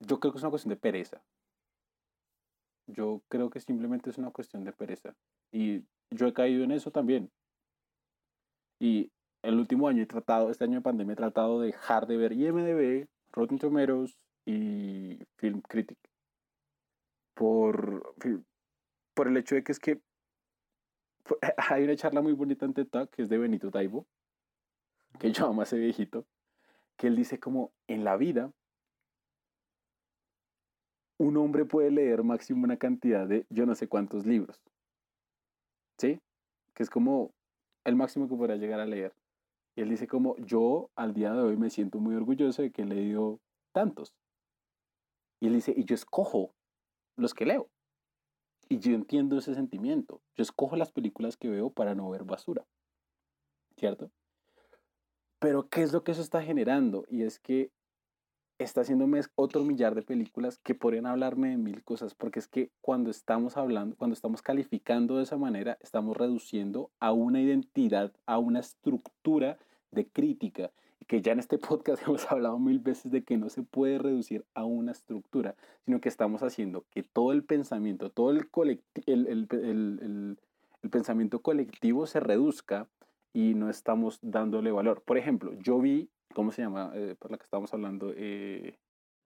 yo 0.00 0.20
creo 0.20 0.32
que 0.32 0.38
es 0.38 0.42
una 0.42 0.50
cuestión 0.50 0.70
de 0.70 0.80
pereza. 0.80 1.22
Yo 2.86 3.22
creo 3.28 3.50
que 3.50 3.60
simplemente 3.60 4.10
es 4.10 4.18
una 4.18 4.30
cuestión 4.30 4.64
de 4.64 4.72
pereza. 4.72 5.14
Y 5.52 5.84
yo 6.10 6.26
he 6.26 6.34
caído 6.34 6.64
en 6.64 6.72
eso 6.72 6.90
también. 6.90 7.30
Y 8.78 9.10
el 9.42 9.58
último 9.58 9.88
año 9.88 10.02
he 10.02 10.06
tratado, 10.06 10.50
este 10.50 10.64
año 10.64 10.76
de 10.76 10.82
pandemia 10.82 11.14
he 11.14 11.16
tratado 11.16 11.60
de 11.60 11.68
dejar 11.68 12.06
de 12.06 12.16
ver 12.16 12.32
IMDB, 12.32 13.08
Rotten 13.32 13.58
Tomatoes 13.58 14.18
y 14.46 15.18
Film 15.36 15.62
Critic. 15.62 15.98
Por, 17.34 18.14
por 19.14 19.28
el 19.28 19.36
hecho 19.36 19.54
de 19.54 19.64
que 19.64 19.72
es 19.72 19.78
que 19.78 20.00
hay 21.70 21.84
una 21.84 21.96
charla 21.96 22.20
muy 22.20 22.32
bonita 22.32 22.64
en 22.64 22.74
TED 22.74 23.08
que 23.10 23.22
es 23.22 23.28
de 23.28 23.38
Benito 23.38 23.70
Taibo, 23.70 24.06
que 25.18 25.32
yo 25.32 25.46
amo 25.46 25.62
a 25.62 25.64
ese 25.64 25.78
viejito, 25.78 26.26
que 26.96 27.08
él 27.08 27.16
dice 27.16 27.38
como 27.38 27.72
en 27.88 28.04
la 28.04 28.16
vida 28.16 28.52
un 31.18 31.36
hombre 31.36 31.64
puede 31.64 31.90
leer 31.90 32.22
máximo 32.22 32.64
una 32.64 32.76
cantidad 32.76 33.26
de 33.26 33.46
yo 33.50 33.66
no 33.66 33.74
sé 33.74 33.88
cuántos 33.88 34.26
libros. 34.26 34.60
¿Sí? 35.98 36.20
Que 36.74 36.82
es 36.82 36.90
como 36.90 37.30
el 37.84 37.96
máximo 37.96 38.28
que 38.28 38.36
podrá 38.36 38.56
llegar 38.56 38.80
a 38.80 38.86
leer. 38.86 39.14
Y 39.76 39.82
él 39.82 39.88
dice 39.88 40.06
como 40.06 40.36
yo 40.38 40.90
al 40.96 41.14
día 41.14 41.32
de 41.32 41.42
hoy 41.42 41.56
me 41.56 41.70
siento 41.70 41.98
muy 41.98 42.14
orgulloso 42.14 42.62
de 42.62 42.70
que 42.70 42.82
he 42.82 42.86
leído 42.86 43.40
tantos. 43.72 44.14
Y 45.40 45.48
él 45.48 45.54
dice, 45.54 45.74
y 45.76 45.84
yo 45.84 45.94
escojo 45.94 46.54
los 47.16 47.34
que 47.34 47.46
leo. 47.46 47.68
Y 48.68 48.78
yo 48.78 48.92
entiendo 48.92 49.38
ese 49.38 49.54
sentimiento. 49.54 50.20
Yo 50.36 50.42
escojo 50.42 50.76
las 50.76 50.90
películas 50.90 51.36
que 51.36 51.48
veo 51.48 51.70
para 51.70 51.94
no 51.94 52.08
ver 52.10 52.24
basura. 52.24 52.64
¿Cierto? 53.76 54.10
Pero 55.38 55.68
¿qué 55.68 55.82
es 55.82 55.92
lo 55.92 56.04
que 56.04 56.12
eso 56.12 56.22
está 56.22 56.42
generando? 56.42 57.04
Y 57.08 57.22
es 57.22 57.38
que 57.38 57.70
está 58.58 58.82
haciéndome 58.82 59.20
otro 59.34 59.64
millar 59.64 59.94
de 59.94 60.02
películas 60.02 60.58
que 60.58 60.74
podrían 60.74 61.06
hablarme 61.06 61.50
de 61.50 61.56
mil 61.56 61.82
cosas, 61.82 62.14
porque 62.14 62.38
es 62.38 62.46
que 62.46 62.70
cuando 62.80 63.10
estamos 63.10 63.56
hablando, 63.56 63.96
cuando 63.96 64.14
estamos 64.14 64.42
calificando 64.42 65.16
de 65.16 65.24
esa 65.24 65.36
manera, 65.36 65.76
estamos 65.80 66.16
reduciendo 66.16 66.90
a 67.00 67.12
una 67.12 67.40
identidad, 67.40 68.12
a 68.26 68.38
una 68.38 68.60
estructura 68.60 69.58
de 69.90 70.06
crítica, 70.06 70.70
que 71.08 71.20
ya 71.20 71.32
en 71.32 71.40
este 71.40 71.58
podcast 71.58 72.02
hemos 72.06 72.30
hablado 72.30 72.58
mil 72.58 72.78
veces 72.78 73.10
de 73.10 73.24
que 73.24 73.36
no 73.36 73.48
se 73.50 73.62
puede 73.62 73.98
reducir 73.98 74.44
a 74.54 74.64
una 74.64 74.92
estructura, 74.92 75.56
sino 75.84 76.00
que 76.00 76.08
estamos 76.08 76.42
haciendo 76.42 76.84
que 76.90 77.02
todo 77.02 77.32
el 77.32 77.42
pensamiento, 77.44 78.08
todo 78.10 78.30
el- 78.30 78.48
el- 79.06 79.26
el- 79.50 80.38
el 80.82 80.90
pensamiento 80.90 81.40
colectivo 81.40 82.06
se 82.06 82.20
reduzca 82.20 82.88
y 83.34 83.54
no 83.54 83.68
estamos 83.68 84.18
dándole 84.22 84.70
valor. 84.72 85.02
Por 85.02 85.18
ejemplo, 85.18 85.52
yo 85.58 85.78
vi, 85.80 86.08
¿cómo 86.34 86.52
se 86.52 86.62
llama? 86.62 86.92
Eh, 86.94 87.16
por 87.18 87.30
la 87.30 87.36
que 87.36 87.44
estábamos 87.44 87.74
hablando, 87.74 88.14
eh, 88.16 88.78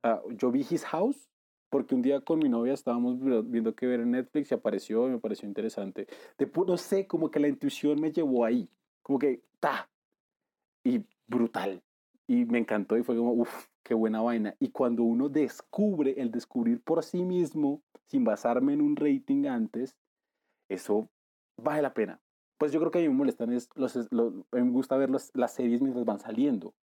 ah, 0.03 0.21
yo 0.31 0.51
vi 0.51 0.67
His 0.69 0.85
House 0.87 1.29
porque 1.71 1.95
un 1.95 2.01
día 2.01 2.23
con 2.23 2.39
mi 2.39 2.49
novia 2.49 2.73
estábamos 2.73 3.21
vi- 3.21 3.43
viendo 3.45 3.75
que 3.75 3.87
ver 3.87 4.01
en 4.01 4.13
Netflix 4.13 4.51
y 4.51 4.55
apareció 4.55 5.07
y 5.07 5.13
me 5.13 5.19
pareció 5.19 5.47
interesante. 5.47 6.09
De 6.39 6.51
no 6.67 6.77
sé, 6.79 7.07
como 7.07 7.31
que 7.31 7.39
la 7.39 7.49
intuición 7.49 8.01
me 8.01 8.11
llevó 8.11 8.47
ahí, 8.47 8.71
como 9.03 9.19
que, 9.19 9.43
ta, 9.61 9.91
y 10.83 11.05
brutal. 11.27 11.83
Y 12.27 12.47
me 12.47 12.59
encantó 12.59 12.97
y 12.97 13.03
fue 13.03 13.17
como, 13.17 13.33
uff, 13.33 13.67
qué 13.83 13.93
buena 13.93 14.23
vaina. 14.23 14.55
Y 14.59 14.71
cuando 14.71 15.03
uno 15.03 15.29
descubre, 15.29 16.15
el 16.17 16.31
descubrir 16.31 16.83
por 16.83 17.05
sí 17.05 17.23
mismo, 17.23 17.83
sin 18.07 18.25
basarme 18.25 18.73
en 18.73 18.81
un 18.81 18.97
rating 18.97 19.47
antes, 19.47 19.97
eso 20.71 21.11
vale 21.57 21.83
la 21.83 21.93
pena. 21.93 22.21
Pues 22.59 22.73
yo 22.73 22.81
creo 22.81 22.91
que 22.91 22.99
a 22.99 23.03
mí 23.03 23.09
me 23.09 23.15
molestan 23.15 23.53
es 23.53 23.69
los, 23.75 23.97
me 24.11 24.63
gusta 24.71 24.97
ver 24.97 25.11
los- 25.11 25.31
las 25.35 25.55
series 25.55 25.81
mientras 25.81 26.05
van 26.05 26.19
saliendo. 26.19 26.75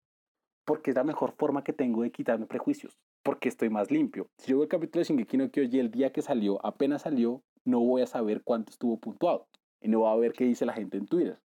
Porque 0.65 0.91
es 0.91 0.95
la 0.95 1.03
mejor 1.03 1.33
forma 1.37 1.63
que 1.63 1.73
tengo 1.73 2.01
de 2.01 2.11
quitarme 2.11 2.47
prejuicios. 2.47 2.97
Porque 3.23 3.49
estoy 3.49 3.69
más 3.69 3.91
limpio. 3.91 4.29
Si 4.37 4.51
yo 4.51 4.57
veo 4.57 4.63
el 4.63 4.69
capítulo 4.69 5.01
de 5.01 5.05
Shingeki 5.05 5.37
no 5.37 5.51
Kyojin 5.51 5.79
el 5.79 5.91
día 5.91 6.11
que 6.11 6.21
salió, 6.21 6.65
apenas 6.65 7.03
salió, 7.03 7.43
no 7.65 7.79
voy 7.81 8.01
a 8.01 8.07
saber 8.07 8.41
cuánto 8.43 8.71
estuvo 8.71 8.97
puntuado. 8.97 9.47
Y 9.81 9.89
no 9.89 9.99
voy 9.99 10.11
a 10.11 10.15
ver 10.15 10.33
qué 10.33 10.45
dice 10.45 10.65
la 10.65 10.73
gente 10.73 10.97
en 10.97 11.05
Twitter. 11.07 11.39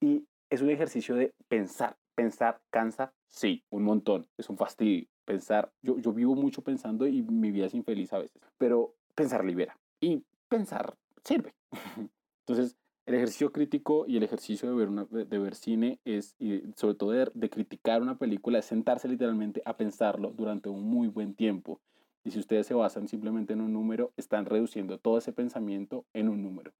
Y 0.00 0.26
es 0.50 0.60
un 0.62 0.70
ejercicio 0.70 1.14
de 1.14 1.32
pensar. 1.48 1.96
Pensar 2.14 2.60
cansa, 2.70 3.14
sí, 3.28 3.64
un 3.70 3.84
montón. 3.84 4.26
Es 4.36 4.50
un 4.50 4.58
fastidio. 4.58 5.06
Pensar, 5.24 5.72
yo, 5.80 5.96
yo 5.98 6.12
vivo 6.12 6.34
mucho 6.34 6.60
pensando 6.62 7.06
y 7.06 7.22
mi 7.22 7.50
vida 7.50 7.66
es 7.66 7.74
infeliz 7.74 8.12
a 8.12 8.18
veces. 8.18 8.42
Pero 8.58 8.94
pensar 9.14 9.44
libera. 9.44 9.78
Y 10.00 10.22
pensar 10.48 10.96
sirve. 11.24 11.54
Entonces, 12.46 12.76
el 13.06 13.14
ejercicio 13.14 13.50
crítico 13.52 14.04
y 14.06 14.16
el 14.16 14.22
ejercicio 14.22 14.68
de 14.68 14.74
ver, 14.74 14.88
una, 14.88 15.04
de 15.04 15.38
ver 15.38 15.54
cine 15.54 15.98
es, 16.04 16.36
y 16.38 16.62
sobre 16.76 16.94
todo 16.94 17.10
de, 17.10 17.30
de 17.34 17.50
criticar 17.50 18.02
una 18.02 18.18
película, 18.18 18.58
es 18.58 18.66
sentarse 18.66 19.08
literalmente 19.08 19.62
a 19.64 19.76
pensarlo 19.76 20.32
durante 20.32 20.68
un 20.68 20.84
muy 20.84 21.08
buen 21.08 21.34
tiempo. 21.34 21.80
Y 22.24 22.30
si 22.30 22.38
ustedes 22.38 22.66
se 22.66 22.74
basan 22.74 23.08
simplemente 23.08 23.54
en 23.54 23.62
un 23.62 23.72
número, 23.72 24.12
están 24.16 24.44
reduciendo 24.44 24.98
todo 24.98 25.18
ese 25.18 25.32
pensamiento 25.32 26.04
en 26.12 26.28
un 26.28 26.42
número. 26.42 26.72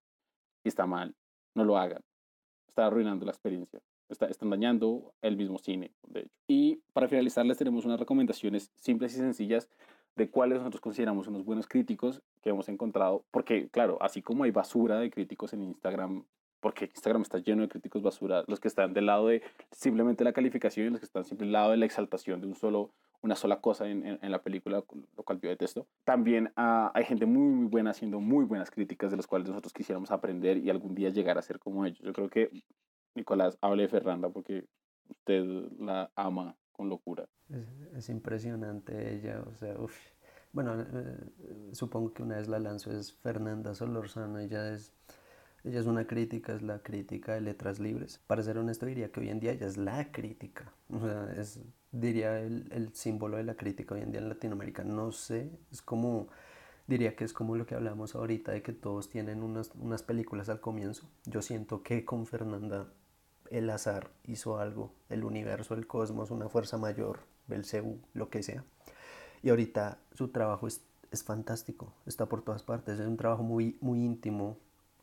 Y 0.63 0.69
está 0.69 0.87
mal, 0.87 1.15
no 1.55 1.65
lo 1.65 1.79
hagan. 1.79 2.03
Está 2.69 2.87
arruinando 2.87 3.25
la 3.25 3.33
experiencia. 3.33 3.81
Está, 4.09 4.27
están 4.27 4.51
dañando 4.51 5.15
el 5.23 5.37
mismo 5.37 5.59
cine, 5.59 5.95
de 6.07 6.21
hecho. 6.21 6.31
Y 6.47 6.77
para 6.93 7.09
finalizar, 7.09 7.47
les 7.47 7.57
tenemos 7.57 7.85
unas 7.85 7.99
recomendaciones 7.99 8.71
simples 8.75 9.15
y 9.15 9.19
sencillas 9.19 9.69
de 10.17 10.31
cuáles 10.31 10.59
nosotros 10.59 10.81
consideramos 10.81 11.29
unos 11.29 11.45
buenos 11.45 11.67
críticos 11.67 12.23
que 12.43 12.51
hemos 12.51 12.69
encontrado, 12.69 13.25
porque 13.31 13.69
claro, 13.69 13.99
así 14.01 14.23
como 14.23 14.45
hay 14.45 14.51
basura 14.51 14.99
de 14.99 15.11
críticos 15.11 15.53
en 15.53 15.63
Instagram, 15.63 16.25
porque 16.61 16.87
Instagram 16.87 17.23
está 17.23 17.39
lleno 17.39 17.63
de 17.63 17.69
críticos 17.69 18.03
basura, 18.03 18.45
los 18.47 18.61
que 18.61 18.69
están 18.69 18.93
del 18.93 19.07
lado 19.07 19.29
de 19.29 19.43
simplemente 19.71 20.25
la 20.25 20.33
calificación 20.33 20.87
y 20.87 20.91
los 20.91 21.01
que 21.01 21.07
están 21.07 21.25
siempre 21.25 21.47
del 21.47 21.53
lado 21.53 21.71
de 21.71 21.79
la 21.79 21.87
exaltación 21.87 22.41
de 22.41 22.49
un 22.49 22.55
solo, 22.55 22.91
una 23.23 23.35
sola 23.35 23.61
cosa 23.61 23.89
en, 23.89 24.19
en, 24.21 24.31
la 24.31 24.43
película, 24.43 24.85
lo 25.17 25.23
cual 25.23 25.41
yo 25.41 25.49
detesto. 25.49 25.87
También 26.05 26.53
ah, 26.57 26.91
hay 26.95 27.05
gente 27.05 27.25
muy, 27.27 27.55
muy 27.55 27.67
buena 27.67 27.91
haciendo 27.91 28.21
muy 28.21 28.45
buenas 28.45 28.71
críticas 28.71 29.11
de 29.11 29.17
las 29.17 29.27
cuales 29.27 29.49
nosotros 29.49 29.73
quisiéramos 29.73 30.11
aprender 30.11 30.59
y 30.59 30.71
algún 30.71 30.95
día 30.95 31.09
llegar 31.11 31.39
a 31.39 31.43
ser 31.43 31.59
como 31.59 31.87
ellos. 31.87 32.01
Yo 32.01 32.13
creo 32.13 32.29
que 32.29 32.51
Nicolás, 33.15 33.59
hable 33.61 33.83
de 33.83 33.89
Fernanda 33.89 34.29
porque 34.29 34.65
usted 35.09 35.45
la 35.79 36.11
ama 36.15 36.57
con 36.81 36.89
locura. 36.89 37.29
Es, 37.51 37.69
es 37.95 38.09
impresionante 38.09 39.15
ella, 39.15 39.43
o 39.47 39.55
sea, 39.55 39.79
uf. 39.79 39.95
Bueno, 40.51 40.81
eh, 40.81 41.19
supongo 41.73 42.15
que 42.15 42.23
una 42.23 42.37
vez 42.37 42.49
la 42.49 42.59
lanzó 42.59 42.91
es 42.91 43.13
Fernanda 43.13 43.75
Solorzano, 43.75 44.39
ella 44.39 44.73
es, 44.73 44.95
ella 45.63 45.79
es 45.79 45.85
una 45.85 46.07
crítica, 46.07 46.55
es 46.55 46.63
la 46.63 46.79
crítica 46.79 47.35
de 47.35 47.43
letras 47.43 47.81
libres. 47.81 48.19
Para 48.27 48.43
ser 48.43 48.57
honesto 48.57 48.87
diría 48.87 49.13
que 49.13 49.21
hoy 49.21 49.29
en 49.29 49.41
día 49.41 49.53
ella 49.53 49.67
es 49.67 49.77
la 49.77 50.11
crítica, 50.11 50.73
o 50.89 51.01
sea, 51.01 51.31
es, 51.37 51.61
diría 51.93 52.41
el, 52.41 52.67
el 52.73 52.95
símbolo 52.95 53.37
de 53.37 53.45
la 53.45 53.57
crítica 53.57 53.95
hoy 53.95 54.01
en 54.01 54.11
día 54.13 54.23
en 54.23 54.31
Latinoamérica. 54.31 54.83
No 54.83 55.13
sé, 55.13 55.51
es 55.71 55.83
como 55.83 56.29
diría 56.87 57.15
que 57.15 57.25
es 57.25 57.35
como 57.35 57.57
lo 57.57 57.67
que 57.67 57.75
hablamos 57.75 58.15
ahorita 58.15 58.53
de 58.53 58.63
que 58.63 58.73
todos 58.73 59.11
tienen 59.11 59.43
unas, 59.43 59.71
unas 59.75 60.03
películas 60.03 60.49
al 60.49 60.61
comienzo. 60.61 61.11
Yo 61.27 61.43
siento 61.43 61.83
que 61.83 62.07
con 62.07 62.27
Fernanda 62.27 62.89
el 63.51 63.69
azar 63.71 64.11
hizo 64.27 64.59
algo, 64.59 64.93
el 65.09 65.25
universo, 65.25 65.75
el 65.75 65.87
cosmos, 65.87 66.31
una 66.31 66.49
fuerza 66.49 66.79
mayor, 66.79 67.21
Belcebú, 67.49 67.99
lo 68.15 68.31
que 68.31 68.43
sea. 68.43 68.65
Y 69.43 69.51
ahorita 69.51 69.99
su 70.15 70.29
trabajo 70.29 70.67
es, 70.67 70.83
fantástico, 71.25 71.93
está 72.07 72.27
por 72.27 72.43
todas 72.43 72.63
partes, 72.63 73.01
es 73.01 73.07
un 73.07 73.17
trabajo 73.17 73.43
muy, 73.43 73.77
muy 73.81 74.05
íntimo 74.05 74.57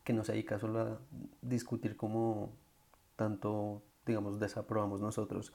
que 0.04 0.14
no 0.14 0.24
se 0.24 0.32
dedica 0.32 0.58
solo 0.58 0.80
a 0.80 0.98
discutir 1.42 1.96
como 1.96 2.50
tanto, 3.16 3.82
digamos, 4.06 4.40
desaprobamos 4.40 5.02
nosotros 5.02 5.52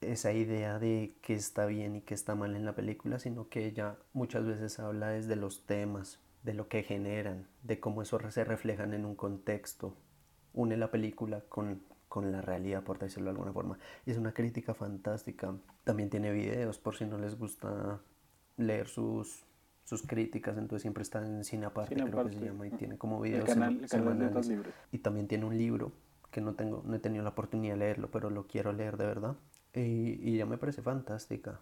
esa 0.00 0.32
idea 0.32 0.78
de 0.78 1.14
qué 1.20 1.34
está 1.34 1.66
bien 1.66 1.96
y 1.96 2.00
qué 2.00 2.14
está 2.14 2.34
mal 2.34 2.56
en 2.56 2.64
la 2.64 2.74
película, 2.74 3.18
sino 3.18 3.48
que 3.48 3.66
ella 3.66 3.96
muchas 4.12 4.46
veces 4.46 4.78
habla 4.78 5.10
desde 5.10 5.36
los 5.36 5.66
temas, 5.66 6.18
de 6.42 6.54
lo 6.54 6.68
que 6.68 6.82
generan, 6.82 7.46
de 7.62 7.78
cómo 7.78 8.02
eso 8.02 8.18
se 8.30 8.44
reflejan 8.44 8.94
en 8.94 9.04
un 9.04 9.14
contexto, 9.14 9.94
une 10.54 10.76
la 10.76 10.90
película 10.90 11.40
con, 11.48 11.82
con 12.08 12.30
la 12.32 12.42
realidad, 12.42 12.82
por 12.82 12.98
decirlo 12.98 13.26
de 13.26 13.30
alguna 13.30 13.52
forma. 13.52 13.78
Y 14.06 14.10
es 14.10 14.18
una 14.18 14.32
crítica 14.32 14.74
fantástica. 14.74 15.54
También 15.84 16.10
tiene 16.10 16.32
videos, 16.32 16.78
por 16.78 16.96
si 16.96 17.04
no 17.04 17.18
les 17.18 17.38
gusta 17.38 18.00
leer 18.56 18.86
sus, 18.86 19.44
sus 19.84 20.02
críticas, 20.02 20.56
entonces 20.58 20.82
siempre 20.82 21.02
está 21.02 21.24
en 21.24 21.44
Cine 21.44 21.66
Aparte, 21.66 21.94
Cine 21.94 22.08
creo 22.08 22.20
Aparte. 22.20 22.36
que 22.36 22.40
se 22.40 22.50
llama, 22.50 22.66
y 22.66 22.70
tiene 22.70 22.98
como 22.98 23.20
videos 23.20 23.48
El 23.48 23.54
canal, 23.54 23.72
el 23.82 23.88
canal 23.88 23.88
semanales. 23.88 24.52
Y 24.92 24.98
también 24.98 25.26
tiene 25.28 25.44
un 25.44 25.56
libro 25.56 25.92
que 26.30 26.40
no, 26.40 26.54
tengo, 26.54 26.82
no 26.86 26.94
he 26.96 26.98
tenido 26.98 27.24
la 27.24 27.30
oportunidad 27.30 27.74
de 27.74 27.78
leerlo, 27.78 28.10
pero 28.10 28.30
lo 28.30 28.46
quiero 28.46 28.72
leer 28.72 28.96
de 28.96 29.06
verdad. 29.06 29.36
Y, 29.74 30.18
y 30.20 30.36
ya 30.36 30.46
me 30.46 30.58
parece 30.58 30.82
fantástica. 30.82 31.60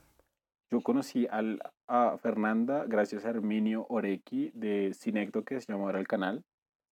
Yo 0.70 0.80
conocí 0.82 1.26
al, 1.30 1.60
a 1.88 2.16
Fernanda 2.18 2.84
gracias 2.86 3.24
a 3.24 3.30
Herminio 3.30 3.86
Orequi 3.88 4.52
de 4.54 4.92
Cinecto, 4.94 5.44
que 5.44 5.60
se 5.60 5.72
llama 5.72 5.86
ahora 5.86 5.98
el 5.98 6.06
canal. 6.06 6.44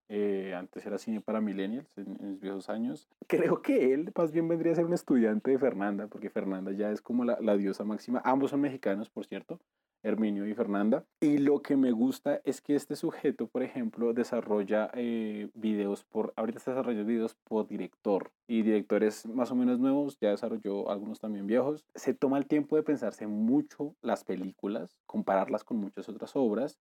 Eh, 0.09 0.55
antes 0.57 0.87
era 0.87 0.99
Cine 0.99 1.21
para 1.21 1.41
Millennials 1.41 1.87
en, 1.97 2.17
en 2.21 2.41
viejos 2.41 2.71
años. 2.71 3.09
Creo 3.27 3.61
que 3.61 3.93
él 3.93 4.11
más 4.17 4.33
bien 4.33 4.49
vendría 4.49 4.73
a 4.73 4.77
ser 4.77 4.87
un 4.87 4.95
estudiante 4.95 5.51
de 5.51 5.59
Fernanda, 5.59 6.07
porque 6.07 6.31
Fernanda 6.31 6.73
ya 6.73 6.91
es 6.91 7.03
como 7.03 7.25
la, 7.25 7.39
la 7.41 7.57
diosa 7.57 7.85
máxima. 7.85 8.23
Ambos 8.25 8.51
son 8.51 8.61
mexicanos, 8.61 9.11
por 9.11 9.27
cierto, 9.27 9.61
Herminio 10.03 10.47
y 10.47 10.55
Fernanda. 10.55 11.05
Y 11.21 11.39
lo 11.39 11.61
que 11.61 11.77
me 11.77 11.93
gusta 11.93 12.41
es 12.45 12.61
que 12.61 12.75
este 12.75 12.97
sujeto, 12.97 13.49
por 13.49 13.63
ejemplo, 13.63 14.15
desarrolla 14.15 14.91
eh, 14.95 15.49
videos 15.55 16.05
por, 16.05 16.33
ahorita 16.37 16.59
está 16.59 16.71
desarrollando 16.71 17.07
videos 17.07 17.35
por 17.45 17.67
director. 17.67 18.31
Y 18.47 18.63
directores 18.63 19.27
más 19.27 19.51
o 19.51 19.57
menos 19.57 19.79
nuevos, 19.79 20.17
ya 20.21 20.31
desarrolló 20.31 20.91
algunos 20.91 21.21
también 21.21 21.47
viejos. 21.47 21.85
Se 21.95 22.15
toma 22.15 22.39
el 22.39 22.47
tiempo 22.47 22.77
de 22.77 22.83
pensarse 22.83 23.27
mucho 23.27 23.95
las 24.01 24.25
películas, 24.25 24.97
compararlas 25.07 25.65
con 25.65 25.79
muchas 25.79 26.09
otras 26.09 26.35
obras 26.35 26.79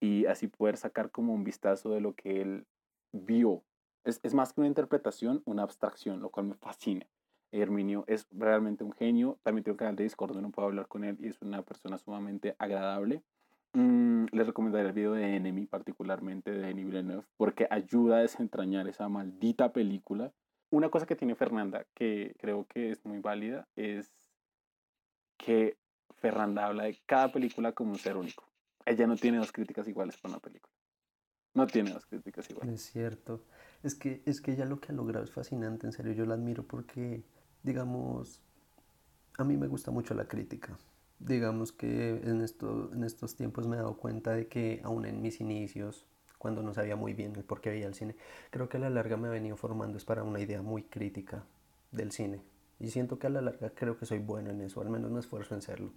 y 0.00 0.26
así 0.26 0.48
poder 0.48 0.76
sacar 0.76 1.10
como 1.10 1.34
un 1.34 1.44
vistazo 1.44 1.90
de 1.90 2.00
lo 2.00 2.14
que 2.14 2.40
él 2.42 2.66
vio. 3.12 3.64
Es, 4.04 4.20
es 4.22 4.34
más 4.34 4.52
que 4.52 4.60
una 4.60 4.68
interpretación, 4.68 5.42
una 5.44 5.62
abstracción, 5.62 6.20
lo 6.20 6.30
cual 6.30 6.46
me 6.46 6.54
fascina. 6.54 7.06
Herminio 7.52 8.04
es 8.06 8.26
realmente 8.30 8.84
un 8.84 8.92
genio. 8.92 9.38
También 9.42 9.64
tiene 9.64 9.74
un 9.74 9.78
canal 9.78 9.96
de 9.96 10.04
Discord 10.04 10.32
donde 10.32 10.42
no 10.42 10.52
puedo 10.52 10.68
hablar 10.68 10.86
con 10.86 11.04
él 11.04 11.16
y 11.20 11.28
es 11.28 11.40
una 11.40 11.62
persona 11.62 11.98
sumamente 11.98 12.54
agradable. 12.58 13.22
Mm, 13.74 14.26
les 14.32 14.46
recomendaría 14.46 14.88
el 14.88 14.94
video 14.94 15.12
de 15.12 15.36
Enemy, 15.36 15.66
particularmente 15.66 16.50
de 16.50 16.58
Denis 16.58 16.86
Villeneuve, 16.86 17.24
porque 17.36 17.66
ayuda 17.70 18.18
a 18.18 18.20
desentrañar 18.20 18.88
esa 18.88 19.08
maldita 19.08 19.72
película. 19.72 20.32
Una 20.70 20.90
cosa 20.90 21.06
que 21.06 21.16
tiene 21.16 21.34
Fernanda, 21.34 21.86
que 21.94 22.34
creo 22.38 22.66
que 22.66 22.90
es 22.90 23.04
muy 23.04 23.18
válida, 23.18 23.66
es 23.76 24.10
que 25.38 25.76
Fernanda 26.16 26.66
habla 26.66 26.84
de 26.84 26.98
cada 27.06 27.30
película 27.30 27.72
como 27.72 27.92
un 27.92 27.98
ser 27.98 28.16
único. 28.16 28.44
Ella 28.88 29.06
no 29.06 29.16
tiene 29.16 29.38
dos 29.38 29.52
críticas 29.52 29.86
iguales 29.86 30.16
para 30.16 30.34
una 30.34 30.40
película. 30.40 30.72
No 31.54 31.66
tiene 31.66 31.92
dos 31.92 32.06
críticas 32.06 32.48
iguales. 32.50 32.74
Es 32.74 32.90
cierto. 32.90 33.44
Es 33.82 33.94
que, 33.94 34.22
es 34.24 34.40
que 34.40 34.52
ella 34.52 34.64
lo 34.64 34.80
que 34.80 34.92
ha 34.92 34.94
logrado 34.94 35.24
es 35.24 35.30
fascinante, 35.30 35.86
en 35.86 35.92
serio, 35.92 36.12
yo 36.12 36.24
la 36.24 36.34
admiro 36.34 36.66
porque, 36.66 37.22
digamos, 37.62 38.42
a 39.36 39.44
mí 39.44 39.56
me 39.56 39.68
gusta 39.68 39.90
mucho 39.90 40.14
la 40.14 40.26
crítica. 40.26 40.78
Digamos 41.18 41.72
que 41.72 42.20
en, 42.24 42.40
esto, 42.40 42.90
en 42.92 43.04
estos 43.04 43.36
tiempos 43.36 43.66
me 43.66 43.76
he 43.76 43.78
dado 43.78 43.96
cuenta 43.96 44.32
de 44.32 44.48
que 44.48 44.80
aún 44.84 45.04
en 45.04 45.20
mis 45.20 45.40
inicios, 45.40 46.06
cuando 46.38 46.62
no 46.62 46.72
sabía 46.72 46.96
muy 46.96 47.12
bien 47.12 47.34
el 47.36 47.44
por 47.44 47.60
qué 47.60 47.70
veía 47.70 47.86
el 47.86 47.94
cine, 47.94 48.16
creo 48.50 48.68
que 48.68 48.78
a 48.78 48.80
la 48.80 48.90
larga 48.90 49.16
me 49.16 49.28
ha 49.28 49.32
venido 49.32 49.56
formando 49.56 49.98
es 49.98 50.04
para 50.04 50.22
una 50.22 50.40
idea 50.40 50.62
muy 50.62 50.84
crítica 50.84 51.44
del 51.92 52.12
cine. 52.12 52.40
Y 52.80 52.90
siento 52.90 53.18
que 53.18 53.26
a 53.26 53.30
la 53.30 53.40
larga 53.40 53.70
creo 53.70 53.98
que 53.98 54.06
soy 54.06 54.18
bueno 54.18 54.50
en 54.50 54.60
eso, 54.60 54.80
al 54.80 54.90
menos 54.90 55.10
me 55.10 55.20
esfuerzo 55.20 55.54
en 55.54 55.62
serlo. 55.62 55.92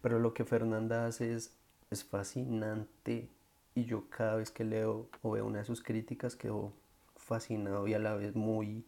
Pero 0.00 0.20
lo 0.20 0.32
que 0.34 0.44
Fernanda 0.44 1.06
hace 1.06 1.34
es, 1.34 1.58
es 1.94 2.04
fascinante. 2.04 3.30
Y 3.74 3.86
yo 3.86 4.08
cada 4.10 4.36
vez 4.36 4.50
que 4.50 4.64
leo 4.64 5.08
o 5.22 5.30
veo 5.32 5.46
una 5.46 5.60
de 5.60 5.64
sus 5.64 5.82
críticas 5.82 6.36
quedo 6.36 6.72
fascinado 7.16 7.88
y 7.88 7.94
a 7.94 7.98
la 7.98 8.14
vez 8.14 8.36
muy 8.36 8.84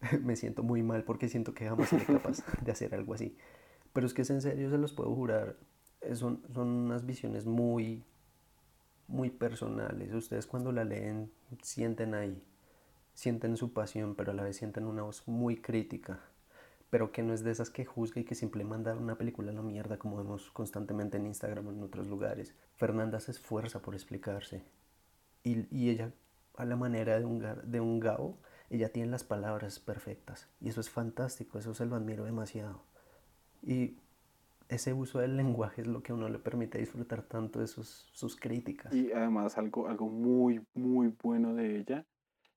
me 0.22 0.36
siento 0.36 0.62
muy 0.62 0.82
mal 0.82 1.02
porque 1.04 1.28
siento 1.28 1.54
que 1.54 1.66
jamás 1.66 1.88
seré 1.88 2.04
capaz 2.04 2.38
de 2.62 2.72
hacer 2.72 2.94
algo 2.94 3.14
así. 3.14 3.36
Pero 3.92 4.06
es 4.06 4.14
que 4.14 4.22
es 4.22 4.30
en 4.30 4.42
serio 4.42 4.70
se 4.70 4.78
los 4.78 4.92
puedo 4.92 5.14
jurar 5.14 5.56
eh, 6.02 6.14
son, 6.14 6.42
son 6.52 6.68
unas 6.68 7.06
visiones 7.06 7.46
muy 7.46 8.04
muy 9.08 9.30
personales. 9.30 10.12
Ustedes 10.12 10.46
cuando 10.46 10.70
la 10.70 10.84
leen 10.84 11.32
sienten 11.62 12.14
ahí 12.14 12.42
sienten 13.14 13.56
su 13.56 13.72
pasión 13.72 14.14
pero 14.14 14.30
a 14.30 14.34
la 14.34 14.44
vez 14.44 14.56
sienten 14.56 14.84
una 14.84 15.02
voz 15.02 15.26
muy 15.26 15.56
crítica 15.56 16.20
pero 16.90 17.12
que 17.12 17.22
no 17.22 17.34
es 17.34 17.44
de 17.44 17.50
esas 17.50 17.70
que 17.70 17.84
juzga 17.84 18.20
y 18.20 18.24
que 18.24 18.34
simple 18.34 18.64
manda 18.64 18.94
una 18.94 19.16
película 19.16 19.50
a 19.50 19.54
la 19.54 19.62
mierda 19.62 19.98
como 19.98 20.16
vemos 20.16 20.50
constantemente 20.50 21.16
en 21.16 21.26
Instagram 21.26 21.66
o 21.66 21.72
en 21.72 21.82
otros 21.82 22.06
lugares. 22.06 22.54
Fernanda 22.76 23.20
se 23.20 23.32
esfuerza 23.32 23.80
por 23.80 23.94
explicarse 23.94 24.62
y, 25.44 25.66
y 25.74 25.90
ella 25.90 26.12
a 26.56 26.64
la 26.64 26.76
manera 26.76 27.18
de 27.18 27.24
un, 27.24 27.44
de 27.64 27.80
un 27.80 28.00
Gao, 28.00 28.36
ella 28.68 28.92
tiene 28.92 29.10
las 29.10 29.24
palabras 29.24 29.78
perfectas 29.78 30.48
y 30.60 30.68
eso 30.68 30.80
es 30.80 30.90
fantástico, 30.90 31.58
eso 31.58 31.72
se 31.72 31.86
lo 31.86 31.94
admiro 31.94 32.24
demasiado. 32.24 32.82
Y 33.62 33.96
ese 34.68 34.92
uso 34.92 35.20
del 35.20 35.36
lenguaje 35.36 35.82
es 35.82 35.86
lo 35.86 36.02
que 36.02 36.12
a 36.12 36.14
uno 36.14 36.28
le 36.28 36.38
permite 36.38 36.78
disfrutar 36.78 37.22
tanto 37.22 37.60
de 37.60 37.66
sus, 37.66 38.08
sus 38.12 38.36
críticas. 38.36 38.92
Y 38.92 39.12
además 39.12 39.56
algo, 39.56 39.88
algo 39.88 40.08
muy, 40.08 40.60
muy 40.74 41.14
bueno 41.22 41.54
de 41.54 41.78
ella 41.78 42.04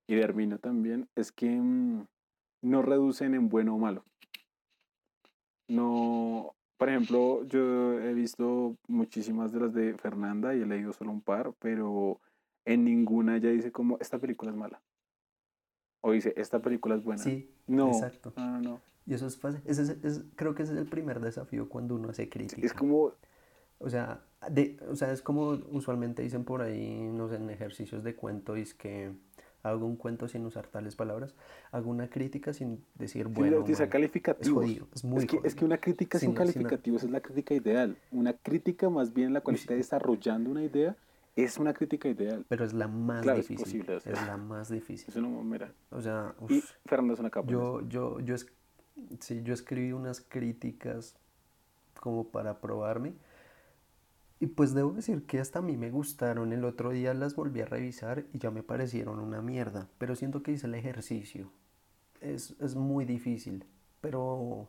y 0.07 0.15
de 0.15 0.21
Hermino 0.21 0.57
también 0.57 1.07
es 1.15 1.31
que 1.31 1.49
mm, 1.49 2.05
no 2.63 2.81
reducen 2.81 3.33
en 3.33 3.49
bueno 3.49 3.75
o 3.75 3.77
malo. 3.77 4.03
No, 5.71 6.53
por 6.77 6.89
ejemplo, 6.89 7.43
yo 7.45 7.99
he 7.99 8.13
visto 8.13 8.75
muchísimas 8.87 9.51
de 9.51 9.59
las 9.59 9.73
de 9.73 9.93
Fernanda 9.97 10.55
y 10.55 10.61
he 10.61 10.65
leído 10.65 10.93
solo 10.93 11.11
un 11.11 11.21
par, 11.21 11.53
pero 11.59 12.19
en 12.65 12.83
ninguna 12.83 13.37
ella 13.37 13.49
dice 13.49 13.71
como, 13.71 13.97
esta 13.99 14.19
película 14.19 14.51
es 14.51 14.57
mala. 14.57 14.81
O 16.01 16.11
dice, 16.11 16.33
esta 16.35 16.59
película 16.59 16.95
es 16.95 17.03
buena. 17.03 17.21
Sí, 17.23 17.49
no, 17.67 17.87
exacto. 17.89 18.33
no, 18.35 18.51
no, 18.51 18.59
no. 18.61 18.81
Y 19.05 19.13
eso 19.13 19.27
es 19.27 19.37
fácil. 19.37 19.61
Ese 19.65 19.83
es- 19.83 19.89
es- 20.03 20.25
creo 20.35 20.55
que 20.55 20.63
ese 20.63 20.73
es 20.73 20.79
el 20.79 20.87
primer 20.87 21.19
desafío 21.19 21.69
cuando 21.69 21.95
uno 21.95 22.09
hace 22.09 22.29
crítica. 22.29 22.65
Es 22.65 22.73
como, 22.73 23.13
O 23.83 23.89
sea, 23.89 24.23
de, 24.51 24.77
o 24.89 24.95
sea, 24.95 25.11
es 25.11 25.23
como 25.23 25.49
usualmente 25.71 26.21
dicen 26.21 26.43
por 26.43 26.61
ahí, 26.61 27.09
no 27.11 27.27
sé, 27.29 27.37
en 27.37 27.49
ejercicios 27.49 28.03
de 28.03 28.15
cuento, 28.15 28.55
es 28.55 28.75
que 28.75 29.11
hago 29.63 29.85
un 29.85 29.95
cuento 29.95 30.27
sin 30.27 30.45
usar 30.45 30.67
tales 30.67 30.95
palabras, 30.95 31.35
hago 31.71 31.89
una 31.89 32.09
crítica 32.09 32.53
sin 32.53 32.83
decir 32.95 33.25
sin 33.25 33.33
bueno. 33.33 33.57
o 33.57 33.59
utilizar 33.61 33.89
calificativos. 33.89 34.47
Es 34.65 34.69
jodido, 34.69 34.87
es 34.93 35.03
muy 35.03 35.19
es, 35.19 35.25
que, 35.25 35.37
es 35.37 35.41
que 35.43 35.49
jodido. 35.51 35.65
una 35.67 35.77
crítica 35.79 36.19
sin, 36.19 36.29
Sin- 36.29 36.37
sin- 36.37 36.53
calificativos 36.53 37.03
es 37.03 37.09
la 37.11 37.21
crítica 37.21 37.53
ideal. 37.53 37.97
Una 38.11 38.33
crítica 38.33 38.89
más 38.89 39.13
bien 39.13 39.27
en 39.27 39.33
la 39.33 39.41
cual 39.41 39.57
sí. 39.57 39.61
está 39.61 39.73
desarrollando 39.75 40.49
una 40.49 40.63
idea 40.63 40.95
es 41.35 41.57
una 41.57 41.73
crítica 41.73 42.09
ideal. 42.09 42.45
Pero 42.49 42.65
es 42.65 42.73
la 42.73 42.87
más 42.87 43.21
Claro, 43.23 43.39
es 43.39 43.47
difícil. 43.47 43.85
posible 43.85 43.97
Es, 43.97 44.07
hacer. 44.07 44.27
la 44.27 44.37
más 44.37 44.69
difícil. 44.69 45.09
Eso 45.09 45.21
no, 45.21 45.29
mira. 45.43 45.71
O 45.89 46.01
sea, 46.01 46.33
Y 46.49 46.61
Fernando 46.85 47.13
es 47.13 47.19
una 47.19 47.29
capa. 47.29 47.47
yo, 47.49 47.81
yo, 47.87 48.19
yo, 48.19 48.35
es- 48.35 48.47
sí, 49.19 49.41
yo 49.43 49.53
escribí 49.53 49.93
unas 49.93 50.19
críticas 50.21 51.15
como 51.99 52.25
para 52.27 52.59
probarme. 52.59 53.13
Y 54.41 54.47
pues 54.47 54.73
debo 54.73 54.91
decir 54.91 55.23
que 55.27 55.39
hasta 55.39 55.59
a 55.59 55.61
mí 55.61 55.77
me 55.77 55.91
gustaron. 55.91 56.51
El 56.51 56.65
otro 56.65 56.89
día 56.89 57.13
las 57.13 57.35
volví 57.35 57.61
a 57.61 57.65
revisar 57.65 58.25
y 58.33 58.39
ya 58.39 58.51
me 58.51 58.63
parecieron 58.63 59.19
una 59.19 59.41
mierda. 59.41 59.87
Pero 59.99 60.15
siento 60.15 60.41
que 60.41 60.51
hice 60.51 60.65
el 60.67 60.75
ejercicio. 60.75 61.51
Es, 62.19 62.55
es 62.59 62.75
muy 62.75 63.05
difícil. 63.05 63.65
Pero 64.01 64.67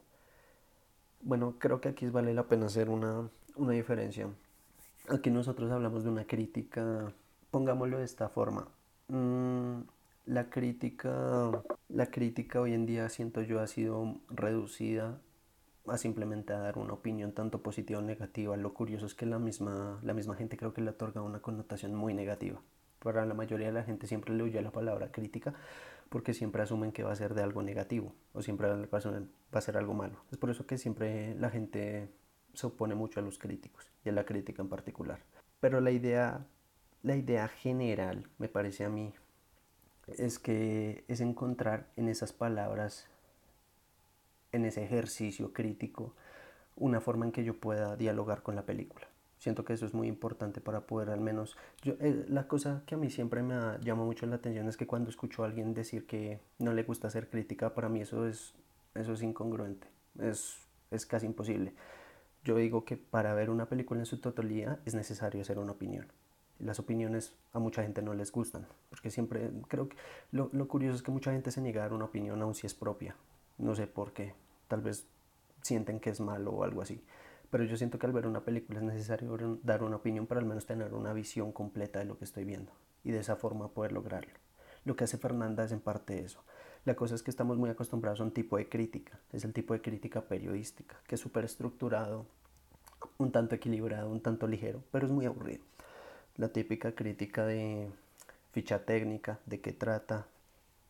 bueno, 1.23 1.57
creo 1.59 1.81
que 1.81 1.89
aquí 1.89 2.07
vale 2.11 2.35
la 2.35 2.49
pena 2.49 2.67
hacer 2.67 2.91
una, 2.91 3.31
una 3.57 3.73
diferencia. 3.73 4.29
Aquí 5.09 5.31
nosotros 5.31 5.73
hablamos 5.73 6.05
de 6.05 6.11
una 6.11 6.27
crítica, 6.27 7.11
pongámoslo 7.51 7.99
de 7.99 8.05
esta 8.05 8.29
forma. 8.29 8.69
Mm, 9.09 9.81
la 10.27 10.51
crítica 10.51 11.63
la 11.89 12.07
crítica 12.11 12.61
hoy 12.61 12.73
en 12.73 12.87
día 12.87 13.09
siento 13.09 13.43
yo 13.43 13.61
ha 13.61 13.67
sido 13.67 14.17
reducida 14.31 15.19
a 15.87 15.99
simplemente 15.99 16.53
dar 16.53 16.79
una 16.79 16.93
opinión 16.93 17.33
tanto 17.33 17.63
positiva 17.63 17.99
o 17.99 18.03
negativa. 18.03 18.57
Lo 18.57 18.75
curioso 18.75 19.07
es 19.07 19.15
que 19.15 19.27
la 19.27 19.39
misma, 19.39 19.99
la 20.03 20.15
misma 20.15 20.37
gente 20.37 20.57
creo 20.57 20.73
que 20.73 20.81
le 20.81 20.91
otorga 20.91 21.23
una 21.23 21.41
connotación 21.41 21.95
muy 21.95 22.15
negativa. 22.15 22.61
Para 23.01 23.27
la 23.27 23.35
mayoría 23.35 23.67
de 23.67 23.73
la 23.73 23.83
gente 23.83 24.07
siempre 24.07 24.35
le 24.35 24.45
huye 24.45 24.63
la 24.63 24.71
palabra 24.71 25.11
crítica 25.11 25.55
porque 26.09 26.35
siempre 26.35 26.63
asumen 26.63 26.93
que 26.93 27.03
va 27.03 27.13
a 27.13 27.17
ser 27.17 27.35
de 27.35 27.43
algo 27.43 27.63
negativo 27.63 28.15
o 28.33 28.43
siempre 28.43 28.69
va 28.69 28.99
a 29.51 29.61
ser 29.61 29.77
algo 29.77 29.95
malo. 29.95 30.23
Es 30.31 30.39
por 30.39 30.51
eso 30.51 30.67
que 30.67 30.79
siempre 30.79 31.35
la 31.35 31.51
gente 31.51 32.11
se 32.55 32.67
opone 32.67 32.95
mucho 32.95 33.19
a 33.19 33.23
los 33.23 33.39
críticos 33.39 33.91
y 34.05 34.11
a 34.11 34.13
la 34.13 34.25
crítica 34.25 34.63
en 34.63 34.69
particular. 34.69 35.21
Pero 35.59 35.81
la 35.81 35.91
idea, 35.91 36.47
la 37.03 37.17
idea 37.17 37.49
general, 37.49 38.29
me 38.39 38.49
parece 38.49 38.85
a 38.85 38.89
mí, 38.89 39.15
es 40.19 40.39
que 40.39 41.05
es 41.09 41.21
encontrar 41.21 41.89
en 41.97 42.09
esas 42.09 42.33
palabras, 42.33 43.09
en 44.53 44.65
ese 44.65 44.85
ejercicio 44.85 45.53
crítico, 45.53 46.15
una 46.77 47.01
forma 47.01 47.27
en 47.27 47.33
que 47.33 47.45
yo 47.45 47.59
pueda 47.59 47.97
dialogar 47.97 48.43
con 48.43 48.55
la 48.55 48.65
película. 48.65 49.07
Siento 49.39 49.65
que 49.65 49.73
eso 49.73 49.87
es 49.87 49.95
muy 49.95 50.07
importante 50.07 50.61
para 50.61 50.83
poder 50.83 51.11
al 51.11 51.21
menos... 51.21 51.57
Yo, 51.83 51.95
eh, 52.01 52.25
la 52.29 52.47
cosa 52.47 52.83
que 52.87 52.95
a 52.95 52.99
mí 52.99 53.11
siempre 53.11 53.43
me 53.43 53.55
llama 53.81 54.05
mucho 54.05 54.25
la 54.27 54.37
atención 54.37 54.69
es 54.69 54.77
que 54.77 54.87
cuando 54.87 55.11
escucho 55.11 55.43
a 55.43 55.47
alguien 55.47 55.75
decir 55.75 56.07
que 56.07 56.39
no 56.59 56.73
le 56.73 56.85
gusta 56.85 57.09
hacer 57.09 57.29
crítica, 57.29 57.75
para 57.75 57.89
mí 57.89 58.01
eso 58.01 58.27
es, 58.27 58.55
eso 58.95 59.13
es 59.15 59.23
incongruente, 59.23 59.89
es, 60.21 60.59
es 60.93 61.07
casi 61.07 61.27
imposible. 61.27 61.75
Yo 62.45 62.57
digo 62.57 62.85
que 62.85 62.97
para 62.97 63.35
ver 63.35 63.51
una 63.51 63.67
película 63.67 64.01
en 64.01 64.07
su 64.07 64.19
totalidad 64.19 64.79
es 64.85 64.95
necesario 64.95 65.41
hacer 65.41 65.59
una 65.59 65.73
opinión 65.73 66.07
las 66.63 66.79
opiniones 66.79 67.35
a 67.53 67.59
mucha 67.59 67.83
gente 67.83 68.03
no 68.03 68.15
les 68.15 68.31
gustan, 68.31 68.67
porque 68.89 69.11
siempre 69.11 69.51
creo 69.69 69.89
que 69.89 69.97
lo, 70.31 70.49
lo, 70.53 70.69
curioso 70.69 70.97
es 70.97 71.03
que 71.03 71.11
mucha 71.11 71.33
gente 71.33 71.51
se 71.51 71.61
niega 71.61 71.81
a 71.81 71.85
dar 71.85 71.93
una 71.93 72.05
opinión 72.05 72.41
aun 72.41 72.55
si 72.55 72.67
es 72.67 72.75
propia, 72.75 73.17
no 73.63 73.75
sé 73.75 73.87
por 73.87 74.13
qué, 74.13 74.35
tal 74.69 74.83
vez 74.83 75.07
sienten 75.63 76.01
que 76.01 76.11
es 76.11 76.21
malo 76.21 76.53
o 76.53 76.65
algo 76.65 76.83
así, 76.83 77.03
pero 77.51 77.65
yo 77.65 77.77
siento 77.77 77.99
que 77.99 78.07
al 78.07 78.13
ver 78.13 78.27
una 78.27 78.45
película 78.45 78.79
es 78.79 78.85
necesario 78.85 79.59
dar 79.63 79.83
una 79.83 79.97
opinión 79.97 80.27
para 80.27 80.41
al 80.41 80.47
menos 80.47 80.67
tener 80.67 80.95
una 80.95 81.13
visión 81.13 81.53
completa 81.53 81.99
de 81.99 82.05
lo 82.05 82.19
que 82.19 82.25
estoy 82.25 82.45
viendo 82.45 82.73
y 83.05 83.13
de 83.13 83.21
esa 83.21 83.37
forma 83.37 83.69
poder 83.69 83.93
lograrlo. 83.93 84.33
Lo 84.85 84.97
que 84.97 85.05
hace 85.05 85.19
Fernanda 85.19 85.65
es 85.65 85.73
en 85.73 85.81
parte 85.81 86.25
eso. 86.25 86.43
La 86.85 86.97
cosa 86.97 87.15
es 87.15 87.23
que 87.23 87.31
estamos 87.31 87.59
muy 87.59 87.71
acostumbrados 87.71 88.21
a 88.21 88.25
un 88.25 88.33
tipo 88.33 88.57
de 88.57 88.69
crítica, 88.69 89.21
es 89.33 89.45
el 89.45 89.53
tipo 89.53 89.75
de 89.75 89.81
crítica 89.81 90.23
periodística, 90.23 90.97
que 91.07 91.15
es 91.15 91.21
súper 91.21 91.45
estructurado, 91.45 92.27
un 93.19 93.31
tanto 93.31 93.55
equilibrado, 93.55 94.11
un 94.11 94.21
tanto 94.21 94.49
ligero, 94.49 94.83
pero 94.91 95.07
es 95.07 95.13
muy 95.13 95.27
aburrido 95.27 95.63
la 96.37 96.49
típica 96.49 96.93
crítica 96.93 97.47
de 97.47 97.91
ficha 98.53 98.85
técnica, 98.85 99.39
de 99.47 99.61
qué 99.61 99.73
trata, 99.73 100.27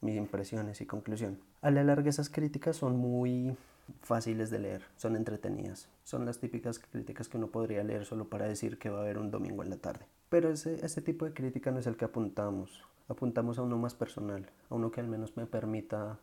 mis 0.03 0.17
impresiones 0.17 0.81
y 0.81 0.87
conclusión. 0.87 1.39
A 1.61 1.71
la 1.71 1.83
larga 1.85 2.11
esas 2.11 2.29
críticas 2.29 2.77
son 2.77 2.97
muy 2.97 3.57
fáciles 4.03 4.51
de 4.51 4.59
leer, 4.59 4.83
son 4.97 5.17
entretenidas, 5.17 5.89
son 6.05 6.25
las 6.25 6.39
típicas 6.39 6.79
críticas 6.79 7.29
que 7.29 7.37
uno 7.37 7.49
podría 7.49 7.83
leer 7.83 8.05
solo 8.05 8.29
para 8.29 8.47
decir 8.47 8.79
que 8.79 8.91
va 8.91 8.99
a 8.99 9.03
haber 9.03 9.19
un 9.19 9.31
domingo 9.31 9.63
en 9.63 9.71
la 9.71 9.77
tarde. 9.77 10.07
Pero 10.29 10.51
ese, 10.51 10.85
ese 10.85 11.03
tipo 11.03 11.25
de 11.25 11.33
crítica 11.33 11.71
no 11.71 11.79
es 11.79 11.87
el 11.87 11.97
que 11.97 12.05
apuntamos, 12.05 12.85
apuntamos 13.09 13.59
a 13.59 13.63
uno 13.63 13.79
más 13.79 13.95
personal, 13.95 14.51
a 14.71 14.75
uno 14.75 14.91
que 14.91 15.01
al 15.01 15.09
menos 15.09 15.37
me 15.37 15.47
permita 15.47 16.19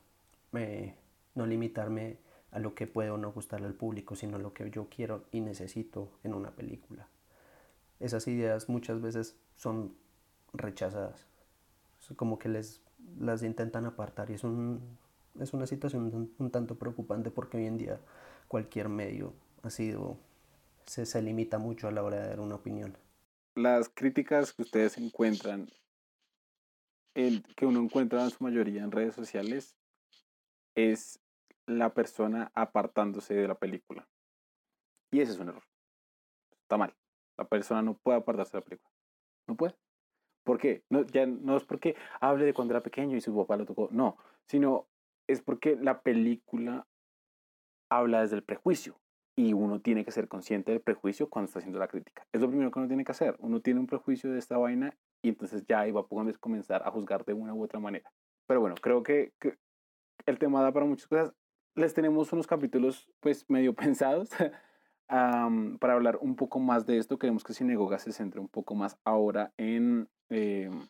eh, 0.54 0.96
no 1.36 1.46
limitarme 1.46 2.18
a 2.52 2.60
lo 2.60 2.74
que 2.74 2.88
puede 2.88 3.12
o 3.12 3.18
no 3.18 3.32
gustarle 3.32 3.68
al 3.68 3.76
público, 3.76 4.16
sino 4.16 4.38
a 4.38 4.40
lo 4.40 4.54
que 4.54 4.70
yo 4.72 4.88
quiero 4.90 5.26
y 5.32 5.42
necesito 5.42 6.10
en 6.24 6.34
una 6.34 6.52
película 6.52 7.08
esas 8.00 8.28
ideas 8.28 8.70
muchas 8.70 9.02
veces 9.02 9.36
son 9.56 9.96
rechazadas. 10.54 11.26
como 12.16 12.40
que 12.40 12.50
les 12.50 12.82
las 13.20 13.44
intentan 13.44 13.86
apartar 13.86 14.30
y 14.30 14.34
es, 14.34 14.44
un, 14.44 14.98
es 15.40 15.54
una 15.54 15.68
situación 15.68 16.32
un, 16.38 16.52
tanto 16.52 16.76
preocupante 16.78 17.32
porque 17.32 17.58
hoy 17.58 17.66
en 17.66 17.78
día 17.78 18.00
cualquier 18.48 18.90
medio 18.90 19.34
ha 19.64 19.70
sido, 19.70 20.18
se, 20.86 21.06
se 21.06 21.22
limita 21.22 21.58
mucho 21.58 21.88
a 21.88 21.92
la 21.92 22.04
hora 22.04 22.22
de 22.22 22.28
dar 22.30 22.40
una 22.40 22.56
opinión. 22.56 22.98
Las 23.56 23.90
críticas 23.90 24.54
que 24.54 24.62
ustedes 24.62 24.98
encuentran, 24.98 25.70
el, 27.14 27.44
que 27.56 27.66
uno 27.66 27.80
encuentra 27.80 28.24
en 28.24 28.30
su 28.30 28.44
mayoría 28.44 28.84
en 28.84 28.92
redes 28.92 29.16
sociales, 29.16 29.76
es 30.76 31.20
la 31.66 31.94
persona 31.94 32.52
apartándose 32.56 33.34
de 33.34 33.48
la 33.48 33.56
película. 33.56 34.08
Y 35.12 35.22
ese 35.22 35.34
es 35.34 35.40
un 35.40 35.50
error. 35.50 35.64
Está 36.62 36.78
mal. 36.78 36.96
La 37.38 37.48
persona 37.48 37.82
no 37.82 37.98
puede 37.98 38.20
apartarse 38.20 38.54
de 38.54 38.60
la 38.60 38.66
película. 38.66 38.92
No 39.48 39.56
puede. 39.56 39.76
¿Por 40.50 40.58
qué? 40.58 40.82
No, 40.90 41.06
ya 41.06 41.28
no 41.28 41.58
es 41.58 41.64
porque 41.64 41.96
hable 42.20 42.44
de 42.44 42.56
cuando 42.56 42.74
era 42.74 42.82
pequeño 42.82 43.16
y 43.16 43.22
su 43.22 43.36
papá 43.36 43.56
lo 43.56 43.68
tocó. 43.68 43.88
No, 43.92 44.18
sino 44.48 44.88
es 45.28 45.44
porque 45.44 45.76
la 45.76 46.02
película 46.02 46.88
habla 47.88 48.22
desde 48.22 48.38
el 48.38 48.44
prejuicio 48.44 49.00
y 49.36 49.54
uno 49.54 49.80
tiene 49.80 50.04
que 50.04 50.10
ser 50.10 50.28
consciente 50.28 50.72
del 50.72 50.82
prejuicio 50.82 51.30
cuando 51.30 51.46
está 51.46 51.60
haciendo 51.60 51.78
la 51.78 51.88
crítica. 51.88 52.26
Es 52.34 52.42
lo 52.42 52.48
primero 52.48 52.72
que 52.72 52.80
uno 52.80 52.88
tiene 52.88 53.06
que 53.06 53.12
hacer. 53.12 53.36
Uno 53.38 53.62
tiene 53.62 53.80
un 53.80 53.86
prejuicio 53.86 54.32
de 54.32 54.40
esta 54.40 54.58
vaina 54.58 54.98
y 55.22 55.30
entonces 55.30 55.68
ya 55.68 55.88
iba 55.88 56.02
a 56.02 56.08
comenzar 56.40 56.82
a 56.84 56.90
juzgar 56.90 57.26
de 57.26 57.34
una 57.36 57.54
u 57.54 57.64
otra 57.64 57.80
manera. 57.80 58.12
Pero 58.48 58.60
bueno, 58.60 58.74
creo 58.82 59.04
que, 59.04 59.34
que 59.40 59.56
el 60.26 60.40
tema 60.40 60.64
da 60.64 60.72
para 60.72 60.88
muchas 60.88 61.06
cosas. 61.06 61.32
Les 61.76 61.94
tenemos 61.94 62.34
unos 62.34 62.48
capítulos 62.48 63.08
pues 63.20 63.48
medio 63.48 63.74
pensados 63.76 64.32
para 65.10 65.94
hablar 65.94 66.20
un 66.22 66.36
poco 66.36 66.60
más 66.60 66.86
de 66.86 66.98
esto, 66.98 67.18
queremos 67.18 67.44
que 67.44 67.54
Sinagoga 67.54 67.98
se 68.00 68.12
centre 68.12 68.40
un 68.40 68.50
poco 68.50 68.76
más 68.76 68.98
ahora 69.04 69.52
en... 69.58 70.08
Em, 70.30 70.88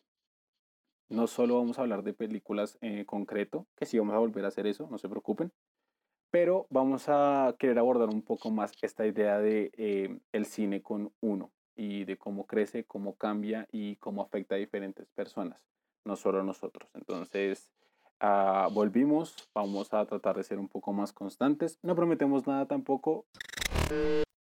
no 1.10 1.26
solo 1.26 1.58
vamos 1.58 1.80
a 1.80 1.82
hablar 1.82 2.04
de 2.04 2.14
películas 2.14 2.78
en 2.82 3.04
concreto, 3.06 3.66
que 3.76 3.88
sí 3.88 3.98
vamos 3.98 4.14
a 4.14 4.20
volver 4.20 4.46
a 4.46 4.50
hacer 4.50 4.68
eso, 4.68 4.88
no 4.92 5.00
se 5.00 5.10
preocupen, 5.10 5.52
pero 6.30 6.68
vamos 6.70 7.06
a 7.08 7.56
querer 7.58 7.80
abordar 7.80 8.10
un 8.10 8.22
poco 8.22 8.52
más 8.52 8.74
esta 8.82 9.08
idea 9.08 9.40
de 9.40 9.72
em, 9.78 10.20
el 10.34 10.46
cine 10.46 10.84
con 10.84 11.12
uno 11.22 11.52
y 11.76 12.04
de 12.04 12.18
cómo 12.18 12.46
crece, 12.46 12.84
cómo 12.84 13.16
cambia 13.16 13.68
y 13.72 13.96
cómo 13.96 14.22
afecta 14.22 14.56
a 14.56 14.60
diferentes 14.60 15.10
personas, 15.16 15.66
no 16.06 16.16
solo 16.18 16.44
nosotros. 16.44 16.92
Entonces, 16.94 17.72
ah, 18.20 18.68
volvimos, 18.72 19.50
vamos 19.56 19.94
a 19.94 20.06
tratar 20.06 20.36
de 20.36 20.44
ser 20.44 20.60
un 20.60 20.68
poco 20.68 20.94
más 20.94 21.14
constantes. 21.14 21.80
No 21.82 21.96
prometemos 21.96 22.46
nada 22.46 22.68
tampoco, 22.68 23.26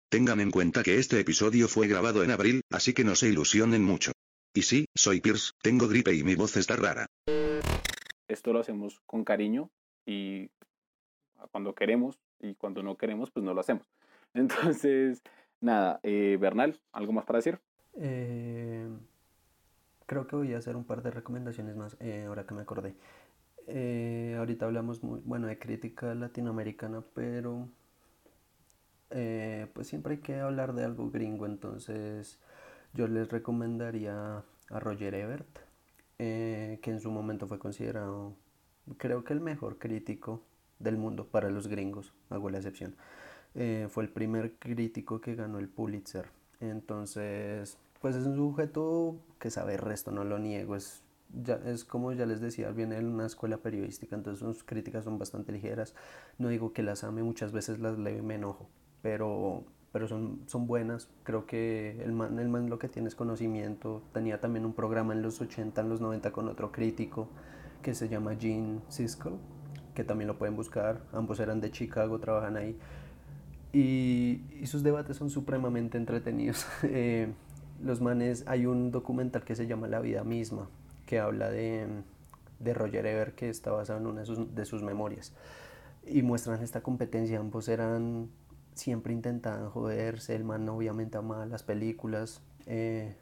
Tengan 0.09 0.39
en 0.39 0.51
cuenta 0.51 0.81
que 0.81 0.97
este 0.97 1.19
episodio 1.19 1.67
fue 1.67 1.87
grabado 1.87 2.23
en 2.23 2.31
abril, 2.31 2.61
así 2.71 2.93
que 2.93 3.03
no 3.03 3.15
se 3.15 3.29
ilusionen 3.29 3.83
mucho. 3.83 4.11
Y 4.55 4.63
sí, 4.63 4.85
soy 4.95 5.21
Pierce, 5.21 5.51
tengo 5.61 5.87
gripe 5.87 6.13
y 6.13 6.23
mi 6.23 6.35
voz 6.35 6.57
está 6.57 6.75
rara. 6.75 7.05
Esto 8.27 8.53
lo 8.53 8.59
hacemos 8.59 8.99
con 9.05 9.23
cariño 9.23 9.69
y 10.05 10.49
cuando 11.51 11.73
queremos 11.75 12.19
y 12.39 12.55
cuando 12.55 12.83
no 12.83 12.97
queremos, 12.97 13.31
pues 13.31 13.43
no 13.43 13.53
lo 13.53 13.61
hacemos. 13.61 13.85
Entonces, 14.33 15.21
nada, 15.61 15.99
eh, 16.03 16.37
Bernal, 16.39 16.79
¿algo 16.91 17.13
más 17.13 17.25
para 17.25 17.37
decir? 17.37 17.59
Eh, 17.95 18.87
creo 20.05 20.27
que 20.27 20.35
voy 20.35 20.53
a 20.53 20.57
hacer 20.57 20.75
un 20.75 20.85
par 20.85 21.03
de 21.03 21.11
recomendaciones 21.11 21.75
más, 21.75 21.97
eh, 21.99 22.25
ahora 22.27 22.45
que 22.45 22.53
me 22.53 22.61
acordé. 22.61 22.95
ahorita 24.37 24.65
hablamos 24.65 25.03
muy, 25.03 25.21
bueno, 25.23 25.47
de 25.47 25.59
crítica 25.59 26.15
latinoamericana, 26.15 27.03
pero 27.13 27.69
eh, 29.11 29.67
pues 29.73 29.87
siempre 29.87 30.15
hay 30.15 30.19
que 30.19 30.39
hablar 30.39 30.73
de 30.73 30.83
algo 30.83 31.09
gringo, 31.09 31.45
entonces 31.45 32.39
yo 32.93 33.07
les 33.07 33.29
recomendaría 33.29 34.43
a 34.69 34.79
Roger 34.79 35.15
Ebert, 35.15 35.59
eh, 36.19 36.79
que 36.81 36.91
en 36.91 36.99
su 36.99 37.11
momento 37.11 37.47
fue 37.47 37.59
considerado, 37.59 38.35
creo 38.97 39.23
que 39.23 39.33
el 39.33 39.41
mejor 39.41 39.77
crítico 39.77 40.43
del 40.79 40.97
mundo 40.97 41.27
para 41.27 41.49
los 41.49 41.67
gringos, 41.67 42.13
hago 42.29 42.49
la 42.49 42.57
excepción. 42.57 42.95
Eh, 43.55 43.87
fue 43.89 44.03
el 44.03 44.09
primer 44.09 44.53
crítico 44.55 45.21
que 45.21 45.35
ganó 45.35 45.59
el 45.59 45.67
Pulitzer. 45.69 46.29
Entonces, 46.59 47.77
pues 48.01 48.15
es 48.15 48.25
un 48.25 48.35
sujeto 48.35 49.17
que 49.39 49.49
sabe 49.49 49.73
el 49.73 49.79
resto, 49.79 50.11
no 50.11 50.23
lo 50.23 50.39
niego, 50.39 50.75
es 50.75 51.03
ya, 51.33 51.55
es 51.65 51.85
como 51.85 52.11
ya 52.13 52.25
les 52.25 52.41
decía, 52.41 52.71
viene 52.71 52.97
en 52.97 53.07
una 53.07 53.25
escuela 53.25 53.57
periodística, 53.57 54.15
entonces 54.15 54.39
sus 54.39 54.63
críticas 54.63 55.03
son 55.03 55.17
bastante 55.19 55.51
ligeras. 55.51 55.95
No 56.37 56.49
digo 56.49 56.73
que 56.73 56.83
las 56.83 57.03
ame, 57.03 57.23
muchas 57.23 57.51
veces 57.51 57.79
las 57.79 57.97
leo 57.97 58.17
y 58.17 58.21
me 58.21 58.35
enojo, 58.35 58.69
pero, 59.01 59.63
pero 59.91 60.07
son, 60.07 60.41
son 60.47 60.67
buenas. 60.67 61.09
Creo 61.23 61.45
que 61.45 62.01
el 62.03 62.11
man, 62.11 62.39
el 62.39 62.49
man 62.49 62.69
lo 62.69 62.79
que 62.79 62.87
tiene 62.87 63.07
es 63.07 63.15
conocimiento. 63.15 64.01
Tenía 64.13 64.39
también 64.39 64.65
un 64.65 64.73
programa 64.73 65.13
en 65.13 65.21
los 65.21 65.41
80, 65.41 65.81
en 65.81 65.89
los 65.89 66.01
90 66.01 66.31
con 66.31 66.47
otro 66.47 66.71
crítico 66.71 67.29
que 67.81 67.93
se 67.93 68.09
llama 68.09 68.35
Gene 68.35 68.79
Siskel, 68.89 69.33
que 69.93 70.03
también 70.03 70.27
lo 70.27 70.37
pueden 70.37 70.55
buscar. 70.55 71.01
Ambos 71.13 71.39
eran 71.39 71.61
de 71.61 71.71
Chicago, 71.71 72.19
trabajan 72.19 72.57
ahí. 72.57 72.77
Y, 73.71 74.41
y 74.59 74.65
sus 74.65 74.83
debates 74.83 75.17
son 75.17 75.29
supremamente 75.29 75.97
entretenidos. 75.97 76.65
Eh, 76.83 77.33
los 77.81 78.01
manes, 78.01 78.43
hay 78.47 78.65
un 78.65 78.91
documental 78.91 79.43
que 79.43 79.55
se 79.55 79.65
llama 79.65 79.87
La 79.87 80.01
vida 80.01 80.25
misma, 80.25 80.67
que 81.05 81.19
habla 81.19 81.49
de, 81.49 81.87
de 82.59 82.73
Roger 82.73 83.05
Ebert, 83.05 83.35
que 83.35 83.49
está 83.49 83.71
basado 83.71 83.99
en 83.99 84.07
una 84.07 84.19
de 84.21 84.25
sus, 84.25 84.53
de 84.53 84.65
sus 84.65 84.83
memorias. 84.83 85.33
Y 86.05 86.21
muestran 86.21 86.61
esta 86.61 86.81
competencia. 86.81 87.39
Ambos 87.39 87.69
eran 87.69 88.29
siempre 88.79 89.13
intentaban 89.13 89.69
joderse, 89.69 90.35
el 90.35 90.43
man 90.43 90.67
obviamente 90.69 91.17
amaba 91.17 91.45
las 91.45 91.63
películas, 91.63 92.41
eh, 92.65 93.15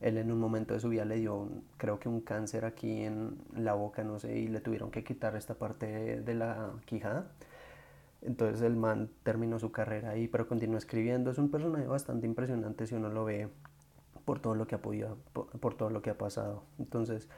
él 0.00 0.18
en 0.18 0.30
un 0.30 0.38
momento 0.38 0.74
de 0.74 0.80
su 0.80 0.88
vida 0.88 1.04
le 1.04 1.16
dio, 1.16 1.34
un- 1.36 1.64
creo 1.78 1.98
que 1.98 2.08
un 2.08 2.20
cáncer 2.20 2.64
aquí 2.64 3.02
en 3.02 3.38
la 3.56 3.74
boca, 3.74 4.04
no 4.04 4.18
sé, 4.18 4.38
y 4.38 4.48
le 4.48 4.60
tuvieron 4.60 4.90
que 4.90 5.04
quitar 5.04 5.36
esta 5.36 5.54
parte 5.54 6.20
de, 6.20 6.34
la 6.34 6.72
quijada. 6.86 7.32
Entonces 8.22 8.62
el 8.62 8.76
man 8.76 9.10
terminó 9.22 9.58
su 9.58 9.70
carrera 9.72 10.10
ahí, 10.10 10.28
pero 10.28 10.48
continuó 10.48 10.78
escribiendo. 10.78 11.30
Es 11.30 11.38
un 11.38 11.50
personaje 11.50 11.86
bastante 11.86 12.26
impresionante 12.26 12.86
si 12.86 12.94
uno 12.94 13.10
lo 13.10 13.24
ve 13.24 13.48
por 14.24 14.40
todo 14.40 14.54
lo 14.54 14.66
que 14.66 14.74
ha 14.76 14.82
podido, 14.82 15.18
por, 15.32 15.48
por 15.60 15.74
todo 15.76 15.90
lo 15.90 16.02
que 16.02 16.10
ha 16.10 16.18
pasado. 16.18 16.64
Entonces, 16.78 17.28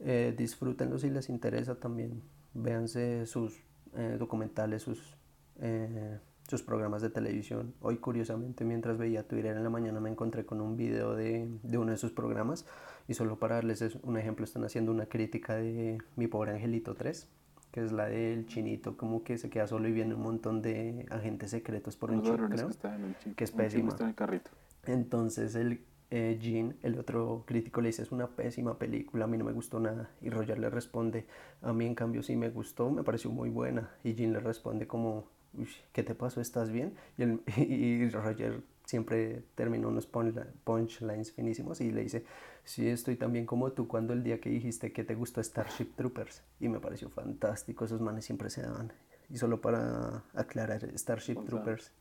eh, 0.00 0.34
disfrútenlo 0.36 0.98
si 0.98 1.10
les 1.10 1.28
interesa 1.28 1.76
también. 1.76 2.22
Véanse 2.54 3.26
sus 3.26 3.62
eh, 3.96 4.16
documentales, 4.18 4.82
sus, 4.82 5.16
eh, 5.60 6.18
sus 6.48 6.62
programas 6.62 7.00
de 7.02 7.10
televisión. 7.10 7.72
Hoy, 7.80 7.96
curiosamente, 7.96 8.64
mientras 8.64 8.98
veía 8.98 9.26
Twitter 9.26 9.56
en 9.56 9.64
la 9.64 9.70
mañana, 9.70 10.00
me 10.00 10.10
encontré 10.10 10.44
con 10.44 10.60
un 10.60 10.76
video 10.76 11.14
de, 11.14 11.48
de 11.62 11.78
uno 11.78 11.92
de 11.92 11.96
sus 11.96 12.12
programas. 12.12 12.66
Y 13.08 13.14
solo 13.14 13.38
para 13.38 13.56
darles 13.56 13.80
es- 13.82 13.96
un 14.02 14.16
ejemplo, 14.18 14.44
están 14.44 14.64
haciendo 14.64 14.92
una 14.92 15.06
crítica 15.06 15.54
de 15.56 15.98
Mi 16.16 16.26
Pobre 16.26 16.52
Angelito 16.52 16.94
3, 16.94 17.28
que 17.70 17.84
es 17.84 17.92
la 17.92 18.06
del 18.06 18.46
chinito, 18.46 18.96
como 18.96 19.24
que 19.24 19.38
se 19.38 19.48
queda 19.48 19.66
solo 19.66 19.88
y 19.88 19.92
viene 19.92 20.14
un 20.14 20.22
montón 20.22 20.60
de 20.62 21.06
agentes 21.10 21.50
secretos 21.52 21.96
por 21.96 22.10
un 22.10 22.20
creo. 22.20 22.36
que 22.48 23.34
que 23.34 23.44
es 23.44 23.50
pésima. 23.50 23.88
está 23.90 24.04
en 24.04 24.10
el 24.10 24.14
carrito. 24.14 24.50
Entonces 24.86 25.54
el 25.54 25.80
eh, 26.10 26.38
Gene, 26.42 26.74
el 26.82 26.98
otro 26.98 27.44
crítico, 27.46 27.80
le 27.80 27.88
dice 27.88 28.02
es 28.02 28.12
una 28.12 28.26
pésima 28.26 28.78
película, 28.78 29.24
a 29.24 29.28
mí 29.28 29.38
no 29.38 29.44
me 29.46 29.52
gustó 29.52 29.80
nada. 29.80 30.10
Y 30.20 30.28
Roger 30.28 30.58
le 30.58 30.68
responde, 30.68 31.24
a 31.62 31.72
mí 31.72 31.86
en 31.86 31.94
cambio 31.94 32.22
sí 32.22 32.36
me 32.36 32.50
gustó, 32.50 32.90
me 32.90 33.02
pareció 33.02 33.30
muy 33.30 33.48
buena. 33.48 33.88
Y 34.04 34.12
Gene 34.12 34.34
le 34.34 34.40
responde 34.40 34.86
como, 34.86 35.18
"Uy, 35.20 35.24
¿qué 35.92 36.02
te 36.02 36.14
pasó? 36.14 36.40
¿Estás 36.40 36.70
bien? 36.70 36.94
Y, 37.18 37.22
el- 37.22 37.42
y 37.56 38.08
Roger 38.10 38.60
siempre 38.84 39.42
termina 39.54 39.86
unos 39.88 40.10
punchli- 40.10 40.46
punchlines 40.64 41.32
finísimos 41.32 41.80
y 41.80 41.90
le 41.92 42.02
dice, 42.02 42.24
sí, 42.64 42.88
estoy 42.88 43.16
tan 43.16 43.32
bien 43.32 43.46
como 43.46 43.72
tú 43.72 43.86
cuando 43.88 44.12
el 44.12 44.22
día 44.22 44.40
que 44.40 44.50
dijiste 44.50 44.92
que 44.92 45.04
te 45.04 45.14
gustó 45.14 45.42
Starship 45.42 45.94
Troopers. 45.96 46.42
Y 46.60 46.68
me 46.68 46.80
pareció 46.80 47.08
fantástico, 47.08 47.84
esos 47.84 48.00
manes 48.00 48.24
siempre 48.24 48.50
se 48.50 48.62
daban. 48.62 48.92
Y 49.30 49.36
solo 49.38 49.60
para 49.60 50.24
aclarar, 50.34 50.82
Starship. 50.98 51.36
Troopers 51.46 51.92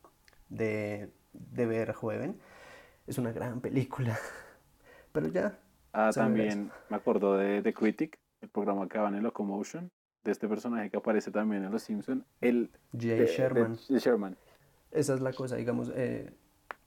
de, 0.50 1.10
de 1.34 1.66
ver 1.66 1.94
joven 1.94 2.36
es 3.08 3.18
una 3.18 3.32
gran 3.32 3.62
película. 3.62 4.18
Pero 5.14 5.28
ya, 5.28 5.58
Ah, 5.94 6.12
también 6.14 6.72
me 6.90 6.96
acordó 6.98 7.38
de 7.38 7.62
The 7.62 7.74
Critic, 7.74 8.18
el 8.42 8.50
programa 8.50 8.88
que 8.88 8.98
van 8.98 9.14
en 9.16 9.24
Locomotion, 9.24 9.92
de 10.24 10.32
este 10.32 10.48
personaje 10.48 10.90
que 10.90 10.98
aparece 10.98 11.32
también 11.32 11.64
en 11.64 11.72
Los 11.72 11.84
Simpsons, 11.84 12.24
el 12.42 12.70
Jay 12.94 13.20
de- 13.20 13.26
Sherman. 13.28 13.78
de 13.90 14.00
Sherman. 14.00 14.38
Esa 14.92 15.14
es 15.16 15.22
la 15.22 15.34
cosa, 15.34 15.56
digamos, 15.56 15.92
eh, 15.96 16.32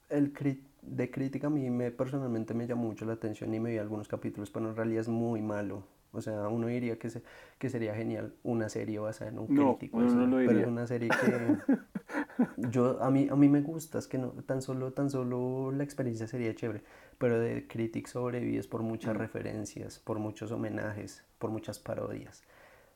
el 0.09 0.33
cri- 0.33 0.61
de 0.81 1.09
crítica 1.09 1.47
a 1.47 1.49
mí 1.49 1.69
me, 1.69 1.91
personalmente 1.91 2.53
me 2.53 2.67
llama 2.67 2.83
mucho 2.83 3.05
la 3.05 3.13
atención 3.13 3.53
y 3.53 3.59
me 3.59 3.71
vi 3.71 3.77
algunos 3.77 4.07
capítulos, 4.07 4.51
pero 4.51 4.69
en 4.69 4.75
realidad 4.75 5.01
es 5.01 5.09
muy 5.09 5.41
malo. 5.41 5.83
O 6.11 6.21
sea, 6.21 6.47
uno 6.47 6.67
diría 6.67 6.97
que, 6.97 7.09
se- 7.09 7.23
que 7.59 7.69
sería 7.69 7.93
genial 7.93 8.33
una 8.43 8.69
serie 8.69 8.99
basada 8.99 9.31
en 9.31 9.39
un 9.39 9.47
No, 9.53 9.77
crítico, 9.77 9.99
no 9.99 10.27
lo 10.27 10.37
pero 10.37 10.51
es 10.51 10.55
diría. 10.55 10.67
una 10.67 10.87
serie 10.87 11.09
que 11.09 11.57
yo 12.57 13.01
a 13.03 13.11
mí 13.11 13.27
a 13.29 13.35
mí 13.35 13.49
me 13.49 13.61
gusta, 13.61 13.97
es 13.99 14.07
que 14.07 14.17
no 14.17 14.29
tan 14.31 14.61
solo 14.61 14.93
tan 14.93 15.09
solo 15.09 15.71
la 15.71 15.83
experiencia 15.83 16.25
sería 16.27 16.55
chévere, 16.55 16.83
pero 17.17 17.37
de 17.39 17.67
Critic 17.67 18.07
sobrevives 18.07 18.67
por 18.67 18.81
muchas 18.81 19.13
Mm. 19.15 19.19
referencias, 19.19 19.99
por 19.99 20.19
muchos 20.19 20.51
homenajes, 20.51 21.25
por 21.37 21.49
muchas 21.49 21.79
parodias. 21.79 22.43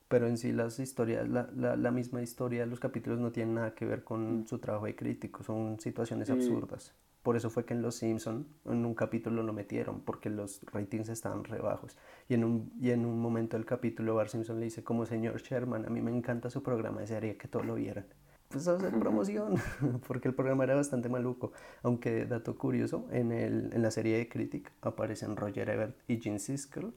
Pero 0.10 0.27
en 0.27 0.38
sí 0.38 0.52
las 0.52 0.80
historias, 0.80 1.30
la, 1.30 1.49
la, 1.56 1.76
la 1.77 1.91
misma 1.91 2.22
historia 2.22 2.61
de 2.61 2.65
los 2.68 2.80
capítulos 2.80 3.19
no 3.19 3.31
tienen 3.31 3.53
nada 3.56 3.73
que 3.76 3.86
ver 3.86 4.03
con 4.03 4.41
Mm. 4.41 4.48
su 4.48 4.57
trabajo 4.60 4.86
de 4.86 4.95
crítico, 4.95 5.44
son 5.44 5.80
situaciones 5.80 6.27
Sí. 6.27 6.34
absurdas. 6.34 6.94
Por 7.23 7.36
eso 7.36 7.49
fue 7.49 7.64
que 7.65 7.73
en 7.73 7.81
Los 7.81 7.95
Simpson 7.95 8.48
en 8.65 8.86
un 8.86 8.95
capítulo 8.95 9.44
lo 9.44 9.53
metieron, 9.53 10.02
porque 10.02 10.30
los 10.30 10.61
ratings 10.72 11.10
estaban 11.10 11.44
re 11.44 11.60
bajos. 11.60 11.98
Y 12.27 12.34
en 12.34 12.44
un, 12.44 12.72
y 12.81 12.90
en 12.91 13.06
un 13.06 13.19
momento 13.19 13.56
del 13.57 13.65
capítulo 13.65 14.15
Bart 14.15 14.30
Simpson 14.30 14.60
le 14.60 14.65
dice, 14.65 14.84
como 14.84 15.06
señor 15.06 15.41
Sherman, 15.41 15.86
a 15.86 15.90
mí 15.90 16.02
me 16.02 16.11
encanta 16.15 16.49
su 16.49 16.64
programa, 16.64 17.02
desearía 17.02 17.38
que 17.38 17.48
todos 17.48 17.65
lo 17.65 17.76
vieran. 17.76 18.06
Pues 18.48 18.68
a 18.68 18.76
hacer 18.77 18.98
promoción, 18.98 19.56
porque 20.07 20.30
el 20.30 20.34
programa 20.34 20.64
era 20.64 20.76
bastante 20.76 21.07
maluco. 21.10 21.52
Aunque, 21.84 22.26
dato 22.26 22.57
curioso, 22.57 23.06
en, 23.11 23.31
el, 23.31 23.69
en 23.73 23.81
la 23.84 23.91
serie 23.91 24.18
de 24.18 24.27
Critic 24.30 24.72
aparecen 24.81 25.36
Roger 25.36 25.69
Ebert 25.69 25.98
y 26.07 26.19
Gene 26.19 26.40
Siskel. 26.40 26.94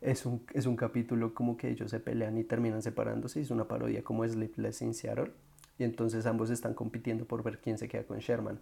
Es 0.00 0.24
un, 0.24 0.46
es 0.54 0.66
un 0.66 0.76
capítulo 0.76 1.34
como 1.34 1.56
que 1.56 1.70
ellos 1.70 1.90
se 1.90 2.00
pelean 2.00 2.38
y 2.38 2.44
terminan 2.44 2.82
separándose. 2.82 3.40
Es 3.40 3.50
una 3.50 3.68
parodia 3.68 4.02
como 4.02 4.26
Sleepless 4.26 4.82
in 4.82 4.94
Seattle. 4.94 5.32
Y 5.78 5.84
entonces 5.84 6.26
ambos 6.26 6.50
están 6.50 6.74
compitiendo 6.74 7.24
por 7.26 7.42
ver 7.42 7.60
quién 7.60 7.78
se 7.78 7.88
queda 7.88 8.04
con 8.04 8.18
Sherman. 8.18 8.60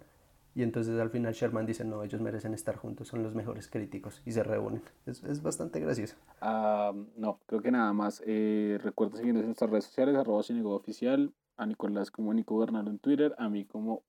Y 0.55 0.63
entonces 0.63 0.99
al 0.99 1.09
final 1.09 1.33
Sherman 1.33 1.65
dice, 1.65 1.85
no, 1.85 2.03
ellos 2.03 2.21
merecen 2.21 2.53
estar 2.53 2.75
juntos, 2.75 3.07
son 3.07 3.23
los 3.23 3.35
mejores 3.35 3.67
críticos. 3.67 4.21
Y 4.25 4.31
se 4.31 4.43
reúnen. 4.43 4.81
Es, 5.05 5.23
es 5.23 5.41
bastante 5.41 5.79
gracioso. 5.79 6.15
Ah, 6.41 6.93
no, 7.15 7.39
creo 7.45 7.61
que 7.61 7.71
nada 7.71 7.93
más. 7.93 8.21
Eh, 8.25 8.79
recuerda 8.81 9.17
seguirnos 9.17 9.41
en 9.41 9.47
nuestras 9.47 9.69
redes 9.69 9.85
sociales, 9.85 10.15
arroba 10.15 10.43
Cinigo 10.43 10.75
Oficial, 10.75 11.33
a 11.57 11.65
Nicolás 11.65 12.11
como 12.11 12.33
Nico 12.33 12.57
Bernardo 12.57 12.89
en 12.89 12.99
Twitter, 12.99 13.35
a 13.37 13.47
mí 13.47 13.65
como 13.65 14.03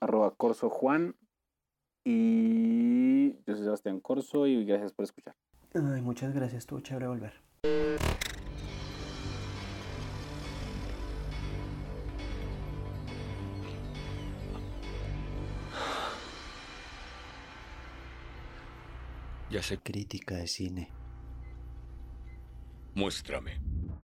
arroba 0.00 0.34
Corso 0.34 0.68
Juan. 0.68 1.14
Y 2.04 3.32
yo 3.44 3.54
soy 3.54 3.64
Sebastián 3.64 4.00
Corso 4.00 4.46
y 4.46 4.64
gracias 4.64 4.92
por 4.92 5.04
escuchar. 5.04 5.34
Ay, 5.72 6.02
muchas 6.02 6.34
gracias, 6.34 6.58
estuvo 6.58 6.80
chévere 6.80 7.06
volver. 7.06 7.32
Ya 19.50 19.62
sé. 19.62 19.78
Crítica 19.78 20.36
de 20.36 20.46
cine. 20.46 20.88
Muéstrame. 22.94 23.60